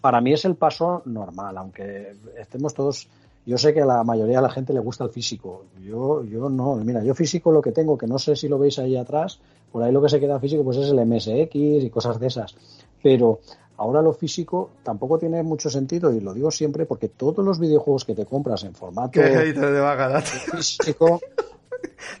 para 0.00 0.20
mí 0.20 0.32
es 0.32 0.44
el 0.44 0.54
paso 0.54 1.02
normal, 1.06 1.58
aunque 1.58 2.14
estemos 2.38 2.74
todos. 2.74 3.08
Yo 3.44 3.56
sé 3.56 3.72
que 3.72 3.80
a 3.80 3.86
la 3.86 4.04
mayoría 4.04 4.36
de 4.36 4.42
la 4.42 4.50
gente 4.50 4.74
le 4.74 4.80
gusta 4.80 5.04
el 5.04 5.10
físico. 5.10 5.64
Yo, 5.80 6.22
yo 6.22 6.50
no. 6.50 6.76
Mira, 6.76 7.02
yo 7.02 7.14
físico 7.14 7.50
lo 7.50 7.62
que 7.62 7.72
tengo, 7.72 7.96
que 7.96 8.06
no 8.06 8.18
sé 8.18 8.36
si 8.36 8.46
lo 8.46 8.58
veis 8.58 8.78
ahí 8.78 8.94
atrás, 8.94 9.40
por 9.72 9.82
ahí 9.82 9.90
lo 9.90 10.02
que 10.02 10.10
se 10.10 10.20
queda 10.20 10.38
físico 10.38 10.64
pues 10.64 10.76
es 10.76 10.90
el 10.90 11.04
MSX 11.06 11.54
y 11.54 11.90
cosas 11.90 12.20
de 12.20 12.26
esas 12.26 12.54
pero 13.02 13.40
ahora 13.76 14.02
lo 14.02 14.12
físico 14.12 14.70
tampoco 14.82 15.18
tiene 15.18 15.42
mucho 15.42 15.70
sentido 15.70 16.12
y 16.12 16.20
lo 16.20 16.34
digo 16.34 16.50
siempre 16.50 16.86
porque 16.86 17.08
todos 17.08 17.44
los 17.44 17.58
videojuegos 17.58 18.04
que 18.04 18.14
te 18.14 18.26
compras 18.26 18.64
en 18.64 18.74
formato 18.74 19.12
¿Qué 19.12 19.22
de 19.22 20.22
físico 20.22 21.20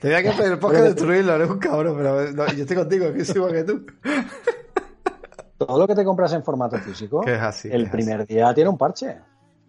Tenía 0.00 0.22
que 0.22 0.28
el 0.44 0.58
podcast 0.58 0.84
destruirlo, 0.84 1.34
eres 1.34 1.50
un 1.50 1.58
cabrón, 1.58 1.96
pero 1.96 2.46
yo 2.52 2.62
estoy 2.62 2.76
contigo, 2.76 3.12
que 3.12 3.22
igual 3.22 3.52
que 3.52 3.64
tú. 3.64 3.86
Todo 5.58 5.78
lo 5.78 5.86
que 5.88 5.94
te 5.94 6.04
compras 6.04 6.32
en 6.34 6.44
formato 6.44 6.78
físico, 6.78 7.26
es 7.26 7.40
así, 7.40 7.68
el 7.70 7.90
primer 7.90 8.24
día 8.26 8.54
tiene 8.54 8.70
un 8.70 8.78
parche. 8.78 9.16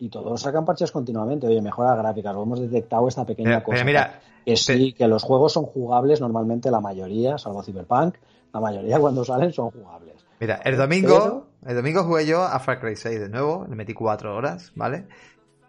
Y 0.02 0.08
todos 0.08 0.40
sacan 0.40 0.64
parches 0.64 0.92
continuamente. 0.92 1.48
Oye, 1.48 1.62
mejora 1.62 1.94
gráficas, 1.96 2.34
lo 2.34 2.44
hemos 2.44 2.62
detectado 2.62 3.08
esta 3.10 3.26
pequeña 3.26 3.62
cosa. 3.62 3.84
Mira, 3.84 4.22
que 4.46 4.56
sí, 4.56 4.94
que 4.94 5.08
los 5.08 5.24
juegos 5.24 5.52
son 5.52 5.66
jugables 5.66 6.22
normalmente 6.22 6.72
la 6.72 6.80
mayoría, 6.80 7.38
salvo 7.38 7.64
Cyberpunk, 7.64 8.16
la 8.54 8.62
mayoría 8.62 8.98
cuando 9.00 9.26
salen 9.26 9.52
son 9.52 9.72
jugables. 9.72 10.26
Mira, 10.40 10.62
el 10.64 10.78
domingo, 10.78 11.52
el 11.66 11.76
domingo 11.76 12.04
jugué 12.04 12.26
yo 12.26 12.44
a 12.44 12.60
Far 12.60 12.80
Cry 12.80 12.96
6 12.96 13.20
de 13.20 13.30
nuevo, 13.30 13.66
le 13.70 13.76
metí 13.76 13.94
cuatro 13.94 14.36
horas, 14.36 14.72
¿vale? 14.76 15.08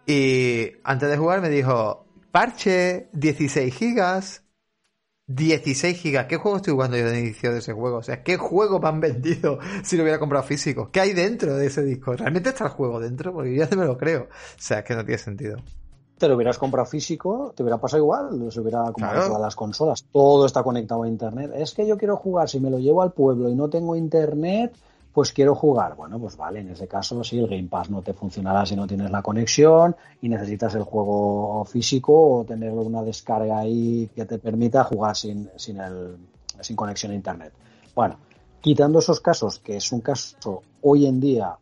Y 0.05 0.71
antes 0.83 1.09
de 1.09 1.17
jugar 1.17 1.41
me 1.41 1.49
dijo, 1.49 2.05
parche, 2.31 3.09
16 3.13 3.73
gigas, 3.73 4.43
16 5.27 5.97
gigas. 5.97 6.25
¿Qué 6.25 6.37
juego 6.37 6.57
estoy 6.57 6.73
jugando 6.73 6.97
yo 6.97 7.05
de 7.05 7.19
inicio 7.19 7.51
de 7.51 7.59
ese 7.59 7.73
juego? 7.73 7.97
O 7.97 8.03
sea, 8.03 8.23
¿qué 8.23 8.37
juego 8.37 8.79
me 8.79 8.87
han 8.87 8.99
vendido 8.99 9.59
si 9.83 9.97
lo 9.97 10.03
hubiera 10.03 10.19
comprado 10.19 10.45
físico? 10.45 10.89
¿Qué 10.91 11.01
hay 11.01 11.13
dentro 11.13 11.55
de 11.55 11.67
ese 11.67 11.83
disco? 11.83 12.15
¿Realmente 12.15 12.49
está 12.49 12.65
el 12.65 12.71
juego 12.71 12.99
dentro? 12.99 13.33
Porque 13.33 13.51
yo 13.51 13.57
ya 13.57 13.67
se 13.67 13.75
me 13.75 13.85
lo 13.85 13.97
creo. 13.97 14.23
O 14.23 14.61
sea, 14.61 14.79
es 14.79 14.85
que 14.85 14.95
no 14.95 15.05
tiene 15.05 15.17
sentido. 15.17 15.57
Te 16.21 16.27
lo 16.27 16.35
hubieras 16.35 16.59
comprado 16.59 16.85
físico, 16.85 17.51
te 17.55 17.63
hubiera 17.63 17.79
pasado 17.79 18.03
igual, 18.03 18.51
se 18.51 18.61
hubiera 18.61 18.83
comprado 18.83 19.25
todas 19.25 19.41
las 19.41 19.55
consolas, 19.55 20.03
todo 20.03 20.45
está 20.45 20.61
conectado 20.61 21.01
a 21.01 21.07
internet. 21.07 21.51
Es 21.55 21.73
que 21.73 21.87
yo 21.87 21.97
quiero 21.97 22.15
jugar, 22.15 22.47
si 22.47 22.59
me 22.59 22.69
lo 22.69 22.77
llevo 22.77 23.01
al 23.01 23.11
pueblo 23.11 23.49
y 23.49 23.55
no 23.55 23.69
tengo 23.69 23.95
internet, 23.95 24.71
pues 25.11 25.33
quiero 25.33 25.55
jugar. 25.55 25.95
Bueno, 25.95 26.19
pues 26.19 26.37
vale, 26.37 26.59
en 26.59 26.69
ese 26.69 26.87
caso 26.87 27.23
sí, 27.23 27.39
el 27.39 27.47
Game 27.47 27.67
Pass 27.67 27.89
no 27.89 28.03
te 28.03 28.13
funcionará 28.13 28.67
si 28.67 28.75
no 28.75 28.85
tienes 28.85 29.09
la 29.09 29.23
conexión 29.23 29.95
y 30.21 30.29
necesitas 30.29 30.75
el 30.75 30.83
juego 30.83 31.65
físico 31.65 32.13
o 32.13 32.43
tener 32.45 32.71
una 32.71 33.01
descarga 33.01 33.57
ahí 33.57 34.07
que 34.15 34.25
te 34.25 34.37
permita 34.37 34.83
jugar 34.83 35.15
sin, 35.15 35.49
sin, 35.55 35.79
el, 35.79 36.17
sin 36.59 36.75
conexión 36.75 37.13
a 37.13 37.15
internet. 37.15 37.51
Bueno, 37.95 38.17
quitando 38.61 38.99
esos 38.99 39.19
casos, 39.21 39.57
que 39.57 39.77
es 39.77 39.91
un 39.91 40.01
caso 40.01 40.61
hoy 40.83 41.07
en 41.07 41.19
día 41.19 41.57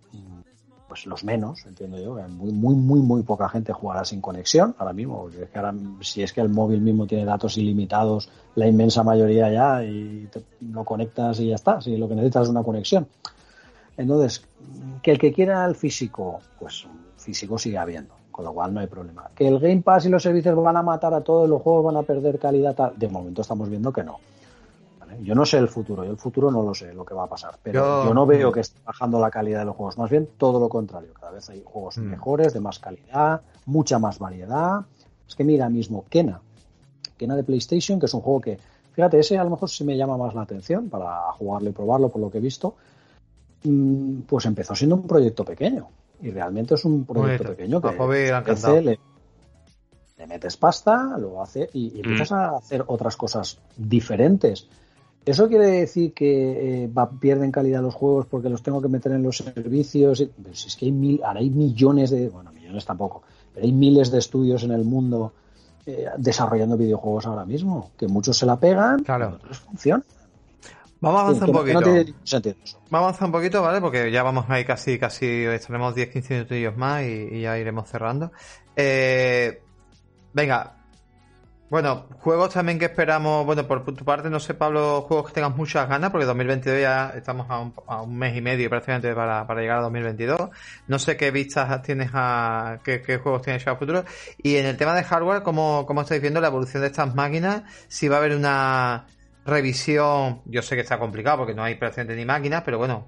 pues 0.90 1.06
los 1.06 1.24
menos, 1.24 1.66
entiendo 1.68 2.00
yo, 2.00 2.16
muy, 2.28 2.52
muy, 2.52 2.76
muy, 2.76 3.00
muy 3.00 3.24
poca 3.24 3.48
gente 3.48 3.72
jugará 3.72 4.04
sin 4.04 4.20
conexión 4.20 4.76
ahora 4.80 4.92
mismo, 4.92 5.30
es 5.30 5.48
que 5.50 5.60
ahora, 5.60 5.74
si 6.02 6.24
es 6.24 6.34
que 6.34 6.42
el 6.42 6.50
móvil 6.50 6.82
mismo 6.82 7.06
tiene 7.06 7.26
datos 7.26 7.58
ilimitados, 7.58 8.30
la 8.56 8.68
inmensa 8.68 9.04
mayoría 9.04 9.52
ya, 9.52 9.84
y 9.84 10.28
lo 10.62 10.84
conectas 10.84 11.40
y 11.40 11.50
ya 11.50 11.56
está, 11.56 11.80
si 11.80 11.96
lo 11.96 12.10
que 12.10 12.16
necesitas 12.16 12.44
es 12.44 12.50
una 12.50 12.64
conexión. 12.64 13.08
Entonces, 13.96 14.44
que 15.04 15.12
el 15.12 15.20
que 15.20 15.32
quiera 15.32 15.64
el 15.66 15.76
físico, 15.76 16.40
pues 16.60 16.88
físico 17.18 17.60
sigue 17.60 17.78
habiendo, 17.78 18.16
con 18.32 18.46
lo 18.46 18.54
cual 18.54 18.74
no 18.74 18.80
hay 18.80 18.88
problema. 18.88 19.30
Que 19.36 19.48
el 19.48 19.60
Game 19.60 19.82
Pass 19.84 20.08
y 20.08 20.10
los 20.10 20.24
servicios 20.24 20.56
van 20.56 20.76
a 20.76 20.82
matar 20.82 21.14
a 21.14 21.22
todos, 21.22 21.48
los 21.48 21.62
juegos 21.62 21.86
van 21.86 21.98
a 21.98 22.04
perder 22.04 22.40
calidad, 22.40 22.94
de 22.94 23.08
momento 23.08 23.44
estamos 23.44 23.70
viendo 23.70 23.94
que 23.94 24.04
no. 24.04 24.20
Yo 25.22 25.36
no 25.36 25.46
sé 25.46 25.58
el 25.58 25.68
futuro, 25.68 26.04
yo 26.04 26.12
el 26.12 26.18
futuro 26.18 26.52
no 26.52 26.64
lo 26.64 26.74
sé 26.74 26.94
lo 26.94 27.06
que 27.06 27.14
va 27.14 27.24
a 27.24 27.28
pasar, 27.28 27.58
pero 27.62 28.06
yo, 28.06 28.14
no 28.14 28.26
veo 28.26 28.52
que 28.52 28.62
esté 28.62 28.80
bajando 28.86 29.20
la 29.20 29.32
calidad 29.32 29.60
de 29.60 29.66
los 29.66 29.76
juegos, 29.76 29.98
más 29.98 30.10
bien 30.10 30.30
todo 30.38 30.60
lo 30.60 30.70
contrario, 30.70 31.14
cada 31.14 31.32
vez 31.32 31.50
hay 31.50 31.62
juegos 31.66 31.98
mm. 31.98 32.02
mejores, 32.02 32.54
de 32.54 32.60
más 32.60 32.80
calidad, 32.80 33.42
mucha 33.66 34.00
más 34.00 34.20
variedad. 34.20 34.82
Es 35.28 35.36
que 35.36 35.44
mira 35.44 35.70
mismo 35.70 36.06
Kena, 36.10 36.42
Kena 37.18 37.36
de 37.36 37.44
PlayStation, 37.44 38.00
que 38.00 38.08
es 38.08 38.14
un 38.14 38.22
juego 38.22 38.42
que, 38.42 38.58
fíjate, 38.94 39.20
ese 39.20 39.38
a 39.38 39.44
lo 39.44 39.52
mejor 39.52 39.70
sí 39.70 39.84
me 39.84 39.96
llama 39.96 40.18
más 40.18 40.34
la 40.34 40.42
atención 40.42 40.90
para 40.90 41.32
jugarlo 41.34 41.70
y 41.70 41.74
probarlo 41.74 42.10
por 42.10 42.22
lo 42.22 42.32
que 42.32 42.40
he 42.40 42.42
visto, 42.42 42.76
mm, 43.64 44.22
pues 44.22 44.46
empezó 44.46 44.76
siendo 44.76 44.96
un 44.96 45.08
proyecto 45.08 45.46
pequeño 45.46 45.88
y 46.22 46.32
realmente 46.32 46.76
es 46.76 46.86
un 46.86 47.06
proyecto 47.06 47.50
pequeño 47.50 47.82
que 47.82 47.92
le, 48.82 49.00
le, 50.18 50.28
metes 50.28 50.58
pasta, 50.58 51.18
lo 51.18 51.42
hace 51.42 51.70
y, 51.74 51.98
y 51.98 52.02
empiezas 52.02 52.32
mm. 52.32 52.34
a 52.34 52.58
hacer 52.58 52.84
otras 52.88 53.16
cosas 53.16 53.60
diferentes 53.78 54.68
¿Eso 55.26 55.48
quiere 55.48 55.68
decir 55.68 56.14
que 56.14 56.86
eh, 56.86 56.90
pierden 57.20 57.52
calidad 57.52 57.82
los 57.82 57.94
juegos 57.94 58.26
porque 58.26 58.50
los 58.50 58.64
tengo 58.64 58.82
que 58.82 58.88
meter 58.88 59.12
en 59.12 59.24
los 59.24 59.38
servicios? 59.38 60.26
Pero 60.42 60.56
si 60.56 60.68
es 60.68 60.76
que 60.76 60.86
hay, 60.86 60.92
mil, 60.92 61.22
hay 61.24 61.50
millones 61.50 62.10
de, 62.10 62.30
bueno, 62.30 62.52
millones 62.52 62.86
tampoco, 62.86 63.22
pero 63.54 63.66
hay 63.66 63.72
miles 63.72 64.12
de 64.12 64.20
estudios 64.20 64.64
en 64.64 64.72
el 64.72 64.86
mundo 64.86 65.34
eh, 65.86 66.06
desarrollando 66.18 66.78
videojuegos 66.78 67.26
ahora 67.26 67.46
mismo, 67.46 67.92
que 67.98 68.08
muchos 68.08 68.38
se 68.38 68.46
la 68.46 68.60
pegan, 68.60 69.04
claro. 69.04 69.36
otros 69.36 69.60
funcionan. 69.60 70.04
Vamos 71.02 71.20
a 71.20 71.24
avanzar 71.24 71.50
un 71.50 71.56
poquito. 71.56 71.80
Vamos 71.80 72.74
a 72.92 72.98
avanzar 72.98 73.26
un 73.26 73.32
poquito, 73.32 73.62
¿vale? 73.62 73.80
Porque 73.80 74.12
ya 74.12 74.22
vamos 74.22 74.46
ahí 74.50 74.66
casi, 74.66 75.00
casi, 75.00 75.26
estaremos 75.46 75.96
10-15 75.96 76.30
minutillos 76.30 76.78
más 76.78 77.04
y, 77.04 77.42
ya 77.42 77.58
iremos 77.58 77.88
cerrando. 77.88 78.32
Eh, 78.76 79.62
venga, 80.34 80.79
bueno, 81.70 82.08
juegos 82.22 82.54
también 82.54 82.80
que 82.80 82.86
esperamos, 82.86 83.46
bueno, 83.46 83.68
por 83.68 83.86
tu 83.86 84.04
parte, 84.04 84.30
no 84.30 84.40
sé, 84.40 84.56
Pablo, 84.56 85.02
juegos 85.04 85.28
que 85.28 85.34
tengas 85.34 85.56
muchas 85.56 85.88
ganas, 85.88 86.10
porque 86.10 86.26
2022 86.26 86.82
ya 86.82 87.14
estamos 87.16 87.48
a 87.50 88.02
un, 88.02 88.18
mes 88.18 88.36
y 88.36 88.42
medio 88.42 88.70
prácticamente 88.70 89.14
para, 89.14 89.46
llegar 89.56 89.78
a 89.78 89.82
2022. 89.82 90.50
No 90.88 90.98
sé 90.98 91.16
qué 91.16 91.30
vistas 91.30 91.82
tienes 91.84 92.10
a, 92.14 92.80
qué, 92.84 93.20
juegos 93.22 93.44
tienes 93.44 93.64
ya 93.64 93.74
a 93.74 93.76
futuro. 93.76 94.04
Y 94.40 94.56
en 94.56 94.66
el 94.66 94.78
tema 94.78 94.96
de 94.96 95.04
hardware, 95.04 95.44
¿cómo, 95.44 95.86
¿cómo 95.86 96.02
estáis 96.02 96.22
viendo 96.22 96.42
la 96.42 96.48
evolución 96.48 96.82
de 96.82 96.88
estas 96.88 97.14
máquinas? 97.14 97.62
Si 97.88 98.08
va 98.08 98.16
a 98.16 98.20
haber 98.20 98.36
una 98.36 99.06
revisión, 99.46 100.42
yo 100.46 100.64
sé 100.64 100.76
que 100.76 100.82
está 100.82 100.98
complicado 100.98 101.38
porque 101.38 101.54
no 101.54 101.64
hay 101.64 101.76
prácticamente 101.76 102.16
ni 102.16 102.26
máquinas, 102.26 102.64
pero 102.64 102.80
bueno, 102.80 103.08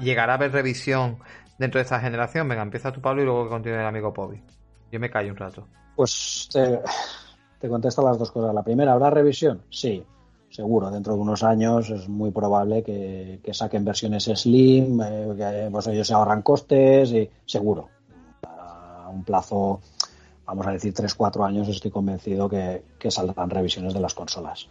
llegará 0.00 0.32
a 0.32 0.36
haber 0.36 0.50
revisión 0.50 1.18
dentro 1.56 1.78
de 1.78 1.84
esta 1.84 2.00
generación. 2.00 2.48
Venga, 2.48 2.62
empieza 2.62 2.92
tu 2.92 3.00
Pablo 3.00 3.22
y 3.22 3.24
luego 3.24 3.44
que 3.44 3.50
continúe 3.50 3.78
el 3.78 3.86
amigo 3.86 4.12
Pobi. 4.12 4.42
Yo 4.90 4.98
me 4.98 5.08
callo 5.08 5.30
un 5.30 5.36
rato. 5.36 5.68
Pues 5.94 6.48
eh, 6.54 6.80
te 7.62 7.68
contesto 7.68 8.02
las 8.02 8.18
dos 8.18 8.32
cosas. 8.32 8.52
La 8.52 8.64
primera, 8.64 8.92
¿habrá 8.92 9.08
revisión? 9.08 9.62
Sí, 9.70 10.02
seguro. 10.50 10.90
Dentro 10.90 11.14
de 11.14 11.20
unos 11.20 11.44
años 11.44 11.88
es 11.90 12.08
muy 12.08 12.32
probable 12.32 12.82
que, 12.82 13.40
saquen 13.52 13.84
versiones 13.84 14.24
Slim, 14.24 15.00
eh, 15.00 15.34
que 15.36 15.68
pues 15.70 15.86
ellos 15.86 16.04
se 16.04 16.12
ahorran 16.12 16.42
costes 16.42 17.12
y 17.12 17.30
seguro. 17.46 17.88
A 18.42 19.08
un 19.10 19.22
plazo, 19.22 19.80
vamos 20.44 20.66
a 20.66 20.72
decir, 20.72 20.92
3-4 20.92 21.46
años 21.46 21.68
estoy 21.68 21.92
convencido 21.92 22.48
que, 22.48 22.82
que 22.98 23.12
saldrán 23.12 23.48
revisiones 23.48 23.94
de 23.94 24.00
las 24.00 24.14
consolas. 24.14 24.66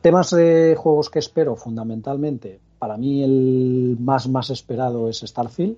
Temas 0.00 0.30
de 0.30 0.74
juegos 0.78 1.10
que 1.10 1.18
espero 1.18 1.56
fundamentalmente. 1.56 2.58
Para 2.78 2.96
mí 2.96 3.22
el 3.22 3.98
más 4.00 4.30
más 4.30 4.48
esperado 4.48 5.10
es 5.10 5.18
Starfield. 5.18 5.76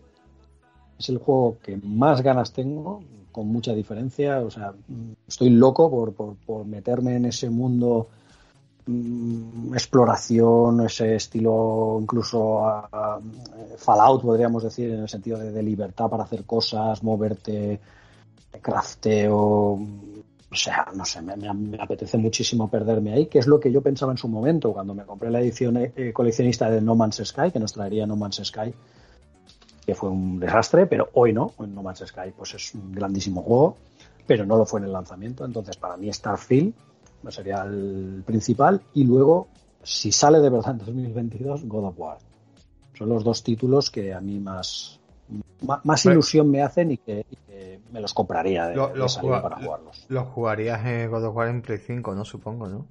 Es 0.97 1.09
el 1.09 1.19
juego 1.19 1.57
que 1.61 1.77
más 1.77 2.23
ganas 2.23 2.53
tengo 2.53 3.03
con 3.35 3.49
mucha 3.49 3.75
diferencia. 3.75 4.39
O 4.41 4.51
sea, 4.51 4.73
estoy 5.27 5.51
loco 5.51 5.91
por, 5.91 6.37
por, 6.37 6.65
meterme 6.65 7.17
en 7.17 7.25
ese 7.25 7.51
mundo 7.51 8.07
mm, 8.87 9.75
exploración, 9.75 10.87
ese 10.87 11.17
estilo 11.17 11.99
incluso 12.01 12.63
Fallout, 13.77 14.23
podríamos 14.23 14.63
decir, 14.63 14.91
en 14.91 15.01
el 15.01 15.09
sentido 15.09 15.41
de, 15.41 15.63
libertad 15.65 16.09
para 16.09 16.23
hacer 16.23 16.45
cosas, 16.45 17.03
moverte, 17.03 17.81
crafteo. 18.63 19.81
O 20.53 20.57
sea, 20.57 20.87
no 20.95 21.05
sé, 21.05 21.21
me, 21.21 21.77
apetece 21.81 22.17
muchísimo 22.17 22.71
perderme 22.71 23.15
ahí, 23.15 23.27
que 23.27 23.41
es 23.41 23.49
lo 23.49 23.59
que 23.59 23.73
yo 23.73 23.83
pensaba 23.83 24.13
en 24.13 24.19
su 24.19 24.29
momento 24.29 24.73
cuando 24.73 24.95
me 24.95 25.03
compré 25.03 25.29
la 25.29 25.41
edición 25.41 25.77
eh, 25.77 26.13
coleccionista 26.13 26.71
de 26.71 26.81
No 26.81 26.95
Man's 26.95 27.21
Sky, 27.25 27.51
que 27.51 27.59
nos 27.59 27.73
traería 27.73 28.07
No 28.07 28.15
Man's 28.15 28.41
Sky 28.45 28.73
que 29.85 29.95
fue 29.95 30.09
un 30.09 30.41
desastre, 30.41 30.87
pero 30.87 31.11
hoy 31.15 31.33
no. 31.33 31.53
En 31.59 31.75
No 31.75 31.83
Man's 31.83 32.05
Sky 32.07 32.33
pues 32.37 32.55
es 32.55 32.75
un 32.75 32.93
grandísimo 32.93 33.43
juego, 33.43 33.77
pero 34.27 34.47
no 34.47 34.57
lo 34.57 34.67
fue 34.67 34.81
en 34.81 34.87
el 34.87 34.93
lanzamiento. 34.93 35.45
Entonces, 35.45 35.77
para 35.77 35.97
mí 35.97 36.13
Starfield 36.13 36.75
sería 37.31 37.63
el 37.63 38.23
principal. 38.27 38.81
Y 38.95 39.05
luego, 39.05 39.49
si 39.83 40.13
sale 40.13 40.41
de 40.41 40.51
verdad 40.51 40.73
en 40.73 40.79
2022, 40.79 41.65
God 41.65 41.85
of 41.85 41.99
War. 41.99 42.19
Son 42.97 43.09
los 43.09 43.25
dos 43.25 43.43
títulos 43.43 43.91
que 43.91 44.15
a 44.15 44.21
mí 44.21 44.39
más, 44.39 45.01
más, 45.83 46.05
ilusión 46.07 46.51
me 46.51 46.63
hacen 46.63 46.93
y 46.93 46.99
que, 46.99 47.27
me 47.91 48.01
los 48.01 48.13
compraría 48.13 48.69
de, 48.69 48.77
para 48.77 49.57
jugarlos. 49.57 50.07
Los 50.09 50.29
jugarías 50.29 50.85
en 50.85 51.11
God 51.11 51.25
of 51.27 51.37
War 51.37 51.49
en 51.49 51.63
Play 51.63 51.79
5, 51.79 52.15
¿no? 52.15 52.25
Supongo, 52.25 52.69
¿no? 52.69 52.87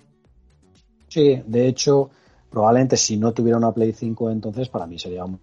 Sí, 1.10 1.44
de 1.46 1.68
hecho, 1.68 2.10
probablemente 2.50 2.98
si 2.98 3.18
no 3.18 3.34
tuviera 3.34 3.58
una 3.58 3.72
Play 3.72 3.94
5 3.94 4.32
entonces 4.32 4.70
para 4.70 4.88
mí 4.88 4.98
sería 4.98 5.26
un, 5.26 5.40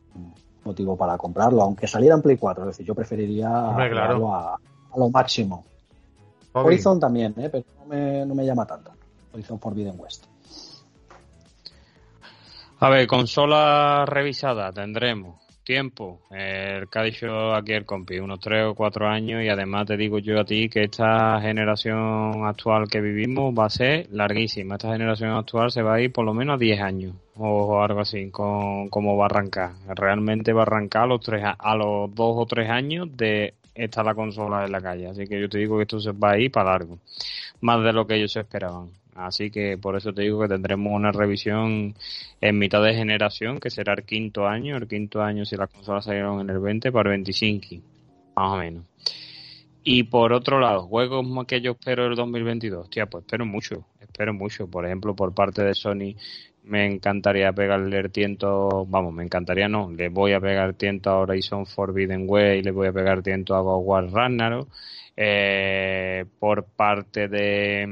motivo 0.64 0.96
para 0.96 1.16
comprarlo, 1.16 1.62
aunque 1.62 1.86
saliera 1.86 2.14
en 2.14 2.22
Play 2.22 2.36
4. 2.36 2.64
Es 2.64 2.68
decir, 2.68 2.86
yo 2.86 2.94
preferiría 2.94 3.48
a, 3.48 4.58
lo 4.96 5.08
máximo. 5.10 5.64
Horizon 6.52 6.98
también, 6.98 7.34
¿eh? 7.38 7.48
pero 7.50 7.64
no 7.78 7.86
me, 7.86 8.26
no 8.26 8.34
me 8.34 8.44
llama 8.44 8.66
tanto. 8.66 8.92
Horizon 9.32 9.60
Forbidden 9.60 9.94
West. 9.98 10.26
A 12.80 12.88
ver, 12.88 13.06
consola 13.06 14.04
revisada 14.06 14.72
tendremos 14.72 15.39
tiempo. 15.70 16.18
El 16.32 16.88
que 16.88 16.98
ha 16.98 17.02
dicho 17.04 17.54
aquí 17.54 17.74
el 17.74 17.86
compi, 17.86 18.18
unos 18.18 18.40
3 18.40 18.64
o 18.70 18.74
4 18.74 19.06
años 19.08 19.40
y 19.44 19.48
además 19.48 19.86
te 19.86 19.96
digo 19.96 20.18
yo 20.18 20.40
a 20.40 20.44
ti 20.44 20.68
que 20.68 20.82
esta 20.82 21.40
generación 21.40 22.44
actual 22.44 22.88
que 22.88 23.00
vivimos 23.00 23.54
va 23.56 23.66
a 23.66 23.70
ser 23.70 24.08
larguísima. 24.10 24.74
Esta 24.74 24.90
generación 24.90 25.30
actual 25.30 25.70
se 25.70 25.82
va 25.82 25.94
a 25.94 26.00
ir 26.00 26.12
por 26.12 26.24
lo 26.24 26.34
menos 26.34 26.56
a 26.56 26.58
10 26.58 26.80
años 26.80 27.14
o 27.36 27.80
algo 27.80 28.00
así, 28.00 28.30
con, 28.32 28.88
como 28.88 29.16
va 29.16 29.26
a 29.26 29.26
arrancar. 29.26 29.74
Realmente 29.94 30.52
va 30.52 30.62
a 30.62 30.66
arrancar 30.66 31.04
a 31.04 31.06
los, 31.06 31.20
tres, 31.20 31.44
a 31.44 31.76
los 31.76 32.12
2 32.16 32.34
o 32.36 32.46
3 32.46 32.68
años 32.68 33.16
de 33.16 33.54
estar 33.72 34.04
la 34.04 34.16
consola 34.16 34.64
en 34.64 34.72
la 34.72 34.80
calle. 34.80 35.06
Así 35.06 35.28
que 35.28 35.40
yo 35.40 35.48
te 35.48 35.58
digo 35.58 35.76
que 35.76 35.82
esto 35.82 36.00
se 36.00 36.10
va 36.10 36.32
a 36.32 36.38
ir 36.38 36.50
para 36.50 36.72
largo. 36.72 36.98
Más 37.60 37.80
de 37.84 37.92
lo 37.92 38.08
que 38.08 38.16
ellos 38.16 38.34
esperaban. 38.34 38.90
Así 39.20 39.50
que 39.50 39.76
por 39.76 39.96
eso 39.96 40.12
te 40.12 40.22
digo 40.22 40.40
que 40.40 40.48
tendremos 40.48 40.92
una 40.92 41.12
revisión 41.12 41.94
en 42.40 42.58
mitad 42.58 42.82
de 42.82 42.94
generación, 42.94 43.60
que 43.60 43.70
será 43.70 43.92
el 43.94 44.04
quinto 44.04 44.46
año. 44.46 44.76
El 44.76 44.88
quinto 44.88 45.22
año 45.22 45.44
si 45.44 45.56
las 45.56 45.68
consolas 45.68 46.04
salieron 46.04 46.40
en 46.40 46.50
el 46.50 46.58
20 46.58 46.90
para 46.90 47.10
el 47.10 47.22
25, 47.22 47.84
más 48.34 48.52
o 48.52 48.56
menos. 48.56 48.84
Y 49.82 50.04
por 50.04 50.32
otro 50.32 50.60
lado, 50.60 50.86
juegos 50.86 51.26
que 51.46 51.60
yo 51.60 51.72
espero 51.72 52.06
el 52.06 52.16
2022. 52.16 52.90
Tía, 52.90 53.06
pues 53.06 53.24
espero 53.24 53.46
mucho, 53.46 53.86
espero 54.00 54.34
mucho. 54.34 54.68
Por 54.68 54.86
ejemplo, 54.86 55.14
por 55.14 55.34
parte 55.34 55.62
de 55.62 55.74
Sony 55.74 56.16
me 56.64 56.86
encantaría 56.86 57.52
pegarle 57.52 57.98
el 57.98 58.10
tiento, 58.10 58.86
vamos, 58.86 59.14
me 59.14 59.24
encantaría 59.24 59.68
no, 59.68 59.90
le 59.90 60.08
voy 60.10 60.32
a 60.32 60.40
pegar 60.40 60.74
tiento 60.74 61.10
a 61.10 61.20
Horizon 61.20 61.66
Forbidden 61.66 62.26
Way, 62.28 62.62
le 62.62 62.70
voy 62.70 62.88
a 62.88 62.92
pegar 62.92 63.22
tiento 63.22 63.54
a 63.54 63.60
God 63.60 63.82
War 63.84 64.10
Ragnarok. 64.10 64.68
Eh, 65.16 66.24
por 66.38 66.64
parte 66.64 67.28
de 67.28 67.86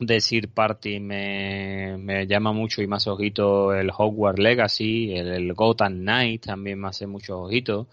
decir 0.00 0.48
Party 0.48 0.98
me, 1.00 1.96
me, 1.98 2.26
llama 2.26 2.52
mucho 2.52 2.82
y 2.82 2.86
más 2.86 3.06
ojito 3.06 3.74
el 3.74 3.90
Hogwarts 3.96 4.40
Legacy, 4.40 5.14
el, 5.14 5.52
Gotham 5.54 6.00
Knight 6.00 6.46
también 6.46 6.80
me 6.80 6.88
hace 6.88 7.06
mucho 7.06 7.40
ojito. 7.42 7.86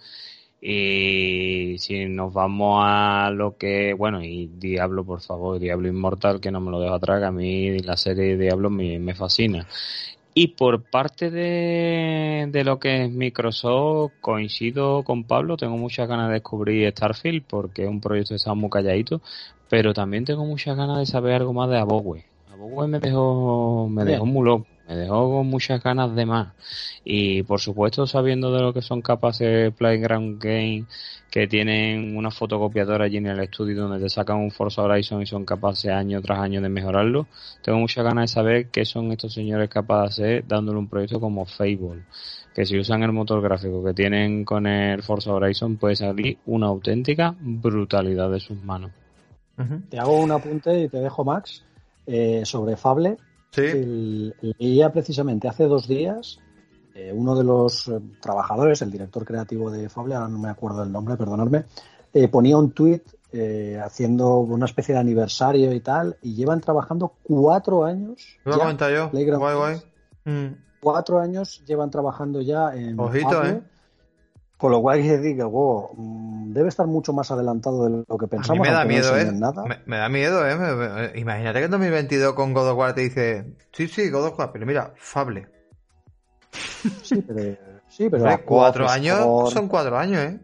Y 0.59 1.75
si 1.77 2.05
nos 2.05 2.33
vamos 2.33 2.81
a 2.83 3.29
lo 3.31 3.57
que, 3.57 3.93
bueno, 3.93 4.23
y 4.23 4.47
Diablo, 4.47 5.05
por 5.05 5.21
favor, 5.21 5.59
Diablo 5.59 5.87
Inmortal, 5.87 6.41
que 6.41 6.49
no 6.49 6.59
me 6.59 6.71
lo 6.71 6.79
dejo 6.79 6.95
atrás, 6.95 7.19
que 7.19 7.25
a 7.25 7.31
mí 7.31 7.77
la 7.79 7.95
serie 7.95 8.35
de 8.35 8.45
Diablo 8.45 8.69
me, 8.71 8.97
me 8.97 9.13
fascina. 9.13 9.67
Y 10.39 10.49
por 10.49 10.83
parte 10.83 11.31
de, 11.31 12.47
de, 12.51 12.63
lo 12.63 12.79
que 12.79 13.05
es 13.05 13.11
Microsoft, 13.11 14.13
coincido 14.21 15.03
con 15.03 15.23
Pablo, 15.23 15.57
tengo 15.57 15.77
muchas 15.77 16.07
ganas 16.07 16.27
de 16.27 16.35
descubrir 16.35 16.91
Starfield 16.91 17.43
porque 17.47 17.83
es 17.83 17.89
un 17.89 18.01
proyecto 18.01 18.29
que 18.29 18.35
está 18.35 18.53
muy 18.53 18.69
calladito, 18.69 19.19
pero 19.69 19.93
también 19.93 20.25
tengo 20.25 20.45
muchas 20.45 20.77
ganas 20.77 20.99
de 20.99 21.05
saber 21.05 21.33
algo 21.33 21.53
más 21.53 21.69
de 21.69 21.77
Abogwe. 21.77 22.25
Abogwe 22.51 22.87
me 22.87 22.99
dejó, 22.99 23.87
me 23.89 24.05
dejó 24.05 24.25
muy 24.25 24.45
loco 24.45 24.67
me 24.87 24.95
dejó 24.95 25.29
con 25.31 25.47
muchas 25.47 25.83
ganas 25.83 26.15
de 26.15 26.25
más. 26.25 26.53
Y 27.03 27.43
por 27.43 27.59
supuesto, 27.59 28.07
sabiendo 28.07 28.51
de 28.53 28.61
lo 28.61 28.73
que 28.73 28.81
son 28.81 29.01
capaces 29.01 29.73
Playground 29.73 30.41
Game, 30.41 30.85
que 31.29 31.47
tienen 31.47 32.15
una 32.15 32.31
fotocopiadora 32.31 33.05
allí 33.05 33.17
en 33.17 33.27
el 33.27 33.39
estudio 33.41 33.81
donde 33.81 33.99
te 33.99 34.09
sacan 34.09 34.37
un 34.37 34.51
Forza 34.51 34.83
Horizon 34.83 35.21
y 35.21 35.25
son 35.25 35.45
capaces 35.45 35.91
año 35.91 36.21
tras 36.21 36.39
año 36.39 36.61
de 36.61 36.69
mejorarlo, 36.69 37.27
tengo 37.61 37.79
muchas 37.79 38.05
ganas 38.05 38.29
de 38.29 38.33
saber 38.33 38.69
qué 38.69 38.85
son 38.85 39.11
estos 39.11 39.33
señores 39.33 39.69
capaces 39.69 40.17
de 40.17 40.23
hacer 40.37 40.47
dándole 40.47 40.79
un 40.79 40.87
proyecto 40.87 41.19
como 41.19 41.45
Fable. 41.45 42.05
Que 42.55 42.65
si 42.65 42.79
usan 42.79 43.03
el 43.03 43.11
motor 43.11 43.41
gráfico 43.41 43.83
que 43.83 43.93
tienen 43.93 44.43
con 44.43 44.65
el 44.65 45.03
Forza 45.03 45.33
Horizon 45.33 45.77
puede 45.77 45.95
salir 45.95 46.37
una 46.45 46.67
auténtica 46.67 47.35
brutalidad 47.39 48.31
de 48.31 48.39
sus 48.39 48.57
manos. 48.63 48.91
Te 49.89 49.99
hago 49.99 50.19
un 50.19 50.31
apunte 50.31 50.79
y 50.81 50.89
te 50.89 50.99
dejo, 50.99 51.23
Max, 51.23 51.63
eh, 52.05 52.43
sobre 52.45 52.77
Fable 52.77 53.17
Sí. 53.51 54.33
leía 54.59 54.91
precisamente 54.91 55.47
hace 55.47 55.63
dos 55.63 55.87
días 55.87 56.39
eh, 56.97 57.11
uno 57.13 57.35
de 57.35 57.43
los 57.43 57.87
eh, 57.89 57.99
trabajadores, 58.19 58.81
el 58.81 58.89
director 58.89 59.23
creativo 59.23 59.69
de 59.69 59.87
Fable, 59.87 60.15
ahora 60.15 60.29
no 60.29 60.39
me 60.39 60.49
acuerdo 60.49 60.81
del 60.81 60.91
nombre, 60.91 61.15
perdonadme, 61.15 61.65
eh, 62.11 62.27
ponía 62.27 62.57
un 62.57 62.71
tuit 62.71 63.03
haciendo 63.83 64.37
una 64.39 64.65
especie 64.65 64.95
de 64.95 65.01
aniversario 65.01 65.71
y 65.73 65.79
tal, 65.79 66.17
y 66.23 66.33
llevan 66.33 66.59
trabajando 66.59 67.13
cuatro 67.21 67.85
años. 67.85 68.39
Lo 68.45 68.57
yo. 68.89 69.09
Guay, 69.37 69.55
guay. 69.55 69.81
Mm. 70.25 70.55
Cuatro 70.79 71.19
años 71.19 71.63
llevan 71.67 71.91
trabajando 71.91 72.41
ya 72.41 72.73
en 72.73 72.99
Ojito, 72.99 73.45
¿eh? 73.45 73.61
Con 74.57 74.71
lo 74.71 74.81
cual 74.81 75.01
que 75.01 75.17
decir 75.17 75.37
que 75.37 75.43
mm, 75.43 76.51
debe 76.51 76.69
estar 76.69 76.87
mucho 76.87 77.13
más 77.13 77.29
adelantado 77.29 77.85
de 77.85 78.03
lo 78.07 78.17
que 78.17 78.27
pensamos. 78.27 78.67
me 78.67 78.73
da 78.73 78.85
miedo, 78.85 79.17
¿eh? 79.17 79.31
Me, 79.85 79.97
da 79.97 80.09
miedo, 80.09 80.47
¿eh? 80.47 81.13
imagínate 81.15 81.59
que 81.59 81.65
en 81.65 81.71
2022 81.71 82.33
con 82.33 82.53
God 82.53 82.71
of 82.71 82.77
War 82.77 82.95
te 82.95 83.01
dice, 83.01 83.53
sí, 83.71 83.87
sí, 83.87 84.09
God 84.09 84.27
of 84.27 84.39
War, 84.39 84.51
pero 84.51 84.65
mira, 84.65 84.93
Fable. 84.95 85.47
Sí, 87.03 87.21
pero... 87.21 87.57
Sí, 87.87 88.09
pero 88.09 88.25
cuatro 88.45 88.89
años 88.89 89.51
son 89.51 89.67
cuatro 89.67 89.97
años, 89.97 90.21
¿eh? 90.21 90.39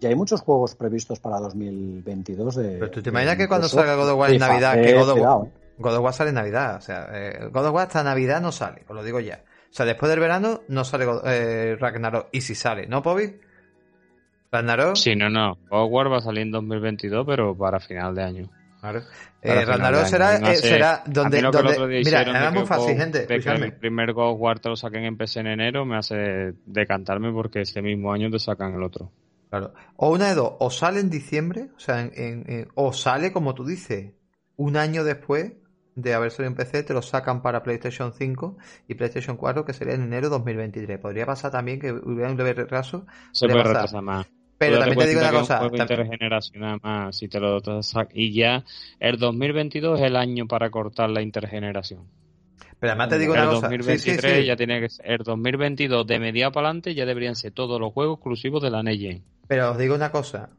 Y 0.00 0.06
hay 0.06 0.14
muchos 0.14 0.42
juegos 0.42 0.74
previstos 0.74 1.20
para 1.20 1.38
2022 1.38 2.56
de... 2.56 2.68
Pero 2.78 2.90
tú 2.90 3.02
te 3.02 3.08
imaginas 3.08 3.36
que 3.36 3.48
cuando 3.48 3.68
salga 3.68 3.94
God 3.94 4.10
of 4.10 4.18
War 4.18 4.30
en 4.30 4.38
Navidad, 4.38 4.74
que 4.74 4.94
God 4.94 5.10
of, 5.10 5.18
War, 5.20 5.46
¿eh? 5.46 5.50
God 5.78 5.94
of 5.96 6.04
War 6.04 6.12
sale 6.12 6.30
en 6.30 6.34
Navidad, 6.34 6.76
o 6.76 6.80
sea, 6.80 7.08
eh, 7.12 7.48
God 7.50 7.66
of 7.66 7.74
War 7.74 7.86
hasta 7.86 8.02
Navidad 8.02 8.40
no 8.40 8.52
sale, 8.52 8.84
os 8.88 8.94
lo 8.94 9.02
digo 9.02 9.20
ya. 9.20 9.42
O 9.76 9.80
sea, 9.84 9.84
después 9.84 10.08
del 10.08 10.20
verano 10.20 10.62
no 10.68 10.84
sale 10.86 11.04
eh, 11.26 11.76
Ragnarok. 11.78 12.28
Y 12.32 12.40
si 12.40 12.54
sale, 12.54 12.86
¿no, 12.86 13.02
Pobi? 13.02 13.30
¿Ragnarok? 14.50 14.96
Sí, 14.96 15.14
no, 15.14 15.28
no. 15.28 15.58
Hogwarts 15.68 16.10
va 16.10 16.16
a 16.16 16.20
salir 16.22 16.44
en 16.44 16.50
2022, 16.50 17.26
pero 17.26 17.54
para 17.54 17.78
final 17.78 18.14
de 18.14 18.22
año. 18.22 18.50
Claro. 18.80 19.02
Eh, 19.42 19.64
Ragnarok 19.66 20.06
será, 20.06 20.36
eh, 20.36 20.56
será 20.56 21.02
donde. 21.04 21.42
donde 21.42 22.02
mira, 22.02 22.22
era 22.22 22.50
muy 22.50 22.64
fácil, 22.64 22.96
gente. 22.96 23.26
De 23.26 23.38
que 23.38 23.50
el 23.50 23.74
primer 23.74 24.14
God 24.14 24.38
War 24.38 24.60
te 24.60 24.70
lo 24.70 24.76
saquen 24.76 25.04
en 25.04 25.18
PC 25.18 25.40
en 25.40 25.48
enero 25.48 25.84
me 25.84 25.98
hace 25.98 26.54
decantarme 26.64 27.30
porque 27.30 27.60
ese 27.60 27.82
mismo 27.82 28.14
año 28.14 28.30
te 28.30 28.38
sacan 28.38 28.72
el 28.72 28.82
otro. 28.82 29.12
Claro. 29.50 29.74
O 29.96 30.10
una 30.10 30.28
de 30.28 30.36
dos, 30.36 30.54
o 30.58 30.70
sale 30.70 31.00
en 31.00 31.10
diciembre, 31.10 31.68
o 31.76 31.78
sea, 31.78 32.00
en, 32.00 32.70
o 32.76 32.94
sale, 32.94 33.30
como 33.30 33.54
tú 33.54 33.66
dices, 33.66 34.14
un 34.56 34.78
año 34.78 35.04
después, 35.04 35.52
de 35.96 36.14
haber 36.14 36.30
salido 36.30 36.50
en 36.50 36.56
PC 36.56 36.84
te 36.84 36.94
lo 36.94 37.02
sacan 37.02 37.42
para 37.42 37.62
PlayStation 37.62 38.12
5 38.12 38.56
y 38.86 38.94
PlayStation 38.94 39.36
4 39.36 39.64
que 39.64 39.72
sería 39.72 39.94
en 39.94 40.02
enero 40.02 40.28
de 40.28 40.36
2023. 40.36 40.98
Podría 41.00 41.26
pasar 41.26 41.50
también 41.50 41.80
que 41.80 41.90
hubiera 41.90 42.30
un 42.30 42.36
leve 42.36 42.52
retraso. 42.52 43.06
Se 43.32 43.48
puede 43.48 43.64
retrasar 43.64 44.02
más. 44.02 44.26
Pero 44.58 44.78
también 44.78 44.98
te 44.98 45.06
digo 45.08 45.20
una 45.20 45.32
cosa. 45.32 45.66
Un 45.66 45.76
intergeneracional 45.76 46.80
más, 46.82 47.16
si 47.16 47.28
te 47.28 47.40
lo 47.40 47.60
y 48.12 48.32
ya 48.32 48.64
el 49.00 49.18
2022 49.18 50.00
es 50.00 50.06
el 50.06 50.16
año 50.16 50.46
para 50.46 50.70
cortar 50.70 51.10
la 51.10 51.22
intergeneración. 51.22 52.04
Pero 52.78 52.92
además 52.92 53.08
te 53.08 53.18
digo 53.18 53.32
una 53.32 53.46
cosa. 53.46 53.66
El 53.66 53.78
2023 53.78 54.46
ya 54.46 54.56
tiene 54.56 54.80
que 54.80 54.90
ser. 54.90 55.10
El 55.10 55.18
2022 55.18 56.06
de 56.06 56.18
media 56.18 56.50
para 56.50 56.68
adelante 56.68 56.94
ya 56.94 57.06
deberían 57.06 57.36
ser 57.36 57.52
todos 57.52 57.80
los 57.80 57.92
juegos 57.92 58.18
exclusivos 58.18 58.62
de 58.62 58.70
la 58.70 58.82
Neyen. 58.82 59.24
Pero 59.48 59.72
os 59.72 59.78
digo 59.78 59.94
una 59.94 60.10
cosa. 60.10 60.50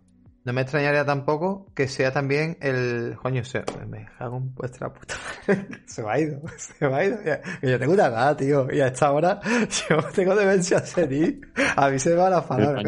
No 0.47 0.53
me 0.53 0.61
extrañaría 0.61 1.03
tampoco 1.03 1.67
que 1.75 1.89
sea 1.89 2.13
también 2.13 2.57
el. 2.61 3.17
Coño, 3.21 3.43
se... 3.43 3.65
me 3.85 4.07
cago 4.17 4.37
en 4.37 4.55
vuestra 4.55 4.93
puta. 4.93 5.15
se 5.85 6.01
me 6.01 6.09
ha 6.09 6.19
ido, 6.21 6.41
se 6.57 6.87
me 6.87 6.95
ha 6.95 7.03
ido. 7.03 7.17
yo 7.61 7.77
tengo 7.77 7.91
una 7.91 8.07
gata, 8.07 8.37
tío. 8.37 8.71
Y 8.71 8.79
a 8.79 8.87
esta 8.87 9.11
hora 9.11 9.41
yo 9.89 9.97
tengo 10.15 10.33
demencia 10.37 10.79
senil. 10.79 11.41
A 11.75 11.89
mí 11.89 11.99
se 11.99 12.11
me 12.11 12.15
va 12.15 12.29
la 12.29 12.47
palabra. 12.47 12.81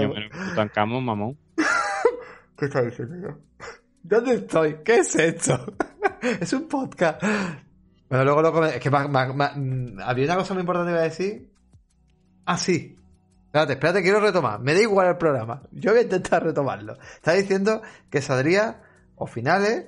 Tancamos, 0.55 1.03
mamón. 1.03 1.37
¿Qué 2.57 2.67
está 2.67 2.81
diciendo? 2.81 3.37
¿Dónde 4.03 4.35
estoy? 4.35 4.77
¿Qué 4.81 4.99
es 4.99 5.13
esto? 5.17 5.75
es 6.21 6.53
un 6.53 6.65
podcast. 6.69 7.21
Bueno, 8.07 8.23
luego 8.23 8.41
lo 8.41 8.65
Es 8.67 8.79
que 8.79 8.89
mm, 8.89 9.99
había 10.01 10.25
una 10.25 10.35
cosa 10.37 10.53
muy 10.53 10.61
importante 10.61 10.91
que 10.91 10.93
iba 10.93 11.01
a 11.01 11.03
decir. 11.03 11.51
Ah, 12.45 12.57
sí. 12.57 12.98
Espérate, 13.49 13.73
espérate, 13.73 14.03
quiero 14.03 14.19
retomar. 14.19 14.59
Me 14.59 14.75
da 14.75 14.81
igual 14.81 15.07
el 15.07 15.17
programa. 15.17 15.63
Yo 15.71 15.89
voy 15.89 16.01
a 16.01 16.03
intentar 16.03 16.43
retomarlo. 16.43 16.97
Está 17.15 17.33
diciendo 17.33 17.81
que 18.11 18.21
saldría 18.21 18.83
o 19.15 19.25
finales 19.25 19.87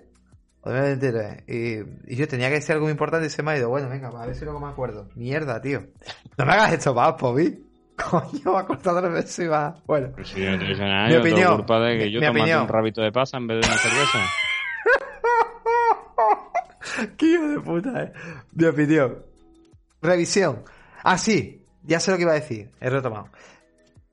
o 0.62 0.72
de 0.72 1.44
y, 1.48 2.12
y 2.12 2.16
yo 2.16 2.28
tenía 2.28 2.48
que 2.50 2.56
decir 2.56 2.74
algo 2.74 2.86
muy 2.86 2.92
importante 2.92 3.28
y 3.28 3.30
se 3.30 3.44
me 3.44 3.52
ha 3.52 3.58
ido. 3.58 3.70
Bueno, 3.70 3.88
venga, 3.88 4.08
a 4.10 4.26
ver 4.26 4.36
si 4.36 4.46
luego 4.46 4.60
me 4.60 4.68
acuerdo. 4.68 5.10
Mierda, 5.14 5.62
tío. 5.62 5.86
No 6.40 6.46
me 6.48 6.54
hagas 6.54 6.74
esto 6.74 6.96
más, 6.96 7.14
Pobi. 7.14 7.64
Coño, 8.10 8.54
va 8.54 8.62
a 8.62 8.66
cortar 8.66 9.00
tres 9.00 9.14
veces 9.14 9.40
y 9.46 9.48
va. 9.48 9.76
Bueno. 9.86 10.10
Pues 10.16 10.30
si 10.30 10.42
yo 10.42 10.58
no 10.58 10.58
te 10.58 10.76
nada, 10.76 11.08
mi 11.08 11.16
opinión. 11.18 11.56
Culpa 11.58 11.80
de 11.82 12.00
que 12.00 12.12
yo 12.12 12.20
tomate 12.20 12.58
un 12.58 12.68
rabito 12.68 13.02
de 13.02 13.12
pasa 13.12 13.38
en 13.38 13.46
vez 13.46 13.62
de 13.62 13.68
una 13.68 13.78
cerveza. 13.78 14.20
Qué 17.18 17.26
hijo 17.28 17.48
de 17.48 17.60
puta, 17.60 18.04
eh. 18.04 18.14
Mi 18.54 18.66
opinión. 18.66 19.24
Revisión. 20.02 20.64
Ah, 21.04 21.20
sí. 21.20 21.64
Ya 21.84 22.00
sé 22.00 22.12
lo 22.12 22.18
que 22.18 22.24
iba 22.24 22.32
a 22.32 22.36
decir. 22.36 22.72
He 22.80 22.90
retomado. 22.90 23.30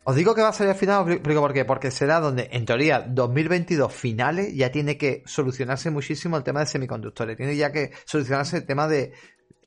Os 0.08 0.16
digo 0.16 0.34
que 0.34 0.40
va 0.40 0.48
a 0.48 0.52
salir 0.54 0.70
al 0.70 0.78
final, 0.78 1.20
¿por 1.20 1.52
qué? 1.52 1.66
Porque 1.66 1.90
será 1.90 2.18
donde, 2.18 2.48
en 2.50 2.64
teoría, 2.64 3.04
2022 3.06 3.92
finales 3.92 4.54
ya 4.54 4.70
tiene 4.70 4.96
que 4.96 5.22
solucionarse 5.26 5.90
muchísimo 5.90 6.38
el 6.38 6.42
tema 6.44 6.60
de 6.60 6.66
semiconductores. 6.66 7.36
Tiene 7.36 7.54
ya 7.54 7.70
que 7.72 7.90
solucionarse 8.06 8.56
el 8.56 8.64
tema 8.64 8.88
de 8.88 9.12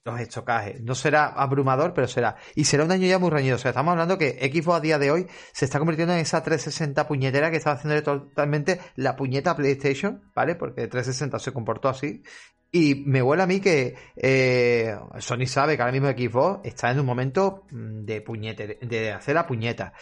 los 0.03 0.19
estocajes. 0.19 0.81
No 0.81 0.95
será 0.95 1.27
abrumador, 1.27 1.93
pero 1.93 2.07
será. 2.07 2.37
Y 2.55 2.63
será 2.63 2.85
un 2.85 2.91
año 2.91 3.05
ya 3.05 3.19
muy 3.19 3.29
reñido. 3.29 3.57
O 3.57 3.59
sea, 3.59 3.69
estamos 3.69 3.91
hablando 3.91 4.17
que 4.17 4.31
Xbox 4.51 4.77
a 4.77 4.81
día 4.81 4.97
de 4.97 5.11
hoy 5.11 5.27
se 5.53 5.65
está 5.65 5.77
convirtiendo 5.77 6.15
en 6.15 6.21
esa 6.21 6.41
360 6.41 7.07
puñetera 7.07 7.51
que 7.51 7.57
estaba 7.57 7.75
haciendo 7.75 8.01
totalmente 8.01 8.79
la 8.95 9.15
puñeta 9.15 9.55
PlayStation, 9.55 10.23
¿vale? 10.33 10.55
Porque 10.55 10.87
360 10.87 11.37
se 11.37 11.53
comportó 11.53 11.87
así. 11.87 12.23
Y 12.71 13.03
me 13.05 13.21
huele 13.21 13.43
a 13.43 13.47
mí 13.47 13.59
que 13.59 13.95
eh, 14.15 14.95
Sony 15.19 15.45
sabe 15.45 15.75
que 15.75 15.83
ahora 15.83 15.91
mismo 15.91 16.07
Xbox 16.07 16.65
está 16.65 16.89
en 16.89 17.01
un 17.01 17.05
momento 17.05 17.65
mm, 17.69 18.05
de 18.05 18.21
puñete, 18.21 18.79
de 18.81 19.11
hacer 19.11 19.35
la 19.35 19.45
puñeta. 19.45 19.93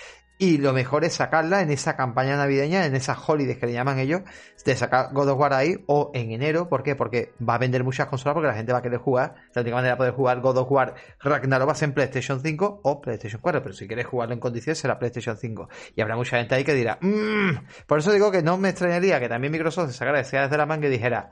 Y 0.42 0.58
lo 0.58 0.72
mejor 0.72 1.04
es 1.04 1.16
sacarla 1.16 1.62
en 1.62 1.70
esa 1.70 1.98
campaña 1.98 2.38
navideña, 2.38 2.86
en 2.86 2.96
esas 2.96 3.18
holidays 3.28 3.58
que 3.58 3.66
le 3.66 3.74
llaman 3.74 4.00
ellos, 4.00 4.22
de 4.66 4.76
sacar 4.76 5.10
God 5.12 5.28
of 5.28 5.38
War 5.38 5.54
ahí 5.54 5.84
o 5.86 6.12
en 6.14 6.32
enero. 6.32 6.70
¿Por 6.70 6.82
qué? 6.82 6.96
Porque 6.96 7.34
va 7.48 7.56
a 7.56 7.58
vender 7.58 7.84
muchas 7.84 8.08
consolas 8.08 8.36
porque 8.36 8.48
la 8.48 8.54
gente 8.54 8.72
va 8.72 8.80
a 8.80 8.82
querer 8.82 9.00
jugar. 9.00 9.36
La 9.54 9.62
única 9.62 9.76
manera 9.76 9.94
de 9.96 9.98
poder 9.98 10.14
jugar 10.14 10.40
God 10.40 10.58
of 10.58 10.72
War 10.72 10.96
Ragnarok 11.20 11.68
va 11.68 11.74
a 11.74 11.76
ser 11.76 11.90
en 11.90 11.94
PlayStation 11.94 12.40
5 12.40 12.80
o 12.84 13.02
PlayStation 13.02 13.42
4. 13.42 13.62
Pero 13.62 13.76
si 13.76 13.86
quieres 13.86 14.06
jugarlo 14.08 14.34
en 14.34 14.40
condiciones 14.40 14.80
será 14.80 14.98
PlayStation 14.98 15.36
5. 15.36 15.68
Y 15.98 16.02
habrá 16.02 16.16
mucha 16.16 16.38
gente 16.38 16.56
ahí 16.56 16.64
que 16.64 16.74
dirá, 16.74 16.98
mmm. 17.02 17.58
por 17.86 18.00
eso 18.00 18.14
digo 18.14 18.32
que 18.32 18.42
no 18.42 18.58
me 18.58 18.70
extrañaría 18.70 19.20
que 19.20 19.28
también 19.28 19.52
Microsoft 19.52 19.92
se 19.92 19.98
sacara 19.98 20.20
desde 20.20 20.58
la 20.58 20.66
manga 20.66 20.88
y 20.88 20.92
dijera, 20.92 21.32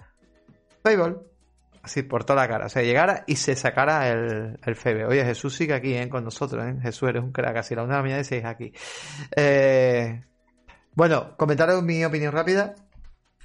Fable, 0.83 1.15
así 1.83 2.03
por 2.03 2.23
toda 2.23 2.41
la 2.41 2.47
cara. 2.47 2.65
O 2.65 2.69
sea, 2.69 2.81
llegara 2.83 3.23
y 3.27 3.35
se 3.35 3.55
sacara 3.55 4.09
el, 4.09 4.59
el 4.63 4.75
Febe. 4.75 5.05
Oye, 5.05 5.23
Jesús 5.23 5.55
sigue 5.55 5.73
aquí 5.73 5.93
¿eh? 5.93 6.09
con 6.09 6.23
nosotros. 6.23 6.65
¿eh? 6.65 6.75
Jesús, 6.81 7.09
eres 7.09 7.23
un 7.23 7.31
crack. 7.31 7.57
Así 7.57 7.75
la 7.75 7.83
una 7.83 7.93
de 7.93 7.97
la 7.97 8.03
mañana 8.03 8.21
y 8.21 8.25
seis 8.25 8.45
aquí. 8.45 8.73
Eh, 9.35 10.23
bueno, 10.93 11.35
comentaros 11.37 11.83
mi 11.83 12.03
opinión 12.03 12.31
rápida. 12.33 12.75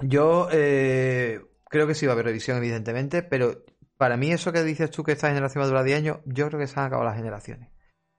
Yo 0.01 0.49
eh, 0.51 1.41
creo 1.69 1.87
que 1.87 1.95
sí 1.95 2.07
va 2.07 2.13
a 2.13 2.15
haber 2.15 2.27
revisión, 2.27 2.57
evidentemente, 2.59 3.23
pero 3.23 3.65
para 3.97 4.17
mí 4.17 4.33
eso 4.33 4.53
que 4.53 4.63
dices 4.65 4.91
tú 4.91 5.05
que 5.05 5.13
esta 5.13 5.29
generación 5.29 5.63
va 5.63 5.67
a 5.67 5.69
durar 5.69 5.85
10 5.85 5.99
años, 5.99 6.19
yo 6.25 6.49
creo 6.49 6.59
que 6.59 6.67
se 6.67 6.81
han 6.81 6.87
acabado 6.87 7.09
las 7.09 7.17
generaciones. 7.17 7.69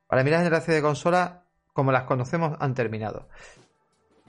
Para 0.08 0.24
mí 0.24 0.30
las 0.30 0.40
generaciones 0.40 0.78
de 0.78 0.82
consolas, 0.82 1.32
como 1.74 1.92
las 1.92 2.04
conocemos, 2.04 2.56
han 2.60 2.74
terminado. 2.74 3.28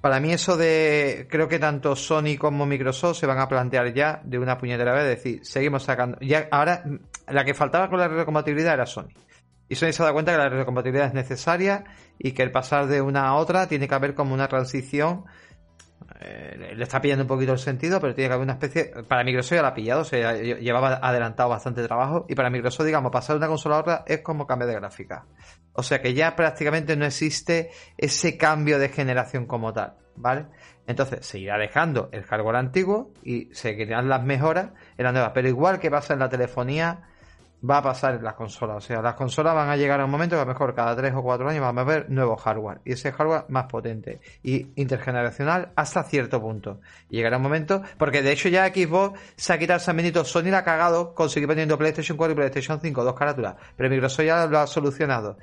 Para 0.05 0.21
mí 0.21 0.35
eso 0.35 0.59
de, 0.59 1.27
creo 1.31 1.49
que 1.49 1.59
tanto 1.59 1.97
Sony 1.97 2.37
como 2.39 2.67
Microsoft 2.67 3.17
se 3.17 3.27
van 3.27 3.39
a 3.39 3.49
plantear 3.49 3.95
ya 3.95 4.21
de 4.23 4.39
una 4.39 4.59
puñetera 4.59 4.93
vez, 4.93 5.07
decir, 5.07 5.41
seguimos 5.47 5.85
sacando, 5.85 6.19
ya 6.21 6.47
ahora 6.51 6.85
la 7.27 7.43
que 7.43 7.55
faltaba 7.55 7.89
con 7.89 7.99
la 7.99 8.09
retrocompatibilidad 8.09 8.75
era 8.75 8.85
Sony. 8.85 9.09
Y 9.67 9.77
Sony 9.77 9.93
se 9.93 10.03
da 10.03 10.13
cuenta 10.13 10.33
que 10.33 10.37
la 10.37 10.51
retrocompatibilidad 10.51 11.07
es 11.07 11.15
necesaria 11.15 11.85
y 12.19 12.33
que 12.33 12.43
el 12.43 12.53
pasar 12.53 12.87
de 12.87 13.01
una 13.01 13.29
a 13.29 13.37
otra 13.37 13.67
tiene 13.67 13.89
que 13.89 13.95
haber 13.95 14.15
como 14.15 14.35
una 14.35 14.47
transición. 14.47 15.25
Eh, 16.21 16.75
le 16.77 16.83
está 16.83 17.01
pillando 17.01 17.25
un 17.25 17.29
poquito 17.29 17.53
el 17.53 17.59
sentido, 17.59 17.99
pero 17.99 18.15
tiene 18.15 18.29
que 18.29 18.35
haber 18.35 18.45
una 18.45 18.53
especie. 18.53 18.93
Para 19.09 19.25
Microsoft 19.25 19.55
ya 19.55 19.63
la 19.63 19.69
ha 19.69 19.75
pillado, 19.75 20.03
o 20.03 20.05
sea, 20.05 20.35
llevaba 20.35 21.01
adelantado 21.03 21.49
bastante 21.49 21.83
trabajo. 21.83 22.27
Y 22.29 22.35
para 22.35 22.51
Microsoft, 22.51 22.85
digamos, 22.85 23.11
pasar 23.11 23.37
de 23.37 23.39
una 23.39 23.49
consola 23.49 23.77
a 23.77 23.81
otra 23.81 24.05
es 24.07 24.21
como 24.21 24.47
cambio 24.47 24.69
de 24.69 24.75
gráfica. 24.75 25.25
O 25.75 25.83
sea 25.83 26.01
que 26.01 26.15
ya 26.15 26.37
prácticamente 26.37 26.97
no 26.97 27.05
existe 27.05 27.71
ese 27.99 28.39
cambio 28.39 28.79
de 28.79 28.89
generación 28.89 29.47
como 29.47 29.73
tal, 29.73 29.97
¿vale? 30.17 30.47
Entonces 30.87 31.27
se 31.27 31.39
irá 31.39 31.59
dejando 31.59 32.09
el 32.13 32.23
hardware 32.23 32.57
antiguo 32.57 33.13
y 33.23 33.49
seguirán 33.53 34.09
las 34.09 34.23
mejoras 34.23 34.71
en 34.97 35.05
la 35.05 35.13
nueva. 35.13 35.33
Pero 35.33 35.49
igual 35.49 35.81
que 35.81 35.91
pasa 35.91 36.13
en 36.13 36.21
la 36.21 36.29
telefonía, 36.29 37.09
va 37.69 37.79
a 37.79 37.83
pasar 37.83 38.15
en 38.15 38.25
las 38.25 38.35
consolas. 38.35 38.77
O 38.77 38.81
sea, 38.81 39.01
las 39.01 39.15
consolas 39.15 39.55
van 39.55 39.69
a 39.69 39.77
llegar 39.77 40.01
a 40.01 40.05
un 40.05 40.11
momento 40.11 40.37
que 40.37 40.43
a 40.43 40.45
lo 40.45 40.53
mejor 40.53 40.75
cada 40.75 40.95
3 40.95 41.15
o 41.15 41.23
4 41.23 41.49
años 41.49 41.63
vamos 41.63 41.83
a 41.83 41.85
ver 41.85 42.11
nuevo 42.11 42.37
hardware. 42.37 42.81
Y 42.85 42.93
ese 42.93 43.13
hardware 43.13 43.45
más 43.49 43.67
potente 43.67 44.21
y 44.43 44.69
intergeneracional 44.77 45.73
hasta 45.77 46.03
cierto 46.05 46.41
punto. 46.41 46.81
Llegará 47.09 47.39
un 47.39 47.43
momento, 47.43 47.83
porque 47.99 48.23
de 48.23 48.33
hecho 48.33 48.49
ya 48.49 48.67
Xbox 48.69 49.19
se 49.37 49.53
ha 49.53 49.59
quitado 49.59 49.81
el 49.87 49.97
Benito. 49.97 50.25
Sony 50.25 50.51
la 50.51 50.59
ha 50.59 50.65
cagado, 50.65 51.15
conseguir 51.15 51.49
poniendo 51.49 51.79
PlayStation 51.79 52.17
4 52.17 52.33
y 52.33 52.37
PlayStation 52.37 52.81
5, 52.81 53.05
dos 53.05 53.15
carátulas. 53.15 53.57
Pero 53.77 53.91
Microsoft 53.91 54.27
ya 54.27 54.47
lo 54.47 54.59
ha 54.59 54.67
solucionado. 54.67 55.39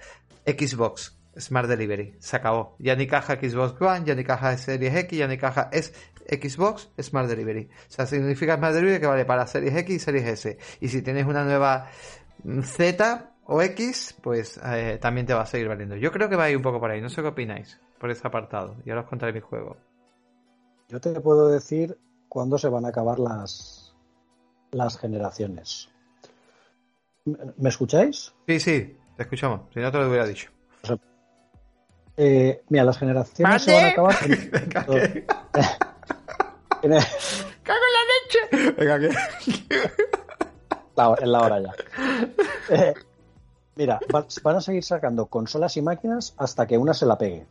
Xbox. 0.46 1.18
Smart 1.40 1.68
Delivery, 1.68 2.16
se 2.20 2.36
acabó. 2.36 2.76
Ya 2.78 2.96
ni 2.96 3.08
caja 3.08 3.36
Xbox 3.36 3.82
One, 3.82 4.04
ya 4.06 4.16
ni 4.16 4.24
caja 4.24 4.58
Series 4.58 4.94
X, 4.94 5.18
ya 5.18 5.28
ni 5.28 5.38
caja 5.38 5.70
es 5.72 5.94
Xbox 6.28 6.90
Smart 7.00 7.28
Delivery. 7.28 7.70
O 7.90 7.92
sea, 7.92 8.06
significa 8.06 8.58
Smart 8.58 8.74
Delivery 8.74 9.00
que 9.00 9.08
vale 9.08 9.26
para 9.26 9.48
Series 9.48 9.76
X 9.76 9.96
y 9.96 10.00
Series 10.00 10.28
S. 10.28 10.58
Y 10.80 10.88
si 10.88 11.02
tienes 11.02 11.26
una 11.26 11.44
nueva 11.44 11.90
Z 12.64 13.32
o 13.46 13.62
X, 13.62 14.16
pues 14.22 14.60
eh, 14.64 14.98
también 15.02 15.26
te 15.26 15.34
va 15.34 15.42
a 15.42 15.46
seguir 15.46 15.68
valiendo. 15.68 15.96
Yo 15.96 16.12
creo 16.12 16.30
que 16.30 16.36
va 16.36 16.46
a 16.46 16.50
ir 16.50 16.58
un 16.58 16.64
poco 16.64 16.80
por 16.80 16.92
ahí. 16.92 17.02
No 17.02 17.10
sé 17.10 17.22
qué 17.22 17.28
opináis 17.28 17.80
por 18.00 18.10
ese 18.10 18.28
apartado. 18.28 18.78
Y 18.86 18.90
ahora 18.90 19.02
os 19.02 19.08
contaré 19.08 19.34
mi 19.34 19.42
juego. 19.42 19.78
Yo 20.90 21.00
te 21.00 21.20
puedo 21.22 21.50
decir 21.50 21.98
cuándo 22.28 22.58
se 22.58 22.68
van 22.68 22.86
a 22.86 22.90
acabar 22.90 23.20
las, 23.20 23.94
las 24.72 24.98
generaciones. 24.98 25.90
¿Me 27.26 27.70
escucháis? 27.70 28.34
Sí, 28.48 28.60
sí, 28.60 28.98
te 29.16 29.24
escuchamos. 29.24 29.62
Si 29.74 29.80
no 29.80 29.92
te 29.92 29.98
lo 29.98 30.08
hubiera 30.08 30.26
dicho. 30.26 30.50
Eh, 32.18 32.64
mira, 32.70 32.84
las 32.84 32.98
generaciones 32.98 33.62
se 33.64 33.74
van 33.74 33.86
a 33.86 33.88
acabar. 33.90 34.16
¡Cago 36.82 37.82
en 37.88 37.94
la 37.94 38.04
leche! 38.10 38.76
Venga, 38.78 39.00
¿qué? 39.00 39.10
es 41.22 41.28
la 41.28 41.42
hora 41.42 41.60
ya. 41.60 41.74
Eh, 42.70 42.94
mira, 43.76 44.00
van 44.44 44.56
a 44.56 44.62
seguir 44.62 44.84
sacando 44.84 45.26
consolas 45.26 45.76
y 45.78 45.82
máquinas 45.82 46.34
hasta 46.38 46.66
que 46.66 46.78
una 46.78 46.94
se 46.94 47.06
la 47.06 47.18
pegue. 47.18 47.46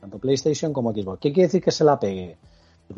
Tanto 0.00 0.18
PlayStation 0.18 0.72
como 0.72 0.92
Xbox. 0.92 1.20
¿Qué 1.20 1.32
quiere 1.32 1.46
decir 1.46 1.62
que 1.62 1.70
se 1.70 1.84
la 1.84 1.98
pegue? 1.98 2.36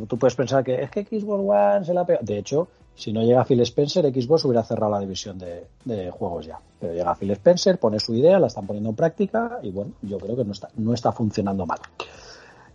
Tú 0.09 0.19
puedes 0.19 0.35
pensar 0.35 0.65
que 0.65 0.82
es 0.82 0.90
que 0.90 1.05
Xbox 1.05 1.44
One 1.47 1.85
se 1.85 1.94
la 1.94 2.05
pega. 2.05 2.20
De 2.23 2.39
hecho, 2.39 2.69
si 2.94 3.12
no 3.12 3.23
llega 3.23 3.44
Phil 3.44 3.61
Spencer, 3.61 4.05
Xbox 4.06 4.44
hubiera 4.44 4.65
cerrado 4.65 4.93
la 4.93 5.01
división 5.01 5.39
de, 5.39 5.66
de, 5.85 6.11
juegos 6.11 6.47
ya. 6.47 6.59
Pero 6.81 6.94
llega 6.94 7.15
Phil 7.15 7.31
Spencer, 7.32 7.78
pone 7.78 8.01
su 8.01 8.15
idea, 8.15 8.39
la 8.39 8.47
están 8.47 8.66
poniendo 8.66 8.90
en 8.90 8.97
práctica 8.97 9.59
y 9.62 9.70
bueno, 9.70 9.93
yo 10.02 10.19
creo 10.19 10.36
que 10.36 10.44
no 10.44 10.52
está, 10.52 10.69
no 10.77 10.94
está 10.94 11.12
funcionando 11.12 11.66
mal. 11.66 11.78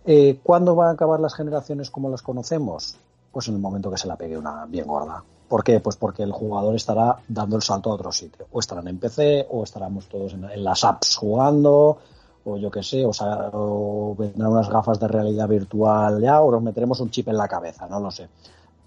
Eh, 0.04 0.40
¿Cuándo 0.42 0.74
van 0.74 0.88
a 0.88 0.92
acabar 0.92 1.20
las 1.20 1.34
generaciones 1.34 1.90
como 1.90 2.08
las 2.08 2.22
conocemos? 2.22 2.96
Pues 3.30 3.48
en 3.48 3.54
el 3.54 3.60
momento 3.60 3.90
que 3.90 3.98
se 3.98 4.08
la 4.08 4.16
pegue 4.16 4.36
una 4.36 4.64
bien 4.66 4.86
gorda. 4.86 5.22
¿Por 5.48 5.64
qué? 5.64 5.80
Pues 5.80 5.96
porque 5.96 6.22
el 6.22 6.32
jugador 6.32 6.74
estará 6.74 7.18
dando 7.28 7.56
el 7.56 7.62
salto 7.62 7.90
a 7.90 7.94
otro 7.94 8.12
sitio. 8.12 8.46
O 8.52 8.60
estarán 8.60 8.88
en 8.88 8.98
PC, 8.98 9.46
o 9.50 9.64
estaremos 9.64 10.06
todos 10.06 10.32
en, 10.32 10.62
las 10.62 10.84
apps 10.84 11.16
jugando, 11.16 11.98
o 12.44 12.56
yo 12.56 12.70
qué 12.70 12.82
sé, 12.82 13.04
o, 13.04 14.14
vendrán 14.16 14.52
unas 14.52 14.68
gafas 14.68 14.98
de 15.00 15.08
realidad 15.08 15.48
virtual 15.48 16.20
ya, 16.20 16.40
o 16.40 16.50
nos 16.50 16.62
meteremos 16.62 17.00
un 17.00 17.10
chip 17.10 17.28
en 17.28 17.36
la 17.36 17.48
cabeza, 17.48 17.88
no 17.88 18.00
lo 18.00 18.10
sé. 18.10 18.28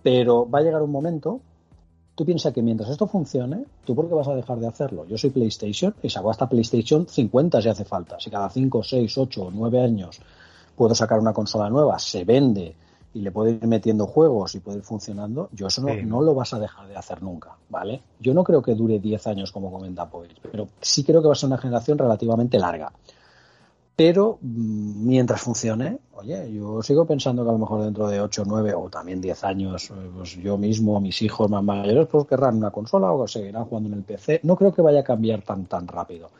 Pero 0.01 0.49
va 0.49 0.59
a 0.59 0.61
llegar 0.61 0.81
un 0.81 0.91
momento, 0.91 1.41
tú 2.15 2.25
piensas 2.25 2.53
que 2.53 2.61
mientras 2.61 2.89
esto 2.89 3.07
funcione, 3.07 3.65
¿tú 3.85 3.93
por 3.93 4.07
qué 4.07 4.15
vas 4.15 4.27
a 4.29 4.35
dejar 4.35 4.57
de 4.59 4.67
hacerlo? 4.67 5.05
Yo 5.05 5.17
soy 5.17 5.31
PlayStation 5.31 5.93
y 6.01 6.09
saco 6.09 6.31
hasta 6.31 6.47
PlayStation 6.47 7.05
50 7.07 7.61
si 7.61 7.69
hace 7.69 7.85
falta. 7.85 8.19
Si 8.19 8.29
cada 8.29 8.49
5, 8.49 8.83
6, 8.83 9.17
8 9.17 9.43
o 9.43 9.51
9 9.51 9.81
años 9.81 10.21
puedo 10.75 10.95
sacar 10.95 11.19
una 11.19 11.33
consola 11.33 11.69
nueva, 11.69 11.99
se 11.99 12.23
vende 12.23 12.75
y 13.13 13.21
le 13.21 13.31
puedo 13.31 13.49
ir 13.49 13.65
metiendo 13.67 14.07
juegos 14.07 14.55
y 14.55 14.59
puede 14.59 14.79
ir 14.79 14.83
funcionando, 14.83 15.49
yo 15.51 15.67
eso 15.67 15.81
no, 15.81 16.21
lo 16.21 16.33
vas 16.33 16.53
a 16.53 16.59
dejar 16.59 16.87
de 16.87 16.95
hacer 16.95 17.21
nunca, 17.21 17.55
¿vale? 17.69 18.01
Yo 18.19 18.33
no 18.33 18.43
creo 18.43 18.61
que 18.61 18.73
dure 18.73 18.99
10 18.99 19.27
años 19.27 19.51
como 19.51 19.71
comenta 19.71 20.09
Pois, 20.09 20.31
pero 20.41 20.67
sí 20.81 21.03
creo 21.03 21.21
que 21.21 21.27
va 21.27 21.33
a 21.33 21.35
ser 21.35 21.47
una 21.47 21.57
generación 21.57 21.97
relativamente 21.97 22.57
larga. 22.57 22.91
Pero 23.95 24.39
mm, 24.41 25.05
mientras 25.05 25.41
funcione, 25.41 25.99
oye, 26.13 26.51
yo 26.51 26.81
sigo 26.81 27.05
pensando 27.05 27.43
que 27.43 27.49
a 27.49 27.53
lo 27.53 27.59
mejor 27.59 27.83
dentro 27.83 28.07
de 28.07 28.19
8, 28.19 28.43
9 28.47 28.73
o 28.73 28.89
también 28.89 29.21
10 29.21 29.43
años, 29.43 29.91
eh, 29.91 30.09
pues 30.15 30.35
yo 30.37 30.57
mismo, 30.57 30.99
mis 30.99 31.21
hijos 31.21 31.47
más 31.49 31.63
mayores, 31.63 32.07
pues 32.07 32.25
querrán 32.25 32.57
una 32.57 32.71
consola 32.71 33.11
o 33.11 33.27
seguirán 33.27 33.65
jugando 33.65 33.89
en 33.89 33.95
el 33.95 34.03
PC. 34.03 34.39
No 34.43 34.55
creo 34.55 34.73
que 34.73 34.81
vaya 34.81 35.01
a 35.01 35.03
cambiar 35.03 35.43
tan, 35.43 35.65
tan 35.65 35.87
rápido. 35.87 36.31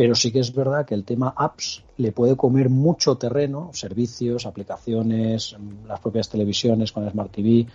Pero 0.00 0.14
sí 0.14 0.32
que 0.32 0.38
es 0.38 0.54
verdad 0.54 0.86
que 0.86 0.94
el 0.94 1.04
tema 1.04 1.34
apps 1.36 1.84
le 1.98 2.10
puede 2.10 2.34
comer 2.34 2.70
mucho 2.70 3.16
terreno, 3.16 3.68
servicios, 3.74 4.46
aplicaciones, 4.46 5.54
las 5.86 6.00
propias 6.00 6.30
televisiones 6.30 6.90
con 6.90 7.06
Smart 7.10 7.30
TV, 7.30 7.66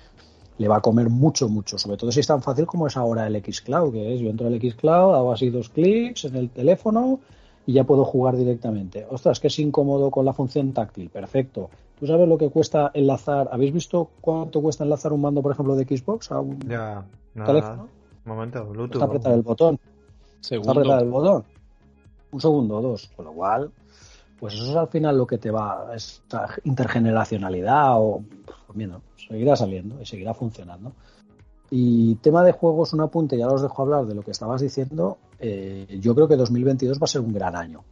le 0.58 0.68
va 0.68 0.78
a 0.78 0.82
comer 0.82 1.12
mucho, 1.12 1.50
mucho, 1.50 1.78
sobre 1.78 1.98
todo 1.98 2.12
si 2.12 2.22
es 2.22 2.26
tan 2.26 2.42
fácil 2.42 2.66
como 2.66 2.88
es 2.88 2.98
ahora 2.98 3.28
el 3.28 3.44
Xcloud, 3.44 3.94
que 3.94 4.16
es 4.16 4.22
yo 4.22 4.32
entro 4.32 4.48
al 4.48 4.60
Xcloud, 4.60 5.14
hago 5.14 5.34
así 5.34 5.52
dos 5.52 5.70
clics 5.70 6.26
en 6.26 6.36
el 6.38 6.50
teléfono 6.50 7.20
y 7.68 7.74
ya 7.74 7.84
puedo 7.84 8.04
jugar 8.04 8.36
directamente. 8.38 9.06
Ostras, 9.08 9.40
que 9.40 9.46
es 9.46 9.60
incómodo 9.60 10.10
con 10.10 10.26
la 10.26 10.34
función 10.34 10.74
táctil, 10.74 11.12
perfecto. 11.12 11.70
¿Tú 12.00 12.08
sabes 12.08 12.28
lo 12.28 12.40
que 12.40 12.50
cuesta 12.50 12.90
enlazar? 12.96 13.50
¿Habéis 13.52 13.72
visto 13.72 14.10
cuánto 14.20 14.64
cuesta 14.64 14.84
enlazar 14.84 15.14
un 15.14 15.22
mando, 15.22 15.44
por 15.44 15.52
ejemplo, 15.52 15.76
de 15.76 15.86
Xbox 15.86 16.32
a 16.32 16.40
un 16.40 16.58
teléfono? 16.58 17.88
Un 18.26 18.32
momento, 18.32 18.66
Bluetooth. 18.66 18.96
Está 18.96 19.06
apretar 19.06 19.34
el 19.34 19.44
botón. 19.44 19.80
Está 20.42 20.72
apretar 20.72 21.04
el 21.04 21.10
botón 21.12 21.46
un 22.36 22.42
segundo 22.42 22.78
o 22.78 22.82
dos, 22.82 23.10
con 23.16 23.26
lo 23.26 23.34
cual, 23.34 23.72
pues 24.40 24.54
eso 24.56 24.70
es 24.70 24.76
al 24.76 24.90
final 24.90 25.18
lo 25.18 25.26
que 25.26 25.38
te 25.38 25.52
va, 25.52 25.92
esta 25.96 26.50
intergeneracionalidad 26.66 27.94
o, 27.98 28.24
pues 28.68 28.90
seguirá 29.28 29.56
saliendo 29.56 30.02
y 30.02 30.06
seguirá 30.06 30.34
funcionando. 30.34 30.92
Y 31.72 32.16
tema 32.16 32.44
de 32.44 32.52
juegos, 32.52 32.94
un 32.94 33.02
apunte, 33.02 33.38
ya 33.38 33.48
os 33.48 33.62
dejo 33.62 33.82
hablar 33.82 34.06
de 34.06 34.14
lo 34.14 34.22
que 34.22 34.32
estabas 34.32 34.62
diciendo, 34.62 35.18
eh, 35.40 35.98
yo 36.00 36.14
creo 36.14 36.28
que 36.28 36.36
2022 36.36 37.00
va 37.00 37.06
a 37.06 37.08
ser 37.08 37.22
un 37.22 37.34
gran 37.34 37.56
año. 37.56 37.84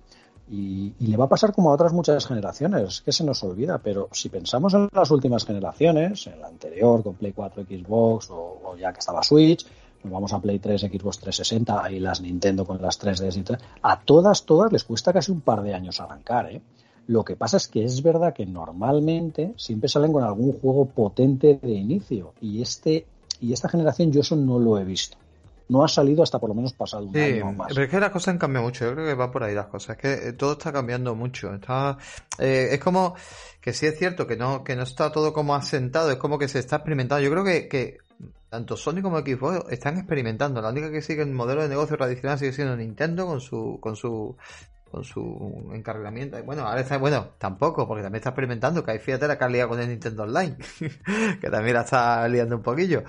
Y, 0.52 0.94
le 1.00 1.18
va 1.18 1.26
a 1.26 1.30
pasar 1.30 1.54
como 1.54 1.72
a 1.72 1.74
otras 1.74 1.94
muchas 1.94 2.28
generaciones, 2.28 3.02
que 3.02 3.14
se 3.14 3.24
nos 3.24 3.42
olvida, 3.44 3.80
pero 3.80 4.10
si 4.12 4.30
pensamos 4.30 4.74
en 4.74 4.90
las 4.92 5.10
últimas 5.10 5.46
generaciones, 5.46 6.28
en 6.28 6.42
la 6.42 6.48
anterior 6.48 7.02
con 7.02 7.16
Play 7.16 7.32
4, 7.32 7.64
Xbox 7.64 8.28
o 8.30 8.76
ya 8.78 8.92
que 8.92 9.00
estaba 9.00 9.24
Switch, 9.24 9.66
vamos 10.04 10.34
a 10.34 10.40
Play 10.40 10.60
3, 10.60 10.82
Xbox 10.82 11.20
360 11.20 11.92
y 11.92 12.00
las 12.00 12.22
Nintendo 12.22 12.66
con 12.66 12.82
las 12.82 13.00
3DS 13.02 13.38
y 13.38 13.64
a 13.82 14.00
todas, 14.00 14.46
todas 14.46 14.72
les 14.72 14.84
cuesta 14.84 15.14
casi 15.14 15.32
un 15.32 15.42
par 15.42 15.62
de 15.62 15.74
años 15.74 16.00
arrancar, 16.02 16.52
¿eh? 16.52 16.62
Lo 17.08 17.26
que 17.26 17.36
pasa 17.36 17.58
es 17.58 17.68
que 17.68 17.84
es 17.84 18.02
verdad 18.02 18.34
que 18.34 18.46
normalmente 18.46 19.54
siempre 19.58 19.90
salen 19.90 20.14
con 20.14 20.24
algún 20.24 20.54
juego 20.54 20.86
potente 20.86 21.60
de 21.62 21.74
inicio 21.74 22.34
y 22.40 22.62
este 22.62 23.06
y 23.42 23.52
esta 23.52 23.68
generación 23.68 24.12
yo 24.12 24.22
eso 24.22 24.38
no 24.38 24.58
lo 24.58 24.78
he 24.78 24.86
visto. 24.86 25.18
No 25.68 25.84
ha 25.84 25.88
salido 25.88 26.24
hasta 26.24 26.40
por 26.40 26.50
lo 26.50 26.56
menos 26.56 26.74
pasado 26.74 27.06
un 27.06 27.18
año 27.18 27.52
más. 27.52 27.70
Pero 27.70 27.84
es 27.84 27.90
que 27.90 28.00
las 28.00 28.12
cosas 28.12 28.30
han 28.30 28.38
cambiado 28.38 28.66
mucho. 28.66 28.86
Yo 28.86 28.94
creo 28.94 29.06
que 29.06 29.14
va 29.16 29.32
por 29.32 29.44
ahí 29.44 29.56
las 29.56 29.68
cosas. 29.68 29.98
Es 29.98 30.02
que 30.02 30.30
eh, 30.30 30.34
todo 30.34 30.54
está 30.54 30.72
cambiando 30.72 31.16
mucho. 31.16 31.54
Está, 31.54 31.98
eh, 32.38 32.70
es 32.72 32.80
como 32.80 33.16
que 33.60 33.74
sí 33.74 33.86
es 33.86 33.98
cierto 33.98 34.28
que 34.28 34.36
no, 34.36 34.64
que 34.64 34.76
no 34.76 34.84
está 34.84 35.12
todo 35.12 35.34
como 35.34 35.56
asentado. 35.56 36.12
Es 36.12 36.18
como 36.18 36.38
que 36.38 36.48
se 36.48 36.60
está 36.60 36.78
experimentando. 36.78 37.24
Yo 37.24 37.32
creo 37.32 37.44
que, 37.44 37.68
que 37.68 37.98
tanto 38.54 38.78
Sony 38.78 39.02
como 39.02 39.18
Xbox 39.22 39.66
están 39.72 39.98
experimentando. 39.98 40.62
La 40.62 40.70
única 40.70 40.92
que 40.92 41.02
sigue 41.02 41.24
el 41.24 41.32
modelo 41.32 41.64
de 41.64 41.70
negocio 41.70 41.98
tradicional 41.98 42.38
sigue 42.38 42.54
siendo 42.54 42.78
Nintendo 42.78 43.26
con 43.26 43.42
su 43.42 43.80
con 43.82 43.96
su 43.96 44.38
con 44.92 45.04
su 45.04 45.72
encargamiento. 45.74 46.38
Bueno, 46.44 46.68
ahora 46.68 46.82
está, 46.82 47.00
bueno, 47.00 47.30
tampoco, 47.40 47.88
porque 47.88 48.04
también 48.04 48.20
está 48.20 48.30
experimentando, 48.30 48.84
que 48.84 48.92
hay 48.92 49.00
fíjate 49.00 49.28
la 49.28 49.48
liado 49.48 49.70
con 49.70 49.80
el 49.80 49.90
Nintendo 49.90 50.22
Online, 50.22 50.56
que 51.42 51.50
también 51.50 51.74
la 51.74 51.82
está 51.82 52.28
liando 52.28 52.58
un 52.58 52.62
poquillo. 52.62 53.04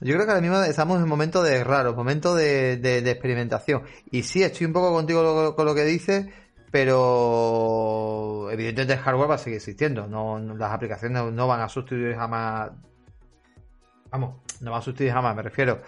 Yo 0.00 0.14
creo 0.14 0.24
que 0.24 0.30
ahora 0.30 0.40
mismo 0.40 0.62
estamos 0.62 0.98
en 0.98 1.02
un 1.02 1.08
momento 1.08 1.42
de 1.42 1.64
raro, 1.64 1.92
momento 1.96 2.36
de, 2.36 2.76
de, 2.76 3.10
experimentación. 3.10 3.82
Y 4.12 4.22
sí, 4.22 4.44
estoy 4.44 4.68
un 4.68 4.72
poco 4.72 4.92
contigo 4.92 5.56
con 5.56 5.66
lo 5.66 5.74
que 5.74 5.82
dices, 5.82 6.26
pero 6.70 8.48
evidentemente 8.52 8.92
el 8.92 9.00
hardware 9.00 9.30
va 9.30 9.34
a 9.34 9.38
seguir 9.38 9.56
existiendo. 9.56 10.06
No, 10.06 10.38
las 10.38 10.70
aplicaciones 10.70 11.32
no 11.32 11.48
van 11.48 11.60
a 11.60 11.68
sustituir 11.68 12.14
jamás 12.14 12.70
Vamos, 14.10 14.36
no 14.60 14.72
va 14.72 14.78
a 14.78 14.82
sustituir 14.82 15.12
jamás, 15.12 15.34
me 15.36 15.42
refiero. 15.42 15.80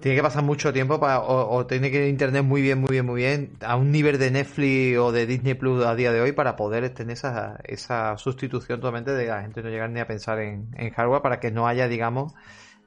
Tiene 0.00 0.14
que 0.14 0.22
pasar 0.22 0.42
mucho 0.42 0.74
tiempo 0.74 1.00
para, 1.00 1.20
o, 1.20 1.66
tiene 1.66 1.90
que 1.90 2.04
ir 2.04 2.10
internet 2.10 2.44
muy 2.44 2.60
bien, 2.60 2.80
muy 2.80 2.90
bien, 2.90 3.06
muy 3.06 3.16
bien, 3.22 3.52
a 3.62 3.76
un 3.76 3.90
nivel 3.90 4.18
de 4.18 4.30
Netflix 4.30 4.98
o 4.98 5.10
de 5.10 5.26
Disney 5.26 5.54
Plus 5.54 5.86
a 5.86 5.94
día 5.94 6.12
de 6.12 6.20
hoy 6.20 6.32
para 6.32 6.54
poder 6.54 6.90
tener 6.90 7.14
esa, 7.14 7.58
esa 7.64 8.18
sustitución 8.18 8.78
totalmente 8.78 9.12
de 9.12 9.26
la 9.26 9.40
gente 9.40 9.62
no 9.62 9.70
llegar 9.70 9.88
ni 9.88 10.00
a 10.00 10.06
pensar 10.06 10.38
en, 10.40 10.68
hardware 10.94 11.22
para 11.22 11.40
que 11.40 11.50
no 11.50 11.66
haya, 11.66 11.88
digamos, 11.88 12.34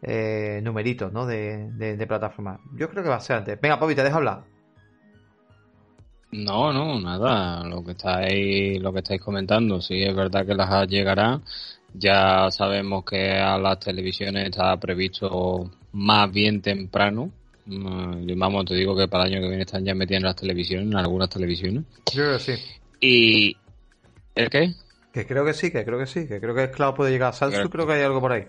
eh, 0.04 0.62
numeritos 0.64 1.12
¿no? 1.12 1.26
de, 1.26 1.72
de, 1.72 2.08
plataforma. 2.08 2.60
Yo 2.76 2.90
creo 2.90 3.02
que 3.02 3.10
va 3.10 3.16
a 3.16 3.22
ser 3.22 3.38
antes. 3.38 3.60
Venga, 3.60 3.80
Pobi, 3.80 3.96
te 3.96 4.04
dejo 4.04 4.18
hablar. 4.18 4.44
No, 6.32 6.72
no, 6.72 7.00
nada. 7.00 7.64
Lo 7.64 7.84
que 7.84 7.92
estáis, 7.92 8.80
lo 8.80 8.94
que 8.94 9.00
estáis 9.00 9.20
comentando, 9.20 9.82
sí, 9.82 10.04
es 10.04 10.16
verdad 10.16 10.46
que 10.46 10.54
las 10.54 10.88
llegarán. 10.88 11.42
Ya 11.94 12.50
sabemos 12.52 13.04
que 13.04 13.32
a 13.32 13.58
las 13.58 13.80
televisiones 13.80 14.50
está 14.50 14.78
previsto 14.78 15.72
más 15.94 16.32
bien 16.32 16.62
temprano. 16.62 17.32
Mm, 17.66 18.38
vamos, 18.38 18.66
te 18.66 18.76
digo 18.76 18.96
que 18.96 19.08
para 19.08 19.26
el 19.26 19.34
año 19.34 19.42
que 19.42 19.48
viene 19.50 19.64
están 19.64 19.86
ya 19.86 19.94
metidas 19.94 20.20
en 20.20 20.26
las 20.26 20.36
televisiones, 20.36 20.88
en 20.88 20.98
algunas 20.98 21.30
televisiones. 21.30 21.84
Yo 22.14 22.24
creo 22.24 22.38
que 22.38 22.44
sí. 22.44 22.54
¿Y 23.00 23.58
el 24.36 24.50
qué? 24.50 24.74
Que 25.14 25.26
creo 25.26 25.46
que 25.46 25.54
sí, 25.54 25.72
que 25.72 25.84
creo 25.84 25.98
que 25.98 26.06
sí, 26.06 26.28
que 26.28 26.40
creo 26.40 26.54
que 26.54 26.64
el 26.64 26.72
cloud 26.72 26.94
puede 26.94 27.12
llegar 27.12 27.30
a 27.30 27.34
Samsung, 27.34 27.70
creo 27.70 27.88
que 27.88 27.94
hay 27.94 28.04
algo 28.04 28.22
por 28.22 28.32
ahí. 28.32 28.46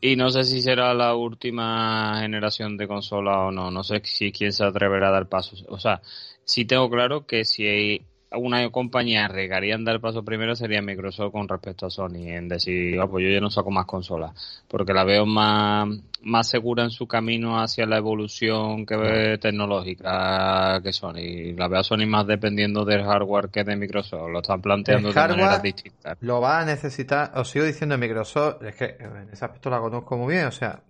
Y 0.00 0.16
no 0.16 0.28
sé 0.28 0.44
si 0.44 0.60
será 0.60 0.92
la 0.92 1.14
última 1.14 2.20
generación 2.20 2.76
de 2.76 2.86
consola 2.86 3.46
o 3.46 3.50
no. 3.50 3.70
No 3.70 3.82
sé 3.82 4.02
si 4.04 4.32
quién 4.32 4.52
se 4.52 4.62
atreverá 4.62 5.08
a 5.08 5.12
dar 5.12 5.30
pasos. 5.30 5.64
O 5.68 5.78
sea, 5.78 6.02
sí 6.44 6.66
tengo 6.66 6.90
claro 6.90 7.26
que 7.26 7.46
si 7.46 7.66
hay 7.66 8.02
una 8.36 8.70
compañía 8.70 9.28
regaría 9.28 9.74
en 9.74 9.84
dar 9.84 10.00
paso 10.00 10.24
primero 10.24 10.54
sería 10.54 10.82
Microsoft 10.82 11.32
con 11.32 11.48
respecto 11.48 11.86
a 11.86 11.90
Sony, 11.90 12.28
en 12.28 12.48
decir, 12.48 12.98
ah, 13.00 13.06
pues 13.06 13.24
yo 13.24 13.30
ya 13.30 13.40
no 13.40 13.50
saco 13.50 13.70
más 13.70 13.86
consolas, 13.86 14.64
porque 14.68 14.92
la 14.92 15.04
veo 15.04 15.26
más, 15.26 15.88
más 16.22 16.48
segura 16.48 16.84
en 16.84 16.90
su 16.90 17.06
camino 17.06 17.60
hacia 17.60 17.86
la 17.86 17.98
evolución 17.98 18.86
que 18.86 18.96
ve 18.96 19.38
tecnológica 19.38 20.80
que 20.82 20.92
Sony. 20.92 21.54
La 21.56 21.68
veo 21.68 21.80
a 21.80 21.84
Sony 21.84 22.06
más 22.06 22.26
dependiendo 22.26 22.84
del 22.84 23.04
hardware 23.04 23.48
que 23.48 23.64
de 23.64 23.76
Microsoft, 23.76 24.30
lo 24.30 24.40
están 24.40 24.60
planteando 24.60 25.12
de 25.12 25.14
manera 25.14 25.58
distinta 25.58 26.16
Lo 26.20 26.40
va 26.40 26.60
a 26.60 26.64
necesitar, 26.64 27.32
os 27.36 27.48
sigo 27.48 27.64
diciendo 27.64 27.98
Microsoft, 27.98 28.62
es 28.62 28.74
que 28.74 28.96
en 28.98 29.28
ese 29.32 29.44
aspecto 29.44 29.70
la 29.70 29.80
conozco 29.80 30.16
muy 30.16 30.34
bien, 30.34 30.46
o 30.46 30.52
sea, 30.52 30.82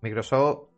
Microsoft 0.00 0.68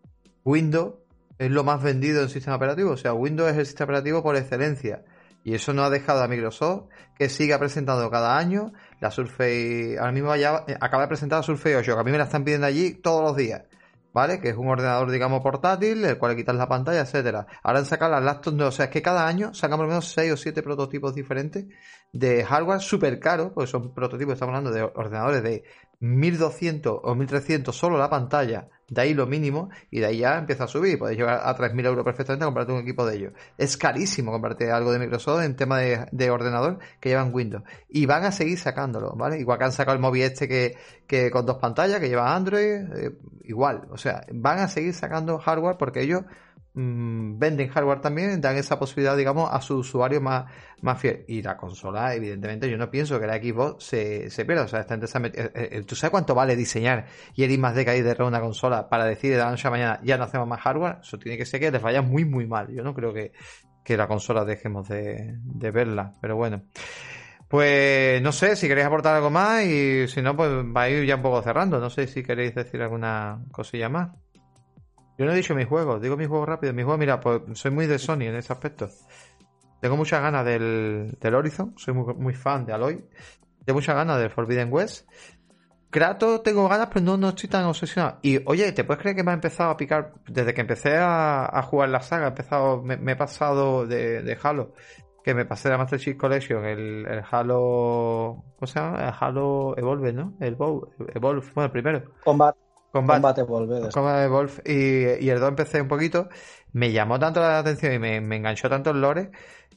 Windows 0.45 0.95
es 1.39 1.51
lo 1.51 1.63
más 1.63 1.83
vendido 1.83 2.23
en 2.23 2.29
sistema 2.29 2.57
operativo, 2.57 2.91
o 2.91 2.97
sea, 2.97 3.15
Windows 3.15 3.51
es 3.51 3.59
el 3.59 3.67
sistema 3.67 3.87
operativo 3.87 4.23
por 4.23 4.37
excelencia 4.37 5.03
y 5.45 5.55
eso 5.55 5.73
no 5.73 5.83
ha 5.83 5.91
dejado 5.91 6.23
a 6.23 6.29
Microsoft 6.29 6.89
que 7.17 7.29
siga 7.29 7.59
presentando 7.59 8.11
cada 8.11 8.37
año 8.37 8.73
la 9.01 9.11
Surface. 9.11 9.97
Ahora 9.99 10.13
mismo 10.13 10.35
ya 10.37 10.65
eh, 10.67 10.77
acaba 10.81 11.05
de 11.05 11.09
presentar 11.09 11.39
la 11.39 11.43
Surface 11.43 11.77
8, 11.77 11.95
que 11.95 12.01
a 12.01 12.05
mí 12.05 12.11
me 12.11 12.19
la 12.19 12.25
están 12.25 12.45
pidiendo 12.45 12.67
allí 12.67 12.95
todos 12.95 13.23
los 13.23 13.37
días. 13.37 13.63
¿Vale? 14.11 14.41
Que 14.41 14.49
es 14.49 14.57
un 14.57 14.69
ordenador, 14.69 15.11
digamos, 15.11 15.43
portátil, 15.43 16.05
el 16.05 16.19
cual 16.19 16.33
le 16.33 16.39
quitas 16.39 16.57
la 16.57 16.67
pantalla, 16.67 17.03
etcétera. 17.03 17.47
Ahora 17.63 17.81
han 17.81 17.85
sacado 17.85 18.11
las 18.13 18.25
laptops, 18.25 18.57
no, 18.57 18.67
o 18.67 18.71
sea, 18.73 18.87
es 18.87 18.91
que 18.91 19.03
cada 19.03 19.27
año 19.27 19.55
sacan 19.55 19.77
por 19.77 19.87
lo 19.87 19.91
menos 19.91 20.11
6 20.13 20.33
o 20.33 20.37
7 20.37 20.63
prototipos 20.63 21.15
diferentes 21.15 21.67
de 22.13 22.43
hardware 22.43 22.81
súper 22.81 23.21
caro, 23.21 23.53
porque 23.53 23.71
son 23.71 23.95
prototipos, 23.95 24.33
estamos 24.33 24.57
hablando 24.57 24.73
de 24.73 24.83
ordenadores 24.83 25.43
de 25.43 25.63
1200 26.01 27.01
o 27.03 27.15
1300 27.15 27.77
solo 27.77 27.99
la 27.99 28.09
pantalla, 28.09 28.69
de 28.89 29.01
ahí 29.03 29.15
lo 29.15 29.27
mínimo, 29.27 29.71
y 29.91 30.01
de 30.01 30.07
ahí 30.07 30.19
ya 30.19 30.39
empieza 30.39 30.65
a 30.65 30.69
subir. 30.69 30.99
Podéis 30.99 31.19
llegar 31.19 31.41
a 31.45 31.55
3000 31.55 31.87
euros 31.87 32.05
perfectamente 32.05 32.45
a 32.45 32.47
comprarte 32.47 32.73
un 32.73 32.81
equipo 32.81 33.07
de 33.07 33.17
ellos. 33.17 33.33
Es 33.57 33.77
carísimo 33.77 34.33
comprarte 34.33 34.71
algo 34.71 34.93
de 34.93 34.99
Microsoft 34.99 35.43
en 35.43 35.57
tema 35.57 35.79
de, 35.79 36.31
ordenador 36.31 36.79
que 37.01 37.11
llevan 37.11 37.33
Windows. 37.33 37.65
Y 37.89 38.07
van 38.07 38.25
a 38.25 38.33
seguir 38.33 38.59
sacándolo, 38.59 39.15
¿vale? 39.15 39.39
Igual 39.39 39.59
que 39.59 39.65
han 39.65 39.73
sacado 39.73 39.95
el 39.95 40.01
móvil 40.01 40.23
este 40.23 40.49
que, 40.49 40.77
que 41.07 41.31
con 41.31 41.45
dos 41.45 41.59
pantallas, 41.59 42.01
que 42.01 42.09
lleva 42.09 42.35
Android, 42.35 42.81
eh, 42.97 43.19
igual. 43.45 43.87
O 43.91 43.99
sea, 43.99 44.25
van 44.33 44.61
a 44.61 44.69
seguir 44.69 44.95
sacando 44.95 45.39
hardware 45.39 45.77
porque 45.79 46.03
ellos 46.03 46.23
Mm, 46.81 47.41
venden 47.41 47.69
hardware 47.71 48.01
también, 48.01 48.41
dan 48.41 48.57
esa 48.57 48.79
posibilidad, 48.79 49.17
digamos, 49.17 49.51
a 49.53 49.61
su 49.61 49.79
usuario 49.79 50.21
más, 50.21 50.45
más 50.81 51.01
fiel. 51.01 51.25
Y 51.27 51.43
la 51.43 51.57
consola, 51.57 52.15
evidentemente, 52.15 52.71
yo 52.71 52.79
no 52.79 52.89
pienso 52.89 53.19
que 53.19 53.27
la 53.27 53.39
Xbox 53.39 53.83
se, 53.83 54.31
se 54.31 54.45
pierda. 54.45 54.63
O 54.63 54.69
sea, 54.69 54.79
esta 54.83 54.95
gente 54.95 55.09
se 55.09 55.19
eh, 55.19 55.51
eh, 55.55 55.83
¿Tú 55.85 55.97
sabes 55.97 56.13
cuánto 56.13 56.37
vale 56.37 56.55
diseñar 56.55 57.07
y 57.35 57.43
ir 57.43 57.59
más 57.59 57.75
de 57.75 57.85
caída 57.85 58.15
de 58.15 58.23
una 58.23 58.41
consola 58.41 58.89
para 58.89 59.07
decir 59.07 59.33
de 59.33 59.39
la 59.39 59.51
noche 59.51 59.67
a 59.67 59.73
mañana 59.73 60.01
ya 60.05 60.17
no 60.17 60.23
hacemos 60.23 60.47
más 60.47 60.61
hardware? 60.61 60.99
Eso 61.03 61.19
tiene 61.19 61.37
que 61.37 61.47
ser 61.47 61.59
que 61.59 61.73
les 61.73 61.83
vaya 61.83 62.01
muy, 62.01 62.25
muy 62.25 62.47
mal. 62.47 62.69
Yo 62.73 62.85
no 62.85 62.95
creo 62.95 63.13
que, 63.13 63.33
que 63.85 63.97
la 63.97 64.07
consola 64.07 64.45
dejemos 64.45 64.89
de, 64.89 65.35
de 65.37 65.71
verla. 65.73 66.13
Pero 66.21 66.37
bueno. 66.37 66.63
Pues 67.49 68.21
no 68.21 68.31
sé 68.31 68.57
si 68.57 68.69
queréis 68.69 68.87
aportar 68.87 69.17
algo 69.17 69.31
más 69.31 69.65
y 69.65 70.07
si 70.07 70.21
no, 70.21 70.37
pues 70.37 70.51
va 70.51 70.83
a 70.83 70.91
ir 70.91 71.07
ya 71.07 71.17
un 71.17 71.23
poco 71.23 71.43
cerrando. 71.43 71.81
No 71.81 71.91
sé 71.91 72.07
si 72.07 72.23
queréis 72.23 72.55
decir 72.55 72.81
alguna 72.83 73.43
cosilla 73.51 73.89
más. 73.89 74.11
Yo 75.19 75.27
no 75.27 75.33
he 75.33 75.37
dicho 75.37 75.55
mis 75.55 75.67
juegos, 75.67 76.01
digo 76.01 76.17
mis 76.17 76.29
juegos 76.29 76.49
rápido. 76.49 76.73
Mis 76.73 76.85
juegos, 76.85 77.01
mira, 77.01 77.19
pues 77.19 77.43
soy 77.55 77.73
muy 77.73 77.87
de 77.89 77.99
Sony 77.99 78.23
en 78.23 78.37
ese 78.37 78.53
aspecto. 78.53 78.89
Tengo 79.81 79.97
muchas 79.97 80.23
ganas 80.23 80.45
del, 80.45 81.17
del 81.21 81.35
Horizon, 81.35 81.75
soy 81.77 81.93
muy, 81.93 82.35
fan 82.35 82.65
de 82.65 82.73
Aloy. 82.73 83.05
Tengo 83.65 83.79
muchas 83.79 83.97
ganas 83.97 84.21
del 84.21 84.31
Forbidden 84.31 84.73
West. 84.73 85.09
Kratos 85.91 86.43
tengo 86.43 86.69
ganas, 86.69 86.89
pero 86.93 87.05
no, 87.05 87.17
no 87.17 87.31
estoy 87.31 87.49
tan 87.49 87.65
obsesionado. 87.65 88.19
Y 88.23 88.41
oye, 88.47 88.71
¿te 88.73 88.85
puedes 88.85 89.01
creer 89.01 89.17
que 89.17 89.25
me 89.25 89.33
ha 89.33 89.35
empezado 89.35 89.71
a 89.71 89.77
picar? 89.77 90.13
Desde 90.29 90.55
que 90.55 90.61
empecé 90.61 90.97
a, 90.97 91.63
jugar 91.63 91.89
la 91.89 92.01
saga, 92.01 92.27
he 92.27 92.29
empezado, 92.29 92.83
me, 92.83 92.95
he 92.95 93.17
pasado 93.17 93.87
de, 93.87 94.39
Halo, 94.41 94.75
que 95.25 95.35
me 95.35 95.47
pasé 95.47 95.69
la 95.69 95.79
Master 95.79 95.99
Chief 95.99 96.17
Collection, 96.17 96.65
el, 96.65 97.07
el, 97.07 97.23
Halo. 97.29 98.45
¿Cómo 98.57 98.67
se 98.67 98.79
llama? 98.79 99.09
El 99.09 99.15
Halo 99.19 99.77
Evolve, 99.79 100.13
¿no? 100.13 100.35
El 100.39 100.55
Evolve, 100.55 101.51
bueno, 101.55 101.65
el 101.65 101.71
primero. 101.71 102.03
Combat. 102.23 102.55
Combate, 103.07 103.45
Combate 103.45 103.91
Combate 103.93 104.29
Wolf. 104.29 104.61
Y, 104.65 105.25
y 105.25 105.31
el 105.31 105.41
2 105.41 105.49
empecé 105.49 105.81
un 105.81 105.89
poquito. 105.89 106.29
Me 106.73 106.93
llamó 106.93 107.19
tanto 107.19 107.41
la 107.41 107.59
atención 107.59 107.93
y 107.93 107.99
me, 107.99 108.17
enganchó 108.17 108.69
tanto 108.69 108.91
el 108.91 109.01
lore 109.01 109.31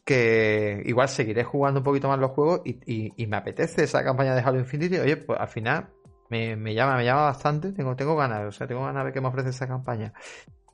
que 0.03 0.81
igual 0.85 1.07
seguiré 1.09 1.43
jugando 1.43 1.79
un 1.79 1.83
poquito 1.83 2.07
más 2.07 2.19
los 2.19 2.31
juegos 2.31 2.61
y, 2.65 3.13
y, 3.15 3.27
me 3.27 3.37
apetece 3.37 3.83
esa 3.83 4.03
campaña 4.03 4.35
de 4.35 4.41
Halo 4.41 4.59
Infinity. 4.59 4.97
Oye, 4.97 5.17
pues 5.17 5.39
al 5.39 5.47
final 5.47 5.89
me, 6.29 6.55
me, 6.55 6.73
llama, 6.73 6.97
me 6.97 7.05
llama 7.05 7.23
bastante. 7.23 7.71
Tengo, 7.71 7.95
tengo 7.95 8.15
ganas, 8.15 8.47
o 8.47 8.51
sea, 8.51 8.67
tengo 8.67 8.81
ganas 8.81 9.01
de 9.01 9.03
ver 9.05 9.13
qué 9.13 9.21
me 9.21 9.27
ofrece 9.27 9.49
esa 9.49 9.67
campaña. 9.67 10.13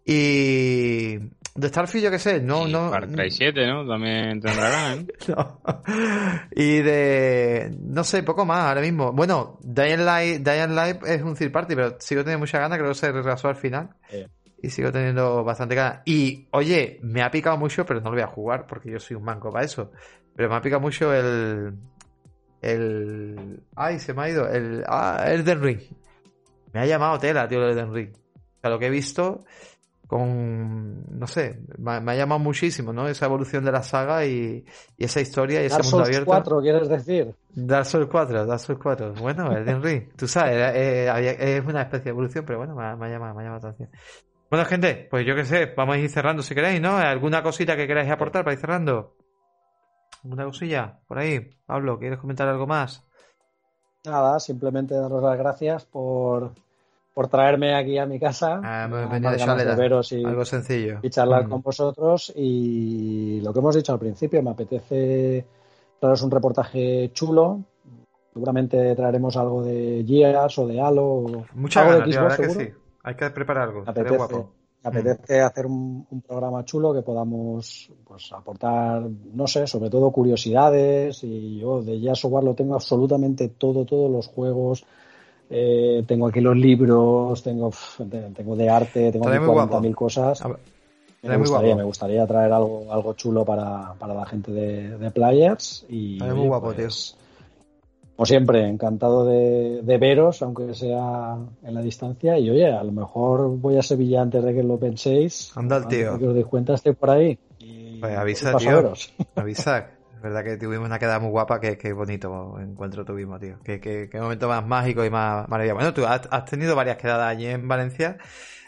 Y 0.05 1.19
de 1.57 1.69
Starfield, 1.69 2.05
yo 2.05 2.11
qué 2.11 2.19
sé, 2.19 2.39
no, 2.39 2.67
no. 2.67 2.91
Far 2.91 3.07
Cry 3.09 3.31
7, 3.31 3.65
¿no? 3.65 3.87
También 3.87 4.39
tendrán. 4.39 5.07
no. 5.27 5.59
Y 6.51 6.81
de. 6.81 7.75
No 7.81 8.03
sé, 8.03 8.21
poco 8.21 8.45
más 8.45 8.65
ahora 8.65 8.81
mismo. 8.81 9.11
Bueno, 9.11 9.57
Dying 9.63 10.05
Light, 10.05 10.47
Light 10.47 11.03
es 11.03 11.21
un 11.23 11.35
third 11.35 11.51
party, 11.51 11.75
pero 11.75 11.95
sigo 11.99 12.21
teniendo 12.21 12.41
mucha 12.41 12.59
ganas, 12.59 12.77
creo 12.77 12.91
que 12.91 12.95
se 12.95 13.11
retrasó 13.11 13.47
al 13.47 13.55
final. 13.55 13.89
Y 14.61 14.69
sigo 14.69 14.91
teniendo 14.91 15.43
bastante 15.43 15.73
ganas. 15.73 16.01
Y, 16.05 16.47
oye, 16.51 16.99
me 17.01 17.23
ha 17.23 17.31
picado 17.31 17.57
mucho, 17.57 17.85
pero 17.85 18.01
no 18.01 18.09
lo 18.09 18.15
voy 18.15 18.23
a 18.23 18.27
jugar 18.27 18.67
porque 18.67 18.91
yo 18.91 18.99
soy 18.99 19.17
un 19.17 19.23
manco 19.23 19.51
para 19.51 19.65
eso. 19.65 19.91
Pero 20.35 20.49
me 20.49 20.55
ha 20.55 20.61
picado 20.61 20.81
mucho 20.81 21.11
el. 21.11 21.73
El. 22.61 23.63
Ay, 23.75 23.97
se 23.97 24.13
me 24.13 24.21
ha 24.21 24.29
ido. 24.29 24.47
El. 24.47 24.83
Ah, 24.87 25.25
Elden 25.27 25.63
Ring. 25.63 25.81
Me 26.71 26.81
ha 26.81 26.85
llamado 26.85 27.17
tela, 27.17 27.47
tío, 27.47 27.63
el 27.65 27.71
Elden 27.71 27.93
Ring. 27.93 28.11
O 28.13 28.59
sea, 28.61 28.69
lo 28.69 28.77
que 28.77 28.85
he 28.85 28.91
visto 28.91 29.43
con, 30.07 31.03
no 31.19 31.27
sé, 31.27 31.59
me, 31.77 31.91
ha 31.91 32.15
llamado 32.15 32.39
muchísimo, 32.39 32.93
¿no? 32.93 33.07
Esa 33.09 33.25
evolución 33.25 33.65
de 33.65 33.71
la 33.73 33.83
saga 33.83 34.25
y, 34.25 34.65
esa 34.97 35.19
historia 35.19 35.61
y 35.61 35.65
ese 35.65 35.83
mundo 35.83 36.05
abierto. 36.05 36.31
Souls 36.31 36.43
4, 36.45 36.61
¿quieres 36.61 36.89
decir? 36.89 37.35
Dark 37.53 37.85
Souls 37.85 38.07
4, 38.09 38.45
Dark 38.45 38.59
Souls 38.59 38.79
4. 38.81 39.13
Bueno, 39.15 39.51
Elden 39.51 39.83
Ring, 39.83 40.09
tú 40.15 40.27
sabes, 40.27 40.55
eh, 40.75 41.09
eh, 41.09 41.57
es 41.57 41.65
una 41.65 41.81
especie 41.81 42.05
de 42.05 42.09
evolución, 42.11 42.45
pero 42.45 42.59
bueno, 42.59 42.73
me, 42.73 42.83
ha, 42.83 43.09
llamado, 43.09 43.35
me 43.35 43.41
ha 43.41 43.45
llamado 43.45 43.67
la 43.67 43.69
atención. 43.69 43.89
Bueno, 44.49 44.65
gente, 44.65 45.07
pues 45.11 45.25
yo 45.25 45.35
qué 45.35 45.43
sé, 45.43 45.73
vamos 45.75 45.95
a 45.95 45.99
ir 45.99 46.09
cerrando 46.09 46.41
si 46.41 46.55
queréis, 46.55 46.79
¿no? 46.79 46.95
¿Alguna 46.95 47.43
cosita 47.43 47.75
que 47.75 47.85
queráis 47.85 48.09
aportar 48.09 48.45
para 48.45 48.53
ir 48.53 48.61
cerrando? 48.61 49.17
¿Alguna 50.23 50.45
cosilla? 50.45 50.99
Por 51.05 51.19
ahí, 51.19 51.49
Pablo, 51.65 51.99
¿quieres 51.99 52.19
comentar 52.19 52.47
algo 52.47 52.65
más? 52.65 53.03
Nada, 54.05 54.39
simplemente 54.39 54.95
daros 54.95 55.21
las 55.21 55.37
gracias 55.37 55.83
por 55.83 56.53
por 57.17 57.29
traerme 57.29 57.73
aquí 57.73 57.97
a 57.97 58.05
mi 58.05 58.19
casa. 58.19 58.61
Ah, 58.63 58.87
de 58.87 59.75
veros 59.75 60.11
y, 60.11 60.23
algo 60.23 60.45
sencillo. 60.45 60.99
Y 61.01 61.09
charlar 61.09 61.47
mm. 61.47 61.49
con 61.49 61.61
vosotros. 61.63 62.31
Y 62.35 63.41
lo 63.41 63.51
que 63.51 63.57
hemos 63.57 63.75
dicho 63.75 63.91
al 63.91 63.97
principio, 63.97 64.43
me 64.43 64.51
apetece 64.51 65.43
traeros 65.99 66.21
un 66.21 66.29
reportaje 66.29 67.09
chulo. 67.13 67.63
Seguramente 68.31 68.95
traeremos 68.95 69.35
algo 69.35 69.63
de 69.63 70.05
Gears 70.07 70.59
o 70.59 70.67
de 70.67 70.79
Halo. 70.79 71.45
Muchas 71.55 72.05
gracias, 72.05 72.37
que 72.37 72.49
sí. 72.51 72.69
Hay 73.01 73.15
que 73.15 73.31
preparar 73.31 73.69
algo. 73.69 73.81
Me 73.81 73.89
apetece, 73.89 74.45
apetece 74.83 75.41
hacer 75.41 75.65
un, 75.65 76.05
programa 76.21 76.63
chulo 76.65 76.93
que 76.93 77.01
podamos 77.01 77.91
pues, 78.05 78.31
aportar, 78.31 79.01
no 79.33 79.47
sé, 79.47 79.65
sobre 79.65 79.89
todo 79.89 80.11
curiosidades. 80.11 81.23
Y 81.23 81.61
yo 81.61 81.81
de 81.81 81.97
Gears 81.97 82.25
of 82.25 82.31
War 82.31 82.43
lo 82.43 82.53
tengo 82.53 82.75
absolutamente 82.75 83.49
todo, 83.49 83.85
todos 83.85 84.11
los 84.11 84.27
juegos 84.27 84.85
eh, 85.49 86.03
tengo 86.05 86.27
aquí 86.27 86.41
los 86.41 86.57
libros, 86.57 87.41
tengo, 87.41 87.71
tengo 88.35 88.55
de 88.55 88.69
arte, 88.69 89.11
tengo 89.11 89.25
40.000 89.25 89.95
cosas. 89.95 90.43
Me 91.23 91.37
gustaría, 91.37 91.75
me 91.75 91.83
gustaría, 91.83 92.27
traer 92.27 92.53
algo, 92.53 92.91
algo 92.91 93.13
chulo 93.13 93.43
para, 93.43 93.93
para 93.93 94.13
la 94.13 94.25
gente 94.25 94.51
de, 94.51 95.11
Players. 95.11 95.85
Y, 95.89 96.19
muy 96.21 96.47
guapo, 96.47 96.73
tío. 96.73 96.85
Pues, 96.85 97.17
como 98.15 98.25
siempre, 98.25 98.67
encantado 98.67 99.25
de, 99.25 99.97
veros, 99.99 100.41
aunque 100.41 100.73
sea 100.73 101.37
en 101.63 101.73
la 101.73 101.81
distancia. 101.81 102.37
Y 102.39 102.49
oye, 102.49 102.71
a 102.71 102.83
lo 102.83 102.91
mejor 102.91 103.57
voy 103.57 103.77
a 103.77 103.83
Sevilla 103.83 104.21
antes 104.21 104.43
de 104.43 104.55
que 104.55 104.63
lo 104.63 104.77
penséis. 104.77 105.51
Anda 105.55 105.77
el 105.77 105.87
tío. 105.87 106.17
Que 106.17 106.27
os 106.27 106.33
deis 106.33 106.47
cuenta, 106.47 106.73
estoy 106.73 106.93
por 106.93 107.11
ahí. 107.11 107.37
pues 107.99 108.17
avisa, 108.17 108.57
tío. 108.57 108.93
Avisa. 109.35 109.91
Es 110.17 110.23
verdad 110.23 110.43
que 110.43 110.57
tuvimos 110.57 110.87
una 110.87 110.97
quedada 110.97 111.19
muy 111.19 111.29
guapa, 111.29 111.59
que, 111.59 111.93
bonito 111.93 112.57
encuentro 112.59 113.05
tuvimos, 113.05 113.39
tío. 113.39 113.57
Qué, 113.63 113.79
qué, 113.79 114.19
momento 114.19 114.47
más 114.47 114.65
mágico 114.65 115.05
y 115.05 115.11
más 115.11 115.47
maravilloso. 115.47 115.75
Bueno, 115.75 115.93
tú 115.93 116.05
has, 116.05 116.45
tenido 116.45 116.75
varias 116.75 116.97
quedadas 116.97 117.29
allí 117.29 117.45
en 117.45 117.67
Valencia. 117.67 118.17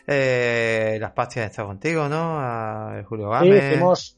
Eh, 0.05 0.97
las 1.01 1.11
pastillas 1.11 1.45
han 1.45 1.49
estado 1.49 1.67
contigo, 1.69 2.07
¿no? 2.07 2.39
A 2.39 3.03
Julio 3.07 3.29
Gámez. 3.29 3.79
Sí, 3.79 4.15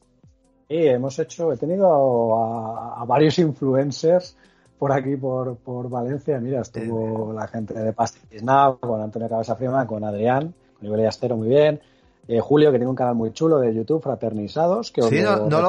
Sí, 0.68 0.86
hemos 0.86 1.18
hecho, 1.18 1.52
he 1.52 1.56
tenido 1.56 2.34
a, 2.34 3.04
varios 3.06 3.38
influencers 3.38 4.36
por 4.78 4.92
aquí, 4.92 5.16
por, 5.16 5.56
por 5.56 5.88
Valencia. 5.88 6.38
Mira, 6.38 6.60
estuvo 6.62 7.32
la 7.32 7.46
gente 7.46 7.74
de 7.74 7.92
Pastis 7.92 8.42
con 8.80 9.00
Antonio 9.00 9.28
Cabeza 9.28 9.56
Frima, 9.56 9.86
con 9.86 10.04
Adrián, 10.04 10.54
con 10.78 10.86
Iberia 10.86 11.08
Astero, 11.08 11.36
muy 11.36 11.48
bien. 11.48 11.80
Eh, 12.28 12.40
Julio, 12.40 12.70
que 12.70 12.78
tiene 12.78 12.90
un 12.90 12.96
canal 12.96 13.14
muy 13.14 13.32
chulo 13.32 13.58
de 13.58 13.74
YouTube, 13.74 14.02
Fraternizados. 14.02 14.90
Que 14.92 15.02
sí, 15.02 15.20
no, 15.20 15.36
lo, 15.36 15.48
no 15.48 15.60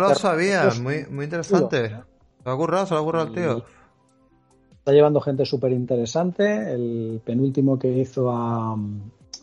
lo 0.00 0.14
sabía, 0.14 0.70
muy, 0.80 1.06
muy 1.10 1.24
interesante. 1.24 1.88
Se 1.88 1.94
lo 2.44 2.52
ha 2.52 2.56
currado, 2.56 2.86
se 2.86 2.94
lo 2.94 3.00
ha 3.00 3.04
currado 3.04 3.26
el 3.26 3.32
tío. 3.32 3.64
Está 4.78 4.92
llevando 4.92 5.20
gente 5.20 5.44
súper 5.44 5.72
interesante. 5.72 6.72
El 6.72 7.20
penúltimo 7.24 7.76
que 7.76 7.88
hizo 7.88 8.30
a, 8.30 8.76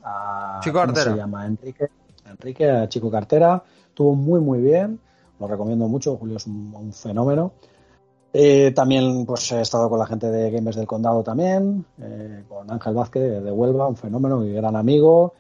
a 0.06 0.60
Chico 0.64 0.80
¿cómo 0.80 0.96
se 0.96 1.16
llama? 1.16 1.46
Enrique. 1.46 1.90
Enrique, 2.26 2.70
a 2.70 2.88
Chico 2.88 3.12
Cartera. 3.12 3.62
Estuvo 3.90 4.16
muy, 4.16 4.40
muy 4.40 4.60
bien. 4.60 5.00
Lo 5.40 5.48
recomiendo 5.48 5.90
mucho. 5.90 6.16
Julio 6.16 6.38
es 6.38 6.48
un, 6.48 6.94
fenómeno. 6.94 7.52
Eh, 8.32 8.72
también 8.72 9.26
pues 9.26 9.52
he 9.52 9.60
estado 9.60 9.90
con 9.90 10.00
la 10.00 10.08
gente 10.08 10.32
de 10.32 10.50
Gamers 10.50 10.78
del 10.78 10.88
Condado 10.88 11.22
también, 11.22 11.86
eh, 12.02 12.44
con 12.48 12.72
Ángel 12.72 12.96
Vázquez 12.96 13.44
de 13.44 13.52
Huelva, 13.52 13.88
un 13.88 13.98
fenómeno 13.98 14.44
y 14.44 14.54
gran 14.54 14.76
amigo. 14.76 15.34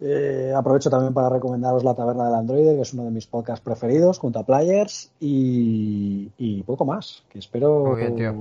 Eh, 0.00 0.52
aprovecho 0.56 0.90
también 0.90 1.12
para 1.12 1.28
recomendaros 1.28 1.82
La 1.82 1.94
Taberna 1.94 2.26
del 2.26 2.34
Android, 2.34 2.76
que 2.76 2.82
es 2.82 2.92
uno 2.92 3.04
de 3.04 3.10
mis 3.10 3.26
podcasts 3.26 3.64
preferidos, 3.64 4.18
junto 4.18 4.38
a 4.38 4.46
Players, 4.46 5.10
y, 5.18 6.62
poco 6.64 6.84
más, 6.84 7.24
que 7.30 7.38
espero 7.40 7.96
que 7.96 8.32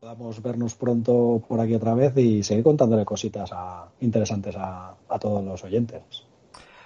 podamos 0.00 0.40
vernos 0.42 0.74
pronto 0.74 1.42
por 1.48 1.60
aquí 1.60 1.74
otra 1.74 1.94
vez 1.94 2.16
y 2.16 2.42
seguir 2.42 2.64
contándole 2.64 3.04
cositas 3.04 3.50
interesantes 4.00 4.54
a, 4.56 4.96
todos 5.20 5.44
los 5.44 5.62
oyentes. 5.64 6.02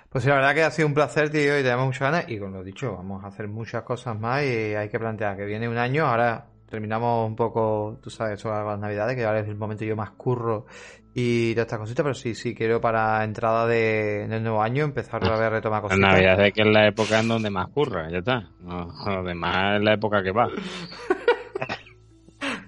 Pues 0.08 0.26
la 0.26 0.34
verdad 0.34 0.54
que 0.54 0.62
ha 0.62 0.70
sido 0.70 0.88
un 0.88 0.94
placer, 0.94 1.30
tío, 1.30 1.58
y 1.58 1.62
tenemos 1.62 1.86
muchas 1.86 2.00
ganas, 2.00 2.28
y 2.28 2.38
con 2.38 2.52
lo 2.52 2.62
dicho, 2.62 2.92
vamos 2.94 3.24
a 3.24 3.28
hacer 3.28 3.48
muchas 3.48 3.82
cosas 3.82 4.18
más 4.18 4.42
y 4.42 4.74
hay 4.74 4.90
que 4.90 4.98
plantear 4.98 5.36
que 5.36 5.46
viene 5.46 5.68
un 5.68 5.78
año, 5.78 6.06
ahora 6.06 6.46
terminamos 6.68 7.28
un 7.28 7.36
poco, 7.36 7.98
tú 8.02 8.10
sabes, 8.10 8.38
eso 8.38 8.50
las 8.50 8.78
navidades, 8.78 9.16
que 9.16 9.24
ahora 9.24 9.40
es 9.40 9.48
el 9.48 9.56
momento 9.56 9.84
yo 9.84 9.96
más 9.96 10.10
curro 10.10 10.66
y 11.14 11.52
todas 11.54 11.66
estas 11.66 11.78
cositas, 11.80 12.02
pero 12.04 12.14
sí, 12.14 12.34
sí, 12.34 12.54
quiero 12.54 12.80
para 12.80 13.22
entrada 13.22 13.66
de, 13.66 14.26
del 14.28 14.42
nuevo 14.42 14.62
año 14.62 14.84
empezar 14.84 15.22
a 15.24 15.36
ver 15.36 15.52
retomar 15.52 15.82
cositas. 15.82 16.00
La 16.00 16.12
Navidad 16.12 16.46
es 16.46 16.54
que 16.54 16.62
es 16.62 16.68
la 16.68 16.86
época 16.86 17.20
en 17.20 17.28
donde 17.28 17.50
más 17.50 17.68
curra, 17.68 18.08
ya 18.10 18.18
está. 18.18 18.48
No, 18.60 18.88
lo 19.06 19.22
demás 19.22 19.76
es 19.76 19.82
la 19.82 19.94
época 19.94 20.22
que 20.22 20.32
va. 20.32 20.48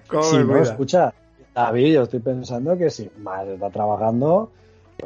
¿Cómo 0.07 0.23
sí, 0.23 0.37
no, 0.37 0.61
escucha, 0.61 1.13
David, 1.53 1.95
yo 1.95 2.03
estoy 2.03 2.19
pensando 2.19 2.77
que 2.77 2.91
si 2.91 3.09
más 3.17 3.47
está 3.47 3.69
trabajando, 3.71 4.51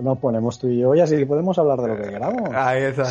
nos 0.01 0.17
ponemos 0.19 0.59
tú 0.59 0.67
y 0.67 0.79
yo 0.79 0.93
y 0.93 0.99
así 0.99 1.23
podemos 1.25 1.57
hablar 1.57 1.79
de 1.79 1.87
lo 1.87 1.97
que 1.97 2.09
queramos. 2.09 2.49
Ahí 2.53 2.83
está. 2.83 3.03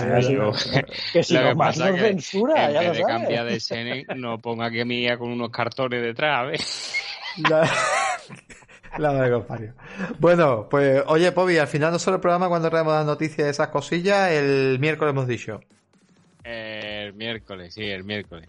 que 1.12 1.22
si 1.22 1.34
no 1.34 1.55
más 1.55 1.78
nos 1.78 1.98
censura, 1.98 2.70
ya 2.70 2.82
lo 2.82 2.92
de 2.92 3.02
cambiar 3.02 3.46
de 3.46 3.56
escena, 3.56 4.14
no 4.14 4.38
ponga 4.38 4.70
que 4.70 4.84
mía 4.84 5.16
con 5.16 5.30
unos 5.30 5.50
cartones 5.50 6.02
detrás, 6.02 6.48
¿ves? 6.48 6.94
La 7.48 7.68
de 8.98 9.72
Bueno, 10.18 10.68
pues 10.68 11.02
oye, 11.06 11.32
Pobi, 11.32 11.58
al 11.58 11.68
final 11.68 11.92
no 11.92 11.98
solo 11.98 12.16
el 12.16 12.20
programa 12.20 12.48
cuando 12.48 12.68
traemos 12.68 12.92
las 12.92 13.06
noticias 13.06 13.46
de 13.46 13.50
esas 13.50 13.68
cosillas, 13.68 14.30
el 14.32 14.78
miércoles 14.80 15.12
hemos 15.12 15.26
dicho. 15.26 15.60
El 16.44 17.14
miércoles, 17.14 17.74
sí, 17.74 17.84
el 17.84 18.04
miércoles. 18.04 18.48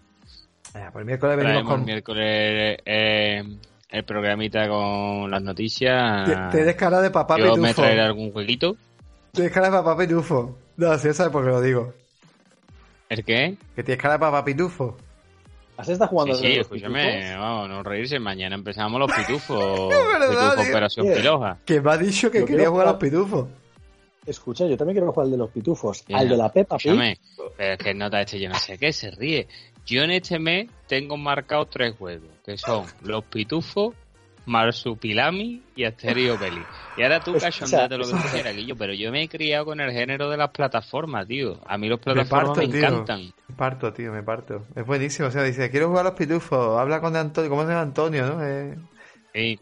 pues 0.72 0.94
el 0.96 1.04
miércoles 1.04 1.36
venimos 1.36 1.64
con... 1.64 1.80
El 1.80 1.86
miércoles 1.86 2.78
eh, 2.84 3.44
el 3.90 4.04
programita 4.04 4.68
con 4.68 5.30
las 5.30 5.42
noticias. 5.42 6.50
Tienes 6.50 6.76
cara 6.76 7.00
de 7.00 7.10
papá 7.10 7.38
Yo 7.38 7.56
me 7.56 7.74
traeré 7.74 8.02
algún 8.02 8.32
jueguito. 8.32 8.76
Tienes 9.32 9.52
cara 9.52 9.66
de 9.68 9.72
papá 9.72 9.96
pitufo. 9.96 10.58
No, 10.76 10.96
si 10.98 11.12
sabes 11.12 11.32
por 11.32 11.44
qué 11.44 11.50
lo 11.50 11.60
digo. 11.60 11.92
¿El 13.08 13.24
qué? 13.24 13.56
Que 13.74 13.82
tienes 13.82 14.00
cara 14.00 14.14
de 14.14 14.20
papá 14.20 14.44
pitufo. 14.44 14.96
¿Así 15.80 15.92
está 15.92 16.06
jugando 16.06 16.34
Sí, 16.34 16.46
sí, 16.46 16.58
escúchame, 16.60 17.34
vamos, 17.36 17.68
no 17.70 17.82
reírse. 17.82 18.18
Mañana 18.18 18.54
empezamos 18.54 19.00
los 19.00 19.10
pitufos. 19.10 19.58
pitufos 19.88 20.68
Operación 20.68 21.06
Piloja. 21.14 21.58
Que 21.64 21.80
me 21.80 21.90
ha 21.90 21.96
dicho 21.96 22.30
que 22.30 22.44
quería 22.44 22.68
jugar 22.68 22.88
a 22.88 22.90
los 22.92 23.00
pitufos. 23.00 23.48
Escucha, 24.26 24.66
yo 24.66 24.76
también 24.76 24.96
quiero 24.96 25.10
jugar 25.10 25.24
al 25.24 25.30
de 25.30 25.38
los 25.38 25.50
pitufos. 25.50 26.04
al 26.12 26.28
de 26.28 26.36
la 26.36 26.52
Pepa 26.52 26.76
Escúchame, 26.76 27.18
pero 27.56 27.72
es 27.72 27.78
que 27.78 27.94
nota 27.94 28.20
este, 28.20 28.38
yo 28.38 28.50
no 28.50 28.56
sé 28.56 28.76
qué, 28.76 28.92
se 28.92 29.10
ríe. 29.10 29.48
Yo 29.86 30.02
en 30.02 30.10
este 30.10 30.38
mes 30.38 30.68
tengo 30.86 31.16
marcados 31.16 31.70
tres 31.70 31.96
juegos, 31.96 32.28
que 32.44 32.58
son 32.58 32.84
los 33.02 33.24
pitufos, 33.24 33.94
Marsupilami 34.50 35.62
y 35.76 35.84
Asterio 35.84 36.36
Belli. 36.36 36.62
Y 36.96 37.02
ahora 37.02 37.20
tú 37.20 37.34
cachondate 37.40 37.96
lo 37.96 38.04
que 38.04 38.10
tú 38.10 38.18
quieras, 38.32 38.54
Guillo, 38.54 38.76
pero 38.76 38.92
yo 38.92 39.12
me 39.12 39.22
he 39.22 39.28
criado 39.28 39.64
con 39.64 39.80
el 39.80 39.92
género 39.92 40.28
de 40.28 40.36
las 40.36 40.50
plataformas, 40.50 41.28
tío. 41.28 41.60
A 41.66 41.78
mí 41.78 41.88
los 41.88 42.00
plataformas 42.00 42.58
me, 42.58 42.64
encantan. 42.64 43.32
Me 43.48 43.54
parto, 43.54 43.92
tío, 43.92 44.12
me 44.12 44.24
parto. 44.24 44.66
Es 44.74 44.84
buenísimo, 44.84 45.28
o 45.28 45.30
sea, 45.30 45.44
dice, 45.44 45.70
quiero 45.70 45.88
jugar 45.88 46.06
a 46.06 46.08
los 46.10 46.18
pitufos, 46.18 46.78
habla 46.78 47.00
con 47.00 47.14
Antonio, 47.14 47.48
¿cómo 47.48 47.62
se 47.62 47.68
llama 47.68 47.82
Antonio, 47.82 48.26
no? 48.26 48.44
Eh... 48.44 48.76
Sí. 49.32 49.58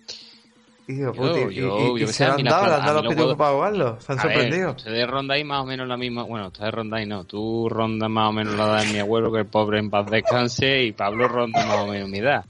Tío, 0.87 1.13
yo, 1.13 1.51
yo, 1.51 1.99
y, 1.99 2.07
se 2.07 2.25
han 2.25 2.43
dado, 2.43 2.67
le 2.67 2.75
han 2.77 2.87
dado 2.87 3.03
los 3.03 3.15
pitufos 3.15 3.37
para 3.37 3.53
jugarlo, 3.53 4.01
se 4.01 4.11
han 4.11 4.21
sorprendido. 4.21 4.71
ustedes 4.71 5.07
rondáis 5.07 5.45
más 5.45 5.61
o 5.61 5.67
menos 5.67 5.87
la 5.87 5.99
misma, 5.99 6.23
bueno, 6.23 6.47
ustedes 6.47 6.73
rondáis 6.73 7.07
no, 7.07 7.25
tú 7.25 7.69
rondas 7.69 8.09
más 8.09 8.31
o 8.31 8.33
menos 8.33 8.55
la 8.55 8.65
edad 8.65 8.83
de 8.85 8.93
mi 8.95 8.99
abuelo, 9.01 9.31
que 9.31 9.41
el 9.41 9.47
pobre 9.47 9.81
en 9.81 9.91
paz 9.91 10.11
descanse, 10.11 10.85
y 10.85 10.93
Pablo 10.93 11.29
ronda 11.29 11.67
más 11.67 11.81
o 11.81 11.89
menos 11.89 12.09
mi 12.09 12.21
edad. 12.21 12.47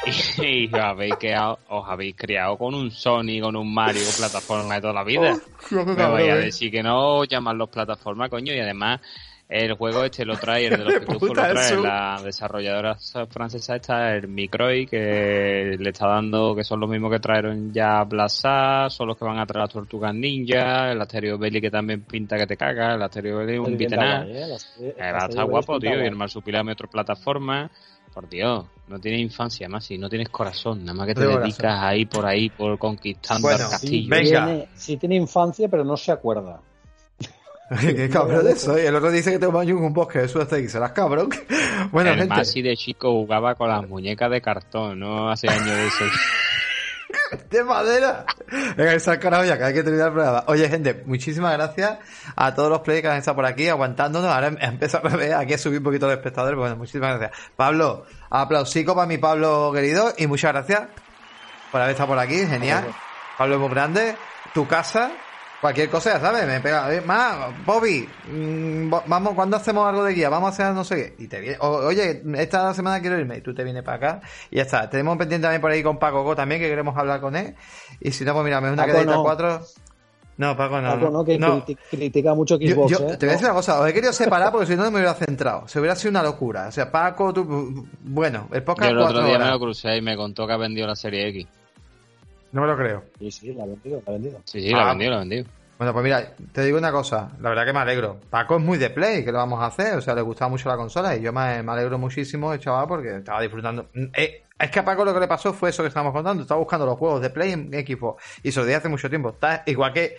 y, 0.42 0.66
os, 0.66 0.74
habéis 0.74 1.14
criado, 1.16 1.58
os 1.68 1.88
habéis 1.88 2.16
criado 2.16 2.56
con 2.56 2.74
un 2.74 2.90
Sony, 2.90 3.40
con 3.40 3.56
un 3.56 3.72
Mario, 3.72 4.02
plataforma 4.16 4.74
de 4.74 4.80
toda 4.80 4.92
la 4.94 5.04
vida. 5.04 5.34
Oh, 5.72 5.84
Me 5.84 6.06
voy 6.06 6.22
a 6.22 6.36
eh. 6.36 6.44
decir 6.46 6.70
que 6.70 6.82
no 6.82 7.22
los 7.24 7.68
plataforma, 7.68 8.28
coño, 8.28 8.52
y 8.54 8.60
además 8.60 9.00
el 9.50 9.74
juego 9.74 10.04
este 10.04 10.24
lo 10.24 10.36
trae, 10.36 10.66
el 10.66 10.78
de 10.78 10.84
los 10.84 10.94
pitufos 11.00 11.28
lo 11.30 11.34
trae 11.34 11.76
la 11.76 12.20
desarrolladora 12.22 12.96
francesa 13.28 13.74
esta, 13.74 14.14
el 14.14 14.28
Microy, 14.28 14.86
que 14.86 15.76
le 15.76 15.90
está 15.90 16.06
dando, 16.06 16.54
que 16.54 16.62
son 16.62 16.78
los 16.78 16.88
mismos 16.88 17.10
que 17.10 17.18
trajeron 17.18 17.72
ya 17.72 18.04
Blasa, 18.04 18.88
son 18.88 19.08
los 19.08 19.18
que 19.18 19.24
van 19.24 19.38
a 19.38 19.46
traer 19.46 19.64
las 19.64 19.72
tortugas 19.72 20.14
ninja, 20.14 20.92
el 20.92 21.00
Asterio 21.00 21.36
Belly 21.36 21.60
que 21.60 21.70
también 21.70 22.02
pinta 22.02 22.36
que 22.36 22.46
te 22.46 22.56
caga, 22.56 22.94
el 22.94 23.02
Asterio 23.02 23.38
Belly 23.38 23.58
un 23.58 23.76
beat'em 23.76 24.00
eh, 24.00 25.12
va 25.12 25.24
a 25.24 25.26
estar 25.26 25.44
guapo, 25.46 25.80
tío, 25.80 26.00
y 26.00 26.06
el 26.06 26.14
Marsupilami 26.14 26.70
otra 26.70 26.86
plataforma. 26.86 27.68
Por 28.12 28.28
Dios, 28.28 28.64
no 28.88 28.98
tienes 28.98 29.20
infancia 29.20 29.68
más, 29.68 29.84
si 29.84 29.96
no 29.96 30.08
tienes 30.08 30.28
corazón, 30.30 30.84
nada 30.84 30.94
más 30.94 31.06
que 31.06 31.14
te 31.14 31.26
dedicas 31.26 31.80
ahí 31.80 32.06
por 32.06 32.26
ahí 32.26 32.50
por 32.50 32.76
conquistando 32.76 33.50
el 33.50 33.58
castillo. 33.58 34.16
Sí, 34.74 34.96
Tiene, 34.96 35.16
infancia, 35.16 35.68
pero 35.68 35.84
no 35.84 35.96
se 35.96 36.10
acuerda. 36.10 36.60
Qué 37.80 38.08
cabrón 38.10 38.44
de 38.44 38.52
eso. 38.52 38.76
Y 38.76 38.82
el 38.82 38.96
otro 38.96 39.12
dice 39.12 39.30
que 39.30 39.38
tengo 39.38 39.52
baño 39.52 39.78
en 39.78 39.84
un 39.84 39.92
bosque, 39.92 40.24
eso 40.24 40.40
hasta 40.40 40.56
ahí, 40.56 40.68
serás 40.68 40.92
cabrón. 40.92 41.30
Bueno, 41.92 42.10
el 42.10 42.18
gente. 42.18 42.34
Masi 42.34 42.60
de 42.60 42.76
chico 42.76 43.10
jugaba 43.10 43.54
con 43.54 43.68
las 43.68 43.88
muñecas 43.88 44.30
de 44.30 44.40
cartón, 44.42 45.00
no 45.00 45.30
hace 45.30 45.48
años 45.48 45.66
de 45.66 45.86
eso. 45.86 46.04
de 47.50 47.64
madera. 47.64 48.24
Venga, 48.76 48.92
esa 48.94 49.18
carajo 49.18 49.44
ya, 49.44 49.58
que 49.58 49.64
hay 49.64 49.74
que 49.74 49.82
terminar 49.82 50.08
el 50.08 50.14
programa. 50.14 50.44
Oye, 50.46 50.68
gente, 50.68 51.02
muchísimas 51.06 51.52
gracias 51.52 51.98
a 52.36 52.54
todos 52.54 52.70
los 52.70 52.80
players 52.80 53.02
que 53.02 53.08
han 53.08 53.18
estado 53.18 53.36
por 53.36 53.46
aquí 53.46 53.68
aguantándonos. 53.68 54.30
Ahora 54.30 54.48
empezado 54.60 55.08
a 55.08 55.16
ver 55.16 55.34
aquí 55.34 55.54
a 55.54 55.58
subir 55.58 55.78
un 55.78 55.84
poquito 55.84 56.08
de 56.08 56.14
espectadores. 56.14 56.58
Bueno, 56.58 56.76
muchísimas 56.76 57.18
gracias. 57.18 57.40
Pablo, 57.56 58.06
aplausico 58.30 58.94
para 58.94 59.06
mi 59.06 59.18
Pablo 59.18 59.70
querido 59.74 60.12
y 60.16 60.26
muchas 60.26 60.52
gracias 60.52 60.88
por 61.70 61.80
haber 61.80 61.92
estado 61.92 62.08
por 62.08 62.18
aquí. 62.18 62.46
Genial. 62.46 62.86
Pablo 63.38 63.54
es 63.54 63.60
muy 63.60 63.70
grande. 63.70 64.16
Tu 64.52 64.66
casa, 64.66 65.12
Cualquier 65.60 65.90
cosa, 65.90 66.18
sabes, 66.18 66.46
me 66.46 66.60
pega. 66.60 66.88
Más, 67.04 67.66
Bobby, 67.66 68.08
mm, 68.32 68.90
vamos, 69.06 69.34
cuando 69.34 69.58
hacemos 69.58 69.86
algo 69.86 70.04
de 70.04 70.14
guía? 70.14 70.30
Vamos 70.30 70.46
a 70.46 70.52
hacer 70.52 70.74
no 70.74 70.84
sé 70.84 70.96
qué. 70.96 71.24
Y 71.24 71.28
te 71.28 71.38
viene, 71.38 71.58
oye, 71.60 72.22
esta 72.36 72.72
semana 72.72 73.00
quiero 73.00 73.18
irme. 73.18 73.36
Y 73.36 73.40
tú 73.42 73.54
te 73.54 73.62
vienes 73.62 73.82
para 73.82 73.96
acá. 73.96 74.20
Y 74.50 74.56
ya 74.56 74.62
está. 74.62 74.88
Tenemos 74.88 75.18
pendiente 75.18 75.44
también 75.44 75.60
por 75.60 75.70
ahí 75.70 75.82
con 75.82 75.98
Paco 75.98 76.22
Go 76.22 76.34
también, 76.34 76.62
que 76.62 76.68
queremos 76.68 76.96
hablar 76.96 77.20
con 77.20 77.36
él. 77.36 77.54
Y 78.00 78.10
si 78.12 78.24
no, 78.24 78.32
pues 78.32 78.44
mira, 78.44 78.60
me 78.62 78.72
una 78.72 78.86
quedita 78.86 79.04
no. 79.04 79.22
cuatro. 79.22 79.60
No, 80.38 80.56
Paco 80.56 80.80
no. 80.80 80.98
Paco 80.98 81.10
no, 81.10 81.64
que 81.66 81.76
critica 81.90 82.32
mucho 82.34 82.56
Xbox. 82.56 82.90
Yo, 82.90 82.98
¿eh? 83.10 83.16
Te 83.18 83.26
voy 83.26 83.28
a 83.28 83.32
decir 83.32 83.44
una 83.44 83.54
cosa, 83.54 83.80
os 83.80 83.86
he 83.86 83.92
querido 83.92 84.14
separar 84.14 84.50
porque 84.50 84.66
si 84.66 84.76
no, 84.76 84.84
no 84.84 84.90
me 84.90 85.00
hubiera 85.00 85.12
centrado. 85.12 85.68
Se 85.68 85.78
hubiera 85.78 85.94
sido 85.94 86.12
una 86.12 86.22
locura. 86.22 86.68
O 86.68 86.72
sea, 86.72 86.90
Paco, 86.90 87.34
tú. 87.34 87.86
Bueno, 88.00 88.48
el 88.50 88.62
podcast. 88.62 88.92
Yo 88.92 88.96
el 88.96 89.02
otro 89.04 89.26
día 89.26 89.38
me 89.38 89.50
lo 89.50 89.60
crucé 89.60 89.98
y 89.98 90.00
me 90.00 90.16
contó 90.16 90.46
que 90.46 90.54
ha 90.54 90.56
vendido 90.56 90.86
la 90.86 90.96
serie 90.96 91.28
X. 91.28 91.46
No 92.52 92.62
me 92.62 92.66
lo 92.66 92.76
creo. 92.76 93.04
Sí, 93.18 93.30
sí, 93.30 93.52
la 93.52 93.64
ha 93.64 93.66
vendido, 93.66 94.02
la 94.04 94.10
ha 94.10 94.14
vendido. 94.14 94.40
Sí, 94.44 94.60
sí, 94.60 94.70
la 94.70 94.78
ha 94.78 94.86
ah. 94.86 94.88
vendido, 94.90 95.10
la 95.10 95.16
ha 95.16 95.20
vendido. 95.20 95.44
Bueno, 95.80 95.94
pues 95.94 96.04
mira, 96.04 96.34
te 96.52 96.62
digo 96.62 96.76
una 96.76 96.92
cosa, 96.92 97.30
la 97.40 97.48
verdad 97.48 97.64
que 97.64 97.72
me 97.72 97.78
alegro. 97.78 98.20
Paco 98.28 98.56
es 98.56 98.62
muy 98.62 98.76
de 98.76 98.90
play, 98.90 99.24
que 99.24 99.32
lo 99.32 99.38
vamos 99.38 99.62
a 99.62 99.66
hacer, 99.66 99.96
o 99.96 100.02
sea, 100.02 100.14
le 100.14 100.20
gustaba 100.20 100.50
mucho 100.50 100.68
la 100.68 100.76
consola 100.76 101.16
y 101.16 101.22
yo 101.22 101.32
me, 101.32 101.40
alegro 101.40 101.96
muchísimo, 101.96 102.54
chaval, 102.58 102.86
porque 102.86 103.16
estaba 103.16 103.40
disfrutando. 103.40 103.88
Eh, 104.14 104.42
es 104.58 104.70
que 104.70 104.78
a 104.78 104.84
Paco 104.84 105.06
lo 105.06 105.14
que 105.14 105.20
le 105.20 105.26
pasó 105.26 105.54
fue 105.54 105.70
eso 105.70 105.82
que 105.82 105.88
estábamos 105.88 106.12
contando, 106.12 106.42
estaba 106.42 106.60
buscando 106.60 106.84
los 106.84 106.98
juegos 106.98 107.22
de 107.22 107.30
play 107.30 107.52
en 107.52 107.72
equipo 107.72 108.18
y 108.42 108.52
se 108.52 108.60
lo 108.60 108.66
di 108.66 108.74
hace 108.74 108.90
mucho 108.90 109.08
tiempo. 109.08 109.30
Está 109.30 109.62
igual 109.64 109.94
que 109.94 110.18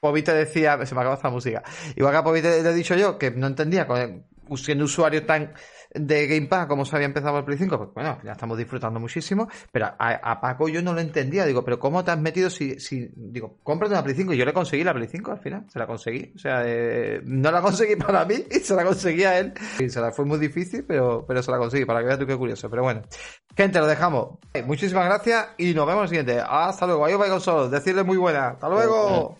Pobi 0.00 0.22
te 0.22 0.34
decía, 0.34 0.84
se 0.84 0.94
me 0.96 1.00
acaba 1.00 1.14
esta 1.14 1.30
música, 1.30 1.62
igual 1.94 2.12
que 2.12 2.18
a 2.18 2.24
Pobi 2.24 2.42
te, 2.42 2.58
he 2.58 2.74
dicho 2.74 2.96
yo 2.96 3.18
que 3.18 3.30
no 3.30 3.46
entendía 3.46 3.86
siendo 4.56 4.84
usuario 4.84 5.24
tan 5.24 5.54
de 5.98 6.26
Game 6.26 6.46
Pass 6.46 6.66
como 6.66 6.84
se 6.84 6.96
había 6.96 7.06
empezado 7.06 7.38
el 7.38 7.44
Play 7.44 7.58
5, 7.58 7.78
pues 7.78 7.90
bueno, 7.94 8.18
ya 8.22 8.32
estamos 8.32 8.58
disfrutando 8.58 9.00
muchísimo, 9.00 9.48
pero 9.72 9.92
a, 9.98 10.40
Paco 10.40 10.68
yo 10.68 10.82
no 10.82 10.92
lo 10.92 11.00
entendía, 11.00 11.44
digo, 11.44 11.64
pero 11.64 11.78
¿cómo 11.78 12.04
te 12.04 12.10
has 12.10 12.18
metido 12.18 12.50
si, 12.50 12.78
si 12.78 13.10
digo, 13.14 13.58
cómprate 13.62 13.94
una 13.94 14.04
Play 14.04 14.14
5? 14.16 14.32
Y 14.32 14.36
yo 14.36 14.44
le 14.44 14.52
conseguí 14.52 14.84
la 14.84 14.94
Play 14.94 15.08
5 15.08 15.32
al 15.32 15.40
final, 15.40 15.64
se 15.68 15.78
la 15.78 15.86
conseguí, 15.86 16.32
o 16.34 16.38
sea, 16.38 16.62
eh, 16.64 17.20
no 17.24 17.50
la 17.50 17.60
conseguí 17.60 17.96
para 18.06 18.24
mí 18.24 18.36
y 18.50 18.60
se 18.60 18.74
la 18.74 18.84
conseguí 18.84 19.24
a 19.24 19.38
él, 19.38 19.54
se 19.88 20.00
la 20.00 20.12
fue 20.12 20.24
muy 20.24 20.38
difícil, 20.38 20.84
pero, 20.86 21.24
pero 21.26 21.42
se 21.42 21.50
la 21.50 21.58
conseguí, 21.58 21.84
para 21.84 22.00
que 22.00 22.06
veas 22.06 22.18
tú 22.18 22.26
qué 22.26 22.36
curioso, 22.36 22.68
pero 22.70 22.82
bueno. 22.82 23.02
Gente, 23.56 23.78
lo 23.78 23.86
dejamos. 23.86 24.38
Muchísimas 24.66 25.06
gracias 25.06 25.48
y 25.56 25.72
nos 25.72 25.86
vemos 25.86 26.00
en 26.00 26.02
el 26.02 26.08
siguiente. 26.08 26.44
Hasta 26.46 26.86
luego. 26.86 27.06
Ahí 27.06 27.14
os 27.14 27.18
vais 27.18 27.30
con 27.30 27.40
solo. 27.40 27.68
Decirle 27.70 28.02
muy 28.02 28.18
buena. 28.18 28.48
Hasta 28.48 28.68
luego. 28.68 29.38